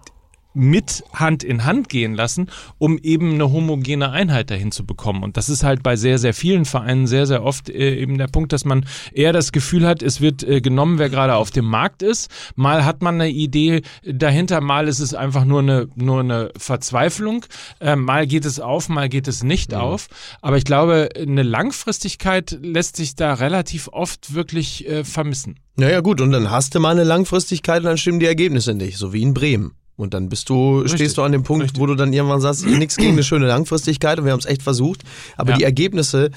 mit 0.57 1.03
Hand 1.13 1.43
in 1.43 1.65
Hand 1.65 1.89
gehen 1.89 2.13
lassen, 2.13 2.49
um 2.77 2.97
eben 2.97 3.33
eine 3.33 3.51
homogene 3.51 4.11
Einheit 4.11 4.49
dahin 4.49 4.71
zu 4.71 4.85
bekommen. 4.85 5.23
Und 5.23 5.37
das 5.37 5.49
ist 5.49 5.63
halt 5.63 5.83
bei 5.83 5.95
sehr, 5.95 6.17
sehr 6.17 6.33
vielen 6.33 6.65
Vereinen 6.65 7.07
sehr, 7.07 7.25
sehr 7.25 7.43
oft 7.43 7.69
äh, 7.69 7.95
eben 7.95 8.17
der 8.17 8.27
Punkt, 8.27 8.51
dass 8.53 8.65
man 8.65 8.85
eher 9.13 9.33
das 9.33 9.51
Gefühl 9.51 9.87
hat, 9.87 10.01
es 10.01 10.21
wird 10.21 10.43
äh, 10.43 10.61
genommen, 10.61 10.99
wer 10.99 11.09
gerade 11.09 11.35
auf 11.35 11.51
dem 11.51 11.65
Markt 11.65 12.01
ist. 12.01 12.29
Mal 12.55 12.85
hat 12.85 13.01
man 13.01 13.15
eine 13.15 13.29
Idee 13.29 13.81
dahinter, 14.03 14.61
mal 14.61 14.87
ist 14.87 14.99
es 14.99 15.13
einfach 15.13 15.45
nur 15.45 15.59
eine, 15.59 15.87
nur 15.95 16.19
eine 16.19 16.51
Verzweiflung. 16.57 17.45
Äh, 17.79 17.95
mal 17.95 18.27
geht 18.27 18.45
es 18.45 18.59
auf, 18.59 18.89
mal 18.89 19.09
geht 19.09 19.27
es 19.27 19.43
nicht 19.43 19.73
auf. 19.73 20.07
Aber 20.41 20.57
ich 20.57 20.65
glaube, 20.65 21.09
eine 21.17 21.43
Langfristigkeit 21.43 22.57
lässt 22.61 22.95
sich 22.95 23.15
da 23.15 23.33
relativ 23.33 23.89
oft 23.91 24.33
wirklich 24.33 24.87
äh, 24.87 25.03
vermissen. 25.03 25.59
Naja, 25.75 26.01
gut, 26.01 26.21
und 26.21 26.31
dann 26.31 26.49
hast 26.49 26.73
du 26.73 26.79
mal 26.79 26.91
eine 26.91 27.03
Langfristigkeit 27.03 27.79
und 27.79 27.85
dann 27.85 27.97
stimmen 27.97 28.19
die 28.19 28.25
Ergebnisse 28.25 28.73
nicht, 28.73 28.97
so 28.97 29.13
wie 29.13 29.21
in 29.21 29.35
Bremen. 29.35 29.73
Und 29.97 30.13
dann 30.13 30.29
bist 30.29 30.47
du, 30.49 30.79
Richtig, 30.81 30.99
stehst 30.99 31.17
du 31.17 31.23
an 31.23 31.31
dem 31.31 31.41
Punkt, 31.43 31.63
richtig. 31.63 31.81
wo 31.81 31.87
du 31.87 31.95
dann 31.95 32.13
irgendwann 32.13 32.39
sagst, 32.39 32.65
nichts 32.67 32.97
gegen 32.97 33.13
eine 33.13 33.23
schöne 33.23 33.47
Langfristigkeit 33.47 34.19
und 34.19 34.25
wir 34.25 34.31
haben 34.31 34.39
es 34.39 34.45
echt 34.45 34.61
versucht. 34.61 35.01
Aber 35.37 35.51
Ja. 35.51 35.57
die 35.57 35.63
Ergebnisse 35.63 36.29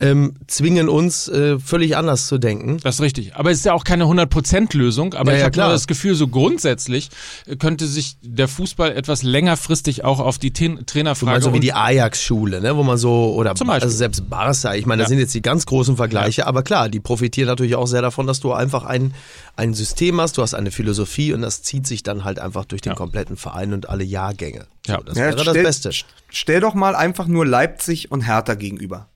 ähm, 0.00 0.34
zwingen 0.46 0.88
uns 0.88 1.26
äh, 1.28 1.58
völlig 1.58 1.96
anders 1.96 2.28
zu 2.28 2.38
denken. 2.38 2.78
Das 2.84 2.96
ist 2.96 3.00
richtig. 3.00 3.34
Aber 3.34 3.50
es 3.50 3.58
ist 3.58 3.64
ja 3.64 3.72
auch 3.72 3.82
keine 3.82 4.04
100%-Lösung. 4.04 5.14
Aber 5.14 5.32
Ja, 5.32 5.36
ich 5.36 5.40
ja, 5.40 5.46
habe 5.46 5.58
nur 5.58 5.68
das 5.70 5.88
Gefühl, 5.88 6.14
so 6.14 6.28
grundsätzlich 6.28 7.10
äh, 7.46 7.56
könnte 7.56 7.86
sich 7.88 8.16
der 8.22 8.46
Fußball 8.46 8.92
etwas 8.96 9.24
längerfristig 9.24 10.04
auch 10.04 10.20
auf 10.20 10.38
die 10.38 10.52
Ten 10.52 10.86
Trainerfrage 10.86 11.32
Also 11.32 11.52
wie 11.52 11.58
die 11.60 11.72
Ajax-Schule, 11.72 12.60
ne, 12.60 12.76
wo 12.76 12.84
man 12.84 12.96
so, 12.96 13.34
oder 13.34 13.56
Zum 13.56 13.66
Beispiel. 13.66 13.84
also 13.86 13.96
selbst 13.96 14.30
Barca, 14.30 14.74
ich 14.74 14.86
meine, 14.86 15.02
das 15.02 15.06
Ja. 15.06 15.08
sind 15.10 15.18
jetzt 15.18 15.34
die 15.34 15.42
ganz 15.42 15.66
großen 15.66 15.96
Vergleiche, 15.96 16.46
aber 16.46 16.62
klar, 16.62 16.88
die 16.88 17.00
profitieren 17.00 17.48
natürlich 17.48 17.74
auch 17.74 17.86
sehr 17.86 18.02
davon, 18.02 18.26
dass 18.28 18.38
du 18.38 18.52
einfach 18.52 18.84
ein, 18.84 19.14
ein 19.56 19.74
System 19.74 20.20
hast, 20.20 20.38
du 20.38 20.42
hast 20.42 20.54
eine 20.54 20.70
Philosophie 20.70 21.32
und 21.32 21.42
das 21.42 21.62
zieht 21.62 21.88
sich 21.88 22.04
dann 22.04 22.22
halt 22.22 22.38
einfach 22.38 22.64
durch 22.66 22.82
den 22.82 22.90
Ja. 22.92 22.96
kompletten 22.96 23.36
Verein 23.36 23.72
und 23.72 23.88
alle 23.88 24.04
Jahrgänge. 24.04 24.66
Ja. 24.86 24.98
So, 24.98 25.02
das 25.02 25.18
Ja, 25.18 25.24
wäre 25.24 25.34
das 25.36 25.42
stell, 25.48 25.62
Beste. 25.64 25.90
Stell 26.30 26.60
doch 26.60 26.74
mal 26.74 26.94
einfach 26.94 27.26
nur 27.26 27.44
Leipzig 27.44 28.12
und 28.12 28.20
Hertha 28.22 28.54
gegenüber. 28.54 29.08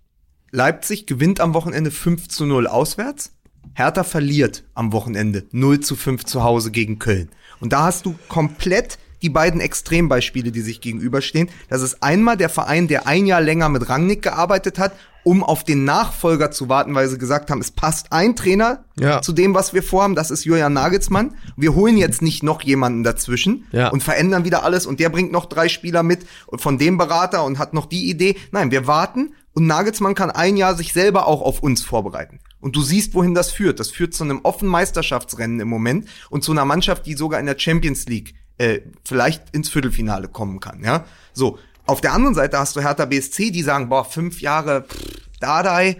Leipzig 0.62 1.06
gewinnt 1.06 1.40
am 1.40 1.54
Wochenende 1.54 1.90
5 1.90 2.28
zu 2.28 2.44
0 2.44 2.66
auswärts. 2.66 3.32
Hertha 3.72 4.04
verliert 4.04 4.64
am 4.74 4.92
Wochenende 4.92 5.46
0 5.50 5.80
zu 5.80 5.96
5 5.96 6.24
zu 6.26 6.42
Hause 6.44 6.70
gegen 6.70 6.98
Köln. 6.98 7.30
Und 7.60 7.72
da 7.72 7.84
hast 7.84 8.04
du 8.04 8.14
komplett 8.28 8.98
die 9.22 9.30
beiden 9.30 9.60
Extrembeispiele, 9.62 10.50
die 10.52 10.60
sich 10.60 10.82
gegenüberstehen. 10.82 11.48
Das 11.70 11.80
ist 11.80 12.02
einmal 12.02 12.36
der 12.36 12.50
Verein, 12.50 12.86
der 12.86 13.06
ein 13.06 13.24
Jahr 13.24 13.40
länger 13.40 13.70
mit 13.70 13.88
Rangnick 13.88 14.20
gearbeitet 14.20 14.78
hat, 14.78 14.92
um 15.24 15.42
auf 15.42 15.64
den 15.64 15.84
Nachfolger 15.84 16.50
zu 16.50 16.68
warten, 16.68 16.94
weil 16.96 17.08
sie 17.08 17.16
gesagt 17.16 17.48
haben, 17.50 17.60
es 17.60 17.70
passt 17.70 18.12
ein 18.12 18.36
Trainer 18.36 18.84
Ja. 19.00 19.22
zu 19.22 19.32
dem, 19.32 19.54
was 19.54 19.72
wir 19.72 19.82
vorhaben. 19.84 20.16
Das 20.16 20.30
ist 20.32 20.44
Julian 20.44 20.72
Nagelsmann. 20.74 21.34
Wir 21.56 21.74
holen 21.74 21.96
jetzt 21.96 22.20
nicht 22.20 22.42
noch 22.42 22.60
jemanden 22.62 23.04
dazwischen 23.04 23.64
Ja. 23.72 23.88
und 23.88 24.02
verändern 24.02 24.44
wieder 24.44 24.64
alles 24.64 24.84
und 24.84 25.00
der 25.00 25.08
bringt 25.08 25.32
noch 25.32 25.46
drei 25.46 25.68
Spieler 25.68 26.02
mit 26.02 26.26
und 26.48 26.60
von 26.60 26.76
dem 26.76 26.98
Berater 26.98 27.44
und 27.44 27.58
hat 27.60 27.72
noch 27.72 27.86
die 27.86 28.10
Idee. 28.10 28.36
Nein, 28.50 28.70
wir 28.72 28.88
warten 28.88 29.32
und 29.54 29.66
Nagelsmann 29.66 30.14
kann 30.14 30.30
ein 30.30 30.56
Jahr 30.56 30.74
sich 30.74 30.92
selber 30.92 31.26
auch 31.26 31.42
auf 31.42 31.62
uns 31.62 31.82
vorbereiten. 31.82 32.40
Und 32.60 32.76
du 32.76 32.82
siehst, 32.82 33.14
wohin 33.14 33.34
das 33.34 33.50
führt. 33.50 33.80
Das 33.80 33.90
führt 33.90 34.14
zu 34.14 34.24
einem 34.24 34.40
offenen 34.44 34.70
Meisterschaftsrennen 34.70 35.60
im 35.60 35.68
Moment 35.68 36.08
und 36.30 36.44
zu 36.44 36.52
einer 36.52 36.64
Mannschaft, 36.64 37.06
die 37.06 37.14
sogar 37.14 37.40
in 37.40 37.46
der 37.46 37.58
Champions 37.58 38.06
League 38.06 38.34
äh, 38.58 38.80
vielleicht 39.04 39.54
ins 39.54 39.68
Viertelfinale 39.68 40.28
kommen 40.28 40.60
kann. 40.60 40.82
Ja, 40.82 41.04
so. 41.32 41.58
Auf 41.84 42.00
der 42.00 42.12
anderen 42.12 42.36
Seite 42.36 42.58
hast 42.58 42.76
du 42.76 42.80
Hertha 42.80 43.06
BSC, 43.06 43.50
die 43.50 43.62
sagen, 43.62 43.88
boah, 43.88 44.04
fünf 44.04 44.40
Jahre 44.40 44.84
pff, 44.88 45.02
Dardai, 45.42 45.96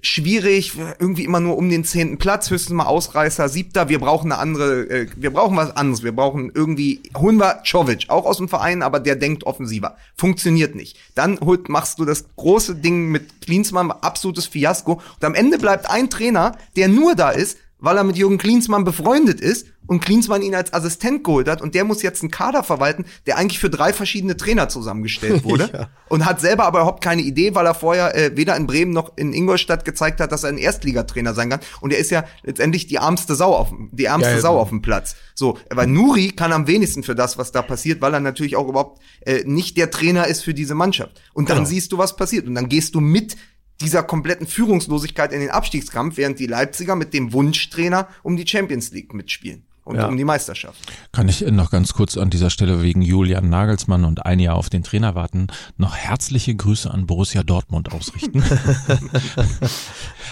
schwierig, 0.00 0.72
irgendwie 0.98 1.24
immer 1.24 1.40
nur 1.40 1.56
um 1.56 1.68
den 1.68 1.84
zehnten 1.84 2.18
Platz, 2.18 2.50
höchstens 2.50 2.74
mal 2.74 2.86
Ausreißer, 2.86 3.48
siebter, 3.48 3.88
wir 3.88 3.98
brauchen 3.98 4.32
eine 4.32 4.40
andere, 4.40 4.82
äh, 4.88 5.06
wir 5.16 5.32
brauchen 5.32 5.56
was 5.56 5.76
anderes, 5.76 6.02
wir 6.02 6.12
brauchen 6.12 6.52
irgendwie, 6.54 7.02
holen 7.16 7.38
wir 7.38 7.62
Czovic, 7.64 8.06
auch 8.08 8.24
aus 8.24 8.38
dem 8.38 8.48
Verein, 8.48 8.82
aber 8.82 9.00
der 9.00 9.16
denkt 9.16 9.44
offensiver. 9.44 9.96
Funktioniert 10.16 10.74
nicht. 10.74 10.96
Dann 11.14 11.40
holt, 11.40 11.68
machst 11.68 11.98
du 11.98 12.04
das 12.04 12.24
große 12.36 12.76
Ding 12.76 13.10
mit 13.10 13.40
Klinsmann, 13.42 13.90
absolutes 13.90 14.46
Fiasko, 14.46 14.92
und 14.92 15.24
am 15.24 15.34
Ende 15.34 15.58
bleibt 15.58 15.90
ein 15.90 16.10
Trainer, 16.10 16.56
der 16.76 16.88
nur 16.88 17.14
da 17.14 17.30
ist, 17.30 17.58
weil 17.78 17.98
er 17.98 18.04
mit 18.04 18.16
Jürgen 18.16 18.38
Klinsmann 18.38 18.84
befreundet 18.84 19.40
ist 19.40 19.66
und 19.86 20.04
Klinsmann 20.04 20.42
ihn 20.42 20.54
als 20.54 20.72
Assistent 20.72 21.24
geholt 21.24 21.48
hat 21.48 21.60
und 21.62 21.74
der 21.74 21.84
muss 21.84 22.02
jetzt 22.02 22.22
einen 22.22 22.30
Kader 22.30 22.62
verwalten, 22.62 23.04
der 23.26 23.36
eigentlich 23.38 23.58
für 23.58 23.70
drei 23.70 23.92
verschiedene 23.92 24.36
Trainer 24.36 24.68
zusammengestellt 24.68 25.44
wurde 25.44 25.70
Ja. 25.72 25.88
und 26.08 26.24
hat 26.24 26.40
selber 26.40 26.64
aber 26.64 26.80
überhaupt 26.80 27.02
keine 27.04 27.22
Idee, 27.22 27.54
weil 27.54 27.66
er 27.66 27.74
vorher 27.74 28.14
äh, 28.16 28.36
weder 28.36 28.56
in 28.56 28.66
Bremen 28.66 28.92
noch 28.92 29.12
in 29.16 29.32
Ingolstadt 29.32 29.84
gezeigt 29.84 30.20
hat, 30.20 30.32
dass 30.32 30.42
er 30.44 30.48
ein 30.50 30.58
Erstligatrainer 30.58 31.34
sein 31.34 31.50
kann 31.50 31.60
und 31.80 31.92
er 31.92 31.98
ist 31.98 32.10
ja 32.10 32.24
letztendlich 32.42 32.86
die 32.86 32.96
ärmste 32.96 33.34
Sau 33.34 33.54
auf 33.54 33.68
dem- 33.70 33.90
die 33.92 34.04
ärmste 34.06 34.30
Ja, 34.30 34.36
ja. 34.36 34.42
Sau 34.42 34.58
auf 34.58 34.70
dem 34.70 34.82
Platz. 34.82 35.16
So, 35.34 35.58
aber 35.70 35.86
Nuri 35.86 36.28
kann 36.30 36.52
am 36.52 36.66
wenigsten 36.66 37.02
für 37.02 37.14
das, 37.14 37.36
was 37.38 37.52
da 37.52 37.62
passiert, 37.62 38.00
weil 38.00 38.14
er 38.14 38.20
natürlich 38.20 38.56
auch 38.56 38.68
überhaupt 38.68 39.00
äh, 39.26 39.42
nicht 39.44 39.76
der 39.76 39.90
Trainer 39.90 40.26
ist 40.26 40.42
für 40.44 40.54
diese 40.54 40.74
Mannschaft. 40.74 41.20
Und 41.32 41.50
dann 41.50 41.58
Genau. 41.58 41.68
siehst 41.68 41.92
du, 41.92 41.98
was 41.98 42.16
passiert 42.16 42.46
und 42.46 42.54
dann 42.54 42.68
gehst 42.68 42.94
du 42.94 43.00
mit 43.00 43.36
dieser 43.80 44.02
kompletten 44.04 44.46
Führungslosigkeit 44.46 45.32
in 45.32 45.40
den 45.40 45.50
Abstiegskampf, 45.50 46.16
während 46.16 46.38
die 46.38 46.46
Leipziger 46.46 46.94
mit 46.94 47.12
dem 47.12 47.32
Wunschtrainer 47.32 48.08
um 48.22 48.36
die 48.36 48.46
Champions 48.46 48.92
League 48.92 49.12
mitspielen 49.14 49.66
und 49.84 49.96
Ja. 49.96 50.06
um 50.06 50.16
die 50.16 50.24
Meisterschaft. 50.24 50.78
Kann 51.12 51.28
ich 51.28 51.42
noch 51.42 51.70
ganz 51.70 51.92
kurz 51.92 52.16
an 52.16 52.30
dieser 52.30 52.50
Stelle 52.50 52.82
wegen 52.82 53.02
Julian 53.02 53.48
Nagelsmann 53.48 54.04
und 54.04 54.24
ein 54.24 54.40
Jahr 54.40 54.56
auf 54.56 54.70
den 54.70 54.82
Trainer 54.82 55.14
warten, 55.14 55.48
noch 55.76 55.94
herzliche 55.94 56.54
Grüße 56.54 56.90
an 56.90 57.06
Borussia 57.06 57.42
Dortmund 57.42 57.92
ausrichten. 57.92 58.42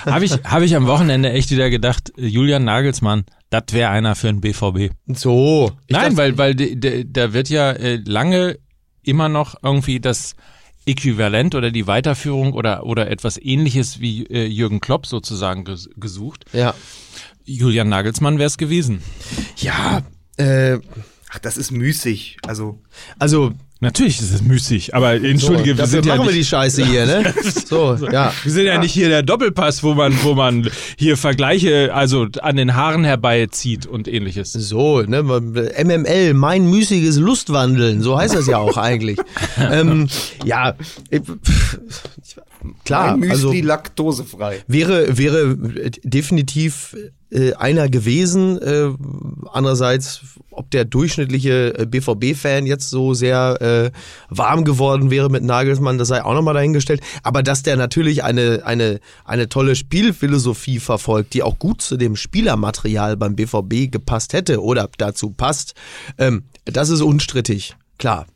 Habe 0.05 0.25
ich, 0.25 0.33
hab 0.33 0.63
ich 0.63 0.75
am 0.75 0.87
Wochenende 0.87 1.31
echt 1.31 1.51
wieder 1.51 1.71
gedacht, 1.71 2.13
Julian 2.17 2.65
Nagelsmann, 2.65 3.25
das 3.51 3.65
wäre 3.71 3.91
einer 3.91 4.17
für 4.17 4.27
den 4.29 4.41
BVB. 4.41 4.93
So. 5.07 5.71
Nein, 5.89 6.17
weil, 6.17 6.39
weil 6.39 6.55
da 6.57 7.33
wird 7.33 7.49
ja 7.51 7.71
äh, 7.71 8.01
lange 8.05 8.59
immer 9.05 9.29
noch 9.29 9.55
irgendwie 9.63 10.01
das 10.01 10.35
Äquivalent 10.87 11.55
oder 11.55 11.71
die 11.71 11.87
Weiterführung 11.87 12.55
oder, 12.55 12.85
oder 12.85 13.09
etwas 13.09 13.39
ähnliches 13.41 14.01
wie 14.01 14.25
äh, 14.27 14.47
Jürgen 14.47 14.81
Klopp 14.81 15.07
sozusagen 15.07 15.65
ges 15.65 15.89
gesucht. 15.97 16.47
Ja. 16.53 16.75
Julian 17.45 17.89
Nagelsmann 17.89 18.39
wäre 18.39 18.47
es 18.47 18.59
gewesen. 18.59 19.03
Ja, 19.57 20.03
äh, 20.37 20.79
Ach, 21.35 21.39
das 21.39 21.57
ist 21.57 21.71
müßig. 21.71 22.37
Also, 22.47 22.79
also 23.19 23.55
Natürlich 23.83 24.21
ist 24.21 24.33
es 24.33 24.43
müßig, 24.43 24.95
aber 24.95 25.15
entschuldige, 25.15 25.73
so, 25.73 25.79
wir 25.79 25.87
sind 25.89 26.07
ja 26.07 26.15
machen 26.15 26.29
wir 26.29 26.33
nicht, 26.33 26.45
die 26.45 26.51
Scheiße 26.51 26.87
hier, 26.87 27.05
ne? 27.05 27.35
So, 27.67 27.97
ja. 28.13 28.33
wir 28.45 28.53
sind 28.53 28.67
ja 28.67 28.79
nicht 28.79 28.93
hier 28.93 29.09
der 29.09 29.25
Doppelpass, 29.25 29.83
wo 29.83 29.95
man, 29.95 30.15
wo 30.23 30.35
man 30.35 30.71
hier 30.97 31.17
Vergleiche, 31.17 31.93
also 31.93 32.29
an 32.43 32.55
den 32.55 32.77
Haaren 32.77 33.03
herbeizieht 33.03 33.87
und 33.87 34.07
ähnliches. 34.07 34.53
So, 34.53 35.03
ne, 35.03 35.25
MML, 35.25 36.33
mein 36.35 36.71
müßiges 36.71 37.17
Lustwandeln, 37.17 38.03
so 38.03 38.17
heißt 38.17 38.37
das 38.37 38.47
ja 38.47 38.59
auch 38.59 38.77
eigentlich. 38.77 39.19
ähm, 39.59 40.07
ja, 40.45 40.77
klar, 42.85 43.17
Mein 43.17 43.31
also 43.31 43.49
Müsli 43.49 43.63
laktosefrei. 43.63 44.63
wäre 44.67 45.19
wäre 45.19 45.57
definitiv 46.03 46.97
äh, 47.31 47.55
einer 47.55 47.89
gewesen. 47.89 48.61
Äh, 48.61 48.91
andererseits, 49.53 50.21
ob 50.51 50.71
der 50.71 50.85
durchschnittliche 50.85 51.79
äh, 51.79 51.87
BVB-Fan 51.87 52.67
jetzt 52.67 52.91
so 52.91 53.15
sehr 53.15 53.61
äh, 53.61 53.91
warm 54.29 54.65
geworden 54.65 55.11
wäre 55.11 55.31
mit 55.31 55.43
Nagelsmann, 55.43 55.99
das 55.99 56.09
sei 56.09 56.23
auch 56.23 56.35
nochmal 56.35 56.55
dahingestellt. 56.55 57.01
Aber 57.23 57.43
dass 57.43 57.63
der 57.63 57.77
natürlich 57.77 58.23
eine 58.23 58.63
eine 58.65 59.01
eine 59.25 59.49
tolle 59.49 59.77
Spielphilosophie 59.77 60.79
verfolgt, 60.79 61.35
die 61.35 61.43
auch 61.43 61.59
gut 61.59 61.83
zu 61.83 61.97
dem 61.97 62.17
Spielermaterial 62.17 63.17
beim 63.17 63.35
BVB 63.35 63.91
gepasst 63.91 64.33
hätte 64.33 64.63
oder 64.63 64.89
dazu 64.99 65.31
passt, 65.31 65.75
ähm, 66.19 66.45
das 66.65 66.91
ist 66.91 67.01
unstrittig, 67.01 67.77
klar. 67.99 68.27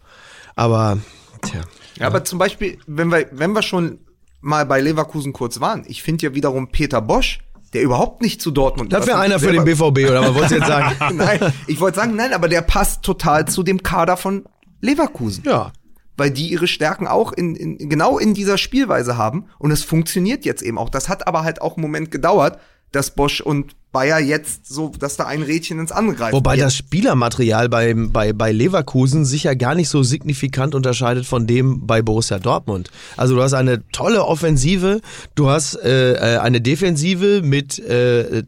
Aber 0.54 0.98
tja. 1.42 1.60
Ja, 1.98 2.06
aber 2.08 2.24
zum 2.24 2.38
Beispiel, 2.38 2.78
wenn 2.86 3.08
wir, 3.10 3.26
wenn 3.32 3.52
wir 3.52 3.62
schon 3.62 3.98
mal 4.40 4.66
bei 4.66 4.80
Leverkusen 4.80 5.32
kurz 5.32 5.60
waren, 5.60 5.84
ich 5.86 6.02
finde 6.02 6.26
ja 6.26 6.34
wiederum 6.34 6.68
Peter 6.68 7.00
Bosch, 7.00 7.40
der 7.72 7.82
überhaupt 7.82 8.22
nicht 8.22 8.40
zu 8.40 8.50
Dortmund 8.50 8.92
Das 8.92 9.06
wäre 9.06 9.18
einer 9.18 9.38
für 9.38 9.52
den 9.52 9.64
BVB, 9.64 10.08
oder 10.08 10.22
was 10.22 10.34
wolltest 10.34 10.52
du 10.52 10.56
jetzt 10.56 10.66
sagen? 10.66 10.96
nein, 11.16 11.52
ich 11.66 11.80
wollte 11.80 11.96
sagen, 11.96 12.16
nein, 12.16 12.32
aber 12.32 12.48
der 12.48 12.62
passt 12.62 13.02
total 13.02 13.46
zu 13.46 13.62
dem 13.62 13.82
Kader 13.82 14.16
von 14.16 14.44
Leverkusen. 14.80 15.44
Ja. 15.46 15.72
Weil 16.16 16.30
die 16.30 16.48
ihre 16.48 16.66
Stärken 16.66 17.06
auch 17.06 17.32
in, 17.32 17.54
in, 17.54 17.90
genau 17.90 18.18
in 18.18 18.32
dieser 18.32 18.56
Spielweise 18.56 19.18
haben. 19.18 19.46
Und 19.58 19.70
es 19.70 19.82
funktioniert 19.82 20.46
jetzt 20.46 20.62
eben 20.62 20.78
auch. 20.78 20.88
Das 20.88 21.10
hat 21.10 21.26
aber 21.26 21.42
halt 21.44 21.60
auch 21.60 21.76
einen 21.76 21.82
Moment 21.82 22.10
gedauert, 22.10 22.58
dass 22.92 23.10
Bosch 23.14 23.40
und 23.40 23.74
Bayer 23.92 24.18
jetzt 24.18 24.66
so, 24.66 24.92
dass 24.98 25.16
da 25.16 25.24
ein 25.24 25.40
Rädchen 25.40 25.78
ins 25.78 25.90
andere 25.90 26.16
greift. 26.16 26.32
Wobei 26.34 26.56
jetzt, 26.56 26.64
das 26.64 26.76
Spielermaterial 26.76 27.70
bei, 27.70 27.94
bei, 27.94 28.34
bei 28.34 28.52
Leverkusen 28.52 29.24
sich 29.24 29.44
ja 29.44 29.54
gar 29.54 29.74
nicht 29.74 29.88
so 29.88 30.02
signifikant 30.02 30.74
unterscheidet 30.74 31.24
von 31.24 31.46
dem 31.46 31.86
bei 31.86 32.02
Borussia 32.02 32.38
Dortmund. 32.38 32.90
Also 33.16 33.34
du 33.36 33.42
hast 33.42 33.54
eine 33.54 33.88
tolle 33.92 34.22
Offensive, 34.26 35.00
du 35.34 35.48
hast 35.48 35.76
äh, 35.76 36.12
äh, 36.34 36.38
eine 36.38 36.60
Defensive 36.60 37.40
mit 37.42 37.78
äh, 37.78 38.42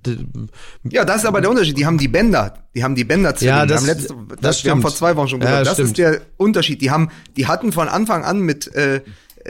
Ja, 0.91 1.07
das 1.07 1.19
ist 1.23 1.25
aber 1.27 1.41
der 1.41 1.49
Unterschied. 1.51 1.79
Die 1.79 1.87
haben 1.87 1.97
die 1.99 2.09
Bänder. 2.09 2.55
Die 2.75 2.85
haben 2.85 2.95
die 2.95 3.05
Bänder 3.05 3.35
zu 3.35 3.47
Ja, 3.47 3.65
das- 3.65 3.81
haben 3.81 3.87
letzte, 3.87 4.15
das 4.29 4.41
das 4.41 4.65
Wir 4.65 4.71
haben 4.73 4.83
vor 4.83 4.95
zwei 4.95 5.17
Wochen 5.17 5.29
schon 5.29 5.41
Ja, 5.41 5.61
gesagt. 5.61 5.67
das 5.67 5.73
stimmt. 5.75 5.89
ist 5.89 5.99
der 5.99 6.21
Unterschied. 6.37 6.83
Die 6.83 6.91
haben, 6.91 7.09
die 7.39 7.47
hatten 7.47 7.73
von 7.73 7.89
Anfang 7.89 8.23
an 8.23 8.41
mit, 8.41 8.67
äh, 8.75 9.01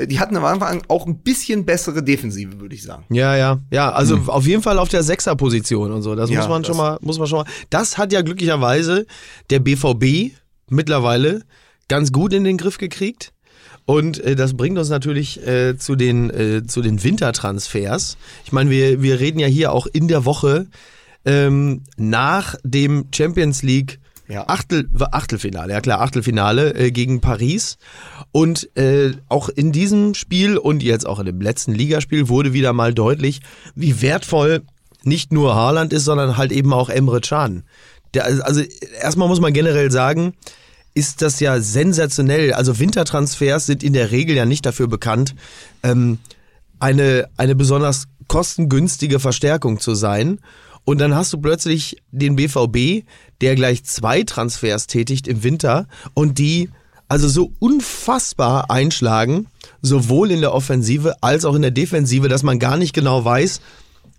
die 0.07 0.21
hatten 0.21 0.37
am 0.37 0.45
Anfang 0.45 0.69
an 0.79 0.83
auch 0.89 1.07
ein 1.07 1.19
bisschen 1.19 1.65
bessere 1.65 2.03
Defensive, 2.03 2.61
würde 2.61 2.75
ich 2.75 2.83
sagen. 2.83 3.05
Ja, 3.11 3.37
ja, 3.37 3.59
ja. 3.71 3.91
Also 3.93 4.17
auf 4.27 4.47
jeden 4.47 4.63
Fall 4.63 4.79
auf 4.79 4.89
der 4.89 5.03
Sechserposition 5.03 5.93
und 5.93 6.03
so. 6.03 6.15
Das 6.15 6.31
Ja, 6.31 6.39
muss 6.41 6.49
man 6.49 6.63
das- 6.63 6.69
schon 6.69 6.77
mal, 6.77 6.99
muss 7.01 7.19
man 7.19 7.27
schon 7.27 7.39
mal. 7.41 7.47
Das 7.71 7.99
hat 7.99 8.13
ja 8.13 8.23
glücklicherweise 8.23 9.07
der 9.51 9.59
BVB 9.61 10.33
mittlerweile 10.71 11.43
ganz 11.89 12.13
gut 12.13 12.33
in 12.33 12.45
den 12.45 12.57
Griff 12.59 12.79
gekriegt. 12.79 13.33
Und 13.87 14.19
äh, 14.21 14.37
das 14.37 14.55
bringt 14.55 14.79
uns 14.79 14.91
natürlich 14.91 15.47
äh, 15.47 15.79
zu 15.79 15.97
den 15.97 16.29
äh, 16.29 16.63
zu 16.67 16.83
den 16.83 17.03
Wintertransfers. 17.03 18.19
Ich 18.45 18.53
meine, 18.53 18.69
wir 18.69 19.01
wir 19.03 19.19
reden 19.19 19.39
ja 19.39 19.47
hier 19.47 19.73
auch 19.73 19.87
in 19.87 20.09
der 20.09 20.27
Woche 20.27 20.67
ähm, 21.25 21.83
nach 21.97 22.55
dem 22.63 23.07
Champions 23.15 23.63
League 23.63 23.99
Ja. 24.29 24.47
Achtel, 24.47 24.89
Achtelfinale, 24.99 25.73
ja 25.73 25.81
klar, 25.81 26.03
Achtelfinale 26.03 26.75
äh, 26.75 26.91
gegen 26.91 27.21
Paris. 27.21 27.79
Und 28.31 28.77
äh, 28.77 29.13
auch 29.29 29.49
in 29.49 29.73
diesem 29.73 30.15
Spiel 30.15 30.59
und 30.59 30.83
jetzt 30.83 31.07
auch 31.07 31.19
in 31.19 31.27
dem 31.27 31.41
letzten 31.41 31.75
Ligaspiel 31.75 32.29
wurde 32.29 32.53
wieder 32.53 32.75
mal 32.75 32.93
deutlich, 32.93 33.41
wie 33.75 34.03
wertvoll 34.03 34.63
nicht 35.03 35.33
nur 35.33 35.55
Haaland 35.55 35.93
ist, 35.93 36.05
sondern 36.05 36.37
halt 36.37 36.53
eben 36.53 36.73
auch 36.75 36.91
Emre 36.91 37.21
Can. 37.21 37.65
Der, 38.15 38.27
also 38.27 38.63
erstmal 39.01 39.29
muss 39.29 39.41
man 39.41 39.53
generell 39.53 39.91
sagen, 39.91 40.35
ist 40.95 41.23
das 41.23 41.41
ja 41.41 41.61
sensationell. 41.61 42.53
Also 42.53 42.79
Wintertransfers 42.79 43.67
sind 43.67 43.83
in 43.83 43.93
der 43.93 44.11
Regel 44.11 44.37
ja 44.37 44.45
nicht 44.45 44.67
dafür 44.67 44.89
bekannt, 44.89 45.35
ähm, 45.83 46.19
eine, 46.81 47.29
eine 47.37 47.55
besonders 47.55 48.05
kostengünstige 48.27 49.21
Verstärkung 49.21 49.81
zu 49.81 49.95
sein. 49.95 50.41
Und 50.89 51.03
dann 51.03 51.15
hast 51.15 51.35
du 51.35 51.37
plötzlich 51.37 51.99
den 52.13 52.35
BVB, 52.35 53.07
der 53.43 53.57
gleich 53.57 53.85
zwei 53.85 54.23
Transfers 54.23 54.87
tätigt 54.87 55.29
im 55.29 55.45
Winter 55.45 55.87
und 56.15 56.39
die 56.39 56.71
also 57.09 57.29
so 57.29 57.53
unfassbar 57.59 58.71
einschlagen, 58.71 59.49
sowohl 59.83 60.31
in 60.31 60.41
der 60.41 60.55
Offensive 60.55 61.17
als 61.21 61.45
auch 61.45 61.55
in 61.55 61.61
der 61.61 61.73
Defensive, 61.73 62.29
dass 62.29 62.43
man 62.43 62.59
gar 62.59 62.79
nicht 62.79 62.95
genau 62.95 63.23
weiß, 63.23 63.61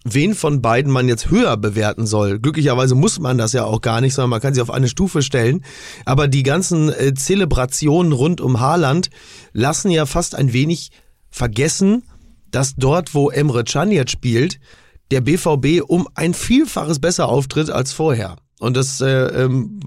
wen 0.03 0.35
von 0.35 0.61
beiden 0.61 0.91
man 0.91 1.07
jetzt 1.07 1.31
höher 1.31 1.57
bewerten 1.57 2.05
soll. 2.05 2.37
Glücklicherweise 2.37 2.93
muss 2.93 3.17
man 3.17 3.39
das 3.39 3.53
ja 3.53 3.63
auch 3.63 3.81
gar 3.81 3.99
nicht, 3.99 4.13
sondern 4.13 4.29
man 4.29 4.41
kann 4.41 4.53
sie 4.53 4.61
auf 4.61 4.69
eine 4.69 4.89
Stufe 4.89 5.23
stellen. 5.23 5.65
Aber 6.05 6.27
die 6.27 6.43
ganzen 6.43 6.89
äh, 6.89 7.15
Zelebrationen 7.15 8.11
rund 8.11 8.41
um 8.41 8.59
Haaland 8.59 9.09
lassen 9.53 9.89
ja 9.89 10.05
fast 10.05 10.35
ein 10.35 10.53
wenig 10.53 10.91
vergessen, 11.31 12.03
dass 12.51 12.75
dort, 12.75 13.15
wo 13.15 13.31
Emre 13.31 13.63
Can 13.63 13.89
jetzt 13.89 14.11
spielt, 14.11 14.59
der 15.11 15.21
BVB 15.21 15.81
um 15.87 16.07
ein 16.15 16.33
Vielfaches 16.33 16.99
besser 16.99 17.29
auftritt 17.29 17.69
als 17.69 17.93
vorher. 17.93 18.37
Und 18.59 18.75
das 18.75 18.99
äh, 19.01 19.07
ähm, 19.07 19.79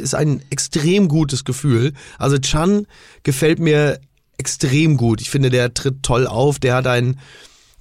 ist 0.00 0.14
ein 0.14 0.40
extrem 0.50 1.08
gutes 1.08 1.44
Gefühl. 1.44 1.92
Also 2.18 2.38
Chan 2.38 2.86
gefällt 3.22 3.58
mir 3.58 4.00
extrem 4.38 4.96
gut. 4.96 5.20
Ich 5.20 5.30
finde, 5.30 5.50
der 5.50 5.74
tritt 5.74 6.02
toll 6.02 6.26
auf. 6.26 6.58
Der 6.58 6.74
hat 6.74 6.86
ein, 6.86 7.18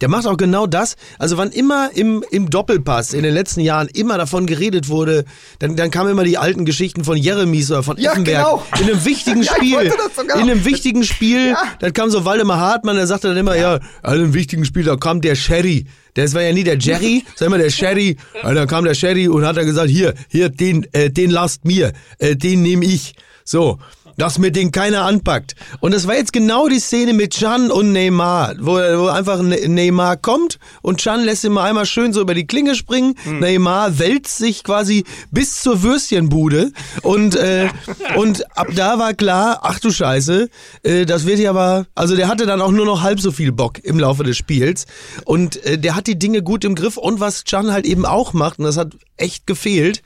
der 0.02 0.10
macht 0.10 0.26
auch 0.28 0.38
genau 0.38 0.66
das. 0.68 0.96
Also 1.18 1.38
wann 1.38 1.52
immer 1.52 1.90
im, 1.94 2.24
im 2.32 2.50
Doppelpass 2.50 3.14
in 3.14 3.24
den 3.24 3.34
letzten 3.34 3.62
Jahren 3.62 3.88
immer 3.88 4.18
davon 4.18 4.46
geredet 4.46 4.90
wurde, 4.90 5.26
dann, 5.60 5.76
dann 5.76 5.92
kamen 5.92 6.12
immer 6.12 6.24
die 6.24 6.38
alten 6.38 6.66
Geschichten 6.66 7.04
von 7.04 7.18
Jeremies 7.18 7.70
oder 7.72 7.84
von 7.84 7.98
Ja, 7.98 8.12
Effenberg. 8.12 8.46
genau. 8.46 8.64
In 8.80 8.90
einem 8.90 9.06
wichtigen 9.06 9.44
Ja, 9.44 9.52
ich 9.62 9.68
Spiel. 9.70 9.90
das 9.98 10.16
sogar. 10.16 10.38
In 10.40 10.50
einem 10.50 10.66
wichtigen 10.66 11.04
Spiel, 11.04 11.56
dann 11.80 11.94
kam 11.94 12.10
so 12.10 12.26
Waldemar 12.26 12.60
Hartmann, 12.60 12.96
der 12.96 13.08
sagte 13.08 13.28
dann 13.30 13.38
immer, 13.38 13.56
ja, 13.56 13.76
in 13.76 13.82
einem 14.04 14.34
wichtigen 14.34 14.66
Spiel, 14.66 14.84
da 14.84 14.96
kam 14.96 15.22
der 15.22 15.36
Sherry. 15.36 15.86
Das 16.16 16.34
war 16.34 16.42
ja 16.42 16.52
nie 16.54 16.64
der 16.64 16.78
Jerry, 16.78 17.24
sondern 17.36 17.60
immer 17.60 17.64
der 17.64 17.70
Sherry. 17.72 18.18
Ja, 18.44 18.54
dann 18.54 18.68
kam 18.68 18.86
der 18.86 18.94
Sherry 18.96 19.28
und 19.28 19.46
hat 19.46 19.58
dann 19.58 19.66
gesagt, 19.66 19.90
hier, 19.90 20.14
hier, 20.30 20.50
den, 20.50 20.88
äh, 20.94 21.10
den 21.10 21.30
lasst 21.30 21.66
mir, 21.66 21.94
äh, 22.18 22.36
den 22.36 22.62
nehme 22.62 22.86
ich. 22.86 23.14
So. 23.46 23.80
Das 24.20 24.38
mit 24.38 24.56
den 24.58 24.72
keiner 24.72 25.06
anpackt. 25.06 25.56
Und 25.80 25.94
das 25.94 26.06
war 26.06 26.16
jetzt 26.16 26.34
genau 26.34 26.68
die 26.68 26.80
Szene 26.80 27.14
mit 27.14 27.34
Can 27.40 27.72
und 27.72 27.94
Neymar, 27.94 28.56
wo, 28.60 28.74
wo 28.74 29.08
einfach 29.08 29.42
Ne- 29.42 29.66
Neymar 29.68 30.18
kommt 30.18 30.60
und 30.82 31.02
Can 31.02 31.24
lässt 31.24 31.46
ihn 31.46 31.54
mal 31.54 31.64
einmal 31.64 31.86
schön 31.86 32.12
so 32.12 32.20
über 32.20 32.34
die 32.34 32.46
Klinge 32.46 32.76
springen. 32.76 33.16
Neymar 33.26 33.98
wälzt 33.98 34.38
sich 34.38 34.64
quasi 34.66 35.06
bis 35.32 35.62
zur 35.62 35.84
Würstchenbude 35.84 36.72
und 37.02 37.36
äh, 37.38 37.70
und 38.18 38.58
ab 38.58 38.68
da 38.76 39.00
war 39.00 39.14
klar, 39.14 39.60
ach 39.64 39.80
du 39.80 39.90
Scheiße, 39.90 40.50
äh, 40.84 41.06
das 41.06 41.26
wird 41.26 41.40
ja 41.40 41.52
aber, 41.52 41.86
also 41.96 42.18
der 42.18 42.28
hatte 42.28 42.46
dann 42.46 42.62
auch 42.62 42.72
nur 42.72 42.86
noch 42.86 43.02
halb 43.02 43.22
so 43.22 43.32
viel 43.32 43.54
Bock 43.54 43.80
im 43.84 44.00
Laufe 44.00 44.24
des 44.26 44.36
Spiels 44.36 44.86
und 45.24 45.64
äh, 45.66 45.78
der 45.78 45.96
hat 45.96 46.08
die 46.08 46.20
Dinge 46.20 46.44
gut 46.44 46.66
im 46.66 46.76
Griff 46.76 46.98
und 46.98 47.22
was 47.22 47.46
Can 47.46 47.72
halt 47.72 47.86
eben 47.86 48.06
auch 48.06 48.34
macht 48.34 48.60
und 48.60 48.66
das 48.66 48.76
hat 48.76 48.98
echt 49.16 49.48
gefehlt. 49.48 50.02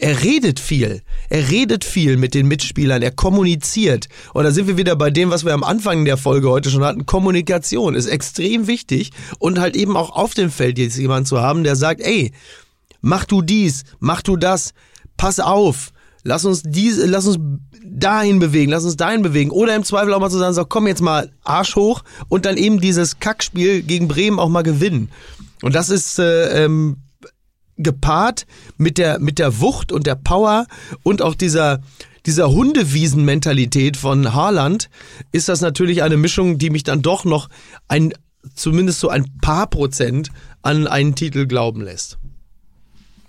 Er 0.00 0.22
redet 0.22 0.58
viel. 0.60 1.02
Er 1.28 1.50
redet 1.50 1.84
viel 1.84 2.16
mit 2.16 2.32
den 2.32 2.48
Mitspielern. 2.48 3.02
Er 3.02 3.10
kommuniziert. 3.10 4.08
Und 4.32 4.44
da 4.44 4.50
sind 4.50 4.66
wir 4.66 4.78
wieder 4.78 4.96
bei 4.96 5.10
dem, 5.10 5.28
was 5.28 5.44
wir 5.44 5.52
am 5.52 5.62
Anfang 5.62 6.06
der 6.06 6.16
Folge 6.16 6.48
heute 6.48 6.70
schon 6.70 6.82
hatten. 6.82 7.04
Kommunikation 7.04 7.94
ist 7.94 8.06
extrem 8.06 8.66
wichtig. 8.66 9.10
Und 9.38 9.58
halt 9.58 9.76
eben 9.76 9.98
auch 9.98 10.16
auf 10.16 10.32
dem 10.32 10.50
Feld 10.50 10.78
jetzt 10.78 10.96
jemand 10.96 11.28
zu 11.28 11.42
haben, 11.42 11.64
der 11.64 11.76
sagt, 11.76 12.00
ey, 12.00 12.32
mach 13.02 13.26
du 13.26 13.42
dies, 13.42 13.84
mach 13.98 14.22
du 14.22 14.38
das, 14.38 14.72
pass 15.18 15.38
auf. 15.38 15.92
Lass 16.22 16.46
uns 16.46 16.62
diese, 16.64 17.04
lass 17.04 17.26
uns 17.26 17.38
dahin 17.84 18.38
bewegen, 18.38 18.70
lass 18.70 18.84
uns 18.84 18.96
dahin 18.96 19.20
bewegen. 19.20 19.50
Oder 19.50 19.76
im 19.76 19.84
Zweifel 19.84 20.14
auch 20.14 20.20
mal 20.20 20.30
zu 20.30 20.38
sagen, 20.38 20.54
so, 20.54 20.64
komm 20.64 20.86
jetzt 20.86 21.02
mal 21.02 21.30
Arsch 21.44 21.76
hoch 21.76 22.04
und 22.30 22.46
dann 22.46 22.56
eben 22.56 22.80
dieses 22.80 23.20
Kackspiel 23.20 23.82
gegen 23.82 24.08
Bremen 24.08 24.38
auch 24.38 24.48
mal 24.48 24.62
gewinnen. 24.62 25.10
Und 25.60 25.74
das 25.74 25.90
ist, 25.90 26.18
äh, 26.18 26.64
ähm, 26.64 26.96
gepaart 27.82 28.46
mit 28.76 28.98
der, 28.98 29.18
mit 29.18 29.38
der 29.38 29.60
Wucht 29.60 29.92
und 29.92 30.06
der 30.06 30.14
Power 30.14 30.66
und 31.02 31.22
auch 31.22 31.34
dieser, 31.34 31.80
dieser 32.26 32.50
Hundewiesen-Mentalität 32.50 33.96
von 33.96 34.34
Haaland 34.34 34.90
ist 35.32 35.48
das 35.48 35.60
natürlich 35.60 36.02
eine 36.02 36.16
Mischung, 36.16 36.58
die 36.58 36.70
mich 36.70 36.84
dann 36.84 37.02
doch 37.02 37.24
noch 37.24 37.48
ein, 37.88 38.12
zumindest 38.54 39.00
so 39.00 39.08
ein 39.08 39.26
paar 39.40 39.68
Prozent 39.68 40.30
an 40.62 40.86
einen 40.86 41.14
Titel 41.14 41.46
glauben 41.46 41.82
lässt. 41.82 42.18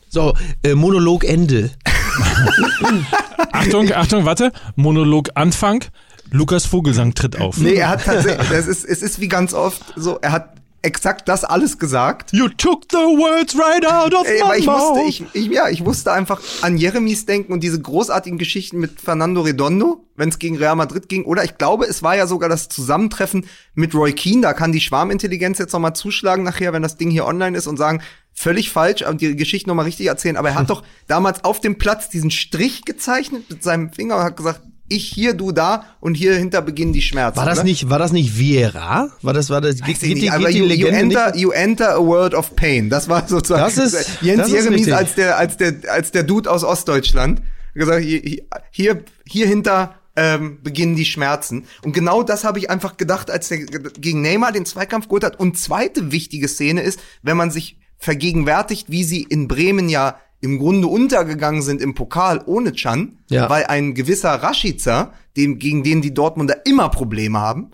So, 0.10 0.34
äh, 0.64 0.76
Monolog 0.76 1.24
Ende. 1.24 1.72
Achtung, 3.54 3.92
Achtung, 3.94 4.26
warte. 4.26 4.52
Monolog 4.76 5.30
Anfang. 5.36 5.86
Lukas 6.32 6.66
Vogelsang 6.66 7.14
tritt 7.14 7.40
auf. 7.40 7.58
Nee, 7.58 7.76
er 7.76 7.90
hat 7.90 8.06
tatsächlich, 8.06 8.50
das 8.50 8.68
ist, 8.68 8.86
es 8.86 9.02
ist 9.02 9.20
wie 9.20 9.28
ganz 9.28 9.54
oft 9.54 9.82
so, 9.96 10.18
er 10.22 10.32
hat 10.32 10.61
exakt 10.82 11.28
das 11.28 11.44
alles 11.44 11.78
gesagt. 11.78 12.34
You 12.34 12.50
took 12.50 12.86
the 12.92 12.98
words 12.98 13.58
right 13.58 13.86
out 13.86 14.14
of 14.14 14.26
Ey, 14.28 14.42
my 14.44 14.58
ich 14.58 14.66
mouth. 14.66 14.96
musste, 14.96 15.08
ich, 15.08 15.24
ich, 15.34 15.48
ja, 15.48 15.70
ich 15.70 15.82
musste 15.82 16.12
einfach 16.12 16.42
an 16.62 16.78
Jeremies 16.78 17.26
denken 17.26 17.54
und 17.54 17.62
diese 17.62 17.82
großartigen 17.82 18.38
Geschichten 18.38 18.80
mit 18.80 19.00
Fernando 19.00 19.42
Redondo, 19.42 20.06
wenn 20.16 20.30
es 20.30 20.40
gegen 20.40 20.58
Real 20.58 20.76
Madrid 20.76 21.10
ging. 21.10 21.26
Oder 21.26 21.44
ich 21.44 21.58
glaube, 21.58 21.86
es 21.86 22.04
war 22.04 22.16
ja 22.16 22.28
sogar 22.28 22.50
das 22.50 22.70
Zusammentreffen 22.70 23.46
mit 23.74 23.94
Roy 23.94 24.14
Keane. 24.14 24.42
Da 24.42 24.54
kann 24.54 24.72
die 24.72 24.82
Schwarmintelligenz 24.82 25.60
jetzt 25.60 25.74
noch 25.74 25.80
mal 25.80 25.94
zuschlagen 25.94 26.44
nachher, 26.44 26.74
wenn 26.74 26.82
das 26.82 26.98
Ding 26.98 27.12
hier 27.12 27.26
online 27.26 27.58
ist 27.58 27.68
und 27.68 27.78
sagen, 27.78 28.02
völlig 28.34 28.72
falsch 28.72 29.04
und 29.04 29.22
die 29.22 29.36
Geschichte 29.36 29.70
noch 29.70 29.76
mal 29.76 29.84
richtig 29.84 30.08
erzählen. 30.08 30.38
Aber 30.38 30.50
er 30.50 30.56
hat 30.56 30.70
doch 30.72 30.84
damals 31.08 31.44
auf 31.44 31.62
dem 31.62 31.78
Platz 31.78 32.10
diesen 32.10 32.32
Strich 32.32 32.86
gezeichnet 32.86 33.50
mit 33.50 33.64
seinem 33.64 33.92
Finger 33.94 34.18
und 34.18 34.24
hat 34.24 34.38
gesagt, 34.38 34.62
ich 34.92 35.08
hier, 35.08 35.34
du 35.34 35.52
da 35.52 35.86
und 36.00 36.16
hier 36.16 36.36
hinter 36.36 36.62
beginnen 36.62 36.94
die 36.94 37.02
Schmerzen. 37.02 37.38
War 37.38 37.46
das 37.46 37.60
oder? 37.60 37.64
nicht, 37.66 37.90
war 37.90 38.00
das 38.00 38.12
nicht 38.12 38.38
Viera? 38.38 39.10
War 39.22 39.34
das, 39.34 39.50
war 39.50 39.62
das, 39.62 39.82
Weiß 39.82 39.88
geht, 39.88 39.96
ich 39.96 40.00
geht, 40.02 40.10
nicht, 40.14 40.24
die, 40.24 40.30
aber 40.32 40.48
geht 40.52 40.58
you, 40.58 40.66
you, 40.66 40.88
enter, 40.88 41.36
you 41.36 41.52
enter 41.52 41.96
a 41.96 42.00
world 42.00 42.34
of 42.34 42.56
pain. 42.56 42.90
Das 42.90 43.10
war 43.10 43.28
sozusagen 43.28 43.62
Das 43.64 43.78
ist- 43.78 44.10
Jens 44.22 44.40
das 44.40 44.48
ist 44.50 44.54
Jeremies 44.54 44.80
richtig. 44.80 44.96
als 44.96 45.16
der, 45.16 45.38
als 45.38 45.58
der, 45.58 45.74
als 45.90 46.12
der 46.12 46.24
Dude 46.24 46.50
aus 46.50 46.64
Ostdeutschland. 46.64 47.42
Gesagt, 47.74 48.04
hier, 48.04 48.42
hier, 48.70 49.04
hier 49.26 49.48
hinter 49.48 49.96
ähm, 50.18 50.60
beginnen 50.62 50.96
die 50.96 51.06
Schmerzen. 51.06 51.66
Und 51.84 51.94
genau 51.94 52.22
das 52.22 52.44
habe 52.44 52.60
ich 52.60 52.70
einfach 52.70 52.98
gedacht, 52.98 53.32
als 53.32 53.50
er 53.50 53.60
gegen 53.60 54.22
Neymar 54.22 54.52
den 54.52 54.66
Zweikampf 54.66 55.08
geholt 55.08 55.24
hat. 55.24 55.40
Und 55.40 55.58
zweite 55.58 56.12
wichtige 56.12 56.48
Szene 56.50 56.82
ist, 56.82 57.00
wenn 57.24 57.38
man 57.38 57.50
sich 57.50 57.78
vergegenwärtigt, 57.98 58.90
wie 58.90 59.04
sie 59.04 59.22
in 59.24 59.48
Bremen 59.48 59.88
ja 59.88 60.18
im 60.42 60.60
Grunde 60.60 60.88
untergegangen 60.88 61.62
sind 61.62 61.82
im 61.82 61.94
Pokal 61.96 62.42
ohne 62.46 62.74
Chan, 62.74 63.18
Ja. 63.30 63.50
weil 63.50 63.66
ein 63.66 63.94
gewisser 63.94 64.32
Rashica, 64.32 65.14
dem, 65.38 65.60
gegen 65.60 65.84
den 65.84 66.02
die 66.02 66.14
Dortmunder 66.14 66.66
immer 66.66 66.90
Probleme 66.90 67.40
haben, 67.40 67.72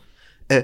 äh, 0.49 0.63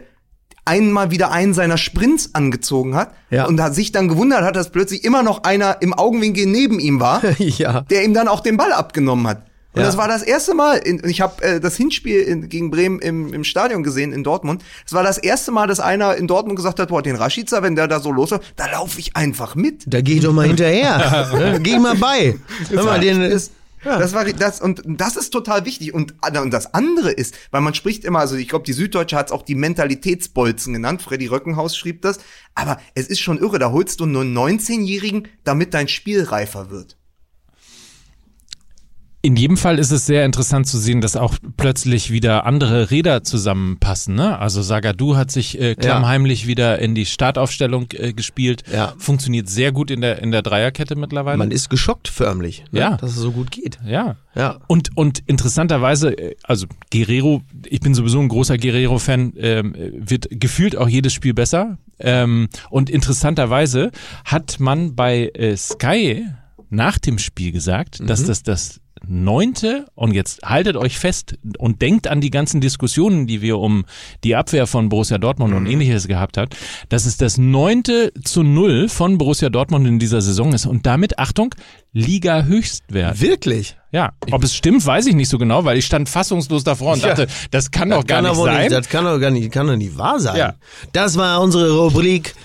einmal 0.65 1.11
wieder 1.11 1.31
einen 1.31 1.53
seiner 1.53 1.77
Sprints 1.77 2.35
angezogen 2.35 2.95
hat 2.95 3.13
Ja. 3.29 3.45
und 3.45 3.61
hat 3.61 3.75
sich 3.75 3.91
dann 3.91 4.07
gewundert 4.07 4.43
hat, 4.43 4.55
dass 4.55 4.69
plötzlich 4.71 5.03
immer 5.03 5.23
noch 5.23 5.43
einer 5.43 5.81
im 5.81 5.93
Augenwinkel 5.93 6.45
neben 6.45 6.79
ihm 6.79 6.99
war, 6.99 7.21
ja. 7.39 7.81
der 7.81 8.03
ihm 8.03 8.13
dann 8.13 8.27
auch 8.27 8.39
den 8.41 8.57
Ball 8.57 8.71
abgenommen 8.71 9.27
hat. 9.27 9.45
Und 9.73 9.81
Ja. 9.81 9.87
das 9.87 9.97
war 9.97 10.07
das 10.07 10.21
erste 10.21 10.53
Mal, 10.53 10.77
in, 10.77 11.01
ich 11.07 11.21
habe 11.21 11.41
äh, 11.43 11.59
das 11.59 11.75
Hinspiel 11.75 12.21
in, 12.21 12.47
gegen 12.49 12.69
Bremen 12.71 12.99
im, 12.99 13.33
im 13.33 13.43
Stadion 13.43 13.83
gesehen 13.83 14.13
in 14.13 14.23
Dortmund. 14.23 14.63
Das 14.83 14.93
war 14.93 15.03
das 15.03 15.17
erste 15.17 15.51
Mal, 15.51 15.67
dass 15.67 15.79
einer 15.79 16.15
in 16.15 16.27
Dortmund 16.27 16.55
gesagt 16.57 16.79
hat, 16.79 16.89
boah, 16.89 17.01
den 17.01 17.15
Rashica, 17.15 17.63
wenn 17.63 17.75
der 17.75 17.87
da 17.87 17.99
so 17.99 18.11
losläuft, 18.11 18.53
da 18.55 18.69
laufe 18.71 18.99
ich 18.99 19.15
einfach 19.15 19.55
mit. 19.55 19.83
Da 19.87 20.01
geh 20.01 20.13
ich 20.15 20.21
doch 20.21 20.33
mal 20.33 20.47
hinterher. 20.47 21.31
Ne? 21.33 21.59
Geh 21.61 21.79
mal 21.79 21.95
bei. 21.95 22.35
Hör 22.69 22.83
mal, 22.83 22.99
den, 22.99 23.21
Das, 23.29 23.51
das 23.83 24.13
war 24.13 24.23
das 24.25 24.61
und 24.61 24.81
das 24.85 25.15
ist 25.17 25.31
total 25.31 25.65
wichtig 25.65 25.93
und 25.93 26.13
und 26.41 26.51
das 26.53 26.73
andere 26.73 27.11
ist, 27.11 27.35
weil 27.51 27.61
man 27.61 27.73
spricht 27.73 28.05
immer, 28.05 28.19
also 28.19 28.35
ich 28.35 28.47
glaube, 28.47 28.65
die 28.65 28.73
Süddeutsche 28.73 29.15
hat 29.17 29.27
es 29.27 29.31
auch 29.31 29.41
die 29.41 29.55
Mentalitätsbolzen 29.55 30.73
genannt. 30.73 31.01
Freddy 31.01 31.27
Röckenhaus 31.27 31.75
schrieb 31.75 32.01
das, 32.01 32.19
aber 32.55 32.79
es 32.95 33.07
ist 33.07 33.19
schon 33.19 33.39
irre. 33.39 33.59
Da 33.59 33.71
holst 33.71 33.99
du 33.99 34.05
nur 34.05 34.21
einen 34.21 34.37
19-Jährigen, 34.37 35.27
damit 35.43 35.73
dein 35.73 35.87
Spiel 35.87 36.23
reifer 36.23 36.69
wird. 36.69 36.97
In 39.25 39.37
jedem 39.37 39.55
Fall 39.55 39.79
ist 39.79 39.91
es 39.91 40.05
sehr 40.05 40.25
interessant 40.25 40.67
zu 40.67 40.77
sehen, 40.77 40.99
dass 40.99 41.15
auch 41.15 41.35
plötzlich 41.55 42.11
wieder 42.11 42.45
andere 42.45 42.91
Räder 42.91 43.23
zusammenpassen. 43.23 44.15
Ne? 44.15 44.37
Also 44.37 44.61
Sagadu 44.61 45.15
hat 45.15 45.31
sich 45.31 45.61
äh, 45.61 45.75
klammheimlich 45.75 46.45
wieder 46.45 46.79
in 46.79 46.93
die 46.93 47.05
Startaufstellung 47.05 47.87
äh, 47.93 48.11
gespielt. 48.11 48.63
Ja. 48.69 48.93
Funktioniert 48.97 49.47
sehr 49.47 49.71
gut 49.71 49.91
in 49.91 50.01
der 50.01 50.21
in 50.21 50.31
der 50.31 50.41
Dreierkette 50.41 50.97
mittlerweile. 50.97 51.37
man 51.37 51.51
ist 51.51 51.69
geschockt 51.69 52.09
förmlich, 52.09 52.65
ne? 52.71 52.81
Ja. 52.81 52.97
dass 52.97 53.11
es 53.11 53.15
so 53.15 53.31
gut 53.31 53.49
geht. 53.51 53.79
ja. 53.87 54.17
Ja. 54.35 54.57
Und, 54.67 54.97
und 54.97 55.19
interessanterweise, 55.27 56.17
äh, 56.17 56.35
also 56.43 56.65
Guerrero, 56.91 57.43
ich 57.67 57.79
bin 57.79 57.93
sowieso 57.93 58.19
ein 58.19 58.29
großer 58.29 58.57
Guerrero-Fan, 58.57 59.33
ähm, 59.37 59.75
wird 59.95 60.27
gefühlt 60.31 60.75
auch 60.75 60.89
jedes 60.89 61.13
Spiel 61.13 61.33
besser. 61.33 61.77
Ähm, 61.99 62.49
und 62.71 62.89
interessanterweise 62.89 63.91
hat 64.25 64.59
man 64.59 64.95
bei 64.95 65.29
äh, 65.35 65.55
Sky 65.55 66.25
nach 66.73 66.97
dem 66.97 67.17
Spiel 67.19 67.51
gesagt, 67.51 67.99
dass 68.07 68.23
das 68.25 68.43
das 68.43 68.79
neunte, 69.05 69.85
und 69.95 70.13
jetzt 70.13 70.43
haltet 70.43 70.77
euch 70.77 70.97
fest 70.97 71.35
und 71.57 71.81
denkt 71.81 72.07
an 72.07 72.21
die 72.21 72.29
ganzen 72.29 72.61
Diskussionen, 72.61 73.27
die 73.27 73.41
wir 73.41 73.57
um 73.59 73.85
die 74.23 74.35
Abwehr 74.35 74.65
von 74.65 74.87
Borussia 74.87 75.17
Dortmund 75.17 75.53
und 75.53 75.65
ähnliches 75.65 76.07
gehabt 76.07 76.37
hat, 76.37 76.55
dass 76.87 77.05
es 77.05 77.17
das 77.17 77.37
neunte 77.37 78.13
zu 78.23 78.43
null 78.43 78.87
von 78.87 79.17
Borussia 79.17 79.49
Dortmund 79.49 79.87
in 79.87 79.99
dieser 79.99 80.21
Saison 80.21 80.53
ist 80.53 80.65
und 80.65 80.85
damit, 80.85 81.19
Achtung, 81.19 81.53
Liga-Höchstwert. 81.91 83.19
Wirklich? 83.19 83.75
Ja, 83.91 84.13
ob 84.31 84.43
es 84.43 84.55
stimmt, 84.55 84.85
weiß 84.85 85.05
ich 85.07 85.15
nicht 85.15 85.29
so 85.29 85.37
genau, 85.37 85.65
weil 85.65 85.77
ich 85.77 85.85
stand 85.85 86.07
fassungslos 86.07 86.63
davor 86.63 86.93
und 86.93 87.01
Ja. 87.01 87.09
dachte, 87.09 87.27
das 87.51 87.71
kann 87.71 87.89
doch 87.89 88.05
gar 88.05 88.21
kann 88.21 88.31
nicht 88.31 88.43
sein. 88.43 88.69
das 88.69 88.87
kann 88.89 89.03
doch 89.05 89.19
gar 89.19 89.31
nicht, 89.31 89.51
kann 89.51 89.67
doch 89.67 89.75
nicht 89.75 89.97
wahr 89.97 90.19
sein. 90.19 90.37
Ja. 90.37 90.55
Das 90.93 91.17
war 91.17 91.41
unsere 91.41 91.77
Rubrik 91.77 92.35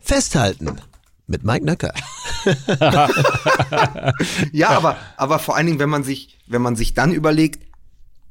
Festhalten 0.00 0.78
mit 1.28 1.44
Mike 1.44 1.64
Nöcker. 1.64 1.92
Ja, 4.52 4.70
aber 4.70 4.96
aber 5.16 5.38
vor 5.38 5.56
allen 5.56 5.66
Dingen, 5.66 5.78
wenn 5.78 5.88
man 5.90 6.02
sich 6.04 6.38
wenn 6.46 6.62
man 6.62 6.76
sich 6.76 6.94
dann 6.94 7.12
überlegt, 7.12 7.62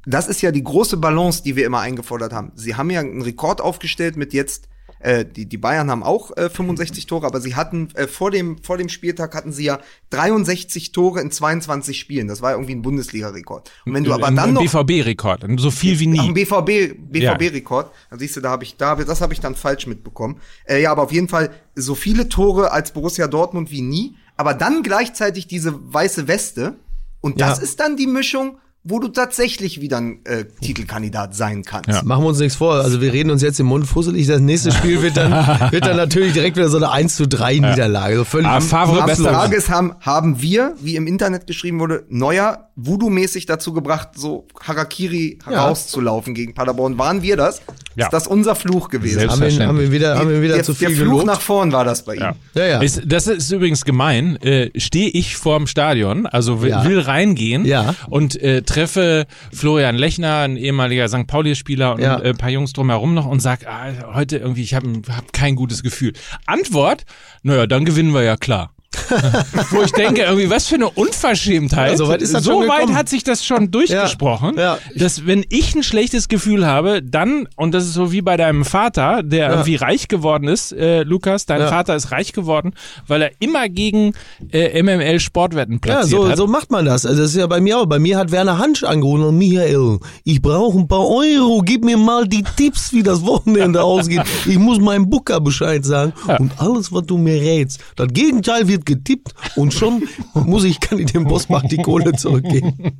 das 0.06 0.26
ist 0.26 0.40
ja 0.42 0.50
die 0.50 0.64
große 0.64 0.96
Balance, 0.96 1.42
die 1.42 1.56
wir 1.56 1.66
immer 1.66 1.80
eingefordert 1.80 2.32
haben. 2.32 2.52
Sie 2.54 2.74
haben 2.74 2.90
ja 2.90 3.00
einen 3.00 3.22
Rekord 3.22 3.60
aufgestellt 3.60 4.16
mit 4.16 4.32
jetzt 4.32 4.68
äh, 5.00 5.24
die, 5.24 5.46
die 5.46 5.58
Bayern 5.58 5.90
haben 5.90 6.02
auch 6.02 6.36
äh, 6.36 6.50
65 6.50 7.06
Tore, 7.06 7.26
aber 7.26 7.40
sie 7.40 7.54
hatten 7.56 7.88
äh, 7.94 8.06
vor 8.06 8.30
dem 8.30 8.62
vor 8.62 8.78
dem 8.78 8.88
Spieltag 8.88 9.34
hatten 9.34 9.52
sie 9.52 9.64
ja 9.64 9.78
63 10.10 10.92
Tore 10.92 11.20
in 11.20 11.30
22 11.30 11.98
Spielen. 11.98 12.28
Das 12.28 12.42
war 12.42 12.52
irgendwie 12.52 12.74
ein 12.74 12.82
Bundesliga-Rekord. 12.82 13.70
Und 13.86 13.94
wenn 13.94 14.04
du 14.04 14.12
aber 14.12 14.26
Ein- 14.26 14.36
dann 14.36 14.48
ein 14.50 14.54
noch 14.54 14.62
BVB-Rekord, 14.62 15.44
so 15.58 15.70
viel 15.70 15.98
wie 16.00 16.08
Ach, 16.18 16.22
ein 16.24 16.28
nie. 16.28 16.32
BVB, 16.32 17.14
Ja. 17.16 17.34
BVB-Rekord. 17.34 17.90
Da 18.10 18.18
siehst 18.18 18.36
du, 18.36 18.40
da 18.40 18.50
habe 18.50 18.64
ich, 18.64 18.76
da, 18.76 18.96
das 18.96 19.20
habe 19.20 19.32
ich 19.32 19.40
dann 19.40 19.54
falsch 19.54 19.86
mitbekommen. 19.86 20.40
Äh, 20.64 20.82
ja, 20.82 20.90
aber 20.92 21.02
auf 21.02 21.12
jeden 21.12 21.28
Fall 21.28 21.50
so 21.74 21.94
viele 21.94 22.28
Tore 22.28 22.72
als 22.72 22.92
Borussia 22.92 23.26
Dortmund 23.28 23.70
wie 23.70 23.82
nie. 23.82 24.16
Aber 24.36 24.54
dann 24.54 24.82
gleichzeitig 24.82 25.46
diese 25.46 25.74
weiße 25.92 26.28
Weste. 26.28 26.76
Und 27.20 27.40
das 27.40 27.58
Ja. 27.58 27.64
ist 27.64 27.80
dann 27.80 27.96
die 27.96 28.06
Mischung, 28.06 28.58
wo 28.84 29.00
du 29.00 29.08
tatsächlich 29.08 29.80
wieder 29.82 29.98
ein 29.98 30.24
äh, 30.24 30.44
Titelkandidat 30.62 31.34
sein 31.34 31.62
kannst. 31.62 31.88
Ja. 31.90 32.02
Machen 32.04 32.22
wir 32.24 32.28
uns 32.28 32.38
nichts 32.38 32.56
vor. 32.56 32.74
Also 32.76 33.00
wir 33.02 33.12
reden 33.12 33.30
uns 33.30 33.42
jetzt 33.42 33.60
im 33.60 33.66
Mund 33.66 33.86
fusselig. 33.86 34.26
Das 34.26 34.40
nächste 34.40 34.72
Spiel 34.72 35.02
wird 35.02 35.16
dann, 35.16 35.30
wird 35.72 35.84
dann 35.84 35.96
natürlich 35.96 36.32
direkt 36.32 36.56
wieder 36.56 36.68
so 36.70 36.78
eine 36.78 36.90
1 36.90 37.16
zu 37.16 37.26
3 37.28 37.54
Niederlage. 37.54 38.16
So 38.16 38.24
völlig 38.24 38.46
Ah, 38.48 38.60
Favre 38.60 39.04
Die 39.14 39.22
Frage 39.22 39.56
ist, 39.56 39.68
haben, 39.68 39.94
haben 40.00 40.40
wir, 40.40 40.74
wie 40.80 40.96
im 40.96 41.06
Internet 41.06 41.46
geschrieben 41.46 41.80
wurde, 41.80 42.04
Neuer 42.08 42.64
Voodoo-mäßig 42.76 43.44
dazu 43.46 43.72
gebracht, 43.72 44.10
so 44.14 44.46
Harakiri 44.62 45.40
herauszulaufen 45.44 46.32
gegen 46.34 46.54
Paderborn? 46.54 46.96
Waren 46.96 47.22
wir 47.22 47.36
das? 47.36 47.60
Ja. 47.96 48.06
Ist 48.06 48.12
das 48.12 48.26
unser 48.28 48.54
Fluch 48.54 48.88
gewesen? 48.88 49.28
Haben 49.28 49.40
wir, 49.40 49.66
haben 49.66 49.78
wir 49.80 49.90
wieder, 49.90 50.16
haben 50.16 50.30
wir 50.30 50.40
wieder 50.40 50.54
der, 50.54 50.62
zu 50.64 50.74
viel 50.74 50.88
der 50.88 50.96
Fluch 50.96 51.06
gelobt. 51.06 51.26
nach 51.26 51.40
vorn 51.40 51.72
war 51.72 51.84
das 51.84 52.04
bei 52.04 52.14
ihm. 52.14 52.20
Ja. 52.20 52.34
Ja, 52.54 52.66
ja. 52.66 52.80
Ist, 52.80 53.02
das 53.04 53.26
ist 53.26 53.50
übrigens 53.50 53.84
gemein. 53.84 54.36
Äh, 54.36 54.70
Stehe 54.78 55.08
ich 55.10 55.36
vorm 55.36 55.66
Stadion, 55.66 56.26
also 56.26 56.62
will, 56.62 56.70
Ja. 56.70 56.84
will 56.84 57.00
reingehen 57.00 57.64
Ja. 57.64 57.96
und 58.08 58.40
äh, 58.40 58.62
treffe 58.68 59.26
Florian 59.52 59.96
Lechner, 59.96 60.38
ein 60.38 60.56
ehemaliger 60.56 61.08
St. 61.08 61.26
Pauli-Spieler 61.26 61.94
und 61.94 62.00
Ja. 62.00 62.16
ein 62.20 62.36
paar 62.36 62.50
Jungs 62.50 62.72
drumherum 62.72 63.14
noch 63.14 63.26
und 63.26 63.40
sag, 63.40 63.66
ah, 63.66 64.14
heute 64.14 64.36
irgendwie, 64.38 64.62
ich 64.62 64.74
habe 64.74 65.02
hab 65.14 65.32
kein 65.32 65.56
gutes 65.56 65.82
Gefühl. 65.82 66.12
Antwort, 66.46 67.04
naja, 67.42 67.66
dann 67.66 67.84
gewinnen 67.84 68.12
wir 68.14 68.22
ja 68.22 68.36
klar. 68.36 68.72
Wo 69.70 69.82
ich 69.82 69.92
denke, 69.92 70.22
irgendwie, 70.22 70.48
was 70.48 70.66
für 70.66 70.76
eine 70.76 70.88
Unverschämtheit. 70.88 71.90
Ja, 71.92 71.96
so 71.96 72.08
weit 72.08 72.26
so 72.26 72.60
weit 72.68 72.90
hat 72.94 73.08
sich 73.08 73.22
das 73.22 73.44
schon 73.44 73.70
durchgesprochen, 73.70 74.56
Ja. 74.56 74.78
dass 74.96 75.26
wenn 75.26 75.44
ich 75.50 75.74
ein 75.74 75.82
schlechtes 75.82 76.28
Gefühl 76.28 76.66
habe, 76.66 77.02
dann, 77.02 77.48
und 77.56 77.72
das 77.74 77.84
ist 77.84 77.92
so 77.92 78.12
wie 78.12 78.22
bei 78.22 78.36
deinem 78.38 78.64
Vater, 78.64 79.22
der 79.22 79.50
irgendwie 79.50 79.76
reich 79.76 80.08
geworden 80.08 80.48
ist, 80.48 80.72
äh, 80.72 81.02
Lukas, 81.02 81.44
dein 81.46 81.60
Ja. 81.60 81.68
Vater 81.68 81.96
ist 81.96 82.12
reich 82.12 82.32
geworden, 82.32 82.72
weil 83.06 83.22
er 83.22 83.30
immer 83.40 83.68
gegen 83.68 84.14
äh, 84.52 84.82
MML 84.82 85.20
Sportwetten 85.20 85.74
Ja, 85.74 85.78
platziert 85.80 86.20
so, 86.22 86.28
hat. 86.28 86.36
so 86.38 86.46
macht 86.46 86.70
man 86.70 86.84
das. 86.86 87.04
Also 87.04 87.22
das 87.22 87.30
ist 87.32 87.36
ja 87.36 87.46
bei 87.46 87.60
mir 87.60 87.78
auch. 87.78 87.86
Bei 87.86 87.98
mir 87.98 88.16
hat 88.18 88.30
Werner 88.32 88.58
Hansch 88.58 88.84
angerufen 88.84 89.22
und 89.24 89.36
Michael, 89.38 89.98
ich 90.24 90.40
brauche 90.40 90.78
ein 90.78 90.88
paar 90.88 91.06
Euro, 91.06 91.60
gib 91.64 91.84
mir 91.84 91.96
mal 91.98 92.26
die 92.26 92.42
Tipps, 92.56 92.92
wie 92.92 93.02
das 93.02 93.24
Wochenende 93.24 93.82
ausgeht. 93.84 94.22
Ich 94.46 94.58
muss 94.58 94.78
meinem 94.80 95.08
Booker 95.10 95.40
Bescheid 95.40 95.84
sagen 95.84 96.12
und 96.38 96.52
alles, 96.58 96.90
was 96.92 97.02
du 97.04 97.18
mir 97.18 97.40
rätst. 97.40 97.80
Das 97.96 98.08
Gegenteil 98.08 98.66
wird 98.66 98.77
getippt 98.86 99.34
und 99.56 99.72
schon 99.74 100.02
muss 100.34 100.64
ich, 100.64 100.80
kann 100.80 100.98
ich 100.98 101.12
dem 101.12 101.24
Bossbach 101.24 101.62
die 101.62 101.78
Kohle 101.78 102.12
zurückgeben. 102.12 102.98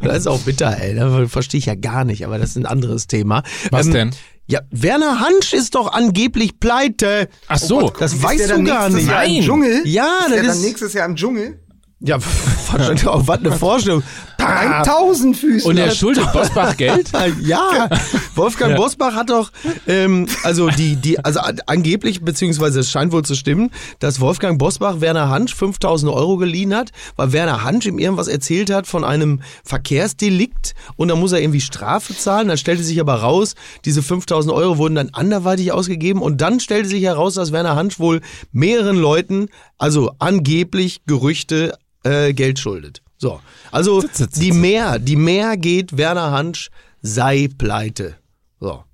Das 0.00 0.18
ist 0.18 0.26
auch 0.26 0.40
bitter, 0.40 0.76
ey. 0.80 0.94
Das 0.94 1.30
verstehe 1.30 1.58
ich 1.58 1.66
ja 1.66 1.74
gar 1.74 2.04
nicht, 2.04 2.24
aber 2.26 2.38
das 2.38 2.50
ist 2.50 2.56
ein 2.56 2.66
anderes 2.66 3.06
Thema. 3.06 3.42
Was 3.70 3.86
Ähm, 3.86 3.92
denn? 3.92 4.10
Ja, 4.48 4.60
Werner 4.70 5.20
Hansch 5.20 5.52
ist 5.52 5.74
doch 5.76 5.92
angeblich 5.92 6.58
pleite. 6.58 7.28
Ach 7.48 7.58
so. 7.58 7.90
Das 7.98 8.12
Ist 8.12 8.22
weißt 8.22 8.48
der 8.48 8.56
du 8.58 8.64
gar 8.64 8.88
nicht. 8.90 9.06
Jahr 9.08 9.24
im 9.24 9.32
Nein. 9.34 9.42
Dschungel? 9.44 9.82
Ja, 9.86 10.04
ist 10.04 10.22
das 10.26 10.28
der 10.32 10.42
dann 10.42 10.50
ist- 10.56 10.62
nächstes 10.62 10.92
Jahr 10.94 11.06
im 11.06 11.16
Dschungel? 11.16 11.58
Ja, 12.04 12.18
wahrscheinlich 12.72 13.06
auch, 13.06 13.28
was 13.28 13.38
eine 13.38 13.52
Vorstellung. 13.52 14.02
Ein 14.38 14.82
Tausendfüßler. 14.82 15.70
und 15.70 15.78
er 15.78 15.92
schuldet 15.92 16.32
Bosbach 16.32 16.76
Geld? 16.76 17.12
Ja, 17.44 17.88
Wolfgang 18.34 18.76
Bosbach 18.76 19.14
hat 19.14 19.30
doch, 19.30 19.50
ähm, 19.86 20.26
also 20.42 20.68
die, 20.70 20.96
die, 20.96 21.22
also 21.24 21.40
angeblich, 21.66 22.22
beziehungsweise 22.22 22.80
es 22.80 22.90
scheint 22.90 23.12
wohl 23.12 23.24
zu 23.24 23.34
stimmen, 23.34 23.70
dass 23.98 24.20
Wolfgang 24.20 24.58
Bosbach 24.58 25.00
Werner 25.00 25.28
Hansch 25.28 25.54
5000 25.54 26.12
Euro 26.12 26.36
geliehen 26.36 26.74
hat, 26.74 26.90
weil 27.16 27.32
Werner 27.32 27.64
Hansch 27.64 27.86
ihm 27.86 27.98
irgendwas 27.98 28.28
erzählt 28.28 28.70
hat 28.70 28.86
von 28.86 29.04
einem 29.04 29.40
Verkehrsdelikt 29.64 30.74
und 30.96 31.08
dann 31.08 31.20
muss 31.20 31.32
er 31.32 31.40
irgendwie 31.40 31.60
Strafe 31.60 32.16
zahlen. 32.16 32.48
Dann 32.48 32.58
stellte 32.58 32.82
sich 32.82 33.00
aber 33.00 33.16
raus, 33.16 33.54
diese 33.84 34.02
5000 34.02 34.54
Euro 34.54 34.78
wurden 34.78 34.94
dann 34.94 35.10
anderweitig 35.12 35.72
ausgegeben 35.72 36.22
und 36.22 36.40
dann 36.40 36.60
stellte 36.60 36.88
sich 36.88 37.02
heraus, 37.02 37.34
dass 37.34 37.52
Werner 37.52 37.76
Hansch 37.76 37.98
wohl 37.98 38.20
mehreren 38.52 38.96
Leuten, 38.96 39.48
also 39.78 40.12
angeblich 40.18 41.02
Gerüchte, 41.06 41.76
äh, 42.04 42.32
Geld 42.32 42.58
schuldet. 42.58 43.02
So, 43.18 43.40
also 43.70 44.02
die 44.34 44.52
mehr, 44.52 44.98
die 44.98 45.16
mehr 45.16 45.56
geht, 45.56 45.96
Werner 45.96 46.32
Hansch 46.32 46.70
sei 47.02 47.48
pleite. 47.56 48.16
So, 48.62 48.84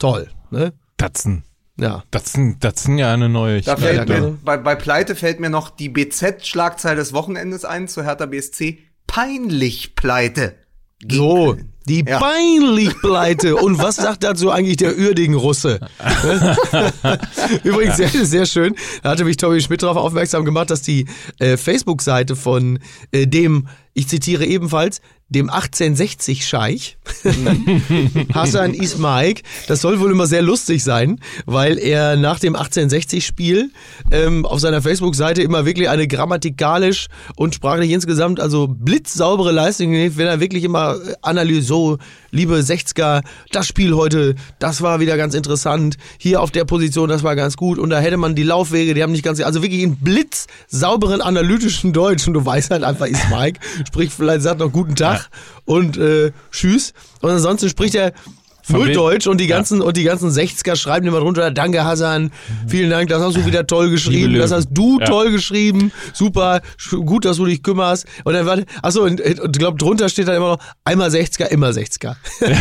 toll, 0.00 0.28
ne? 0.50 0.72
Tatzen. 0.96 1.44
Ja. 1.78 2.02
Das 2.10 2.32
sind, 2.32 2.64
das 2.64 2.82
sind 2.82 2.98
ja 2.98 3.14
eine 3.14 3.28
neue. 3.28 3.60
Da 3.60 3.76
fällt 3.76 4.08
ja, 4.08 4.20
mir, 4.20 4.36
bei, 4.44 4.56
bei 4.56 4.74
Pleite 4.74 5.14
fällt 5.14 5.38
mir 5.38 5.48
noch 5.48 5.70
die 5.70 5.88
BZ-Schlagzeile 5.90 6.96
des 6.96 7.12
Wochenendes 7.12 7.64
ein 7.64 7.86
zu 7.86 8.02
Hertha 8.02 8.26
BSC. 8.26 8.78
Peinlich 9.06 9.94
Pleite. 9.94 10.56
Gegen 10.98 11.14
So, 11.14 11.52
Köln. 11.54 11.72
die 11.86 12.04
Ja. 12.04 12.18
peinlich 12.18 12.98
pleite. 13.00 13.54
Und 13.54 13.78
was 13.78 13.94
sagt 13.94 14.24
dazu 14.24 14.50
eigentlich 14.50 14.78
der 14.78 14.96
Uerdingen-Russe? 14.98 15.78
Übrigens 17.62 17.98
sehr, 17.98 18.08
sehr 18.08 18.46
schön. 18.46 18.74
Da 19.04 19.10
hatte 19.10 19.24
mich 19.24 19.36
Tommy 19.36 19.60
Schmidt 19.60 19.84
darauf 19.84 19.98
aufmerksam 19.98 20.44
gemacht, 20.44 20.70
dass 20.70 20.82
die 20.82 21.06
äh, 21.38 21.56
Facebook-Seite 21.56 22.34
von 22.34 22.80
äh, 23.12 23.28
dem, 23.28 23.68
ich 23.96 24.08
zitiere 24.08 24.44
ebenfalls, 24.44 25.00
dem 25.28 25.50
1860-Scheich, 25.50 26.98
Hassan 28.34 28.74
Ismaik, 28.74 29.42
das 29.66 29.80
soll 29.80 29.98
wohl 29.98 30.12
immer 30.12 30.26
sehr 30.26 30.42
lustig 30.42 30.84
sein, 30.84 31.18
weil 31.46 31.78
er 31.78 32.16
nach 32.16 32.38
dem 32.38 32.54
1860-Spiel 32.54 33.70
ähm, 34.12 34.46
auf 34.46 34.60
seiner 34.60 34.82
Facebook-Seite 34.82 35.42
immer 35.42 35.64
wirklich 35.64 35.88
eine 35.88 36.06
grammatikalisch 36.06 37.06
und 37.34 37.54
sprachlich 37.54 37.90
insgesamt 37.90 38.38
also 38.38 38.68
blitzsaubere 38.68 39.50
Leistung 39.50 39.92
wenn 39.92 40.26
er 40.26 40.40
wirklich 40.40 40.62
immer 40.62 40.96
analysiert, 41.22 41.64
so, 41.64 41.98
liebe 42.36 42.56
60er, 42.56 43.22
das 43.50 43.66
Spiel 43.66 43.94
heute, 43.94 44.34
das 44.58 44.82
war 44.82 45.00
wieder 45.00 45.16
ganz 45.16 45.34
interessant, 45.34 45.96
hier 46.18 46.40
auf 46.40 46.50
der 46.50 46.64
Position, 46.64 47.08
das 47.08 47.22
war 47.22 47.34
ganz 47.34 47.56
gut. 47.56 47.78
Und 47.78 47.90
da 47.90 47.98
hätte 47.98 48.16
man 48.16 48.34
die 48.34 48.42
Laufwege, 48.42 48.94
die 48.94 49.02
haben 49.02 49.12
nicht 49.12 49.24
ganz, 49.24 49.40
also 49.40 49.62
wirklich 49.62 49.82
in 49.82 49.96
blitzsauberen 49.96 51.20
analytischen 51.20 51.92
Deutsch. 51.92 52.26
Und 52.28 52.34
du 52.34 52.44
weißt 52.44 52.70
halt 52.70 52.84
einfach, 52.84 53.06
Ismaik 53.06 53.58
spricht 53.86 54.12
vielleicht, 54.12 54.42
sagt 54.42 54.60
noch 54.60 54.70
guten 54.70 54.94
Tag 54.94 55.28
und 55.64 55.96
äh, 55.96 56.32
tschüss. 56.50 56.92
Und 57.22 57.30
ansonsten 57.30 57.68
spricht 57.68 57.94
er 57.94 58.12
Null 58.68 58.92
Deutsch 58.92 59.26
und 59.26 59.38
die 59.40 59.46
Ja. 59.46 59.56
ganzen 59.56 59.80
und 59.80 59.96
die 59.96 60.02
ganzen 60.04 60.30
60er 60.30 60.76
schreiben 60.76 61.06
immer 61.06 61.20
drunter, 61.20 61.50
danke 61.50 61.84
Hassan, 61.84 62.30
vielen 62.66 62.90
Dank, 62.90 63.08
das 63.08 63.22
hast 63.22 63.36
du 63.36 63.46
wieder 63.46 63.66
toll 63.66 63.90
geschrieben, 63.90 64.34
das 64.34 64.50
hast 64.52 64.68
du 64.70 64.98
Ja. 65.00 65.06
toll 65.06 65.30
geschrieben, 65.30 65.92
super, 66.12 66.60
gut, 67.04 67.24
dass 67.24 67.36
du 67.36 67.44
dich 67.46 67.62
kümmerst. 67.62 68.06
Und 68.24 68.34
dann 68.34 68.46
warte, 68.46 68.64
achso, 68.82 69.02
und, 69.04 69.20
und 69.20 69.56
ich 69.56 69.58
glaube, 69.60 69.78
drunter 69.78 70.08
steht 70.08 70.28
dann 70.28 70.36
immer 70.36 70.48
noch, 70.50 70.58
einmal 70.84 71.10
60er, 71.10 71.46
immer 71.46 71.70
60er. 71.70 72.16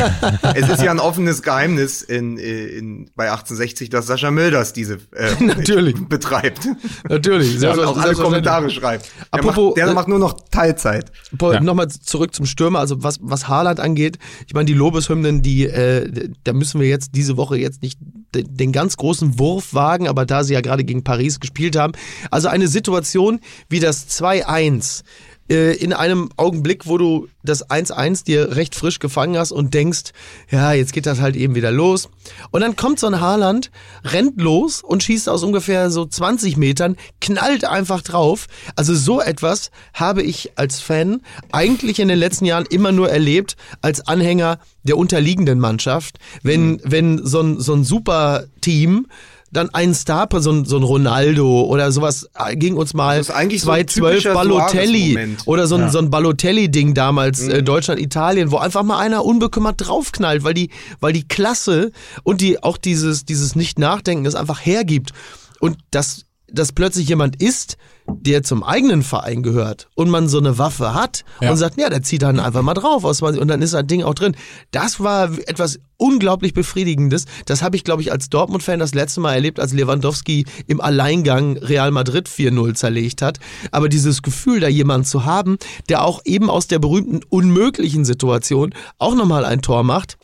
Es 0.55 0.69
ist 0.69 0.81
ja 0.81 0.91
ein 0.91 0.99
offenes 1.05 1.41
Geheimnis 1.41 2.01
in, 2.01 2.37
in, 2.37 3.09
bei 3.15 3.25
1860, 3.31 3.89
dass 3.89 4.07
Sascha 4.07 4.31
Milders 4.31 4.73
diese 4.73 4.95
äh, 5.15 5.31
Natürlich. 5.43 5.95
betreibt. 6.07 6.67
Natürlich, 7.09 7.59
Der 7.59 7.71
auch 7.87 7.97
alle. 7.97 8.13
Kommentare 8.15 8.69
schreibt. 8.69 9.05
Der, 9.05 9.39
Apropos, 9.39 9.65
macht, 9.69 9.77
der 9.77 9.87
äh, 9.87 9.93
macht 9.93 10.07
nur 10.07 10.19
noch 10.19 10.35
Teilzeit. 10.51 11.11
Ja. 11.41 11.59
Nochmal 11.59 11.87
zurück 11.89 12.33
zum 12.33 12.45
Stürmer, 12.45 12.79
also 12.79 13.03
was, 13.03 13.17
was 13.21 13.47
Haaland 13.47 13.79
angeht, 13.79 14.17
ich 14.47 14.53
meine, 14.53 14.65
die 14.65 14.73
Lobeshymnen, 14.73 15.41
die, 15.41 15.65
äh, 15.65 15.94
da 16.43 16.53
müssen 16.53 16.79
wir 16.81 16.87
jetzt 16.87 17.11
diese 17.15 17.37
Woche 17.37 17.57
jetzt 17.57 17.81
nicht 17.81 17.99
de- 18.33 18.43
den 18.47 18.71
ganz 18.71 18.97
großen 18.97 19.39
Wurf 19.39 19.73
wagen, 19.73 20.07
aber 20.07 20.25
da 20.25 20.43
sie 20.43 20.53
ja 20.53 20.61
gerade 20.61 20.83
gegen 20.83 21.03
Paris 21.03 21.39
gespielt 21.39 21.75
haben, 21.75 21.93
also 22.31 22.47
eine 22.47 22.67
Situation 22.67 23.39
wie 23.69 23.79
das 23.79 24.07
2-1, 24.07 25.01
äh, 25.01 25.03
in 25.47 25.93
einem 25.93 26.29
Augenblick, 26.37 26.87
wo 26.87 26.97
du 26.97 27.27
das 27.43 27.69
1-1 27.69 28.25
dir 28.25 28.55
recht 28.55 28.73
frisch 28.73 28.97
gefangen 28.97 29.37
hast 29.37 29.51
und 29.51 29.75
denkst, 29.75 30.11
ja, 30.49 30.73
jetzt 30.73 30.91
geht 30.91 31.05
das 31.05 31.21
halt 31.21 31.35
eben 31.35 31.53
wieder 31.53 31.71
los. 31.71 32.09
Und 32.49 32.61
dann 32.61 32.75
kommt 32.75 32.99
so 32.99 33.05
ein 33.05 33.21
Haaland, 33.21 33.69
rennt 34.03 34.41
los 34.41 34.81
und 34.81 35.03
schießt 35.03 35.29
aus 35.29 35.43
ungefähr 35.43 35.91
so 35.91 36.05
20 36.05 36.57
Metern, 36.57 36.97
knallt 37.21 37.65
einfach 37.65 38.01
drauf. 38.01 38.47
Also 38.75 38.95
so 38.95 39.21
etwas 39.21 39.69
habe 39.93 40.23
ich 40.23 40.57
als 40.57 40.79
Fan 40.79 41.21
eigentlich 41.51 41.99
in 41.99 42.07
den 42.07 42.17
letzten 42.17 42.45
Jahren 42.45 42.65
immer 42.65 42.91
nur 42.91 43.11
erlebt 43.11 43.55
als 43.81 44.07
Anhänger 44.07 44.59
der 44.83 44.97
unterliegenden 44.97 45.59
Mannschaft. 45.59 46.17
Wenn, 46.41 46.81
wenn 46.83 47.23
so 47.23 47.41
ein, 47.41 47.59
so 47.59 47.73
ein 47.73 47.83
super 47.83 48.45
Team 48.61 49.07
dann 49.55 49.69
einen 49.73 49.93
Star, 49.93 50.27
so 50.39 50.51
ein, 50.51 50.65
so 50.65 50.77
ein 50.77 50.83
Ronaldo 50.83 51.63
oder 51.63 51.91
sowas 51.91 52.29
äh, 52.37 52.55
ging 52.55 52.75
uns 52.75 52.93
mal 52.93 53.17
Das 53.17 53.29
ist 53.29 53.35
eigentlich 53.35 53.61
so 53.61 53.71
ein 53.71 53.87
2012 53.87 54.13
typischer 54.15 54.33
Balotelli 54.33 55.37
oder 55.45 55.67
so 55.67 55.75
ein, 55.75 55.89
so 55.91 55.99
ein 55.99 56.09
Balotelli-Ding 56.09 56.93
damals, 56.93 57.41
Mhm. 57.41 57.51
äh, 57.51 57.63
Deutschland, 57.63 57.99
Italien, 58.01 58.51
wo 58.51 58.57
einfach 58.57 58.83
mal 58.83 58.99
einer 58.99 59.25
unbekümmert 59.25 59.75
draufknallt, 59.87 60.43
weil 60.43 60.53
die, 60.53 60.69
weil 60.99 61.13
die 61.13 61.27
Klasse 61.27 61.91
und 62.23 62.41
die 62.41 62.61
auch 62.61 62.77
dieses, 62.77 63.25
dieses 63.25 63.55
Nicht-Nachdenken 63.55 64.23
das 64.25 64.35
einfach 64.35 64.65
hergibt. 64.65 65.11
Und 65.59 65.77
dass, 65.91 66.24
dass 66.55 66.71
plötzlich 66.71 67.07
jemand 67.07 67.41
ist, 67.41 67.77
der 68.07 68.43
zum 68.43 68.63
eigenen 68.63 69.01
Verein 69.03 69.41
gehört 69.43 69.87
und 69.95 70.09
man 70.09 70.27
so 70.27 70.37
eine 70.37 70.57
Waffe 70.57 70.93
hat 70.93 71.25
Ja. 71.41 71.51
und 71.51 71.57
sagt, 71.57 71.79
ja, 71.79 71.89
der 71.89 72.03
zieht 72.03 72.21
dann 72.21 72.39
einfach 72.39 72.61
mal 72.61 72.73
drauf 72.75 73.03
aus 73.03 73.17
20 73.17 73.41
und 73.41 73.47
dann 73.47 73.61
ist 73.61 73.73
das 73.73 73.85
Ding 73.87 74.03
auch 74.03 74.13
drin. 74.13 74.35
Das 74.71 74.99
war 74.99 75.31
etwas 75.47 75.79
unglaublich 75.97 76.53
Befriedigendes. 76.53 77.25
Das 77.45 77.61
habe 77.63 77.75
ich, 77.77 77.83
glaube 77.83 78.01
ich, 78.01 78.11
als 78.11 78.29
Dortmund-Fan 78.29 78.79
das 78.79 78.93
letzte 78.93 79.21
Mal 79.21 79.33
erlebt, 79.33 79.59
als 79.59 79.73
Lewandowski 79.73 80.45
im 80.67 80.81
Alleingang 80.81 81.57
Real 81.57 81.89
Madrid 81.91 82.27
4-0 82.29 82.73
zerlegt 82.75 83.21
hat. 83.21 83.39
Aber 83.71 83.89
dieses 83.89 84.21
Gefühl, 84.21 84.59
da 84.59 84.67
jemanden 84.67 85.05
zu 85.05 85.25
haben, 85.25 85.57
der 85.89 86.03
auch 86.03 86.21
eben 86.25 86.49
aus 86.49 86.67
der 86.67 86.79
berühmten 86.79 87.21
unmöglichen 87.29 88.05
Situation 88.05 88.73
auch 88.99 89.15
nochmal 89.15 89.45
ein 89.45 89.61
Tor 89.61 89.83
macht, 89.83 90.17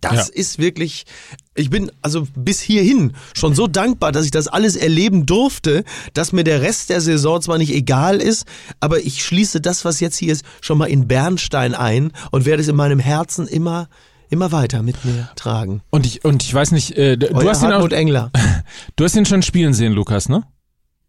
das 0.00 0.28
Ja. 0.28 0.34
ist 0.34 0.58
wirklich, 0.58 1.04
ich 1.54 1.70
bin 1.70 1.90
also 2.02 2.26
bis 2.36 2.60
hierhin 2.60 3.12
schon 3.34 3.54
so 3.54 3.66
dankbar, 3.66 4.12
dass 4.12 4.24
ich 4.24 4.30
das 4.30 4.48
alles 4.48 4.76
erleben 4.76 5.26
durfte, 5.26 5.84
dass 6.14 6.32
mir 6.32 6.44
der 6.44 6.62
Rest 6.62 6.90
der 6.90 7.00
Saison 7.00 7.40
zwar 7.40 7.58
nicht 7.58 7.72
egal 7.72 8.20
ist, 8.20 8.46
aber 8.80 9.00
ich 9.00 9.24
schließe 9.24 9.60
das, 9.60 9.84
was 9.84 10.00
jetzt 10.00 10.16
hier 10.16 10.32
ist, 10.32 10.44
schon 10.60 10.78
mal 10.78 10.86
in 10.86 11.08
Bernstein 11.08 11.74
ein 11.74 12.12
und 12.30 12.44
werde 12.46 12.62
es 12.62 12.68
in 12.68 12.76
meinem 12.76 12.98
Herzen 12.98 13.46
immer, 13.48 13.88
immer 14.30 14.52
weiter 14.52 14.82
mit 14.82 15.04
mir 15.04 15.30
tragen. 15.36 15.82
Und 15.90 16.06
ich, 16.06 16.24
und 16.24 16.42
ich 16.42 16.52
weiß 16.52 16.72
nicht, 16.72 16.96
äh, 16.96 17.16
du, 17.16 17.34
Euer 17.34 17.50
hast 17.50 17.62
ihn 17.62 17.72
auch, 17.72 17.88
Engler. 17.90 18.30
du 18.96 19.04
hast 19.04 19.16
ihn 19.16 19.26
schon 19.26 19.42
spielen 19.42 19.72
sehen, 19.74 19.92
Lukas, 19.92 20.28
ne? 20.28 20.44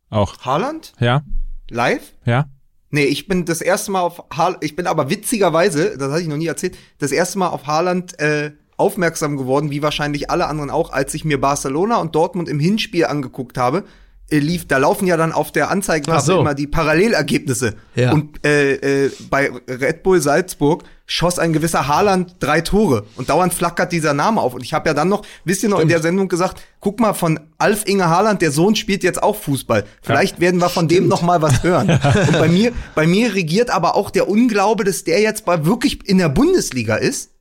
Auch. 0.10 0.38
Haaland? 0.40 0.94
Ja? 1.00 1.24
Live? 1.70 2.14
Ja? 2.26 2.46
Nee, 2.90 3.04
ich 3.04 3.28
bin 3.28 3.44
das 3.44 3.60
erste 3.60 3.92
Mal 3.92 4.00
auf 4.00 4.24
Haaland, 4.32 4.64
ich 4.64 4.78
bin 4.78 4.88
aber 4.88 5.10
witzigerweise, 5.10 5.98
das 5.98 6.10
hatte 6.10 6.22
ich 6.22 6.30
noch 6.30 6.38
nie 6.38 6.48
erzählt, 6.48 6.78
das 7.00 7.12
erste 7.12 7.38
Mal 7.38 7.50
auf 7.50 7.68
Haaland 7.68 8.18
äh, 8.20 8.52
aufmerksam 8.78 9.38
geworden, 9.38 9.72
wie 9.72 9.82
wahrscheinlich 9.82 10.30
alle 10.30 10.48
anderen 10.48 10.70
auch, 10.70 10.92
als 10.94 11.14
ich 11.14 11.26
mir 11.26 11.42
Barcelona 11.42 11.98
und 11.98 12.16
Dortmund 12.16 12.48
im 12.48 12.60
Hinspiel 12.60 13.06
angeguckt 13.06 13.58
habe. 13.58 13.84
Äh, 14.30 14.40
lief, 14.40 14.68
da 14.68 14.78
laufen 14.78 15.08
ja 15.08 15.18
dann 15.18 15.32
auf 15.32 15.52
der 15.52 15.72
Anzeigetafel 15.72 16.22
so. 16.22 16.40
immer 16.42 16.54
die 16.54 16.68
Parallelergebnisse. 16.68 17.76
Ja. 17.96 18.12
Und 18.12 18.46
äh, 18.46 19.06
äh, 19.06 19.12
bei 19.30 19.52
Red 19.68 20.04
Bull 20.04 20.22
Salzburg 20.22 20.84
schoss 21.06 21.40
ein 21.40 21.54
gewisser 21.54 21.88
Haaland 21.88 22.36
drei 22.40 22.60
Tore 22.60 23.06
und 23.16 23.30
dauernd 23.30 23.54
flackert 23.54 23.94
dieser 23.94 24.14
Name 24.14 24.42
auf. 24.42 24.54
Und 24.54 24.62
ich 24.62 24.74
habe 24.74 24.90
ja 24.90 24.94
dann 24.94 25.08
noch, 25.08 25.26
wisst 25.46 25.64
ihr 25.64 25.70
noch, 25.70 25.80
in 25.80 25.88
der 25.88 26.02
Sendung 26.02 26.28
gesagt, 26.28 26.62
guck 26.82 27.00
mal, 27.00 27.14
von 27.14 27.40
Alf 27.58 27.84
Inge 27.88 28.10
Haaland, 28.10 28.42
der 28.42 28.52
Sohn 28.52 28.76
spielt 28.76 29.04
jetzt 29.04 29.24
auch 29.24 29.38
Fußball. 29.38 29.86
Vielleicht 30.02 30.42
werden 30.42 30.60
wir 30.60 30.70
von 30.70 30.90
dem 30.90 31.08
noch 31.08 31.22
mal 31.22 31.42
was 31.42 31.64
hören. 31.64 31.90
Und 31.90 32.34
bei 32.34 32.50
mir, 32.50 32.74
bei 32.94 33.08
mir 33.08 33.34
regiert 33.34 33.70
aber 33.70 33.96
auch 33.96 34.10
der 34.10 34.28
Unglaube, 34.28 34.84
dass 34.84 35.06
der 35.06 35.22
jetzt 35.22 35.46
bei 35.46 35.66
wirklich 35.66 36.08
in 36.08 36.18
der 36.18 36.30
Bundesliga 36.30 36.98
ist 36.98 37.32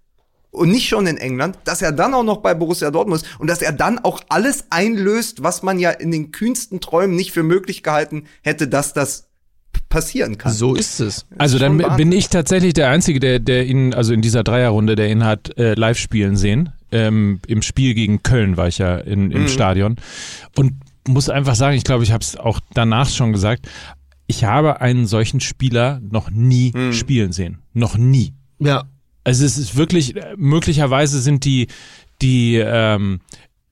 und 0.51 0.71
nicht 0.71 0.89
schon 0.89 1.07
in 1.07 1.19
England, 1.19 1.59
dass 1.65 1.83
er 1.83 1.93
dann 1.93 2.15
auch 2.15 2.25
noch 2.25 2.39
bei 2.39 2.55
Borussia 2.55 2.91
Dortmund 2.91 3.23
ist 3.23 3.39
und 3.39 3.49
dass 3.49 3.63
er 3.63 3.73
dann 3.73 3.99
auch 3.99 4.21
alles 4.29 4.67
einlöst, 4.71 5.43
was 5.43 5.63
man 5.63 5.79
ja 5.79 5.91
in 5.91 6.11
den 6.11 6.33
kühnsten 6.33 6.81
Träumen 6.81 7.15
nicht 7.15 7.33
für 7.33 7.43
möglich 7.43 7.83
gehalten 7.83 8.25
hätte, 8.43 8.69
dass 8.69 8.93
das 8.93 9.29
passieren 9.89 10.39
kann. 10.39 10.53
So 10.53 10.75
ist 10.75 11.01
es. 11.01 11.27
Also 11.39 11.59
dann 11.59 11.73
schon 11.73 11.83
Wahnsinn. 11.83 11.97
bin 11.97 12.19
ich 12.19 12.29
tatsächlich 12.29 12.75
der 12.75 12.91
Einzige, 12.91 13.21
der, 13.21 13.39
der 13.39 13.67
ihn, 13.67 13.95
also 13.95 14.13
in 14.13 14.23
dieser 14.23 14.43
Dreierrunde, 14.43 14.97
der 14.97 15.11
ihn 15.11 15.25
hat 15.25 15.57
äh, 15.59 15.75
live 15.75 15.99
spielen 15.99 16.37
sehen. 16.37 16.71
Ähm, 16.91 17.41
Im 17.47 17.63
Spiel 17.63 17.95
gegen 17.95 18.23
Köln 18.23 18.57
war 18.57 18.69
ich 18.69 18.79
ja 18.79 18.97
in, 18.97 19.31
im 19.31 19.49
Stadion. 19.49 19.97
Und 20.57 20.75
muss 21.07 21.29
einfach 21.29 21.55
sagen, 21.55 21.77
ich 21.77 21.85
glaube, 21.85 22.05
ich 22.05 22.13
habe 22.13 22.23
es 22.23 22.37
auch 22.37 22.61
danach 22.75 23.09
schon 23.09 23.33
gesagt, 23.33 23.69
ich 24.27 24.45
habe 24.45 24.81
einen 24.81 25.07
solchen 25.07 25.41
Spieler 25.41 26.01
noch 26.11 26.31
nie 26.31 26.73
spielen 26.93 27.33
sehen. 27.33 27.59
Noch 27.73 27.97
nie. 27.97 28.35
Ja. 28.59 28.85
Also 29.27 29.45
es 29.45 29.59
ist 29.59 29.77
wirklich, 29.77 30.15
möglicherweise 30.37 31.21
sind 31.21 31.45
die, 31.45 31.67
die, 32.23 32.63
ähm, 32.65 33.19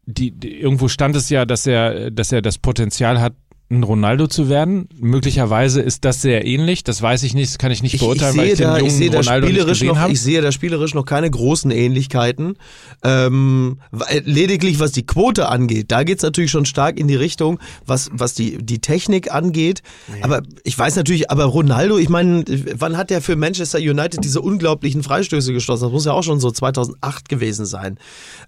die, 0.05 0.32
die, 0.32 0.61
irgendwo 0.61 0.88
stand 0.88 1.14
es 1.14 1.30
ja, 1.30 1.46
dass 1.46 1.64
er, 1.64 2.11
dass 2.11 2.32
er 2.32 2.42
das 2.42 2.59
Potenzial 2.59 3.20
hat, 3.20 3.34
ein 3.70 3.82
Ronaldo 3.82 4.26
zu 4.26 4.48
werden. 4.48 4.88
Möglicherweise 4.98 5.80
ist 5.80 6.04
das 6.04 6.20
sehr 6.20 6.46
ähnlich. 6.46 6.84
Das 6.84 7.00
weiß 7.00 7.22
ich 7.22 7.34
nicht, 7.34 7.50
das 7.50 7.58
kann 7.58 7.72
ich 7.72 7.82
nicht 7.82 7.94
Ich, 7.94 8.00
ich 8.00 8.06
beurteilen, 8.06 8.36
weil 8.36 8.48
ich 8.48 8.58
den 8.58 8.66
da, 8.66 8.76
jungen 8.76 8.90
ich 8.90 8.96
sehe 8.96 9.10
da 9.10 9.18
Ronaldo 9.18 9.46
nicht 9.46 9.54
spielerisch 9.54 9.78
gesehen 9.78 9.88
noch, 9.88 9.98
habe. 9.98 10.12
ich 10.12 10.20
sehe 10.20 10.42
da 10.42 10.52
spielerisch 10.52 10.94
noch 10.94 11.06
keine 11.06 11.30
großen 11.30 11.70
Ähnlichkeiten. 11.70 12.56
Ähm, 13.02 13.78
lediglich 14.24 14.80
was 14.80 14.92
die 14.92 15.06
Quote 15.06 15.48
angeht, 15.48 15.90
da 15.90 16.04
geht's 16.04 16.22
natürlich 16.22 16.50
schon 16.50 16.66
stark 16.66 16.98
in 16.98 17.08
die 17.08 17.16
Richtung, 17.16 17.58
was, 17.86 18.10
was 18.12 18.34
die, 18.34 18.58
die 18.58 18.80
Technik 18.80 19.32
angeht. 19.32 19.82
Aber 20.20 20.42
ich 20.62 20.78
weiß 20.78 20.96
natürlich, 20.96 21.30
aber 21.30 21.44
Ronaldo, 21.44 21.96
ich 21.96 22.10
meine, 22.10 22.44
wann 22.76 22.98
hat 22.98 23.08
der 23.08 23.22
für 23.22 23.34
Manchester 23.34 23.78
United 23.78 24.22
diese 24.22 24.42
unglaublichen 24.42 25.02
Freistöße 25.02 25.54
geschossen? 25.54 25.84
Das 25.84 25.92
muss 25.92 26.04
ja 26.04 26.12
auch 26.12 26.22
schon 26.22 26.38
so 26.38 26.50
2008 26.50 27.30
gewesen 27.30 27.64
sein. 27.64 27.98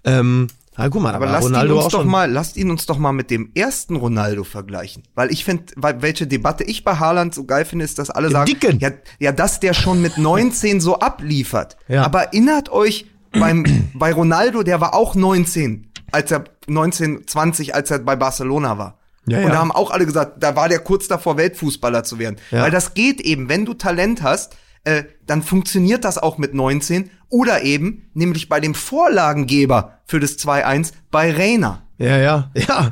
Ähm, 0.03 0.47
na, 0.77 0.89
guck 0.89 1.01
mal, 1.01 1.15
Aber 1.15 1.25
aber 1.25 1.33
lasst 1.33 1.47
ihn 1.47 1.53
Ronaldo 1.55 1.75
uns 1.75 1.85
auch 1.85 1.91
doch 1.91 2.05
mal, 2.05 2.31
lasst 2.31 2.57
ihn 2.57 2.69
uns 2.69 2.85
doch 2.85 2.97
mal 2.97 3.11
mit 3.11 3.31
dem 3.31 3.51
ersten 3.55 3.95
Ronaldo 3.95 4.43
vergleichen. 4.43 5.03
Weil 5.15 5.31
ich 5.31 5.43
finde, 5.43 5.63
welche 5.75 6.27
Debatte 6.27 6.63
ich 6.63 6.83
bei 6.83 6.95
Haaland 6.95 7.33
so 7.33 7.45
geil 7.45 7.65
finde, 7.65 7.85
ist, 7.85 7.97
dass 7.99 8.09
alle 8.09 8.29
sagen, 8.29 8.45
Dicken. 8.45 8.79
ja, 8.79 8.91
ja, 9.19 9.31
dass 9.31 9.59
der 9.59 9.73
schon 9.73 10.01
mit 10.01 10.17
19 10.17 10.79
so 10.79 10.99
abliefert. 10.99 11.77
Ja. 11.87 12.03
Aber 12.03 12.23
erinnert 12.25 12.69
euch 12.69 13.07
beim, 13.31 13.65
bei 13.95 14.13
Ronaldo, 14.13 14.63
der 14.63 14.79
war 14.79 14.93
auch 14.93 15.15
19, 15.15 15.87
als 16.11 16.31
er 16.31 16.43
19, 16.67 17.27
20, 17.27 17.73
als 17.73 17.91
er 17.91 17.99
bei 17.99 18.15
Barcelona 18.15 18.77
war. 18.77 18.97
Ja, 19.27 19.39
Und 19.39 19.45
ja. 19.45 19.49
da 19.49 19.57
haben 19.57 19.71
auch 19.71 19.91
alle 19.91 20.05
gesagt, 20.05 20.41
da 20.41 20.55
war 20.55 20.69
der 20.69 20.79
kurz 20.79 21.07
davor, 21.07 21.37
Weltfußballer 21.37 22.03
zu 22.03 22.17
werden. 22.19 22.37
Ja. 22.51 22.61
Weil 22.61 22.71
das 22.71 22.93
geht 22.93 23.19
eben, 23.19 23.49
wenn 23.49 23.65
du 23.65 23.73
Talent 23.73 24.23
hast, 24.23 24.55
äh, 24.83 25.03
dann 25.25 25.43
funktioniert 25.43 26.03
das 26.05 26.17
auch 26.17 26.37
mit 26.37 26.53
19 26.53 27.09
oder 27.29 27.63
eben, 27.63 28.09
nämlich 28.13 28.47
bei 28.49 28.59
dem 28.59 28.73
Vorlagengeber 28.75 29.99
für 30.05 30.19
das 30.19 30.37
2-1 30.39 30.93
bei 31.11 31.31
Reina. 31.31 31.83
Ja, 31.97 32.17
ja, 32.17 32.51
ja. 32.53 32.91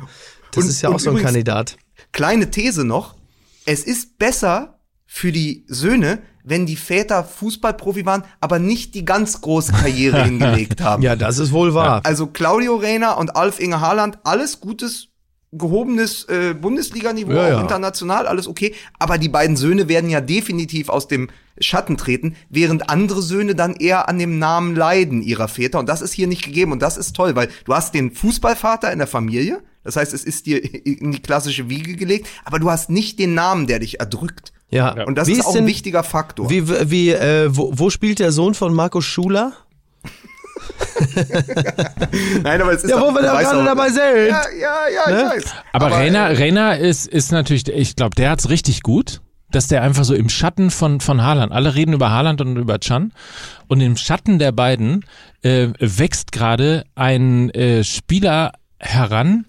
Das 0.52 0.64
Und- 0.64 0.70
ist 0.70 0.82
ja 0.82 0.88
auch 0.90 0.98
so 1.00 1.10
ein 1.10 1.22
Kandidat. 1.22 1.76
Kleine 2.12 2.50
These 2.50 2.84
noch, 2.84 3.14
es 3.66 3.84
ist 3.84 4.18
besser 4.18 4.78
für 5.06 5.32
die 5.32 5.64
Söhne, 5.68 6.18
wenn 6.44 6.64
die 6.66 6.76
Väter 6.76 7.24
Fußballprofi 7.24 8.06
waren, 8.06 8.22
aber 8.40 8.58
nicht 8.58 8.94
die 8.94 9.04
ganz 9.04 9.40
große 9.40 9.72
Karriere 9.72 10.22
hingelegt 10.24 10.80
haben. 10.80 11.02
Ja, 11.02 11.16
das 11.16 11.38
ist 11.38 11.52
wohl 11.52 11.74
wahr. 11.74 12.00
Also 12.04 12.26
Claudio 12.28 12.76
Reyna 12.76 13.12
und 13.12 13.34
Alf 13.36 13.58
Inge 13.60 13.80
Haaland, 13.80 14.18
alles 14.24 14.60
gutes, 14.60 15.08
gehobenes 15.58 16.24
äh, 16.24 16.54
Bundesliga-Niveau, 16.54 17.32
Ja, 17.32 17.44
auch 17.44 17.48
ja. 17.48 17.60
international, 17.60 18.26
alles 18.26 18.46
okay. 18.48 18.74
Aber 18.98 19.18
die 19.18 19.28
beiden 19.28 19.56
Söhne 19.56 19.88
werden 19.88 20.10
ja 20.10 20.20
definitiv 20.20 20.88
aus 20.88 21.08
dem 21.08 21.28
Schatten 21.58 21.96
treten, 21.96 22.36
während 22.50 22.90
andere 22.90 23.22
Söhne 23.22 23.54
dann 23.54 23.74
eher 23.74 24.08
an 24.08 24.18
dem 24.18 24.38
Namen 24.38 24.76
leiden 24.76 25.22
ihrer 25.22 25.48
Väter. 25.48 25.78
Und 25.78 25.88
das 25.88 26.02
ist 26.02 26.12
hier 26.12 26.26
nicht 26.26 26.44
gegeben. 26.44 26.72
Und 26.72 26.82
das 26.82 26.96
ist 26.98 27.16
toll, 27.16 27.34
weil 27.34 27.48
du 27.64 27.74
hast 27.74 27.94
den 27.94 28.10
Fußballvater 28.12 28.92
in 28.92 28.98
der 28.98 29.08
Familie. 29.08 29.62
Das 29.82 29.96
heißt, 29.96 30.12
es 30.12 30.24
ist 30.24 30.46
dir 30.46 30.62
in 30.86 31.12
die 31.12 31.20
klassische 31.22 31.68
Wiege 31.70 31.94
gelegt, 31.96 32.28
aber 32.44 32.58
du 32.58 32.70
hast 32.70 32.90
nicht 32.90 33.18
den 33.18 33.34
Namen, 33.34 33.66
der 33.66 33.78
dich 33.78 34.00
erdrückt. 34.00 34.52
Ja. 34.68 35.04
Und 35.04 35.16
das 35.16 35.28
Wie 35.28 35.32
ist 35.32 35.46
auch 35.46 35.52
denn- 35.52 35.62
ein 35.64 35.66
wichtiger 35.68 36.02
Faktor. 36.02 36.50
Wie, 36.50 36.68
wie, 36.90 37.10
äh, 37.10 37.48
wo, 37.56 37.70
wo 37.74 37.88
spielt 37.88 38.18
der 38.18 38.32
Sohn 38.32 38.52
von 38.54 38.74
Markus 38.74 39.04
Schuler? 39.04 39.52
Nein, 42.42 42.60
aber 42.62 42.72
es 42.72 42.84
ist 42.84 42.90
Ja, 42.90 43.00
wo 43.00 43.12
wir 43.12 43.22
da 43.22 43.34
weiß 43.34 43.50
gerade 43.50 43.64
dabei 43.64 43.88
sind. 43.88 44.28
Ja, 44.28 44.42
ja, 44.58 44.76
ja, 44.88 45.10
Ne? 45.10 45.22
ich 45.38 45.44
weiß. 45.44 45.54
Aber, 45.72 45.90
äh, 45.90 45.94
Reina, 45.94 46.26
Reina 46.28 46.74
ist, 46.74 47.06
ist 47.06 47.32
natürlich, 47.32 47.68
ich 47.68 47.96
glaube, 47.96 48.14
der 48.14 48.30
hat's 48.30 48.48
richtig 48.48 48.82
gut, 48.82 49.20
dass 49.50 49.68
der 49.68 49.82
einfach 49.82 50.04
so 50.04 50.14
im 50.14 50.28
Schatten 50.28 50.70
von, 50.70 51.00
von 51.00 51.22
Haaland, 51.22 51.52
alle 51.52 51.74
reden 51.74 51.92
über 51.92 52.10
Haaland 52.10 52.40
und 52.40 52.56
über 52.56 52.78
Chan, 52.80 53.12
und 53.68 53.80
im 53.80 53.96
Schatten 53.96 54.38
der 54.38 54.52
beiden 54.52 55.04
äh, 55.42 55.68
wächst 55.78 56.32
gerade 56.32 56.84
ein 56.94 57.50
äh, 57.50 57.84
Spieler 57.84 58.52
heran, 58.78 59.46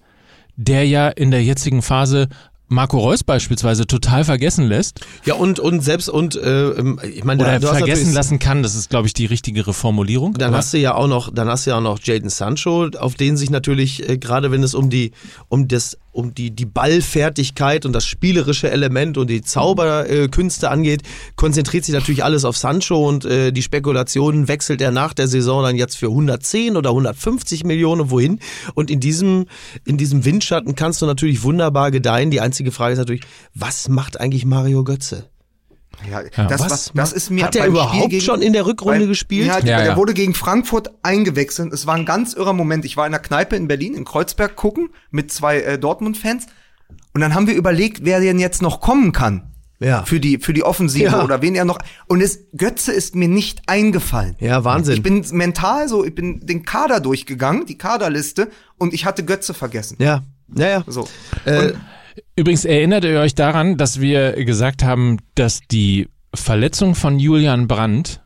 der 0.56 0.86
ja 0.86 1.08
in 1.08 1.30
der 1.30 1.42
jetzigen 1.42 1.82
Phase 1.82 2.28
Marco 2.68 2.98
Reus 2.98 3.24
beispielsweise 3.24 3.86
total 3.86 4.24
vergessen 4.24 4.66
lässt 4.66 5.00
Ja, 5.24 5.34
und, 5.34 5.58
und 5.58 5.80
selbst, 5.80 6.08
und, 6.08 6.36
äh, 6.36 6.70
ähm, 6.70 7.00
ich 7.02 7.24
meine, 7.24 7.42
oder 7.42 7.52
hast 7.52 7.78
vergessen 7.78 8.12
lassen 8.12 8.38
kann, 8.38 8.62
das 8.62 8.74
ist, 8.74 8.90
glaube 8.90 9.06
ich, 9.06 9.14
die 9.14 9.26
richtigere 9.26 9.72
Formulierung. 9.72 10.34
Dann 10.34 10.54
hast 10.54 10.74
du 10.74 10.78
ja 10.78 10.94
auch 10.94 11.08
noch, 11.08 11.32
dann 11.32 11.48
hast 11.48 11.66
du 11.66 11.70
ja 11.70 11.78
auch 11.78 11.82
noch 11.82 11.98
Jaden 12.02 12.28
Sancho, 12.28 12.88
auf 12.98 13.14
den 13.14 13.36
sich 13.36 13.50
natürlich, 13.50 14.08
äh, 14.08 14.18
gerade 14.18 14.50
wenn 14.50 14.62
es 14.62 14.74
um 14.74 14.90
die, 14.90 15.12
um 15.48 15.66
das, 15.66 15.96
um 16.18 16.34
die, 16.34 16.50
die 16.50 16.66
Ballfertigkeit 16.66 17.86
und 17.86 17.92
das 17.92 18.04
spielerische 18.04 18.70
Element 18.70 19.16
und 19.18 19.30
die 19.30 19.40
Zauberkünste 19.40 20.48
Künste 20.48 20.70
angeht, 20.70 21.02
konzentriert 21.36 21.84
sich 21.84 21.94
natürlich 21.94 22.24
alles 22.24 22.44
auf 22.44 22.56
Sancho 22.56 23.08
und 23.08 23.24
äh, 23.24 23.52
die 23.52 23.62
Spekulationen 23.62 24.48
wechselt 24.48 24.80
er 24.80 24.90
nach 24.90 25.14
der 25.14 25.28
Saison 25.28 25.62
dann 25.62 25.76
jetzt 25.76 25.96
für 25.96 26.06
110 26.06 26.76
oder 26.76 26.90
150 26.90 27.64
Millionen 27.64 28.10
wohin. 28.10 28.40
Und 28.74 28.90
in 28.90 28.98
diesem, 28.98 29.46
in 29.84 29.96
diesem 29.96 30.24
Windschatten 30.24 30.74
kannst 30.74 31.02
du 31.02 31.06
natürlich 31.06 31.42
wunderbar 31.44 31.90
gedeihen. 31.90 32.30
Die 32.30 32.40
einzige 32.40 32.72
Frage 32.72 32.94
ist 32.94 32.98
natürlich, 32.98 33.22
was 33.54 33.88
macht 33.88 34.18
eigentlich 34.20 34.44
Mario 34.44 34.84
Götze? 34.84 35.28
Ja, 36.10 36.22
das, 36.46 36.60
Was 36.60 36.70
was, 36.70 36.92
das 36.94 37.12
ist 37.12 37.30
mir 37.30 37.44
Hat 37.44 37.56
er 37.56 37.66
überhaupt 37.66 38.10
gegen- 38.10 38.20
schon 38.24 38.40
in 38.42 38.52
der 38.52 38.66
Rückrunde 38.66 39.00
beim- 39.00 39.08
gespielt? 39.08 39.46
Ja, 39.46 39.54
Ja, 39.58 39.78
der 39.78 39.84
ja. 39.86 39.96
wurde 39.96 40.14
gegen 40.14 40.34
Frankfurt 40.34 40.90
eingewechselt. 41.02 41.72
Es 41.72 41.86
war 41.86 41.94
ein 41.96 42.06
ganz 42.06 42.34
irrer 42.34 42.52
Moment. 42.52 42.84
Ich 42.84 42.96
war 42.96 43.06
in 43.06 43.14
einer 43.14 43.22
Kneipe 43.22 43.56
in 43.56 43.66
Berlin, 43.68 43.94
in 43.94 44.04
Kreuzberg 44.04 44.54
gucken, 44.56 44.90
mit 45.10 45.32
zwei 45.32 45.60
äh, 45.60 45.78
Dortmund-Fans. 45.78 46.46
Und 47.14 47.20
dann 47.20 47.34
haben 47.34 47.46
wir 47.46 47.54
überlegt, 47.54 48.04
wer 48.04 48.20
denn 48.20 48.38
jetzt 48.38 48.62
noch 48.62 48.80
kommen 48.80 49.12
kann. 49.12 49.44
Ja. 49.80 50.02
Für 50.04 50.18
die, 50.18 50.38
für 50.38 50.52
die 50.52 50.64
Offensive 50.64 51.04
Ja. 51.04 51.22
oder 51.22 51.40
wen 51.40 51.54
er 51.54 51.64
noch. 51.64 51.78
Und 52.08 52.20
es, 52.20 52.40
Götze 52.56 52.92
ist 52.92 53.14
mir 53.14 53.28
nicht 53.28 53.62
eingefallen. 53.68 54.34
Ja, 54.40 54.64
Wahnsinn. 54.64 54.94
Ich 54.94 55.02
bin 55.04 55.24
mental 55.32 55.88
so, 55.88 56.04
ich 56.04 56.14
bin 56.14 56.40
den 56.44 56.64
Kader 56.64 56.98
durchgegangen, 56.98 57.64
die 57.66 57.78
Kaderliste, 57.78 58.48
und 58.76 58.92
ich 58.92 59.04
hatte 59.04 59.24
Götze 59.24 59.54
vergessen. 59.54 59.96
Ja, 60.00 60.24
ja, 60.56 60.68
ja. 60.68 60.84
So. 60.88 61.06
Äh, 61.44 61.74
Übrigens 62.36 62.64
erinnert 62.64 63.04
ihr 63.04 63.20
euch 63.20 63.34
daran, 63.34 63.76
dass 63.76 64.00
wir 64.00 64.32
gesagt 64.44 64.82
haben, 64.82 65.18
dass 65.34 65.60
die 65.70 66.08
Verletzung 66.34 66.94
von 66.94 67.18
Julian 67.18 67.68
Brandt 67.68 68.22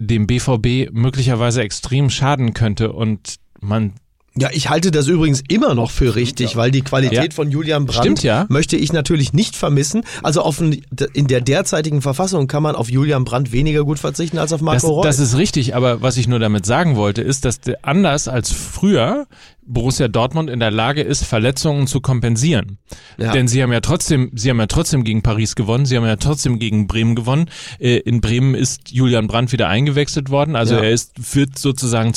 dem 0.00 0.26
BVB 0.26 0.92
möglicherweise 0.92 1.62
extrem 1.62 2.10
schaden 2.10 2.54
könnte 2.54 2.92
und 2.92 3.36
man 3.60 3.94
Ja, 4.38 4.48
ich 4.50 4.70
halte 4.70 4.90
das 4.90 5.08
übrigens 5.08 5.42
immer 5.48 5.74
noch 5.74 5.90
für 5.90 6.14
richtig, 6.16 6.56
weil 6.56 6.70
die 6.70 6.80
Qualität 6.80 7.32
Ja. 7.32 7.34
von 7.34 7.50
Julian 7.50 7.84
Brandt 7.84 8.00
Stimmt, 8.02 8.22
ja. 8.22 8.46
möchte 8.48 8.76
ich 8.76 8.90
natürlich 8.92 9.34
nicht 9.34 9.54
vermissen. 9.56 10.04
Also 10.22 10.40
auf 10.40 10.58
ein, 10.58 10.80
in 11.12 11.26
der 11.26 11.42
derzeitigen 11.42 12.00
Verfassung 12.00 12.46
kann 12.46 12.62
man 12.62 12.74
auf 12.74 12.88
Julian 12.90 13.24
Brandt 13.24 13.52
weniger 13.52 13.84
gut 13.84 13.98
verzichten 13.98 14.38
als 14.38 14.54
auf 14.54 14.62
Marco 14.62 14.76
das, 14.76 14.84
Reus. 14.90 15.04
das 15.04 15.18
ist 15.18 15.36
richtig, 15.36 15.74
aber 15.76 16.00
was 16.00 16.16
ich 16.16 16.28
nur 16.28 16.38
damit 16.38 16.64
sagen 16.64 16.96
wollte, 16.96 17.20
ist, 17.20 17.44
dass 17.44 17.60
der, 17.60 17.80
anders 17.82 18.26
als 18.26 18.50
früher 18.52 19.26
Borussia 19.66 20.08
Dortmund 20.08 20.48
in 20.50 20.60
der 20.60 20.70
Lage 20.70 21.02
ist, 21.02 21.24
Verletzungen 21.24 21.86
zu 21.86 22.00
kompensieren. 22.00 22.78
Ja. 23.18 23.32
Denn 23.32 23.48
sie 23.48 23.62
haben 23.62 23.72
ja 23.72 23.80
trotzdem, 23.80 24.30
sie 24.34 24.48
haben 24.50 24.58
ja 24.58 24.66
trotzdem 24.66 25.04
gegen 25.04 25.22
Paris 25.22 25.54
gewonnen, 25.54 25.84
sie 25.86 25.96
haben 25.96 26.04
ja 26.06 26.16
trotzdem 26.16 26.58
gegen 26.58 26.86
Bremen 26.86 27.14
gewonnen. 27.14 27.50
Äh, 27.78 27.98
In 27.98 28.20
Bremen 28.22 28.54
ist 28.54 28.90
Julian 28.90 29.26
Brandt 29.28 29.52
wieder 29.52 29.68
eingewechselt 29.68 30.30
worden, 30.30 30.56
also 30.56 30.74
Ja. 30.74 30.80
er 30.80 30.90
ist 30.90 31.34
wird 31.34 31.58
sozusagen 31.58 32.12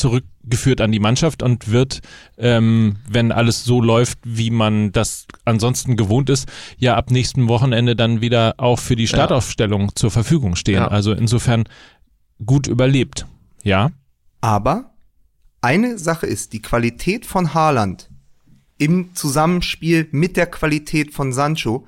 zurückgeführt 0.46 0.82
an 0.82 0.92
die 0.92 1.00
Mannschaft 1.00 1.44
und 1.44 1.72
wird, 1.72 2.02
ähm, 2.38 2.98
wenn 3.10 3.32
alles 3.32 3.64
so 3.64 3.82
läuft, 3.82 4.20
wie 4.24 4.52
man 4.52 4.92
das 4.92 5.26
ansonsten 5.44 5.96
gewohnt 5.98 6.30
ist, 6.30 6.48
ja 6.78 6.96
ab 6.96 7.12
nächsten 7.12 7.48
Wochenende 7.48 7.96
dann 7.96 8.22
wieder 8.22 8.56
auch 8.58 8.80
für 8.80 8.96
die 8.96 9.08
Startaufstellung 9.08 9.96
zur 9.96 10.12
Verfügung 10.12 10.56
stehen. 10.56 10.76
Ja. 10.76 10.88
Also 10.88 11.14
insofern 11.14 11.64
gut 12.46 12.68
überlebt. 12.68 13.26
Ja. 13.64 13.92
Aber 14.42 14.92
eine 15.62 15.98
Sache 15.98 16.28
ist, 16.28 16.54
die 16.54 16.62
Qualität 16.62 17.26
von 17.26 17.54
Haaland 17.54 18.10
im 18.78 19.16
Zusammenspiel 19.16 20.08
mit 20.12 20.38
der 20.38 20.48
Qualität 20.48 21.14
von 21.14 21.34
Sancho 21.34 21.88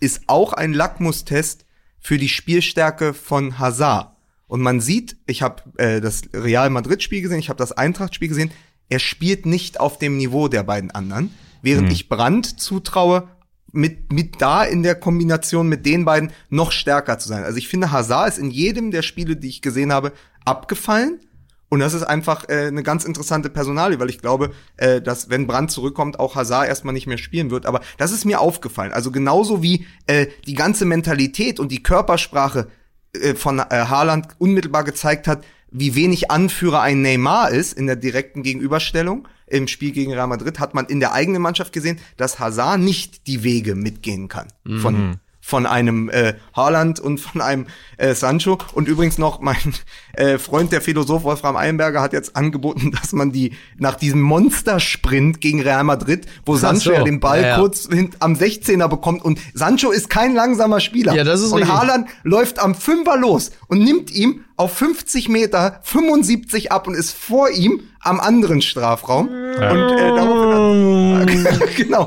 ist 0.00 0.22
auch 0.26 0.52
ein 0.52 0.74
Lackmustest 0.74 1.64
für 1.98 2.18
die 2.18 2.28
Spielstärke 2.28 3.14
von 3.14 3.58
Hazard. 3.58 4.15
Und 4.48 4.60
man 4.60 4.80
sieht, 4.80 5.16
ich 5.26 5.42
habe 5.42 5.62
äh, 5.76 6.00
das 6.00 6.22
Real 6.32 6.70
Madrid-Spiel 6.70 7.22
gesehen, 7.22 7.38
ich 7.38 7.48
habe 7.48 7.58
das 7.58 7.72
Eintracht-Spiel 7.72 8.28
gesehen, 8.28 8.50
er 8.88 9.00
spielt 9.00 9.46
nicht 9.46 9.80
auf 9.80 9.98
dem 9.98 10.16
Niveau 10.16 10.48
der 10.48 10.62
beiden 10.62 10.92
anderen, 10.92 11.34
während 11.62 11.92
ich 11.92 12.08
Brandt 12.08 12.60
zutraue, 12.60 13.28
mit, 13.72 14.12
mit 14.12 14.40
da 14.40 14.64
in 14.64 14.82
der 14.82 14.94
Kombination 14.94 15.68
mit 15.68 15.86
den 15.86 16.04
beiden 16.04 16.32
noch 16.48 16.72
stärker 16.72 17.18
zu 17.18 17.28
sein. 17.28 17.44
Also 17.44 17.58
ich 17.58 17.68
finde, 17.68 17.92
Hazard 17.92 18.28
ist 18.28 18.38
in 18.38 18.50
jedem 18.50 18.90
der 18.90 19.02
Spiele, 19.02 19.36
die 19.36 19.48
ich 19.48 19.62
gesehen 19.62 19.92
habe, 19.92 20.12
abgefallen. 20.44 21.20
Und 21.68 21.80
das 21.80 21.94
ist 21.94 22.04
einfach 22.04 22.48
äh, 22.48 22.68
eine 22.68 22.84
ganz 22.84 23.04
interessante 23.04 23.50
Personalie, 23.50 23.98
weil 23.98 24.08
ich 24.08 24.20
glaube, 24.20 24.52
äh, 24.76 25.02
dass 25.02 25.30
wenn 25.30 25.48
Brandt 25.48 25.72
zurückkommt, 25.72 26.20
auch 26.20 26.36
Hazard 26.36 26.68
erstmal 26.68 26.94
nicht 26.94 27.08
mehr 27.08 27.18
spielen 27.18 27.50
wird. 27.50 27.66
Aber 27.66 27.80
das 27.98 28.12
ist 28.12 28.24
mir 28.24 28.40
aufgefallen. 28.40 28.92
Also 28.92 29.10
genauso 29.10 29.62
wie 29.62 29.84
äh, 30.06 30.28
die 30.46 30.54
ganze 30.54 30.84
Mentalität 30.84 31.58
und 31.58 31.72
die 31.72 31.82
Körpersprache 31.82 32.68
von 33.34 33.58
äh, 33.58 33.64
Haaland 33.70 34.28
unmittelbar 34.38 34.84
gezeigt 34.84 35.28
hat, 35.28 35.44
wie 35.70 35.94
wenig 35.94 36.30
Anführer 36.30 36.80
ein 36.80 37.02
Neymar 37.02 37.50
ist 37.50 37.72
in 37.72 37.86
der 37.86 37.96
direkten 37.96 38.42
Gegenüberstellung 38.42 39.28
im 39.46 39.68
Spiel 39.68 39.92
gegen 39.92 40.12
Real 40.12 40.26
Madrid, 40.26 40.58
hat 40.58 40.74
man 40.74 40.86
in 40.86 41.00
der 41.00 41.12
eigenen 41.12 41.42
Mannschaft 41.42 41.72
gesehen, 41.72 41.98
dass 42.16 42.38
Hazard 42.38 42.80
nicht 42.80 43.26
die 43.26 43.42
Wege 43.44 43.74
mitgehen 43.74 44.28
kann 44.28 44.48
von, 44.80 45.20
von 45.40 45.66
einem 45.66 46.08
äh, 46.08 46.34
Haaland 46.54 46.98
und 46.98 47.18
von 47.18 47.40
einem 47.40 47.66
äh, 47.98 48.14
Sancho. 48.14 48.58
Und 48.72 48.88
übrigens 48.88 49.18
noch 49.18 49.40
mein 49.40 49.74
äh, 50.16 50.38
Freund, 50.38 50.72
der 50.72 50.80
Philosoph 50.80 51.22
Wolfram 51.24 51.56
Eilenberger, 51.56 52.00
hat 52.00 52.12
jetzt 52.12 52.36
angeboten, 52.36 52.92
dass 53.00 53.12
man 53.12 53.32
die 53.32 53.52
nach 53.78 53.96
diesem 53.96 54.20
Monstersprint 54.20 55.40
gegen 55.40 55.62
Real 55.62 55.84
Madrid, 55.84 56.26
wo 56.44 56.56
Sancho 56.56 56.90
so. 56.90 56.92
ja 56.92 57.02
den 57.02 57.20
Ball 57.20 57.42
Ja, 57.42 57.48
ja. 57.48 57.58
kurz 57.58 57.88
am 58.20 58.34
16er 58.34 58.88
bekommt 58.88 59.24
und 59.24 59.38
Sancho 59.54 59.90
ist 59.90 60.10
kein 60.10 60.34
langsamer 60.34 60.80
Spieler. 60.80 61.14
Ja, 61.14 61.24
das 61.24 61.40
ist 61.40 61.52
und 61.52 61.58
richtig. 61.58 61.76
Haaland 61.76 62.08
läuft 62.22 62.58
am 62.58 62.74
Fünfer 62.74 63.16
los 63.16 63.50
und 63.68 63.78
nimmt 63.78 64.10
ihm 64.10 64.40
auf 64.56 64.72
50 64.72 65.28
Meter 65.28 65.80
75 65.82 66.72
ab 66.72 66.86
und 66.86 66.94
ist 66.94 67.12
vor 67.12 67.50
ihm 67.50 67.82
am 68.00 68.20
anderen 68.20 68.62
Strafraum. 68.62 69.28
Und 69.28 69.34
äh, 69.34 70.14
daraufhin 70.14 71.44
hat, 71.44 71.76
genau. 71.76 72.06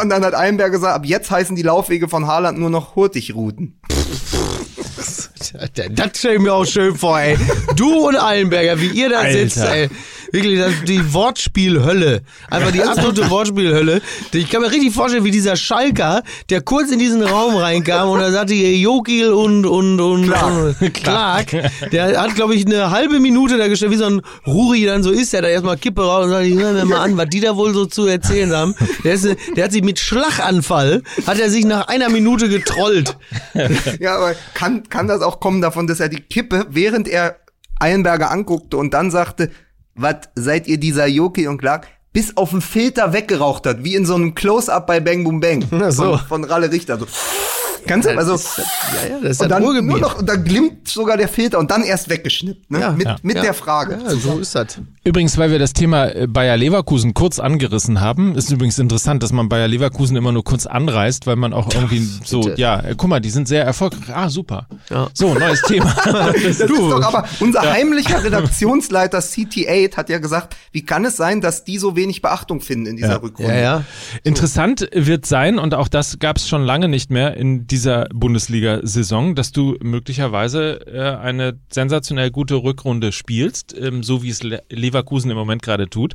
Und 0.00 0.08
dann 0.08 0.24
hat 0.24 0.34
Eilenberg 0.34 0.72
gesagt, 0.72 0.94
ab 0.94 1.04
jetzt 1.04 1.30
heißen 1.30 1.56
die 1.56 1.62
Laufwege 1.62 2.08
von 2.08 2.26
Haaland 2.26 2.58
nur 2.58 2.70
noch 2.70 2.96
Hurtigrouten. 2.96 3.78
Das 5.90 6.10
stell 6.16 6.34
ich 6.34 6.40
mir 6.40 6.52
auch 6.52 6.64
schön 6.66 6.96
vor, 6.96 7.18
ey. 7.20 7.36
Du 7.76 8.08
und 8.08 8.16
Eilenberger, 8.16 8.80
wie 8.80 8.88
ihr 8.88 9.08
da 9.08 9.20
Alter. 9.20 9.38
sitzt, 9.38 9.58
ey. 9.58 9.88
Wirklich, 10.32 10.58
das, 10.60 10.72
die 10.86 11.12
Wortspielhölle. 11.12 12.22
Einfach 12.50 12.70
die 12.70 12.82
absolute 12.82 13.28
Wortspielhölle. 13.30 14.00
Ich 14.32 14.48
kann 14.48 14.62
mir 14.62 14.70
richtig 14.70 14.94
vorstellen, 14.94 15.24
wie 15.24 15.30
dieser 15.32 15.56
Schalker, 15.56 16.22
der 16.50 16.60
kurz 16.60 16.92
in 16.92 16.98
diesen 17.00 17.22
Raum 17.22 17.56
reinkam 17.56 18.10
und 18.10 18.20
da 18.20 18.30
sagte 18.30 18.54
hier 18.54 18.76
Jokil 18.76 19.32
und, 19.32 19.66
und, 19.66 20.00
und, 20.00 20.26
Clark. 20.26 20.76
und 20.80 20.94
Clark. 20.94 21.46
Der 21.90 22.20
hat, 22.20 22.34
glaube 22.36 22.54
ich, 22.54 22.64
eine 22.66 22.90
halbe 22.90 23.18
Minute 23.18 23.58
da 23.58 23.66
gestellt, 23.66 23.90
wie 23.90 23.96
so 23.96 24.04
ein 24.06 24.22
Ruri 24.46 24.84
dann 24.84 25.02
so 25.02 25.10
ist, 25.10 25.32
der 25.32 25.42
da 25.42 25.48
erstmal 25.48 25.76
Kippe 25.76 26.02
raus 26.02 26.26
und 26.26 26.30
sagt, 26.30 26.46
hör 26.46 26.72
mir 26.74 26.84
mal 26.84 27.00
an, 27.00 27.16
was 27.16 27.28
die 27.28 27.40
da 27.40 27.56
wohl 27.56 27.74
so 27.74 27.86
zu 27.86 28.06
erzählen 28.06 28.52
haben. 28.52 28.74
Der, 29.02 29.14
ist, 29.14 29.26
der 29.56 29.64
hat 29.64 29.72
sich 29.72 29.82
mit 29.82 29.98
Schlaganfall, 29.98 31.02
hat 31.26 31.40
er 31.40 31.50
sich 31.50 31.64
nach 31.64 31.88
einer 31.88 32.08
Minute 32.08 32.48
getrollt. 32.48 33.16
Ja, 33.98 34.16
aber 34.16 34.34
kann, 34.54 34.88
kann 34.88 35.08
das 35.08 35.22
auch 35.22 35.29
kommen 35.38 35.60
davon, 35.60 35.86
dass 35.86 36.00
er 36.00 36.08
die 36.08 36.22
Kippe, 36.22 36.66
während 36.70 37.06
er 37.06 37.36
Eilenberger 37.78 38.30
anguckte 38.30 38.76
und 38.76 38.92
dann 38.92 39.10
sagte, 39.10 39.50
was 39.94 40.16
seid 40.34 40.66
ihr 40.66 40.78
dieser 40.78 41.06
Joki 41.06 41.46
und 41.46 41.58
Clark, 41.58 41.86
bis 42.12 42.36
auf 42.36 42.50
den 42.50 42.60
Filter 42.60 43.12
weggeraucht 43.12 43.66
hat, 43.66 43.84
wie 43.84 43.94
in 43.94 44.04
so 44.04 44.14
einem 44.14 44.34
Close-Up 44.34 44.86
bei 44.86 44.98
Bang 45.00 45.24
Boom 45.24 45.40
Bang 45.40 45.64
Ach 45.70 45.92
so. 45.92 46.16
von, 46.16 46.18
von 46.26 46.44
Ralle 46.44 46.72
Richter. 46.72 46.98
So. 46.98 47.06
Kannst 47.86 48.08
du? 48.08 48.16
Also, 48.16 48.32
Ja, 48.32 49.08
ja, 49.08 49.18
das 49.22 49.30
ist 49.32 49.40
und 49.42 49.48
das 49.50 49.62
dann 49.62 49.86
nur 49.86 49.98
noch, 49.98 50.18
und 50.18 50.28
da 50.28 50.36
glimmt 50.36 50.88
sogar 50.88 51.16
der 51.16 51.28
Filter 51.28 51.58
und 51.58 51.70
dann 51.70 51.82
erst 51.82 52.08
weggeschnippt, 52.08 52.70
ne? 52.70 52.80
Ja. 52.80 52.92
mit 52.92 53.06
Ja. 53.06 53.16
mit 53.22 53.36
Ja. 53.36 53.42
der 53.42 53.54
Frage. 53.54 53.98
Ja, 54.04 54.10
so 54.16 54.38
ist 54.38 54.54
das. 54.54 54.78
Übrigens, 55.04 55.38
weil 55.38 55.50
wir 55.50 55.58
das 55.58 55.72
Thema 55.72 56.08
äh, 56.14 56.26
Bayer 56.26 56.56
Leverkusen 56.56 57.14
kurz 57.14 57.38
angerissen 57.38 58.00
haben, 58.00 58.34
ist 58.36 58.50
übrigens 58.50 58.78
interessant, 58.78 59.22
dass 59.22 59.32
man 59.32 59.48
Bayer 59.48 59.66
Leverkusen 59.68 60.16
immer 60.16 60.30
nur 60.32 60.44
kurz 60.44 60.66
anreißt, 60.66 61.26
weil 61.26 61.36
man 61.36 61.52
auch 61.52 61.72
irgendwie 61.74 62.06
so, 62.24 62.40
bitte. 62.42 62.60
ja, 62.60 62.80
äh, 62.80 62.94
guck 62.96 63.08
mal, 63.08 63.20
die 63.20 63.30
sind 63.30 63.48
sehr 63.48 63.64
erfolgreich. 63.64 64.14
Ah, 64.14 64.28
super. 64.28 64.66
Ja. 64.90 65.08
So, 65.14 65.34
neues 65.34 65.62
Thema. 65.62 65.94
Das 66.30 66.36
ist 66.60 66.68
doch 66.68 67.02
aber 67.02 67.24
unser 67.40 67.62
heimlicher 67.62 68.22
Redaktionsleiter 68.22 69.18
CT8 69.20 69.96
hat 69.96 70.08
ja 70.10 70.18
gesagt, 70.18 70.54
wie 70.72 70.84
kann 70.84 71.04
es 71.04 71.16
sein, 71.16 71.40
dass 71.40 71.64
die 71.64 71.78
so 71.78 71.96
wenig 71.96 72.22
Beachtung 72.22 72.60
finden 72.60 72.86
in 72.86 72.96
dieser 72.96 73.10
Ja. 73.10 73.16
Rückrunde? 73.16 73.52
Ja, 73.54 73.60
ja. 73.60 73.84
Interessant 74.22 74.88
wird 74.92 75.26
sein, 75.26 75.58
und 75.58 75.74
auch 75.74 75.88
das 75.88 76.18
gab 76.18 76.36
es 76.36 76.48
schon 76.48 76.62
lange 76.64 76.88
nicht 76.88 77.10
mehr 77.10 77.36
in 77.36 77.66
dieser 77.70 78.06
Bundesliga-Saison, 78.12 79.34
dass 79.34 79.52
du 79.52 79.76
möglicherweise 79.80 80.86
äh, 80.86 81.16
eine 81.16 81.58
sensationell 81.70 82.30
gute 82.30 82.56
Rückrunde 82.56 83.12
spielst, 83.12 83.74
ähm, 83.78 84.02
so 84.02 84.22
wie 84.22 84.30
es 84.30 84.42
Le 84.42 84.62
Leverkusen 84.68 85.30
im 85.30 85.36
Moment 85.36 85.62
gerade 85.62 85.88
tut. 85.88 86.14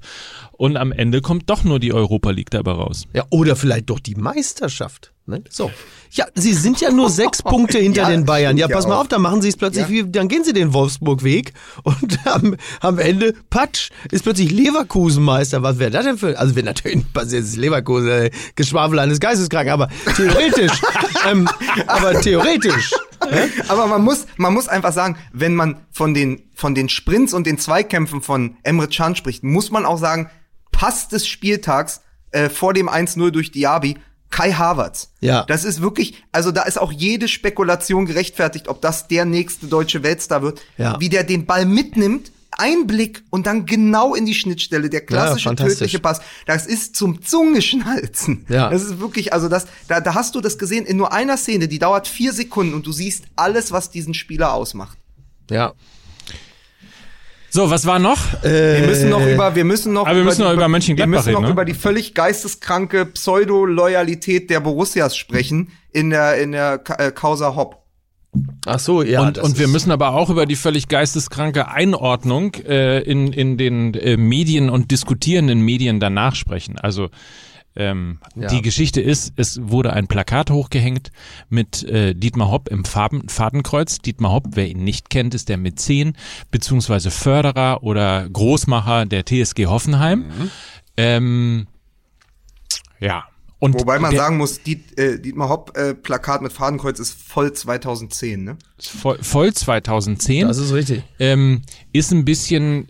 Und 0.51 0.77
am 0.77 0.91
Ende 0.91 1.21
kommt 1.21 1.49
doch 1.49 1.63
nur 1.63 1.79
die 1.79 1.93
Europa 1.93 2.31
League 2.31 2.51
dabei 2.51 2.73
raus. 2.73 3.07
Ja, 3.13 3.25
oder 3.29 3.55
vielleicht 3.55 3.89
doch 3.89 3.99
die 3.99 4.15
Meisterschaft. 4.15 5.14
Ne? 5.27 5.43
So. 5.49 5.71
Ja, 6.11 6.25
sie 6.35 6.53
sind 6.53 6.79
ja 6.81 6.91
nur 6.91 7.09
sechs 7.09 7.41
Punkte 7.43 7.79
hinter 7.79 8.03
Ja, 8.03 8.09
den 8.09 8.25
Bayern. 8.25 8.57
Ja, 8.57 8.67
pass 8.67 8.85
mal 8.85 8.95
auch. 8.95 9.01
auf, 9.01 9.07
dann 9.07 9.23
machen 9.23 9.41
sie 9.41 9.49
es 9.49 9.57
plötzlich 9.57 9.85
Ja. 9.85 9.89
wie, 9.89 10.03
dann 10.11 10.27
gehen 10.27 10.43
sie 10.43 10.53
den 10.53 10.71
Wolfsburg-Weg 10.73 11.53
und 11.83 12.19
am, 12.27 12.55
am 12.81 12.99
Ende, 12.99 13.33
patsch, 13.49 13.89
ist 14.11 14.23
plötzlich 14.23 14.51
Leverkusen 14.51 15.23
Meister. 15.23 15.63
Was 15.63 15.79
wäre 15.79 15.89
das 15.89 16.05
denn 16.05 16.17
für, 16.19 16.37
also 16.37 16.55
wäre 16.55 16.65
natürlich, 16.67 17.03
was 17.13 17.33
ist 17.33 17.55
Leverkusen, 17.57 18.07
äh, 18.09 18.31
Geschwafel 18.55 18.99
eines 18.99 19.19
Geisteskranken, 19.19 19.71
aber 19.73 19.89
theoretisch, 20.15 20.79
ähm, 21.29 21.49
aber 21.87 22.21
theoretisch. 22.21 22.91
Aber 23.67 23.87
man 23.87 24.03
muss, 24.03 24.27
man 24.37 24.53
muss 24.53 24.67
einfach 24.67 24.93
sagen, 24.93 25.17
wenn 25.33 25.55
man 25.55 25.77
von 25.91 26.13
den, 26.13 26.43
von 26.53 26.75
den 26.75 26.87
Sprints 26.89 27.33
und 27.33 27.47
den 27.47 27.57
Zweikämpfen 27.57 28.21
von 28.21 28.57
Emre 28.61 28.87
Can 28.89 29.15
spricht, 29.15 29.43
muss 29.43 29.71
man 29.71 29.85
auch 29.85 29.97
sagen, 29.97 30.29
Pass 30.71 31.07
des 31.07 31.25
Spieltags 31.27 32.01
äh, 32.31 32.49
vor 32.49 32.73
dem 32.73 32.89
1-0 32.89 33.31
durch 33.31 33.51
Diaby, 33.51 33.97
Kai 34.29 34.51
Havertz. 34.51 35.11
Ja. 35.21 35.43
Das 35.45 35.63
ist 35.63 35.81
wirklich, 35.81 36.23
also 36.31 36.51
da 36.51 36.63
ist 36.63 36.79
auch 36.79 36.91
jede 36.91 37.27
Spekulation 37.27 38.05
gerechtfertigt, 38.05 38.67
ob 38.67 38.81
das 38.81 39.07
der 39.07 39.25
nächste 39.25 39.67
deutsche 39.67 40.03
Weltstar 40.03 40.41
wird. 40.41 40.61
Ja. 40.77 40.99
Wie 40.99 41.09
der 41.09 41.23
den 41.23 41.45
Ball 41.45 41.65
mitnimmt, 41.65 42.31
ein 42.57 42.87
Blick 42.87 43.23
und 43.29 43.47
dann 43.47 43.65
genau 43.65 44.15
in 44.15 44.25
die 44.25 44.33
Schnittstelle, 44.33 44.89
der 44.89 45.05
klassische 45.05 45.49
fantastisch. 45.49 45.79
tödliche 45.79 45.99
Pass. 45.99 46.21
Das 46.45 46.65
ist 46.65 46.95
zum 46.95 47.21
Zungeschnalzen. 47.21 48.45
Ja. 48.55 48.69
Das 48.69 48.83
ist 48.83 48.99
wirklich, 48.99 49.33
also 49.33 49.49
das, 49.49 49.65
da, 49.87 49.99
da 49.99 50.13
hast 50.13 50.35
du 50.35 50.41
das 50.41 50.57
gesehen 50.57 50.85
in 50.85 50.97
nur 50.97 51.11
einer 51.11 51.35
Szene, 51.35 51.67
die 51.67 51.79
dauert 51.79 52.07
vier 52.07 52.31
Sekunden 52.31 52.73
und 52.73 52.85
du 52.85 52.91
siehst 52.91 53.25
alles, 53.35 53.71
was 53.71 53.89
diesen 53.89 54.13
Spieler 54.13 54.53
ausmacht. 54.53 54.97
Ja. 55.49 55.73
So, 57.55 57.69
was 57.69 57.85
war 57.85 57.99
noch? 57.99 58.19
Wir 58.43 58.85
müssen 58.85 59.09
noch 59.09 59.25
über, 59.25 59.55
wir 59.55 59.63
müssen 59.63 59.93
noch, 59.93 60.05
Aber 60.05 60.17
wir 60.17 60.25
müssen 60.25 60.41
die, 60.41 60.43
noch 60.43 60.53
über 60.53 60.67
Mönchengladbach 60.67 61.09
wir 61.09 61.17
müssen 61.19 61.31
noch 61.31 61.39
reden, 61.39 61.45
ne? 61.45 61.51
über 61.53 61.63
die 61.63 61.73
völlig 61.73 62.13
geisteskranke 62.13 63.05
Pseudo-Loyalität 63.05 64.49
der 64.49 64.59
Borussias 64.59 65.15
sprechen 65.15 65.71
in 65.93 66.09
der, 66.09 66.37
in 66.37 66.51
der 66.51 66.79
Ka 66.79 66.95
äh, 66.95 67.11
Causa 67.13 67.55
Hopp. 67.55 67.84
Ach 68.65 68.79
so, 68.79 69.03
ja. 69.03 69.21
und, 69.21 69.37
und 69.37 69.59
wir 69.59 69.67
müssen 69.67 69.91
aber 69.91 70.13
auch 70.13 70.29
über 70.29 70.45
die 70.45 70.55
völlig 70.55 70.87
geisteskranke 70.87 71.67
Einordnung 71.67 72.53
äh, 72.55 72.99
in, 73.01 73.31
in 73.31 73.57
den 73.57 73.93
äh, 73.93 74.17
Medien 74.17 74.69
und 74.69 74.91
diskutierenden 74.91 75.61
Medien 75.61 75.99
danach 75.99 76.35
sprechen. 76.35 76.77
Also 76.79 77.09
ähm, 77.77 78.19
Ja. 78.35 78.47
die 78.47 78.61
Geschichte 78.61 79.01
ist, 79.01 79.33
es 79.35 79.59
wurde 79.61 79.91
ein 79.93 80.07
Plakat 80.07 80.49
hochgehängt 80.49 81.11
mit 81.49 81.83
äh, 81.83 82.13
Dietmar 82.15 82.49
Hopp 82.49 82.69
im 82.69 82.85
Farben, 82.85 83.27
Fadenkreuz. 83.27 83.99
Dietmar 83.99 84.31
Hopp, 84.31 84.45
wer 84.51 84.67
ihn 84.69 84.83
nicht 84.83 85.09
kennt, 85.09 85.33
ist 85.35 85.49
der 85.49 85.57
Mäzen 85.57 86.15
beziehungsweise 86.51 87.11
Förderer 87.11 87.83
oder 87.83 88.29
Großmacher 88.29 89.05
der 89.05 89.25
TSG 89.25 89.65
Hoffenheim. 89.67 90.19
Mhm. 90.19 90.51
Ähm, 90.97 91.67
ja. 92.99 93.25
Und 93.59 93.73
Wobei 93.75 93.99
man 93.99 94.15
sagen 94.15 94.37
muss, 94.37 94.61
Diet, 94.61 94.97
äh, 94.99 95.19
Dietmar 95.19 95.49
Hopp 95.49 95.77
äh, 95.77 95.93
Plakat 95.93 96.41
mit 96.41 96.51
Fadenkreuz 96.51 96.99
ist 96.99 97.13
voll 97.13 97.53
2010, 97.53 98.43
ne? 98.43 98.57
voll, 98.79 99.17
voll 99.21 99.53
2010. 99.53 100.47
Das 100.47 100.57
ist 100.57 100.73
richtig. 100.73 101.03
ähm, 101.19 101.61
ist 101.93 102.11
ein 102.11 102.25
bisschen, 102.25 102.89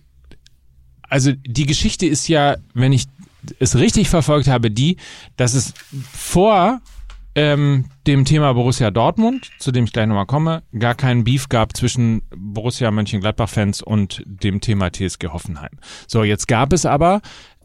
also 1.03 1.31
die 1.33 1.65
Geschichte 1.65 2.07
ist 2.07 2.27
ja, 2.27 2.57
wenn 2.73 2.93
ich 2.93 3.05
es 3.59 3.75
richtig 3.75 4.09
verfolgt 4.09 4.47
habe, 4.47 4.71
die, 4.71 4.97
dass 5.37 5.53
es 5.53 5.73
vor 6.11 6.81
ähm, 7.35 7.85
dem 8.07 8.25
Thema 8.25 8.53
Borussia 8.53 8.91
Dortmund, 8.91 9.51
zu 9.59 9.71
dem 9.71 9.83
ich 9.83 9.93
gleich 9.93 10.07
nochmal 10.07 10.25
komme, 10.25 10.63
gar 10.77 10.95
keinen 10.95 11.25
Beef 11.25 11.49
gab 11.49 11.75
zwischen 11.75 12.21
Borussia 12.35 12.89
Mönchengladbach-Fans 12.91 13.81
und 13.81 14.23
dem 14.25 14.61
Thema 14.61 14.91
TSG 14.91 15.27
Hoffenheim. 15.27 15.77
So, 16.07 16.23
jetzt 16.23 16.47
gab 16.47 16.71
es 16.73 16.85
aber 16.85 17.21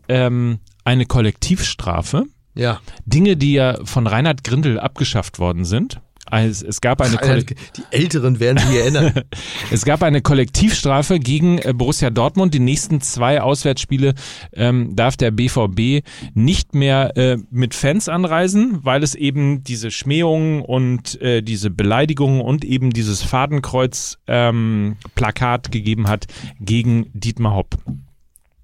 ähm, 0.08 0.58
eine 0.84 1.06
Kollektivstrafe, 1.06 2.26
Ja. 2.54 2.80
Dinge, 3.04 3.36
die 3.36 3.54
ja 3.54 3.78
von 3.84 4.06
Reinhard 4.06 4.44
Grindel 4.44 4.78
abgeschafft 4.78 5.38
worden 5.38 5.64
sind. 5.64 6.00
Also 6.30 6.66
es 6.66 6.80
gab 6.80 7.02
eine 7.02 7.16
Kollektivstrafe. 7.16 7.72
Die 7.76 7.82
Älteren 7.96 8.40
werden 8.40 8.58
sich 8.58 8.76
erinnern. 8.76 9.22
Es 9.72 9.84
gab 9.84 10.02
eine 10.02 10.20
Kollektivstrafe 10.20 11.20
gegen 11.20 11.58
äh, 11.58 11.72
Borussia 11.74 12.10
Dortmund. 12.10 12.54
Die 12.54 12.60
nächsten 12.60 13.00
zwei 13.00 13.40
Auswärtsspiele 13.40 14.14
ähm, 14.52 14.96
darf 14.96 15.16
der 15.16 15.30
BVB 15.30 16.04
nicht 16.34 16.74
mehr 16.74 17.16
äh, 17.16 17.38
mit 17.50 17.74
Fans 17.74 18.08
anreisen, 18.08 18.80
weil 18.82 19.02
es 19.02 19.14
eben 19.14 19.64
diese 19.64 19.90
Schmähungen 19.90 20.62
und 20.62 21.20
äh, 21.20 21.42
diese 21.42 21.70
Beleidigungen 21.70 22.40
und 22.40 22.64
eben 22.64 22.90
dieses 22.90 23.22
Fadenkreuz-Plakat 23.22 25.72
gegeben 25.72 26.08
hat 26.08 26.26
gegen 26.60 27.10
Dietmar 27.12 27.54
Hopp. 27.54 27.76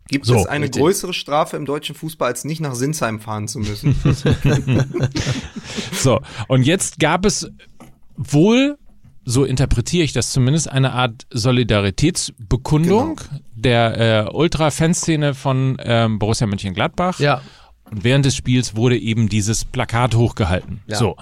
Gibt 0.08 0.26
So, 0.26 0.36
es 0.36 0.46
eine 0.46 0.64
richtig. 0.66 0.80
größere 0.82 1.12
Strafe 1.12 1.56
im 1.56 1.66
deutschen 1.66 1.94
Fußball, 1.94 2.28
als 2.28 2.44
nicht 2.44 2.60
nach 2.60 2.74
Sinsheim 2.74 3.20
fahren 3.20 3.48
zu 3.48 3.58
müssen? 3.60 3.96
So, 5.92 6.20
und 6.48 6.62
jetzt 6.62 6.98
gab 7.00 7.24
es 7.24 7.50
wohl, 8.16 8.78
so 9.24 9.44
interpretiere 9.44 10.04
ich 10.04 10.12
das 10.12 10.30
zumindest, 10.30 10.70
eine 10.70 10.92
Art 10.92 11.26
Solidaritätsbekundung 11.32 13.20
der 13.54 14.26
äh, 14.26 14.30
Ultra-Fanszene 14.32 15.34
von 15.34 15.76
ähm, 15.80 16.18
Borussia 16.18 16.46
Mönchengladbach. 16.46 17.18
ja. 17.18 17.40
Und 17.88 18.02
während 18.02 18.24
des 18.24 18.34
Spiels 18.34 18.74
wurde 18.74 18.98
eben 18.98 19.28
dieses 19.28 19.64
Plakat 19.64 20.16
hochgehalten. 20.16 20.80
Ja. 20.88 20.96
So. 20.96 21.14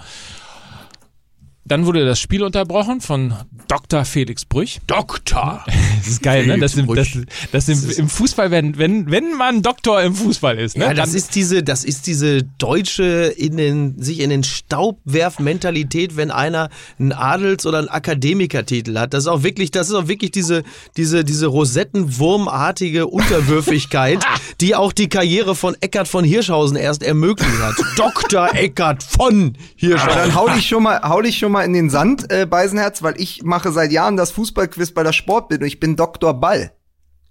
Dann 1.65 1.85
wurde 1.85 2.05
das 2.05 2.19
Spiel 2.19 2.43
unterbrochen 2.43 3.01
von 3.01 3.33
Dr. 3.67 4.05
Felix 4.05 4.45
Brüch. 4.45 4.79
Doktor. 4.87 5.63
Das 6.05 6.13
ist 6.13 6.21
geil, 6.21 6.45
ne? 6.45 6.59
Das, 6.59 6.75
im, 6.75 6.85
das, 6.93 7.07
das 7.51 7.67
im, 7.67 7.89
im 7.89 8.09
Fußball, 8.09 8.51
wenn, 8.51 8.77
wenn, 8.77 9.09
wenn 9.09 9.33
man 9.33 9.63
Doktor 9.63 10.03
im 10.03 10.13
Fußball 10.13 10.55
ist, 10.59 10.77
ne? 10.77 10.83
Ja, 10.85 10.93
das 10.93 11.09
dann- 11.09 11.17
ist 11.17 11.33
diese, 11.33 11.63
das 11.63 11.83
ist 11.83 12.05
diese 12.05 12.43
deutsche 12.43 13.33
in 13.35 13.57
den, 13.57 13.99
sich 13.99 14.19
in 14.19 14.29
den 14.29 14.43
Staub 14.43 14.99
werf 15.03 15.39
Mentalität, 15.39 16.15
wenn 16.15 16.29
einer 16.29 16.69
einen 16.99 17.11
Adels- 17.11 17.65
oder 17.65 17.79
einen 17.79 17.89
Akademikertitel 17.89 18.95
hat. 18.99 19.15
Das 19.15 19.23
ist 19.23 19.27
auch 19.27 19.41
wirklich, 19.41 19.71
das 19.71 19.89
ist 19.89 19.95
auch 19.95 20.07
wirklich 20.07 20.29
diese, 20.29 20.61
diese, 20.95 21.23
diese 21.23 21.47
Rosettenwurmartige 21.47 23.07
Unterwürfigkeit, 23.07 24.23
die 24.61 24.75
auch 24.75 24.93
die 24.93 25.09
Karriere 25.09 25.55
von 25.55 25.75
Eckart 25.81 26.07
von 26.07 26.23
Hirschhausen 26.23 26.77
erst 26.77 27.01
ermöglicht 27.01 27.59
hat. 27.61 27.75
Dr. 27.97 28.53
Eckart 28.53 29.01
von 29.01 29.53
Aber 29.55 29.59
Hirschhausen. 29.75 30.15
dann 30.17 30.35
hau 30.35 30.49
dich 30.49 30.67
schon 30.67 30.83
mal, 30.83 31.01
hau 31.01 31.21
dich 31.21 31.37
schon 31.39 31.51
mal 31.51 31.54
in 31.63 31.73
den 31.73 31.89
Sand, 31.89 32.31
äh, 32.31 32.45
Beisenherz, 32.45 33.03
weil 33.03 33.19
ich 33.21 33.43
mache 33.43 33.71
seit 33.71 33.91
Jahren 33.91 34.17
das 34.17 34.31
Fußballquiz 34.31 34.91
bei 34.91 35.03
der 35.03 35.13
Sportbild 35.13 35.61
und 35.61 35.67
ich 35.67 35.79
bin 35.79 35.95
Dr. 35.95 36.33
Ball. 36.33 36.71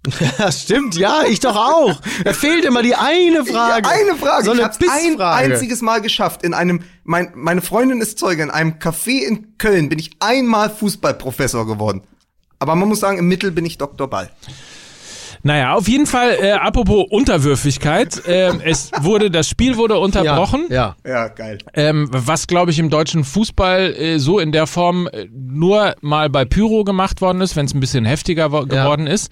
Das 0.37 0.61
stimmt, 0.61 0.95
ja, 0.95 1.23
ich 1.27 1.39
doch 1.39 1.55
auch. 1.55 1.99
Da 2.23 2.33
fehlt 2.33 2.65
immer 2.65 2.83
die 2.83 2.95
eine 2.95 3.45
Frage. 3.45 3.87
Eine 3.89 4.15
Frage. 4.15 4.45
So 4.45 4.53
ich 4.53 4.59
eine 4.59 4.67
hab's 4.67 4.77
ein 4.87 5.19
einziges 5.19 5.81
Mal 5.81 6.01
geschafft. 6.01 6.43
In 6.43 6.53
einem, 6.53 6.81
mein, 7.03 7.31
meine 7.35 7.61
Freundin 7.61 8.01
ist 8.01 8.19
Zeuge, 8.19 8.43
in 8.43 8.51
einem 8.51 8.73
Café 8.73 9.25
in 9.25 9.57
Köln 9.57 9.89
bin 9.89 9.99
ich 9.99 10.11
einmal 10.19 10.69
Fußballprofessor 10.69 11.65
geworden. 11.65 12.01
Aber 12.59 12.75
man 12.75 12.87
muss 12.87 12.99
sagen, 12.99 13.17
im 13.17 13.27
Mittel 13.27 13.51
bin 13.51 13.65
ich 13.65 13.77
Dr. 13.77 14.09
Ball. 14.09 14.29
Naja, 15.47 15.75
auf 15.75 15.87
jeden 15.87 16.07
Fall, 16.07 16.37
äh, 16.41 16.51
apropos 16.53 17.05
Unterwürfigkeit, 17.07 18.19
ähm, 18.27 18.61
es 18.65 18.89
wurde, 19.01 19.29
das 19.29 19.47
Spiel 19.47 19.77
wurde 19.77 19.99
unterbrochen. 19.99 20.65
Ja, 20.71 20.95
Ja, 21.05 21.27
geil. 21.27 21.59
Ähm, 21.75 22.09
was, 22.11 22.47
glaube 22.47 22.71
ich, 22.71 22.79
im 22.79 22.89
deutschen 22.89 23.23
Fußball 23.23 23.93
äh, 23.93 24.17
so 24.17 24.39
in 24.39 24.51
der 24.51 24.65
Form 24.65 25.07
äh, 25.07 25.27
nur 25.31 25.93
mal 26.01 26.31
bei 26.31 26.45
Pyro 26.45 26.83
gemacht 26.83 27.21
worden 27.21 27.41
ist, 27.41 27.55
wenn 27.55 27.67
es 27.67 27.75
ein 27.75 27.79
bisschen 27.79 28.05
heftiger 28.05 28.51
wo- 28.51 28.65
geworden 28.65 29.05
ist. 29.05 29.31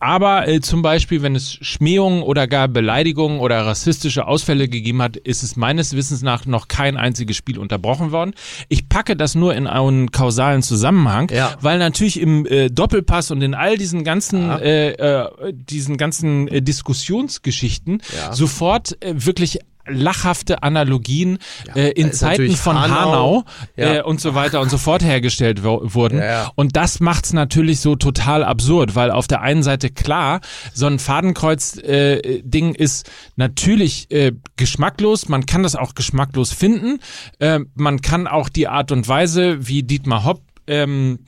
Aber 0.00 0.48
äh, 0.48 0.60
zum 0.60 0.80
Beispiel, 0.82 1.20
wenn 1.22 1.36
es 1.36 1.52
Schmähungen 1.60 2.22
oder 2.22 2.46
gar 2.46 2.68
Beleidigungen 2.68 3.38
oder 3.38 3.66
rassistische 3.66 4.26
Ausfälle 4.26 4.66
gegeben 4.68 5.02
hat, 5.02 5.16
ist 5.16 5.42
es 5.42 5.56
meines 5.56 5.94
Wissens 5.94 6.22
nach 6.22 6.46
noch 6.46 6.68
kein 6.68 6.96
einziges 6.96 7.36
Spiel 7.36 7.58
unterbrochen 7.58 8.10
worden. 8.10 8.32
Ich 8.68 8.88
packe 8.88 9.14
das 9.14 9.34
nur 9.34 9.54
in 9.54 9.66
einen 9.66 10.10
kausalen 10.10 10.62
Zusammenhang, 10.62 11.30
Ja. 11.30 11.54
weil 11.60 11.78
natürlich 11.78 12.18
im 12.18 12.46
äh, 12.46 12.70
Doppelpass 12.70 13.30
und 13.30 13.42
in 13.42 13.54
all 13.54 13.76
diesen 13.76 14.02
ganzen, 14.02 14.50
äh, 14.50 14.92
äh, 14.92 15.28
diesen 15.52 15.98
ganzen 15.98 16.48
äh, 16.48 16.62
Diskussionsgeschichten 16.62 18.02
Ja. 18.16 18.32
sofort 18.32 18.96
äh, 19.02 19.14
wirklich 19.26 19.58
lachhafte 19.86 20.62
Analogien 20.62 21.38
äh, 21.74 21.90
in 21.92 22.12
Zeiten 22.12 22.54
von 22.56 22.78
Hanau. 22.78 22.94
Hanau, 22.96 23.44
Ja. 23.76 23.94
äh, 23.96 24.02
und 24.02 24.20
so 24.20 24.34
weiter 24.34 24.60
und 24.60 24.70
so 24.70 24.78
fort 24.78 25.02
hergestellt 25.02 25.62
wurden. 25.62 26.18
Ja, 26.18 26.24
ja. 26.24 26.50
Und 26.54 26.76
das 26.76 27.00
macht's 27.00 27.32
natürlich 27.32 27.80
so 27.80 27.96
total 27.96 28.44
absurd, 28.44 28.94
weil 28.94 29.10
auf 29.10 29.26
der 29.26 29.40
einen 29.40 29.62
Seite 29.62 29.90
klar, 29.90 30.40
so 30.72 30.86
ein 30.86 30.98
Fadenkreuz-Ding 30.98 32.74
ist 32.74 33.10
natürlich 33.36 34.10
äh, 34.10 34.32
geschmacklos, 34.56 35.28
man 35.28 35.46
kann 35.46 35.62
das 35.62 35.76
auch 35.76 35.94
geschmacklos 35.94 36.52
finden, 36.52 37.00
äh, 37.38 37.60
man 37.74 38.00
kann 38.00 38.26
auch 38.26 38.48
die 38.48 38.68
Art 38.68 38.92
und 38.92 39.08
Weise, 39.08 39.66
wie 39.66 39.82
Dietmar 39.82 40.24
Hopp 40.24 40.42
ähm, 40.66 41.20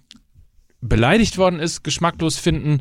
beleidigt 0.81 1.39
worden 1.39 1.61
ist, 1.61 1.85
geschmacklos 1.85 2.39
finden. 2.39 2.81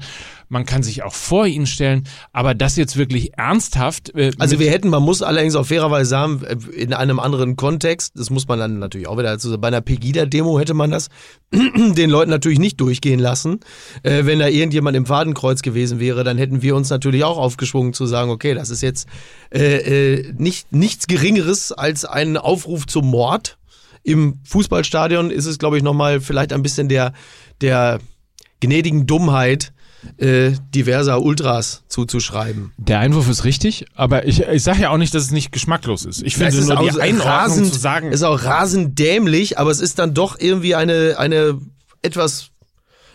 Man 0.52 0.66
kann 0.66 0.84
sich 0.84 1.02
auch 1.04 1.14
vor 1.14 1.47
ihn 1.47 1.66
stellen, 1.66 2.04
aber 2.34 2.54
das 2.54 2.76
jetzt 2.76 2.97
wirklich 2.97 3.38
ernsthaft. 3.38 4.14
Äh, 4.16 4.34
Also 4.38 4.60
wir 4.60 4.70
hätten, 4.70 4.89
man 4.89 5.02
muss 5.02 5.22
allerdings 5.22 5.56
auch 5.56 5.66
fairerweise 5.66 6.10
sagen, 6.10 6.43
äh, 6.43 6.58
in 6.76 6.93
einem 6.93 7.22
anderen 7.22 7.56
Kontext, 7.56 8.20
das 8.20 8.30
muss 8.30 8.49
man 8.49 8.60
dann 8.60 8.78
natürlich 8.78 9.08
auch 9.08 9.18
wieder 9.18 9.30
dazu 9.30 9.47
sagen, 9.47 9.62
bei 9.62 9.70
einer 9.70 9.80
Pegida-Demo 9.80 10.60
hätte 10.60 10.74
man 10.74 10.91
das 10.91 11.08
den 11.54 12.10
Leuten 12.10 12.32
natürlich 12.32 12.60
nicht 12.60 12.82
durchgehen 12.82 13.22
lassen. 13.22 13.62
Äh, 14.04 14.26
wenn 14.26 14.39
da 14.39 14.49
irgendjemand 14.49 14.97
im 14.97 15.06
Fadenkreuz 15.06 15.62
gewesen 15.62 16.02
wäre, 16.02 16.26
dann 16.26 16.38
hätten 16.38 16.62
wir 16.62 16.76
uns 16.76 16.89
natürlich 16.89 17.24
auch 17.24 17.38
aufgeschwungen 17.38 17.93
zu 17.93 18.06
sagen, 18.06 18.30
okay, 18.30 18.54
das 18.54 18.70
ist 18.70 18.82
jetzt 18.82 19.08
äh, 19.54 20.16
äh, 20.18 20.34
nicht, 20.38 20.74
nichts 20.74 21.08
Geringeres 21.08 21.72
als 21.72 22.04
ein 22.04 22.36
Aufruf 22.36 22.88
zum 22.88 23.08
Mord. 23.08 23.58
Im 24.04 24.41
Fußballstadion 24.43 25.32
ist 25.32 25.45
es, 25.45 25.60
glaube 25.60 25.78
ich, 25.78 25.84
nochmal 25.84 26.20
vielleicht 26.20 26.52
ein 26.52 26.62
bisschen 26.62 26.89
der, 26.89 27.14
der 27.62 27.99
gnädigen 28.60 29.08
Dummheit 29.08 29.72
äh, 30.18 30.52
diverser 30.74 31.22
Ultras 31.22 31.84
zuzuschreiben. 31.88 32.72
Der 32.78 32.99
Einwurf 32.99 33.30
ist 33.30 33.43
richtig, 33.43 33.86
aber 33.95 34.26
ich, 34.26 34.41
ich 34.41 34.64
sage 34.64 34.82
ja 34.82 34.89
auch 34.89 34.97
nicht, 34.97 35.14
dass 35.14 35.24
es 35.24 35.32
nicht 35.32 35.52
geschmacklos 35.52 36.06
ist. 36.06 36.24
Ich 36.24 36.36
finde 36.36 36.58
Es 36.58 36.68
nur 36.68 36.78
die 36.78 36.91
auch 36.91 36.97
Einordnung 36.97 37.28
rasend, 37.28 37.74
zu 37.74 37.80
sagen. 37.80 38.12
ist 38.12 38.24
auch 38.24 38.43
rasend 38.43 38.97
dämlich, 38.97 39.60
aber 39.60 39.72
es 39.72 39.80
ist 39.80 39.99
dann 39.99 40.14
doch 40.14 40.39
irgendwie 40.39 40.76
eine, 40.76 41.16
eine 41.18 41.60
etwas, 42.02 42.49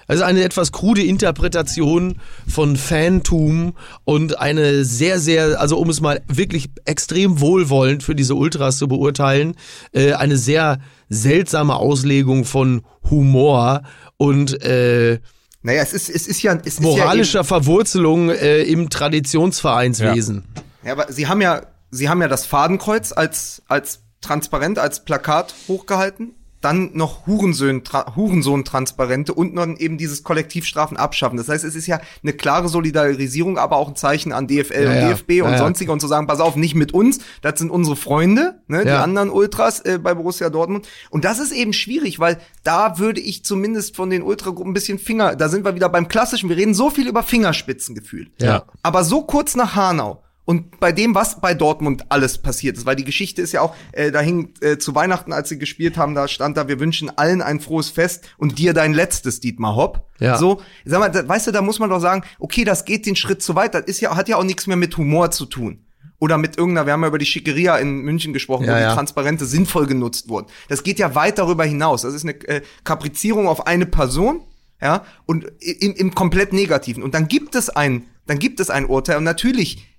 also 0.06 0.22
eine 0.22 0.42
etwas 0.44 0.70
krude 0.72 1.02
Interpretation 1.02 2.16
von 2.46 2.76
Fantum 2.76 3.74
und 4.04 4.38
eine 4.38 4.84
sehr, 4.84 5.18
sehr, 5.18 5.60
also 5.60 5.78
um 5.78 5.90
es 5.90 6.00
mal 6.00 6.22
wirklich 6.28 6.70
extrem 6.84 7.40
wohlwollend 7.40 8.02
für 8.04 8.14
diese 8.14 8.34
Ultras 8.36 8.78
zu 8.78 8.86
beurteilen, 8.86 9.56
äh, 9.92 10.12
eine 10.12 10.36
sehr 10.36 10.78
seltsame 11.08 11.74
Auslegung 11.74 12.44
von 12.44 12.82
Humor 13.10 13.82
und 14.16 14.62
äh, 14.62 15.18
Naja, 15.66 15.82
es 15.82 15.92
ist, 15.92 16.08
es 16.08 16.28
ist 16.28 16.42
ja, 16.42 16.54
es 16.54 16.74
ist 16.74 16.80
moralischer 16.80 17.42
Verwurzelung 17.42 18.30
äh, 18.30 18.62
im 18.62 18.88
Traditionsvereinswesen. 18.88 20.44
Ja, 20.84 20.92
aber 20.92 21.12
sie 21.12 21.26
haben 21.26 21.40
ja, 21.40 21.62
sie 21.90 22.08
haben 22.08 22.22
ja 22.22 22.28
das 22.28 22.46
Fadenkreuz 22.46 23.10
als, 23.10 23.62
als 23.66 24.04
transparent, 24.20 24.78
als 24.78 25.04
Plakat 25.04 25.56
hochgehalten. 25.66 26.36
Dann 26.66 26.90
noch 26.94 27.28
Hurensohn, 27.28 27.84
tra, 27.84 28.16
Hurensohn-Transparente 28.16 29.32
und 29.32 29.54
dann 29.54 29.76
eben 29.76 29.98
dieses 29.98 30.24
Kollektivstrafen 30.24 30.96
abschaffen. 30.96 31.36
Das 31.36 31.48
heißt, 31.48 31.62
es 31.62 31.76
ist 31.76 31.86
ja 31.86 32.00
eine 32.24 32.32
klare 32.32 32.68
Solidarisierung, 32.68 33.56
aber 33.56 33.76
auch 33.76 33.86
ein 33.86 33.94
Zeichen 33.94 34.32
an 34.32 34.48
DFL 34.48 34.82
Ja, 34.82 34.90
und 34.90 34.96
ja. 34.96 35.08
DFB 35.10 35.30
und 35.44 35.52
Ja, 35.52 35.58
sonstige 35.58 35.92
und 35.92 36.00
zu 36.00 36.08
sagen, 36.08 36.26
pass 36.26 36.40
auf, 36.40 36.56
nicht 36.56 36.74
mit 36.74 36.92
uns, 36.92 37.20
das 37.40 37.60
sind 37.60 37.70
unsere 37.70 37.94
Freunde, 37.94 38.60
ne, 38.66 38.82
die 38.84 38.90
anderen 38.90 39.30
Ultras 39.30 39.78
äh, 39.78 40.00
bei 40.02 40.14
Borussia 40.14 40.50
Dortmund. 40.50 40.88
Und 41.10 41.24
das 41.24 41.38
ist 41.38 41.52
eben 41.52 41.72
schwierig, 41.72 42.18
weil 42.18 42.38
da 42.64 42.98
würde 42.98 43.20
ich 43.20 43.44
zumindest 43.44 43.94
von 43.94 44.10
den 44.10 44.22
Ultragruppen 44.24 44.72
ein 44.72 44.74
bisschen 44.74 44.98
Finger, 44.98 45.36
da 45.36 45.48
sind 45.48 45.64
wir 45.64 45.76
wieder 45.76 45.88
beim 45.88 46.08
Klassischen, 46.08 46.48
wir 46.48 46.56
reden 46.56 46.74
so 46.74 46.90
viel 46.90 47.06
über 47.06 47.22
Fingerspitzengefühl. 47.22 48.26
Ja. 48.40 48.64
Aber 48.82 49.04
so 49.04 49.22
kurz 49.22 49.54
nach 49.54 49.76
Hanau 49.76 50.24
und 50.46 50.78
bei 50.78 50.92
dem, 50.92 51.16
was 51.16 51.40
bei 51.40 51.54
Dortmund 51.54 52.06
alles 52.08 52.38
passiert 52.38 52.76
ist, 52.76 52.86
weil 52.86 52.94
die 52.94 53.04
Geschichte 53.04 53.42
ist 53.42 53.50
ja 53.50 53.62
auch, 53.62 53.74
äh, 53.90 54.12
da 54.12 54.20
hing 54.20 54.54
äh, 54.60 54.78
zu 54.78 54.94
Weihnachten, 54.94 55.32
als 55.32 55.48
sie 55.48 55.58
gespielt 55.58 55.98
haben, 55.98 56.14
da 56.14 56.28
stand 56.28 56.56
da, 56.56 56.68
wir 56.68 56.78
wünschen 56.78 57.10
allen 57.18 57.42
ein 57.42 57.58
frohes 57.58 57.90
Fest 57.90 58.28
und 58.38 58.56
dir 58.56 58.72
dein 58.72 58.94
letztes, 58.94 59.40
Dietmar 59.40 59.74
Hopp. 59.74 60.06
Ja. 60.20 60.38
So, 60.38 60.62
sag 60.84 61.00
mal, 61.00 61.08
da, 61.08 61.28
weißt 61.28 61.48
du, 61.48 61.50
da 61.50 61.62
muss 61.62 61.80
man 61.80 61.90
doch 61.90 61.98
sagen, 61.98 62.22
okay, 62.38 62.62
das 62.62 62.84
geht 62.84 63.06
den 63.06 63.16
Schritt 63.16 63.42
zu 63.42 63.56
weit, 63.56 63.74
das 63.74 63.86
ist 63.86 64.00
ja, 64.00 64.14
hat 64.14 64.28
ja 64.28 64.36
auch 64.36 64.44
nichts 64.44 64.68
mehr 64.68 64.76
mit 64.76 64.96
Humor 64.96 65.32
zu 65.32 65.46
tun. 65.46 65.84
Oder 66.18 66.38
mit 66.38 66.56
irgendeiner, 66.56 66.86
wir 66.86 66.92
haben 66.92 67.02
ja 67.02 67.08
über 67.08 67.18
die 67.18 67.26
Schickeria 67.26 67.76
in 67.76 67.98
München 67.98 68.32
gesprochen, 68.32 68.66
Ja, 68.66 68.74
wo 68.74 68.78
ja. 68.78 68.88
die 68.88 68.94
Transparente 68.94 69.44
sinnvoll 69.46 69.86
genutzt 69.86 70.28
wurden. 70.28 70.46
Das 70.68 70.84
geht 70.84 71.00
ja 71.00 71.14
weit 71.16 71.38
darüber 71.38 71.64
hinaus. 71.64 72.02
Das 72.02 72.14
ist 72.14 72.22
eine 72.22 72.40
äh, 72.46 72.62
Kaprizierung 72.84 73.48
auf 73.48 73.66
eine 73.66 73.84
Person, 73.84 74.42
ja, 74.80 75.04
und 75.26 75.44
im, 75.58 75.94
im 75.94 76.14
komplett 76.14 76.52
Negativen. 76.52 77.02
Und 77.02 77.14
dann 77.14 77.26
gibt 77.28 77.54
es 77.56 77.68
ein, 77.68 78.04
dann 78.26 78.38
gibt 78.38 78.60
es 78.60 78.70
ein 78.70 78.86
Urteil. 78.86 79.18
Und 79.18 79.24
natürlich 79.24 79.95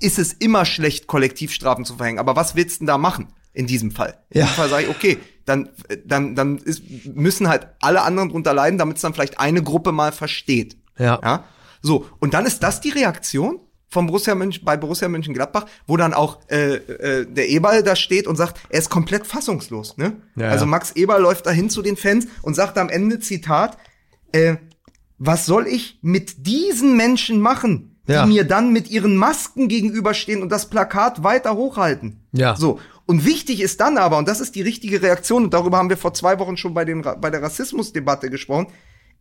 ist 0.00 0.18
es 0.18 0.32
immer 0.32 0.64
schlecht, 0.64 1.06
Kollektivstrafen 1.06 1.84
zu 1.84 1.96
verhängen. 1.96 2.18
Aber 2.18 2.36
was 2.36 2.54
willst 2.54 2.76
du 2.76 2.78
denn 2.80 2.86
da 2.88 2.98
machen 2.98 3.28
in 3.52 3.66
diesem 3.66 3.90
Fall? 3.90 4.18
In 4.30 4.40
Ja. 4.40 4.44
diesem 4.46 4.56
Fall 4.56 4.68
sage 4.68 4.84
ich, 4.84 4.88
okay, 4.90 5.18
dann, 5.44 5.70
dann, 6.04 6.34
dann 6.34 6.58
ist, 6.58 6.82
müssen 7.06 7.48
halt 7.48 7.68
alle 7.80 8.02
anderen 8.02 8.28
drunter 8.30 8.54
leiden, 8.54 8.78
damit 8.78 8.96
es 8.96 9.02
dann 9.02 9.14
vielleicht 9.14 9.40
eine 9.40 9.62
Gruppe 9.62 9.92
mal 9.92 10.12
versteht. 10.12 10.76
Ja. 10.98 11.20
ja. 11.22 11.44
So, 11.82 12.06
und 12.18 12.34
dann 12.34 12.46
ist 12.46 12.62
das 12.62 12.80
die 12.80 12.90
Reaktion 12.90 13.60
von 13.88 14.06
Borussia 14.06 14.34
München, 14.34 14.64
bei 14.64 14.76
Borussia 14.76 15.08
Mönchengladbach, 15.08 15.66
wo 15.86 15.96
dann 15.96 16.14
auch 16.14 16.40
äh, 16.48 16.74
äh, 16.76 17.26
der 17.26 17.48
Eberl 17.48 17.82
da 17.82 17.94
steht 17.94 18.26
und 18.26 18.36
sagt, 18.36 18.58
er 18.68 18.80
ist 18.80 18.90
komplett 18.90 19.26
fassungslos. 19.26 19.96
Ne? 19.98 20.16
Ja, 20.34 20.48
also. 20.48 20.66
Max 20.66 20.92
Eberl 20.92 21.22
läuft 21.22 21.46
dahin 21.46 21.70
zu 21.70 21.80
den 21.82 21.96
Fans 21.96 22.26
und 22.42 22.54
sagt 22.54 22.76
am 22.78 22.88
Ende, 22.88 23.20
Zitat, 23.20 23.78
äh, 24.32 24.56
was 25.18 25.46
soll 25.46 25.66
ich 25.68 25.98
mit 26.02 26.46
diesen 26.46 26.96
Menschen 26.96 27.40
machen, 27.40 27.93
die 28.08 28.12
Ja. 28.12 28.26
mir 28.26 28.44
dann 28.44 28.72
mit 28.72 28.90
ihren 28.90 29.16
Masken 29.16 29.68
gegenüberstehen 29.68 30.42
und 30.42 30.50
das 30.50 30.68
Plakat 30.70 31.22
weiter 31.22 31.54
hochhalten? 31.56 32.20
Ja. 32.32 32.54
So. 32.56 32.78
Und 33.06 33.24
wichtig 33.26 33.60
ist 33.60 33.80
dann 33.80 33.98
aber, 33.98 34.18
und 34.18 34.28
das 34.28 34.40
ist 34.40 34.54
die 34.54 34.62
richtige 34.62 35.02
Reaktion, 35.02 35.44
und 35.44 35.54
darüber 35.54 35.76
haben 35.78 35.90
wir 35.90 35.96
vor 35.98 36.14
zwei 36.14 36.38
Wochen 36.38 36.56
schon 36.56 36.72
bei, 36.74 36.84
Ra- 36.84 37.14
bei 37.16 37.30
der 37.30 37.42
Rassismusdebatte 37.42 38.30
gesprochen, 38.30 38.68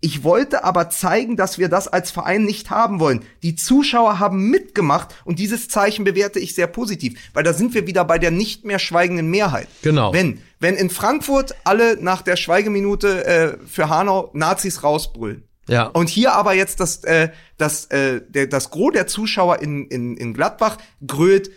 ich 0.05 0.25
wollte 0.25 0.65
aber 0.65 0.89
zeigen, 0.89 1.37
dass 1.37 1.57
wir 1.59 1.69
das 1.69 1.87
als 1.87 2.11
Verein 2.11 2.43
nicht 2.43 2.69
haben 2.69 2.99
wollen. 2.99 3.21
Die 3.41 3.55
Zuschauer 3.55 4.19
haben 4.19 4.49
mitgemacht 4.49 5.15
und 5.23 5.39
dieses 5.39 5.69
Zeichen 5.69 6.03
bewerte 6.03 6.39
ich 6.39 6.55
sehr 6.55 6.67
positiv, 6.67 7.17
weil 7.33 7.43
da 7.45 7.53
sind 7.53 7.73
wir 7.73 7.87
wieder 7.87 8.03
bei 8.03 8.19
der 8.19 8.29
nicht 8.31 8.65
mehr 8.65 8.79
schweigenden 8.79 9.29
Mehrheit. 9.29 9.69
Genau. 9.81 10.11
Wenn, 10.11 10.39
wenn 10.59 10.75
in 10.75 10.89
Frankfurt 10.89 11.55
alle 11.63 11.95
nach 12.01 12.21
der 12.21 12.35
Schweigeminute 12.35 13.25
äh, 13.25 13.57
für 13.65 13.87
Hanau 13.87 14.29
Nazis 14.33 14.83
rausbrüllen, 14.83 15.43
Ja. 15.67 15.87
und 15.87 16.09
hier 16.09 16.33
aber 16.33 16.53
jetzt 16.53 16.79
das, 16.79 17.03
äh, 17.03 17.29
das, 17.57 17.85
äh, 17.85 18.21
der, 18.27 18.47
das 18.47 18.69
Gros 18.69 18.91
der 18.93 19.07
Zuschauer 19.07 19.61
in, 19.61 19.87
in, 19.87 20.17
in 20.17 20.33
Gladbach 20.33 20.77
grölt 21.05 21.51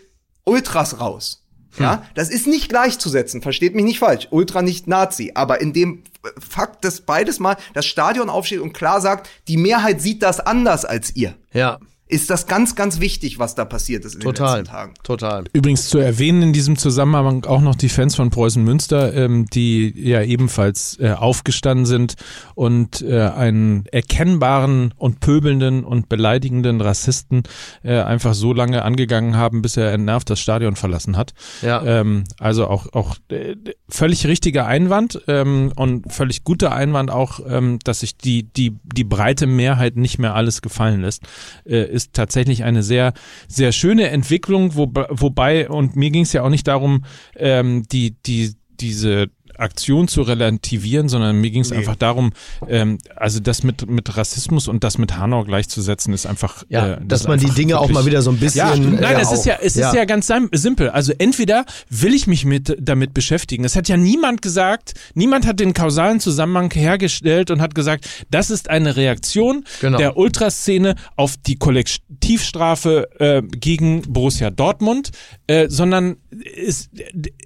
Ultras 0.44 1.00
raus. 1.00 1.42
Ja, 1.78 2.06
das 2.14 2.30
ist 2.30 2.46
nicht 2.46 2.70
gleichzusetzen, 2.70 3.42
versteht 3.42 3.74
mich 3.74 3.84
nicht 3.84 3.98
falsch. 3.98 4.28
Ultra 4.30 4.62
nicht 4.62 4.86
Nazi, 4.86 5.32
aber 5.34 5.60
in 5.60 5.74
dem 5.74 6.04
Fakt, 6.38 6.84
dass 6.84 7.02
beides 7.02 7.38
mal 7.38 7.56
das 7.74 7.84
Stadion 7.84 8.30
aufsteht 8.30 8.60
und 8.60 8.72
klar 8.72 9.02
sagt, 9.02 9.28
die 9.46 9.58
Mehrheit 9.58 10.00
sieht 10.00 10.22
das 10.22 10.40
anders 10.40 10.86
als 10.86 11.14
ihr. 11.14 11.34
Ja, 11.52 11.78
Ist 12.08 12.30
das 12.30 12.46
ganz, 12.46 12.76
ganz 12.76 13.00
wichtig, 13.00 13.40
was 13.40 13.56
da 13.56 13.64
passiert 13.64 14.04
ist 14.04 14.14
in 14.14 14.20
total. 14.20 14.46
den 14.46 14.58
letzten 14.58 14.72
Tagen. 14.72 14.94
Total. 15.02 15.44
Übrigens 15.52 15.88
zu 15.88 15.98
erwähnen 15.98 16.40
in 16.42 16.52
diesem 16.52 16.76
Zusammenhang 16.76 17.44
auch 17.46 17.60
noch 17.60 17.74
die 17.74 17.88
Fans 17.88 18.14
von 18.14 18.30
Preußen 18.30 18.62
Münster, 18.62 19.12
ähm, 19.12 19.46
die 19.46 19.92
ja 19.96 20.22
ebenfalls 20.22 20.98
äh, 21.00 21.10
aufgestanden 21.10 21.84
sind 21.84 22.14
und 22.54 23.02
äh, 23.02 23.22
einen 23.22 23.86
erkennbaren 23.86 24.94
und 24.96 25.18
pöbelnden 25.18 25.82
und 25.82 26.08
beleidigenden 26.08 26.80
Rassisten 26.80 27.42
äh, 27.82 27.98
einfach 27.98 28.34
so 28.34 28.52
lange 28.52 28.82
angegangen 28.82 29.36
haben, 29.36 29.60
bis 29.60 29.76
er 29.76 29.92
entnervt 29.92 30.30
das 30.30 30.38
Stadion 30.38 30.76
verlassen 30.76 31.16
hat. 31.16 31.32
Ja. 31.60 31.82
Ähm, 31.84 32.22
also 32.38 32.68
auch, 32.68 32.92
auch 32.92 33.16
äh, 33.30 33.56
völlig 33.88 34.28
richtiger 34.28 34.66
Einwand 34.66 35.22
ähm, 35.26 35.72
und 35.74 36.12
völlig 36.12 36.44
guter 36.44 36.72
Einwand 36.72 37.10
auch, 37.10 37.40
ähm, 37.48 37.80
dass 37.82 38.00
sich 38.00 38.16
die, 38.16 38.44
die, 38.44 38.76
die 38.84 39.04
breite 39.04 39.48
Mehrheit 39.48 39.96
nicht 39.96 40.20
mehr 40.20 40.36
alles 40.36 40.62
gefallen 40.62 41.00
lässt, 41.00 41.24
äh, 41.64 41.95
ist 41.96 42.12
tatsächlich 42.12 42.62
eine 42.62 42.82
sehr, 42.82 43.12
sehr 43.48 43.72
schöne 43.72 44.10
Entwicklung, 44.10 44.76
wo, 44.76 44.92
wobei, 45.08 45.68
und 45.68 45.96
mir 45.96 46.10
ging 46.10 46.22
es 46.22 46.32
ja 46.32 46.42
auch 46.42 46.50
nicht 46.50 46.68
darum, 46.68 47.04
ähm, 47.34 47.82
die, 47.90 48.14
die, 48.22 48.54
diese 48.78 49.28
Aktion 49.58 50.08
zu 50.08 50.22
relativieren, 50.22 51.08
sondern 51.08 51.36
mir 51.40 51.50
ging 51.50 51.62
es 51.62 51.72
einfach 51.72 51.96
darum, 51.96 52.32
ähm, 52.68 52.98
also 53.16 53.40
das 53.40 53.62
mit, 53.62 53.88
mit 53.88 54.16
Rassismus 54.16 54.68
und 54.68 54.84
das 54.84 54.98
mit 54.98 55.16
Hanau 55.16 55.44
gleichzusetzen, 55.44 56.12
ist 56.14 56.26
einfach. 56.26 56.64
Ja, 56.68 56.94
äh, 56.94 56.98
dass 57.04 57.22
ist 57.22 57.28
man 57.28 57.38
die 57.38 57.50
Dinge 57.50 57.78
auch 57.78 57.88
mal 57.90 58.06
wieder 58.06 58.22
so 58.22 58.30
ein 58.30 58.38
bisschen. 58.38 58.58
ja, 58.58 58.74
äh, 58.74 58.78
nein, 58.78 59.16
es 59.20 59.28
auch- 59.28 59.32
ist 59.34 59.46
ja, 59.46 59.56
es 59.60 59.76
ist 59.76 59.94
ja 59.94 60.04
ganz 60.04 60.26
sim- 60.26 60.48
simpel. 60.52 60.90
Also 60.90 61.12
entweder 61.18 61.64
will 61.90 62.14
ich 62.14 62.26
mich 62.26 62.44
mit 62.44 62.76
damit 62.80 63.14
beschäftigen. 63.14 63.64
Es 63.64 63.76
hat 63.76 63.88
ja 63.88 63.96
niemand 63.96 64.42
gesagt, 64.42 64.94
niemand 65.14 65.46
hat 65.46 65.60
den 65.60 65.72
kausalen 65.74 66.20
Zusammenhang 66.20 66.70
hergestellt 66.72 67.50
und 67.50 67.60
hat 67.60 67.74
gesagt, 67.74 68.06
das 68.30 68.50
ist 68.50 68.70
eine 68.70 68.96
Reaktion 68.96 69.64
Genau. 69.80 69.98
der 69.98 70.16
Ultraszene 70.16 70.94
auf 71.16 71.36
die 71.46 71.56
Kollektivstrafe 71.56 73.08
äh, 73.18 73.42
gegen 73.42 74.02
Borussia 74.02 74.50
Dortmund, 74.50 75.10
äh, 75.46 75.68
sondern 75.68 76.16
es, 76.56 76.90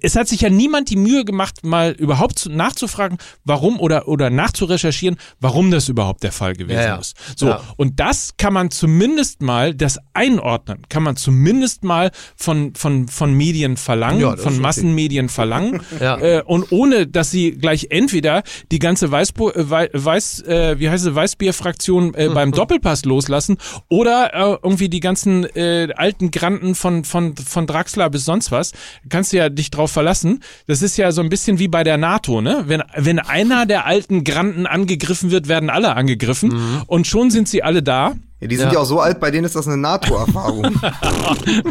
es 0.01 0.15
hat 0.15 0.27
sich 0.27 0.41
ja 0.41 0.49
niemand 0.49 0.89
die 0.89 0.95
Mühe 0.95 1.25
gemacht, 1.25 1.63
mal 1.63 1.95
überhaupt 2.01 2.39
zu, 2.39 2.49
nachzufragen, 2.51 3.17
warum 3.45 3.79
oder 3.79 4.07
oder 4.07 4.29
nachzurecherchieren, 4.29 5.17
warum 5.39 5.71
das 5.71 5.87
überhaupt 5.89 6.23
der 6.23 6.31
Fall 6.31 6.53
gewesen 6.53 6.77
Ja, 6.79 6.85
ja. 6.87 6.95
ist. 6.97 7.15
So 7.37 7.47
Ja. 7.47 7.61
und 7.77 7.99
das 7.99 8.31
kann 8.37 8.53
man 8.53 8.71
zumindest 8.71 9.41
mal, 9.41 9.73
das 9.73 9.97
einordnen, 10.13 10.79
kann 10.89 11.03
man 11.03 11.15
zumindest 11.15 11.83
mal 11.83 12.11
von, 12.35 12.73
von, 12.75 13.07
von 13.07 13.33
Medien 13.33 13.77
verlangen, 13.77 14.21
von 14.21 14.33
ist 14.37 14.45
okay. 14.45 14.57
Massenmedien 14.59 15.29
verlangen. 15.29 15.81
Äh, 16.01 16.41
und 16.43 16.71
ohne, 16.71 17.05
dass 17.07 17.31
sie 17.31 17.51
gleich 17.51 17.87
entweder 17.91 18.41
die 18.71 18.79
ganze 18.79 19.11
Weißbo 19.11 19.51
äh, 19.51 19.69
Wei- 19.69 19.89
Weiß, 19.93 20.41
äh, 20.43 20.79
wie 20.79 20.89
heißt 20.89 21.05
es, 21.05 21.13
Weißbier-Fraktion 21.15 22.13
äh, 22.15 22.29
beim 22.33 22.51
Doppelpass 22.51 23.05
loslassen 23.05 23.57
oder 23.87 24.33
äh, 24.33 24.57
irgendwie 24.63 24.89
die 24.89 24.99
ganzen 24.99 25.43
äh, 25.55 25.89
alten 25.95 26.31
Granten 26.31 26.75
von, 26.75 27.03
von, 27.03 27.35
von 27.37 27.67
Draxler 27.67 28.09
bis 28.09 28.25
sonst 28.25 28.51
was. 28.51 28.71
Kannst 29.09 29.31
du 29.33 29.37
ja 29.37 29.49
dich 29.49 29.69
drauf 29.69 29.91
verlassen. 29.91 30.41
Das 30.67 30.81
ist 30.81 30.97
ja 30.97 31.11
so 31.11 31.21
ein 31.21 31.29
bisschen 31.29 31.59
wie 31.59 31.67
bei 31.67 31.83
der 31.83 31.90
NATO, 31.97 32.41
ne? 32.41 32.63
Wenn, 32.67 32.83
wenn 32.95 33.19
einer 33.19 33.65
der 33.65 33.85
alten 33.85 34.23
Granten 34.23 34.65
angegriffen 34.65 35.31
wird, 35.31 35.47
werden 35.47 35.69
alle 35.69 35.95
angegriffen 35.95 36.83
und 36.87 37.07
schon 37.07 37.31
sind 37.31 37.47
sie 37.47 37.63
alle 37.63 37.83
da. 37.83 38.13
Ja, 38.41 38.47
die 38.47 38.57
sind 38.57 38.67
Ja. 38.67 38.73
ja. 38.73 38.79
auch 38.79 38.85
so 38.85 38.99
alt, 38.99 39.19
bei 39.19 39.31
denen 39.31 39.45
ist 39.45 39.55
das 39.55 39.67
eine 39.67 39.77
NATO-Erfahrung. 39.77 40.63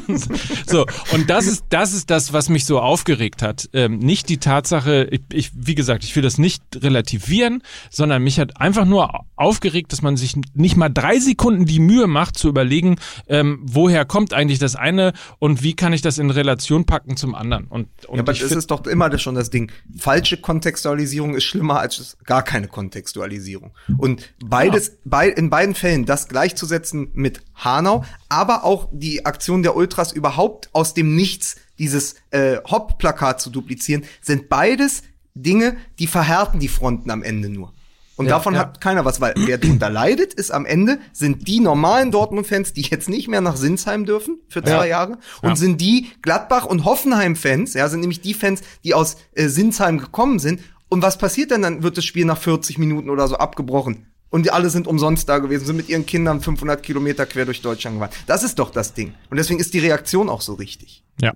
So, 0.66 0.86
und 1.12 1.28
das 1.28 1.46
ist, 1.46 1.64
das 1.70 1.92
ist 1.92 2.10
das, 2.10 2.32
was 2.32 2.48
mich 2.48 2.64
so 2.64 2.78
aufgeregt 2.78 3.42
hat. 3.42 3.68
Ähm, 3.72 3.98
nicht 3.98 4.28
die 4.28 4.38
Tatsache, 4.38 5.08
ich, 5.10 5.22
ich, 5.32 5.50
wie 5.54 5.74
gesagt, 5.74 6.04
ich 6.04 6.14
will 6.14 6.22
das 6.22 6.38
nicht 6.38 6.62
relativieren, 6.76 7.62
sondern 7.90 8.22
mich 8.22 8.38
hat 8.38 8.60
einfach 8.60 8.84
nur 8.84 9.24
aufgeregt, 9.36 9.92
dass 9.92 10.02
man 10.02 10.16
sich 10.16 10.36
nicht 10.54 10.76
mal 10.76 10.88
drei 10.88 11.18
Sekunden 11.18 11.64
die 11.64 11.80
Mühe 11.80 12.06
macht, 12.06 12.38
zu 12.38 12.48
überlegen, 12.48 12.96
ähm, 13.26 13.60
woher 13.62 14.04
kommt 14.04 14.32
eigentlich 14.32 14.58
das 14.58 14.76
eine 14.76 15.12
und 15.38 15.62
wie 15.62 15.74
kann 15.74 15.92
ich 15.92 16.02
das 16.02 16.18
in 16.18 16.30
Relation 16.30 16.84
packen 16.84 17.16
zum 17.16 17.34
anderen. 17.34 17.66
Und, 17.66 17.88
und 18.06 18.16
ja, 18.16 18.22
aber 18.22 18.32
ich 18.32 18.40
das 18.40 18.52
ist 18.52 18.70
doch 18.70 18.86
immer 18.86 19.10
das 19.10 19.22
schon 19.22 19.34
das 19.34 19.50
Ding. 19.50 19.72
Falsche 19.98 20.36
Kontextualisierung 20.36 21.34
ist 21.34 21.44
schlimmer 21.44 21.80
als 21.80 22.16
gar 22.24 22.42
keine 22.42 22.68
Kontextualisierung. 22.68 23.72
Und 23.98 24.32
beides, 24.44 24.98
bei, 25.04 25.28
in 25.28 25.50
beiden 25.50 25.74
Fällen 25.74 26.06
das 26.06 26.28
gleichzusetzen 26.60 27.10
mit 27.14 27.40
Hanau, 27.54 28.04
aber 28.28 28.64
auch 28.64 28.88
die 28.92 29.24
Aktion 29.26 29.62
der 29.62 29.76
Ultras 29.76 30.12
überhaupt 30.12 30.68
aus 30.72 30.94
dem 30.94 31.14
Nichts 31.16 31.56
dieses 31.78 32.16
äh, 32.30 32.58
Hop-Plakat 32.70 33.40
zu 33.40 33.50
duplizieren, 33.50 34.04
sind 34.20 34.48
beides 34.48 35.02
Dinge, 35.34 35.76
die 35.98 36.06
verhärten 36.06 36.60
die 36.60 36.68
Fronten 36.68 37.10
am 37.10 37.22
Ende 37.22 37.48
nur. 37.48 37.72
Und 38.16 38.26
Ja, 38.26 38.32
davon 38.36 38.52
ja. 38.52 38.60
hat 38.60 38.82
keiner 38.82 39.06
was, 39.06 39.22
weil 39.22 39.32
wer 39.38 39.56
darunter 39.56 39.88
leidet, 39.88 40.34
ist 40.34 40.50
am 40.50 40.66
Ende, 40.66 40.98
sind 41.14 41.48
die 41.48 41.60
normalen 41.60 42.10
Dortmund-Fans, 42.10 42.74
die 42.74 42.82
jetzt 42.82 43.08
nicht 43.08 43.28
mehr 43.28 43.40
nach 43.40 43.56
Sinsheim 43.56 44.04
dürfen 44.04 44.40
für 44.48 44.62
zwei 44.62 44.70
Ja. 44.70 44.84
Jahre. 44.84 45.18
Und 45.40 45.56
sind 45.56 45.80
die 45.80 46.08
Gladbach- 46.20 46.66
und 46.66 46.84
Hoffenheim-Fans, 46.84 47.72
ja, 47.72 47.88
sind 47.88 48.00
nämlich 48.00 48.20
die 48.20 48.34
Fans, 48.34 48.60
die 48.84 48.92
aus 48.92 49.16
äh, 49.32 49.48
Sinsheim 49.48 49.96
gekommen 49.98 50.38
sind. 50.38 50.60
Und 50.90 51.02
was 51.02 51.16
passiert 51.16 51.50
denn? 51.52 51.62
Dann 51.62 51.82
wird 51.82 51.96
das 51.96 52.04
Spiel 52.04 52.26
nach 52.26 52.36
40 52.36 52.76
Minuten 52.76 53.08
oder 53.08 53.26
so 53.26 53.36
abgebrochen. 53.36 54.06
Und 54.30 54.46
die 54.46 54.50
alle 54.52 54.70
sind 54.70 54.86
umsonst 54.86 55.28
da 55.28 55.38
gewesen, 55.38 55.66
sind 55.66 55.76
mit 55.76 55.88
ihren 55.88 56.06
Kindern 56.06 56.40
500 56.40 56.82
Kilometer 56.82 57.26
quer 57.26 57.44
durch 57.44 57.62
Deutschland 57.62 57.98
gefahren. 57.98 58.14
Das 58.26 58.42
ist 58.42 58.58
doch 58.58 58.70
das 58.70 58.94
Ding. 58.94 59.14
Und 59.28 59.36
deswegen 59.36 59.58
ist 59.60 59.74
die 59.74 59.80
Reaktion 59.80 60.28
auch 60.28 60.40
so 60.40 60.54
richtig. 60.54 61.04
ja. 61.20 61.34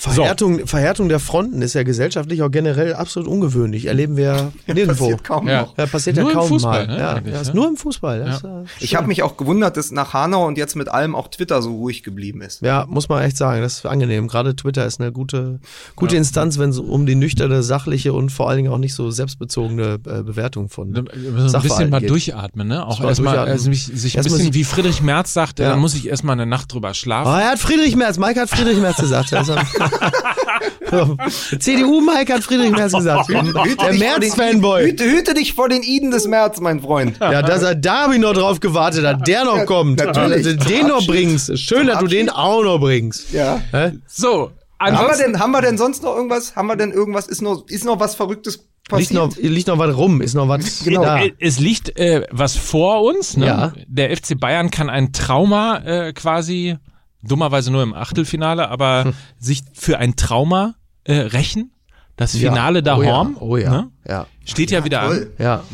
Verhärtung, 0.00 0.66
Verhärtung 0.66 1.08
der 1.10 1.20
Fronten 1.20 1.60
ist 1.60 1.74
ja 1.74 1.82
gesellschaftlich 1.82 2.42
auch 2.42 2.50
generell 2.50 2.94
absolut 2.94 3.28
ungewöhnlich. 3.28 3.84
Erleben 3.86 4.16
wir 4.16 4.50
nirgendwo. 4.66 5.04
Passiert 5.04 5.24
kaum 5.24 5.46
Ja. 5.46 5.62
noch. 5.62 5.76
Ja, 5.76 5.86
passiert 5.86 6.16
Nur 6.16 6.24
ja 6.26 6.30
im 6.32 6.38
kaum 6.38 6.48
Fußball, 6.48 6.86
mal. 6.86 6.94
ne, 6.96 6.98
ja, 7.00 7.20
ja, 7.34 7.40
ist 7.40 7.48
ne? 7.48 7.54
nur 7.54 7.68
im 7.68 7.76
Fußball. 7.76 8.20
Das, 8.24 8.42
äh, 8.44 8.48
Ich 8.80 8.94
habe 8.96 9.06
mich 9.08 9.22
auch 9.22 9.36
gewundert, 9.36 9.76
dass 9.76 9.90
nach 9.90 10.14
Hanau 10.14 10.46
und 10.46 10.56
jetzt 10.56 10.74
mit 10.74 10.88
allem 10.88 11.14
auch 11.14 11.28
Twitter 11.28 11.60
so 11.60 11.74
ruhig 11.76 12.02
geblieben 12.02 12.40
ist. 12.40 12.62
Ja, 12.62 12.86
muss 12.88 13.08
man 13.10 13.22
echt 13.22 13.36
sagen, 13.36 13.60
das 13.60 13.74
ist 13.74 13.86
angenehm. 13.86 14.26
Gerade 14.28 14.56
Twitter 14.56 14.86
ist 14.86 15.00
eine 15.00 15.12
gute, 15.12 15.60
gute 15.96 16.16
Instanz, 16.16 16.58
wenn 16.58 16.70
es 16.70 16.78
um 16.78 17.04
die 17.04 17.14
nüchterne, 17.14 17.62
sachliche 17.62 18.12
und 18.14 18.30
vor 18.30 18.48
allen 18.48 18.56
Dingen 18.58 18.72
auch 18.72 18.78
nicht 18.78 18.94
so 18.94 19.10
selbstbezogene 19.10 19.98
äh, 20.06 20.22
Bewertung 20.22 20.68
von 20.70 20.94
Wir 20.94 21.02
müssen 21.02 21.18
ein 21.18 21.48
Sachverhalten 21.48 21.60
bisschen 21.62 21.90
mal 21.90 22.00
geht. 22.00 22.10
durchatmen, 22.10 22.68
ne? 22.68 22.86
Auch 22.86 23.00
Mal 23.00 23.08
erstmal 23.08 23.38
also 23.38 23.70
sich 23.70 23.88
ein 24.14 24.18
Erstmal 24.18 24.38
bisschen, 24.38 24.54
wie 24.54 24.64
Friedrich 24.64 25.02
Merz 25.02 25.34
sagt, 25.34 25.58
Ja. 25.58 25.70
da 25.70 25.76
muss 25.76 25.94
ich 25.94 26.08
erstmal 26.08 26.32
eine 26.34 26.46
Nacht 26.46 26.72
drüber 26.72 26.94
schlafen. 26.94 27.28
Oh, 27.30 27.36
er 27.36 27.50
hat 27.52 27.58
Friedrich 27.58 27.96
Merz, 27.96 28.18
Mike 28.18 28.40
hat 28.40 28.48
Friedrich 28.48 28.78
Merz 28.78 28.96
gesagt. 28.96 29.32
Also, 29.40 29.54
CDU 31.58 32.00
Mike 32.00 32.32
hat 32.32 32.42
Friedrich 32.42 32.70
Merz 32.72 32.92
gesagt. 32.92 33.28
Der 33.30 33.92
Merz-Fanboy. 33.94 34.84
Hüte, 34.90 35.04
hüte 35.04 35.34
dich 35.34 35.54
vor 35.54 35.68
den 35.68 35.82
Iden 35.82 36.10
des 36.10 36.26
März, 36.26 36.60
mein 36.60 36.80
Freund. 36.80 37.18
Ja, 37.20 37.42
dass 37.42 37.62
er 37.62 37.74
da 37.74 38.10
ich 38.12 38.18
noch 38.18 38.32
drauf 38.34 38.60
gewartet, 38.60 39.04
dass 39.04 39.22
der 39.22 39.44
noch 39.44 39.66
kommt. 39.66 39.98
natürlich. 39.98 40.44
Dass 40.44 40.56
du 40.56 40.72
den 40.72 40.86
noch 40.88 41.06
bringst. 41.06 41.58
Schön, 41.58 41.86
dass 41.86 41.98
du 42.00 42.06
den 42.06 42.28
auch 42.30 42.62
noch 42.62 42.78
bringst. 42.78 43.32
Ja. 43.32 43.60
Hä? 43.72 43.92
So, 44.06 44.50
Haben 44.78 44.96
wir, 45.08 45.16
denn, 45.16 45.38
haben 45.38 45.52
wir 45.52 45.60
denn 45.62 45.78
sonst 45.78 46.02
noch 46.02 46.14
irgendwas? 46.16 46.56
Haben 46.56 46.66
wir 46.68 46.76
denn 46.76 46.90
irgendwas? 46.92 47.26
Ist 47.28 47.42
noch, 47.42 47.66
ist 47.68 47.84
noch 47.84 48.00
was 48.00 48.14
Verrücktes 48.14 48.56
Liegt 48.92 49.12
passiert? 49.12 49.12
noch, 49.12 49.36
liegt 49.36 49.68
noch 49.68 49.78
was 49.78 49.96
rum, 49.96 50.20
ist 50.20 50.34
noch 50.34 50.48
was 50.48 50.82
Genau. 50.84 51.02
da. 51.04 51.20
Äh, 51.22 51.32
Es 51.38 51.60
liegt 51.60 51.96
äh, 51.98 52.26
was 52.30 52.56
vor 52.56 53.02
uns. 53.02 53.36
Ne? 53.36 53.46
Ja. 53.46 53.72
Der 53.86 54.16
FC 54.16 54.38
Bayern 54.40 54.70
kann 54.70 54.90
ein 54.90 55.12
Trauma 55.12 55.78
äh, 55.84 56.12
quasi, 56.12 56.76
dummerweise 57.22 57.70
nur 57.70 57.82
im 57.82 57.94
Achtelfinale, 57.94 58.68
aber 58.68 59.04
Hm. 59.04 59.14
sich 59.38 59.62
für 59.74 59.98
ein 59.98 60.16
Trauma 60.16 60.74
äh, 61.04 61.14
rächen. 61.14 61.72
Das 62.16 62.36
Finale 62.36 62.82
da 62.82 62.98
oh 62.98 63.02
ja, 63.02 63.10
Horm 63.12 63.36
Oh 63.40 63.56
ja. 63.56 63.70
ne? 63.70 63.90
Ja. 64.06 64.26
steht 64.44 64.70
ja, 64.70 64.84
wieder 64.84 65.00
an 65.00 65.08
Toll. 65.08 65.32
Ja. 65.38 65.64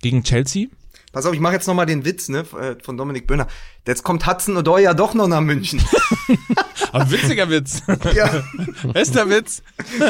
gegen 0.00 0.22
Chelsea. 0.22 0.68
Pass 1.12 1.24
auf, 1.26 1.34
ich 1.34 1.40
mache 1.40 1.54
jetzt 1.54 1.66
noch 1.66 1.74
mal 1.74 1.86
den 1.86 2.04
Witz 2.04 2.28
ne, 2.28 2.40
äh, 2.60 2.76
von 2.82 2.96
Dominik 2.96 3.26
Böhner. 3.26 3.46
Jetzt 3.86 4.02
kommt 4.02 4.26
Hudson 4.26 4.56
Odoi 4.56 4.82
ja 4.82 4.92
doch 4.94 5.14
noch 5.14 5.28
nach 5.28 5.40
München. 5.40 5.82
Aber 6.92 7.10
witziger 7.10 7.48
Witz. 7.50 7.82
ja, 8.14 8.42
Bester 8.92 9.28
Witz. 9.30 9.62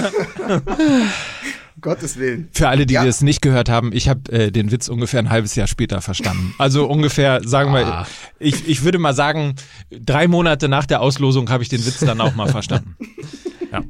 Gottes 1.81 2.17
Willen. 2.19 2.49
Für 2.53 2.69
alle, 2.69 2.87
die 2.87 2.95
Ja. 2.95 3.05
das 3.05 3.21
nicht 3.21 3.43
gehört 3.43 3.69
haben, 3.69 3.93
ich 3.93 4.09
habe 4.09 4.33
äh, 4.33 4.51
den 4.51 4.71
Witz 4.73 4.89
ungefähr 4.89 5.21
ein 5.21 5.31
halbes 5.31 5.55
Jahr 5.55 5.67
später 5.67 6.01
verstanden. 6.01 6.55
Also 6.59 6.87
ungefähr, 6.87 7.41
sagen 7.47 7.73
wir, 7.73 7.87
Ah. 7.87 8.07
ich, 8.39 8.67
ich 8.69 8.83
würde 8.85 8.99
mal 8.99 9.15
sagen, 9.15 9.55
drei 9.91 10.27
Monate 10.29 10.69
nach 10.69 10.87
der 10.87 11.01
Auslosung 11.03 11.51
habe 11.51 11.63
ich 11.63 11.69
den 11.69 11.85
Witz 11.85 12.01
dann 12.01 12.21
auch 12.21 12.35
mal 12.35 12.49
verstanden. 12.49 12.97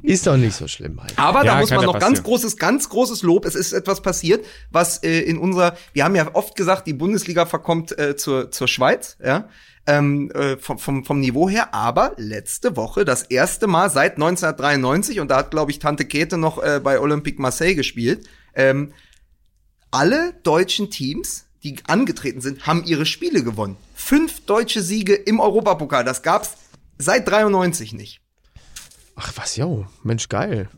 Ist 0.03 0.26
doch 0.26 0.37
nicht 0.37 0.55
so 0.55 0.66
schlimm, 0.66 0.97
Mike. 0.97 1.12
Aber 1.16 1.45
Ja, 1.45 1.55
da 1.55 1.61
muss 1.61 1.70
man 1.70 1.80
ja 1.80 1.87
noch 1.87 1.99
ganz 2.01 2.22
großes, 2.22 2.57
ganz 2.57 2.89
großes 2.89 3.22
Lob. 3.22 3.45
Es 3.45 3.55
ist 3.55 3.72
etwas 3.72 4.03
passiert, 4.03 4.45
was 4.70 4.99
äh, 5.05 5.20
in 5.20 5.39
unserer, 5.39 5.76
wir 5.93 6.03
haben 6.05 6.16
ja 6.16 6.28
oft 6.34 6.57
gesagt, 6.57 6.89
die 6.89 6.93
Bundesliga 6.95 7.47
verkommt 7.47 7.97
äh, 7.97 8.16
zur, 8.16 8.51
zur 8.51 8.66
Schweiz, 8.66 9.16
ja. 9.24 9.49
Ähm, 9.89 10.32
äh, 10.32 10.57
vom, 10.57 10.78
vom, 10.78 11.05
vom 11.05 11.20
Niveau 11.20 11.49
her, 11.49 11.72
aber 11.72 12.14
letzte 12.16 12.76
Woche 12.76 13.05
das 13.05 13.22
erste 13.22 13.68
Mal 13.68 13.89
seit 13.89 14.14
1993 14.14 15.20
und 15.20 15.28
da 15.30 15.37
hat 15.37 15.53
glaube 15.53 15.70
ich 15.70 15.78
Tante 15.78 16.05
Käthe 16.05 16.39
noch 16.39 16.61
äh, 16.61 16.80
bei 16.82 16.99
Olympique 16.99 17.41
Marseille 17.41 17.76
gespielt. 17.76 18.26
Ähm, 18.55 18.93
alle 19.93 20.34
deutschen 20.43 20.91
Teams, 20.91 21.47
die 21.62 21.76
angetreten 21.87 22.41
sind, 22.41 22.66
haben 22.66 22.84
ihre 22.84 23.07
Spiele 23.07 23.45
gewonnen. 23.45 23.76
Fünf 23.95 24.45
deutsche 24.45 24.82
Siege 24.82 25.14
im 25.14 25.39
Europapokal, 25.39 26.05
das 26.05 26.22
gab's 26.22 26.57
seit 26.99 27.28
93 27.28 27.93
nicht. 27.93 28.20
Ach 29.14 29.32
was, 29.37 29.57
jo, 29.57 29.87
Mensch, 30.03 30.28
geil. 30.28 30.68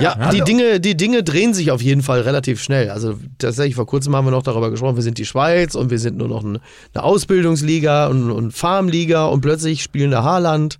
Ja, 0.00 0.30
die 0.30 0.40
Dinge, 0.40 0.80
die 0.80 0.96
Dinge 0.96 1.22
drehen 1.22 1.54
sich 1.54 1.70
auf 1.70 1.80
jeden 1.82 2.02
Fall 2.02 2.20
relativ 2.22 2.60
schnell. 2.62 2.90
Also 2.90 3.14
tatsächlich 3.38 3.74
vor 3.76 3.86
kurzem 3.86 4.14
haben 4.16 4.24
wir 4.26 4.30
noch 4.32 4.42
darüber 4.42 4.70
gesprochen, 4.70 4.96
wir 4.96 5.02
sind 5.02 5.18
die 5.18 5.24
Schweiz 5.26 5.74
und 5.74 5.90
wir 5.90 5.98
sind 5.98 6.16
nur 6.16 6.28
noch 6.28 6.42
ein- 6.42 6.58
eine 6.94 7.04
Ausbildungsliga 7.04 8.06
und, 8.08 8.30
und 8.30 8.52
Farmliga 8.52 9.26
und 9.26 9.40
plötzlich 9.40 9.82
spielen 9.82 10.10
da 10.10 10.22
Haaland, 10.22 10.78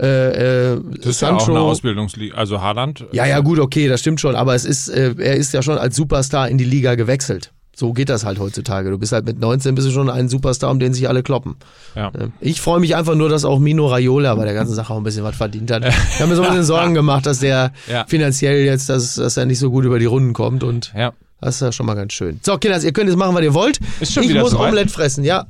äh, 0.00 0.72
äh, 0.74 0.80
Das 0.98 1.06
ist 1.06 1.20
ja 1.22 1.34
auch 1.34 1.48
eine 1.48 1.60
Ausbildungsliga. 1.60 2.34
Also 2.36 2.60
Haaland. 2.60 3.04
Ja, 3.12 3.26
ja, 3.26 3.40
gut, 3.40 3.58
okay, 3.58 3.88
das 3.88 4.00
stimmt 4.00 4.20
schon, 4.20 4.34
aber 4.34 4.54
es 4.54 4.64
ist, 4.64 4.88
äh, 4.88 5.14
er 5.18 5.36
ist 5.36 5.52
ja 5.52 5.62
schon 5.62 5.78
als 5.78 5.96
Superstar 5.96 6.48
in 6.48 6.58
die 6.58 6.64
Liga 6.64 6.94
gewechselt. 6.94 7.52
So 7.80 7.94
geht 7.94 8.10
das 8.10 8.26
halt 8.26 8.38
heutzutage. 8.38 8.90
Du 8.90 8.98
bist 8.98 9.10
halt 9.12 9.24
mit 9.24 9.40
19 9.40 9.74
bist 9.74 9.88
du 9.88 9.90
schon 9.90 10.10
ein 10.10 10.28
Superstar, 10.28 10.70
um 10.70 10.78
den 10.78 10.92
sich 10.92 11.08
alle 11.08 11.22
kloppen. 11.22 11.56
Ja. 11.94 12.08
Äh, 12.08 12.28
Ich 12.40 12.60
freue 12.60 12.78
mich 12.78 12.94
einfach 12.94 13.14
nur, 13.14 13.30
dass 13.30 13.46
auch 13.46 13.58
Mino 13.58 13.86
Raiola 13.86 14.34
bei 14.34 14.44
der 14.44 14.52
ganzen 14.52 14.74
Sache 14.74 14.92
auch 14.92 14.98
ein 14.98 15.02
bisschen 15.02 15.24
was 15.24 15.34
verdient 15.34 15.70
hat. 15.70 15.86
Ich 15.86 16.20
habe 16.20 16.28
mir 16.28 16.36
so 16.36 16.42
ein 16.42 16.48
bisschen 16.48 16.64
Sorgen 16.64 16.92
gemacht, 16.92 17.24
dass 17.24 17.38
der 17.38 17.72
Ja. 17.90 18.04
finanziell 18.06 18.66
jetzt, 18.66 18.90
dass, 18.90 19.14
dass 19.14 19.38
er 19.38 19.46
nicht 19.46 19.58
so 19.58 19.70
gut 19.70 19.86
über 19.86 19.98
die 19.98 20.04
Runden 20.04 20.34
kommt 20.34 20.62
und 20.62 20.92
Ja. 20.94 21.14
das 21.40 21.54
ist 21.54 21.62
ja 21.62 21.72
schon 21.72 21.86
mal 21.86 21.94
ganz 21.94 22.12
schön. 22.12 22.38
So, 22.42 22.58
Kinders, 22.58 22.84
ihr 22.84 22.92
könnt 22.92 23.08
jetzt 23.08 23.16
machen, 23.18 23.34
was 23.34 23.42
ihr 23.42 23.54
wollt. 23.54 23.78
Ist 23.98 24.12
schon 24.12 24.24
ich 24.24 24.34
muss 24.34 24.50
soweit? 24.50 24.68
Omelette 24.72 24.90
fressen, 24.92 25.24
ja. 25.24 25.46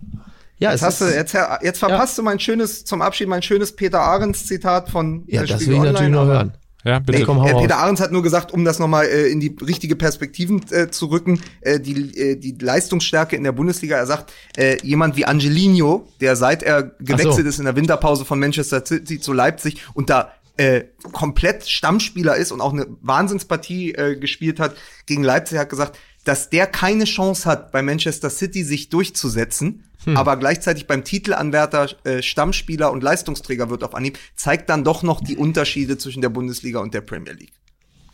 Ja, 0.61 0.71
Jetzt, 0.71 0.83
es 0.83 0.87
hast 0.87 1.01
du, 1.01 1.07
jetzt, 1.07 1.35
jetzt 1.63 1.79
verpasst 1.81 2.17
du 2.17 2.23
mein 2.23 2.39
schönes, 2.39 2.85
zum 2.85 3.03
Abschied 3.03 3.27
mein 3.29 3.43
schönes 3.43 3.75
Peter 3.75 4.01
Ahrens 4.03 4.47
Zitat 4.47 4.89
von 4.91 5.25
ja, 5.27 5.41
das 5.41 5.51
Spiegel 5.63 5.67
will 5.69 5.75
ich 5.75 5.83
natürlich 5.93 5.97
Online, 6.07 6.11
noch 6.11 6.21
aber- 6.23 6.33
hören. 6.35 6.53
Ja, 6.85 6.99
bitte. 6.99 7.19
Nee, 7.19 7.25
komm, 7.25 7.41
hau 7.41 7.47
Äh. 7.47 7.61
Peter 7.63 7.79
Ahrens 7.79 8.01
hat 8.01 8.13
nur 8.13 8.23
gesagt, 8.23 8.53
um 8.53 8.65
das 8.65 8.79
nochmal 8.79 9.07
äh, 9.07 9.29
in 9.29 9.41
die 9.41 9.55
richtige 9.65 9.97
Perspektiven 9.97 10.65
äh, 10.71 10.91
zu 10.91 11.07
rücken, 11.07 11.41
äh, 11.61 11.79
die, 11.79 12.17
äh, 12.19 12.37
die 12.37 12.57
Leistungsstärke 12.61 13.37
in 13.37 13.45
der 13.45 13.53
Bundesliga. 13.53 13.97
Er 13.97 14.07
sagt, 14.07 14.33
äh, 14.57 14.79
jemand 14.83 15.17
wie 15.17 15.25
Angelino, 15.27 16.09
der 16.21 16.37
seit 16.37 16.63
er 16.63 16.83
gewechselt 17.01 17.47
ist 17.47 17.59
in 17.59 17.67
der 17.67 17.77
Winterpause 17.77 18.25
von 18.25 18.39
Manchester 18.39 18.85
City 18.85 19.21
zu 19.21 19.33
Leipzig 19.33 19.83
und 19.95 20.11
da 20.11 20.33
äh, 20.57 20.85
komplett 21.13 21.67
Stammspieler 21.67 22.37
ist 22.37 22.53
und 22.53 22.61
auch 22.61 22.73
eine 22.73 22.87
Wahnsinnspartie 23.01 23.93
äh, 23.93 24.17
gespielt 24.17 24.61
hat 24.61 24.75
gegen 25.07 25.23
Leipzig, 25.23 25.59
hat 25.59 25.71
gesagt, 25.71 25.99
dass 26.25 26.51
der 26.51 26.67
keine 26.67 27.05
Chance 27.05 27.49
hat, 27.49 27.73
bei 27.73 27.83
Manchester 27.83 28.31
City 28.31 28.63
sich 28.65 28.89
durchzusetzen, 28.91 29.85
aber 30.15 30.37
gleichzeitig 30.39 30.87
beim 30.87 31.05
Titelanwärter 31.05 31.89
äh, 32.05 32.23
Stammspieler 32.23 32.91
und 32.91 33.03
Leistungsträger 33.03 33.69
wird 33.69 33.85
auf 33.85 33.95
Anhieb, 33.95 34.19
zeigt 34.35 34.71
dann 34.71 34.83
doch 34.85 35.03
noch 35.03 35.21
die 35.21 35.37
Unterschiede 35.37 35.99
zwischen 35.99 36.23
der 36.23 36.31
Bundesliga 36.31 36.81
und 36.81 36.95
der 36.95 37.03
Premier 37.03 37.33
League. 37.35 37.53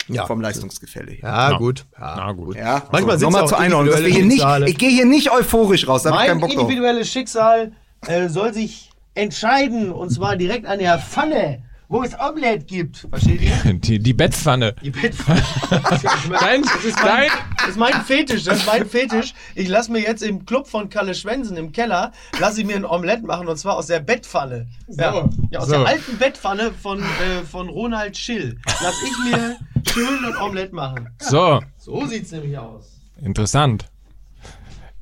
Ja. 0.09 0.27
Vom 0.27 0.41
Leistungsgefälle 0.41 1.13
her. 1.13 1.29
Ja, 1.29 1.51
Ja. 1.53 1.59
gut. 1.59 1.85
Ja. 1.99 2.15
Na 2.17 2.33
gut. 2.33 2.57
Ja, 2.57 2.89
Manchmal 2.93 3.17
so, 3.19 3.21
sind's 3.21 3.33
nochmal 3.35 3.49
zur 3.49 3.59
Einordnung. 3.59 3.93
Dass 3.95 4.05
wir 4.05 4.13
hier 4.13 4.25
nicht, 4.25 4.45
ich 4.67 4.79
gehe 4.79 4.91
hier 4.91 5.05
nicht 5.07 5.31
euphorisch 5.33 5.87
raus, 5.89 6.05
da 6.05 6.11
ich 6.11 6.17
keinen 6.17 6.29
Mein 6.29 6.41
Bock 6.41 6.51
drauf. 6.51 6.63
individuelles 6.63 7.11
Schicksal 7.11 7.73
äh, 8.07 8.29
soll 8.29 8.55
sich 8.55 8.91
entscheiden 9.15 9.91
und 9.93 10.11
zwar 10.11 10.37
direkt 10.37 10.67
an 10.67 10.79
der 10.79 10.99
Pfanne, 10.99 11.65
wo 11.89 12.03
es 12.03 12.19
Omelette 12.19 12.65
gibt. 12.65 13.07
Versteht 13.11 13.41
ihr? 13.43 13.75
Die, 13.75 13.99
die 13.99 14.13
Bettpfanne. 14.13 14.75
Die 14.83 14.91
Bettpfanne. 14.91 15.43
Dein, 16.41 16.63
Das 16.63 16.85
ist, 16.85 16.99
mein, 17.03 17.29
das 17.59 17.69
ist 17.69 17.77
mein 17.79 17.93
Fetisch, 18.05 18.45
das 18.45 18.59
ist 18.59 18.67
mein 18.67 18.87
Fetisch. 18.89 19.35
Ich 19.55 19.69
lasse 19.69 19.93
mir 19.93 20.01
jetzt 20.01 20.23
im 20.23 20.45
Club 20.47 20.67
von 20.67 20.89
Kalle 20.89 21.15
Schwensen 21.15 21.57
im 21.57 21.73
Keller, 21.73 22.13
lasse 22.41 22.61
ich 22.61 22.67
mir 22.67 22.77
ein 22.77 22.85
Omelett 22.85 23.23
machen 23.25 23.47
und 23.49 23.57
zwar 23.57 23.77
aus 23.77 23.87
der 23.87 24.01
Bettpfanne. 24.01 24.67
Ja, 24.89 25.29
ja 25.51 25.61
aus 25.61 25.67
So. 25.69 25.73
der 25.73 25.87
alten 25.87 26.17
Bettpfanne 26.19 26.73
von, 26.73 27.01
äh, 27.01 27.43
von 27.49 27.69
Ronald 27.69 28.17
Schill. 28.17 28.59
Lass 28.83 28.95
ich 29.03 29.31
mir 29.33 29.57
schön 29.89 30.25
ein 30.25 30.37
Omelett 30.43 30.73
machen. 30.73 31.09
So, 31.21 31.61
So 31.79 32.05
sieht's 32.07 32.33
nämlich 32.33 32.59
aus. 32.59 32.93
interessant. 33.21 33.87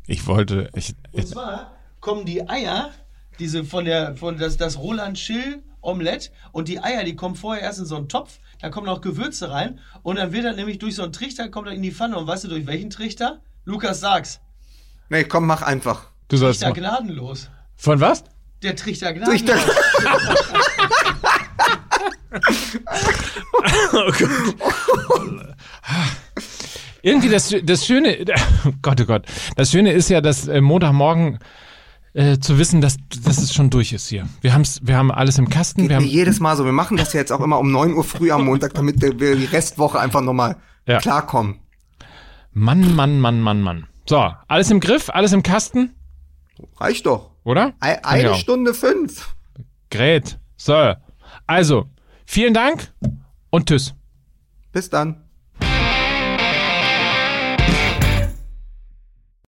Ich 0.06 0.26
wollte, 0.26 0.68
ich, 0.74 0.94
Und 1.12 1.26
zwar 1.26 1.72
kommen 2.00 2.26
die 2.26 2.46
Eier, 2.46 2.90
diese 3.38 3.64
von 3.64 3.86
der, 3.86 4.16
von 4.16 4.36
das, 4.36 4.58
das 4.58 4.78
Roland 4.78 5.18
Schill 5.18 5.62
Omelett 5.84 6.32
und 6.52 6.68
die 6.68 6.82
Eier, 6.82 7.04
die 7.04 7.16
kommen 7.16 7.34
vorher 7.34 7.62
erst 7.62 7.78
in 7.78 7.86
so 7.86 7.96
einen 7.96 8.08
Topf, 8.08 8.38
da 8.60 8.70
kommen 8.70 8.86
noch 8.86 9.00
Gewürze 9.00 9.50
rein 9.50 9.80
und 10.02 10.16
dann 10.16 10.32
wird 10.32 10.44
er 10.44 10.54
nämlich 10.54 10.78
durch 10.78 10.96
so 10.96 11.02
einen 11.02 11.12
Trichter, 11.12 11.48
kommt 11.48 11.68
er 11.68 11.74
in 11.74 11.82
die 11.82 11.92
Pfanne 11.92 12.16
und 12.16 12.26
weißt 12.26 12.44
du 12.44 12.48
durch 12.48 12.66
welchen 12.66 12.90
Trichter? 12.90 13.40
Lukas, 13.64 14.00
sag's. 14.00 14.40
Nee, 15.08 15.24
komm, 15.24 15.46
mach 15.46 15.62
einfach. 15.62 16.10
du 16.28 16.36
sollst 16.36 16.62
Trichter 16.62 16.80
gnadenlos. 16.80 17.50
Von 17.76 18.00
was? 18.00 18.24
Der 18.62 18.76
Trichter 18.76 19.10
Ich 19.10 19.44
gnadenlos. 19.44 20.38
Irgendwie 27.02 27.28
das, 27.28 27.54
das 27.64 27.84
Schöne, 27.84 28.24
oh 28.66 28.70
Gott, 28.80 28.98
oh 29.00 29.04
Gott. 29.04 29.26
Das 29.56 29.70
Schöne 29.70 29.92
ist 29.92 30.08
ja, 30.08 30.22
dass 30.22 30.48
äh, 30.48 30.62
Montagmorgen 30.62 31.38
äh, 32.14 32.38
zu 32.38 32.58
wissen, 32.58 32.80
dass, 32.80 32.96
dass 33.24 33.38
es 33.38 33.52
schon 33.52 33.70
durch 33.70 33.92
ist 33.92 34.08
hier. 34.08 34.26
Wir, 34.40 34.54
haben's, 34.54 34.80
wir 34.82 34.96
haben 34.96 35.10
alles 35.12 35.38
im 35.38 35.48
Kasten. 35.48 35.82
Wir 35.82 35.88
Mir 35.88 35.96
haben, 35.96 36.04
jedes 36.04 36.40
Mal 36.40 36.56
so. 36.56 36.64
Wir 36.64 36.72
machen 36.72 36.96
das 36.96 37.12
ja 37.12 37.20
jetzt 37.20 37.32
auch 37.32 37.40
immer 37.40 37.58
um 37.58 37.70
9 37.70 37.92
Uhr 37.94 38.04
früh 38.04 38.30
am 38.30 38.44
Montag, 38.44 38.74
damit 38.74 39.00
wir 39.02 39.36
die 39.36 39.44
Restwoche 39.44 39.98
einfach 40.00 40.20
nochmal 40.22 40.56
Ja. 40.86 40.98
klarkommen. 41.00 41.60
Mann, 42.52 42.94
Mann, 42.94 43.20
Mann, 43.20 43.40
Mann, 43.40 43.60
Mann. 43.62 43.86
So, 44.08 44.30
alles 44.48 44.70
im 44.70 44.80
Griff, 44.80 45.10
alles 45.10 45.32
im 45.32 45.42
Kasten, 45.42 45.94
Reicht 46.78 47.06
doch. 47.06 47.30
oder? 47.42 47.72
Ei- 47.80 48.04
Eine 48.04 48.22
Ja. 48.28 48.34
Stunde 48.34 48.74
fünf. 48.74 49.34
Great. 49.90 50.38
So, 50.56 50.92
also, 51.48 51.86
vielen 52.26 52.54
Dank 52.54 52.92
und 53.50 53.66
tschüss. 53.68 53.94
Bis 54.72 54.88
dann. 54.90 55.23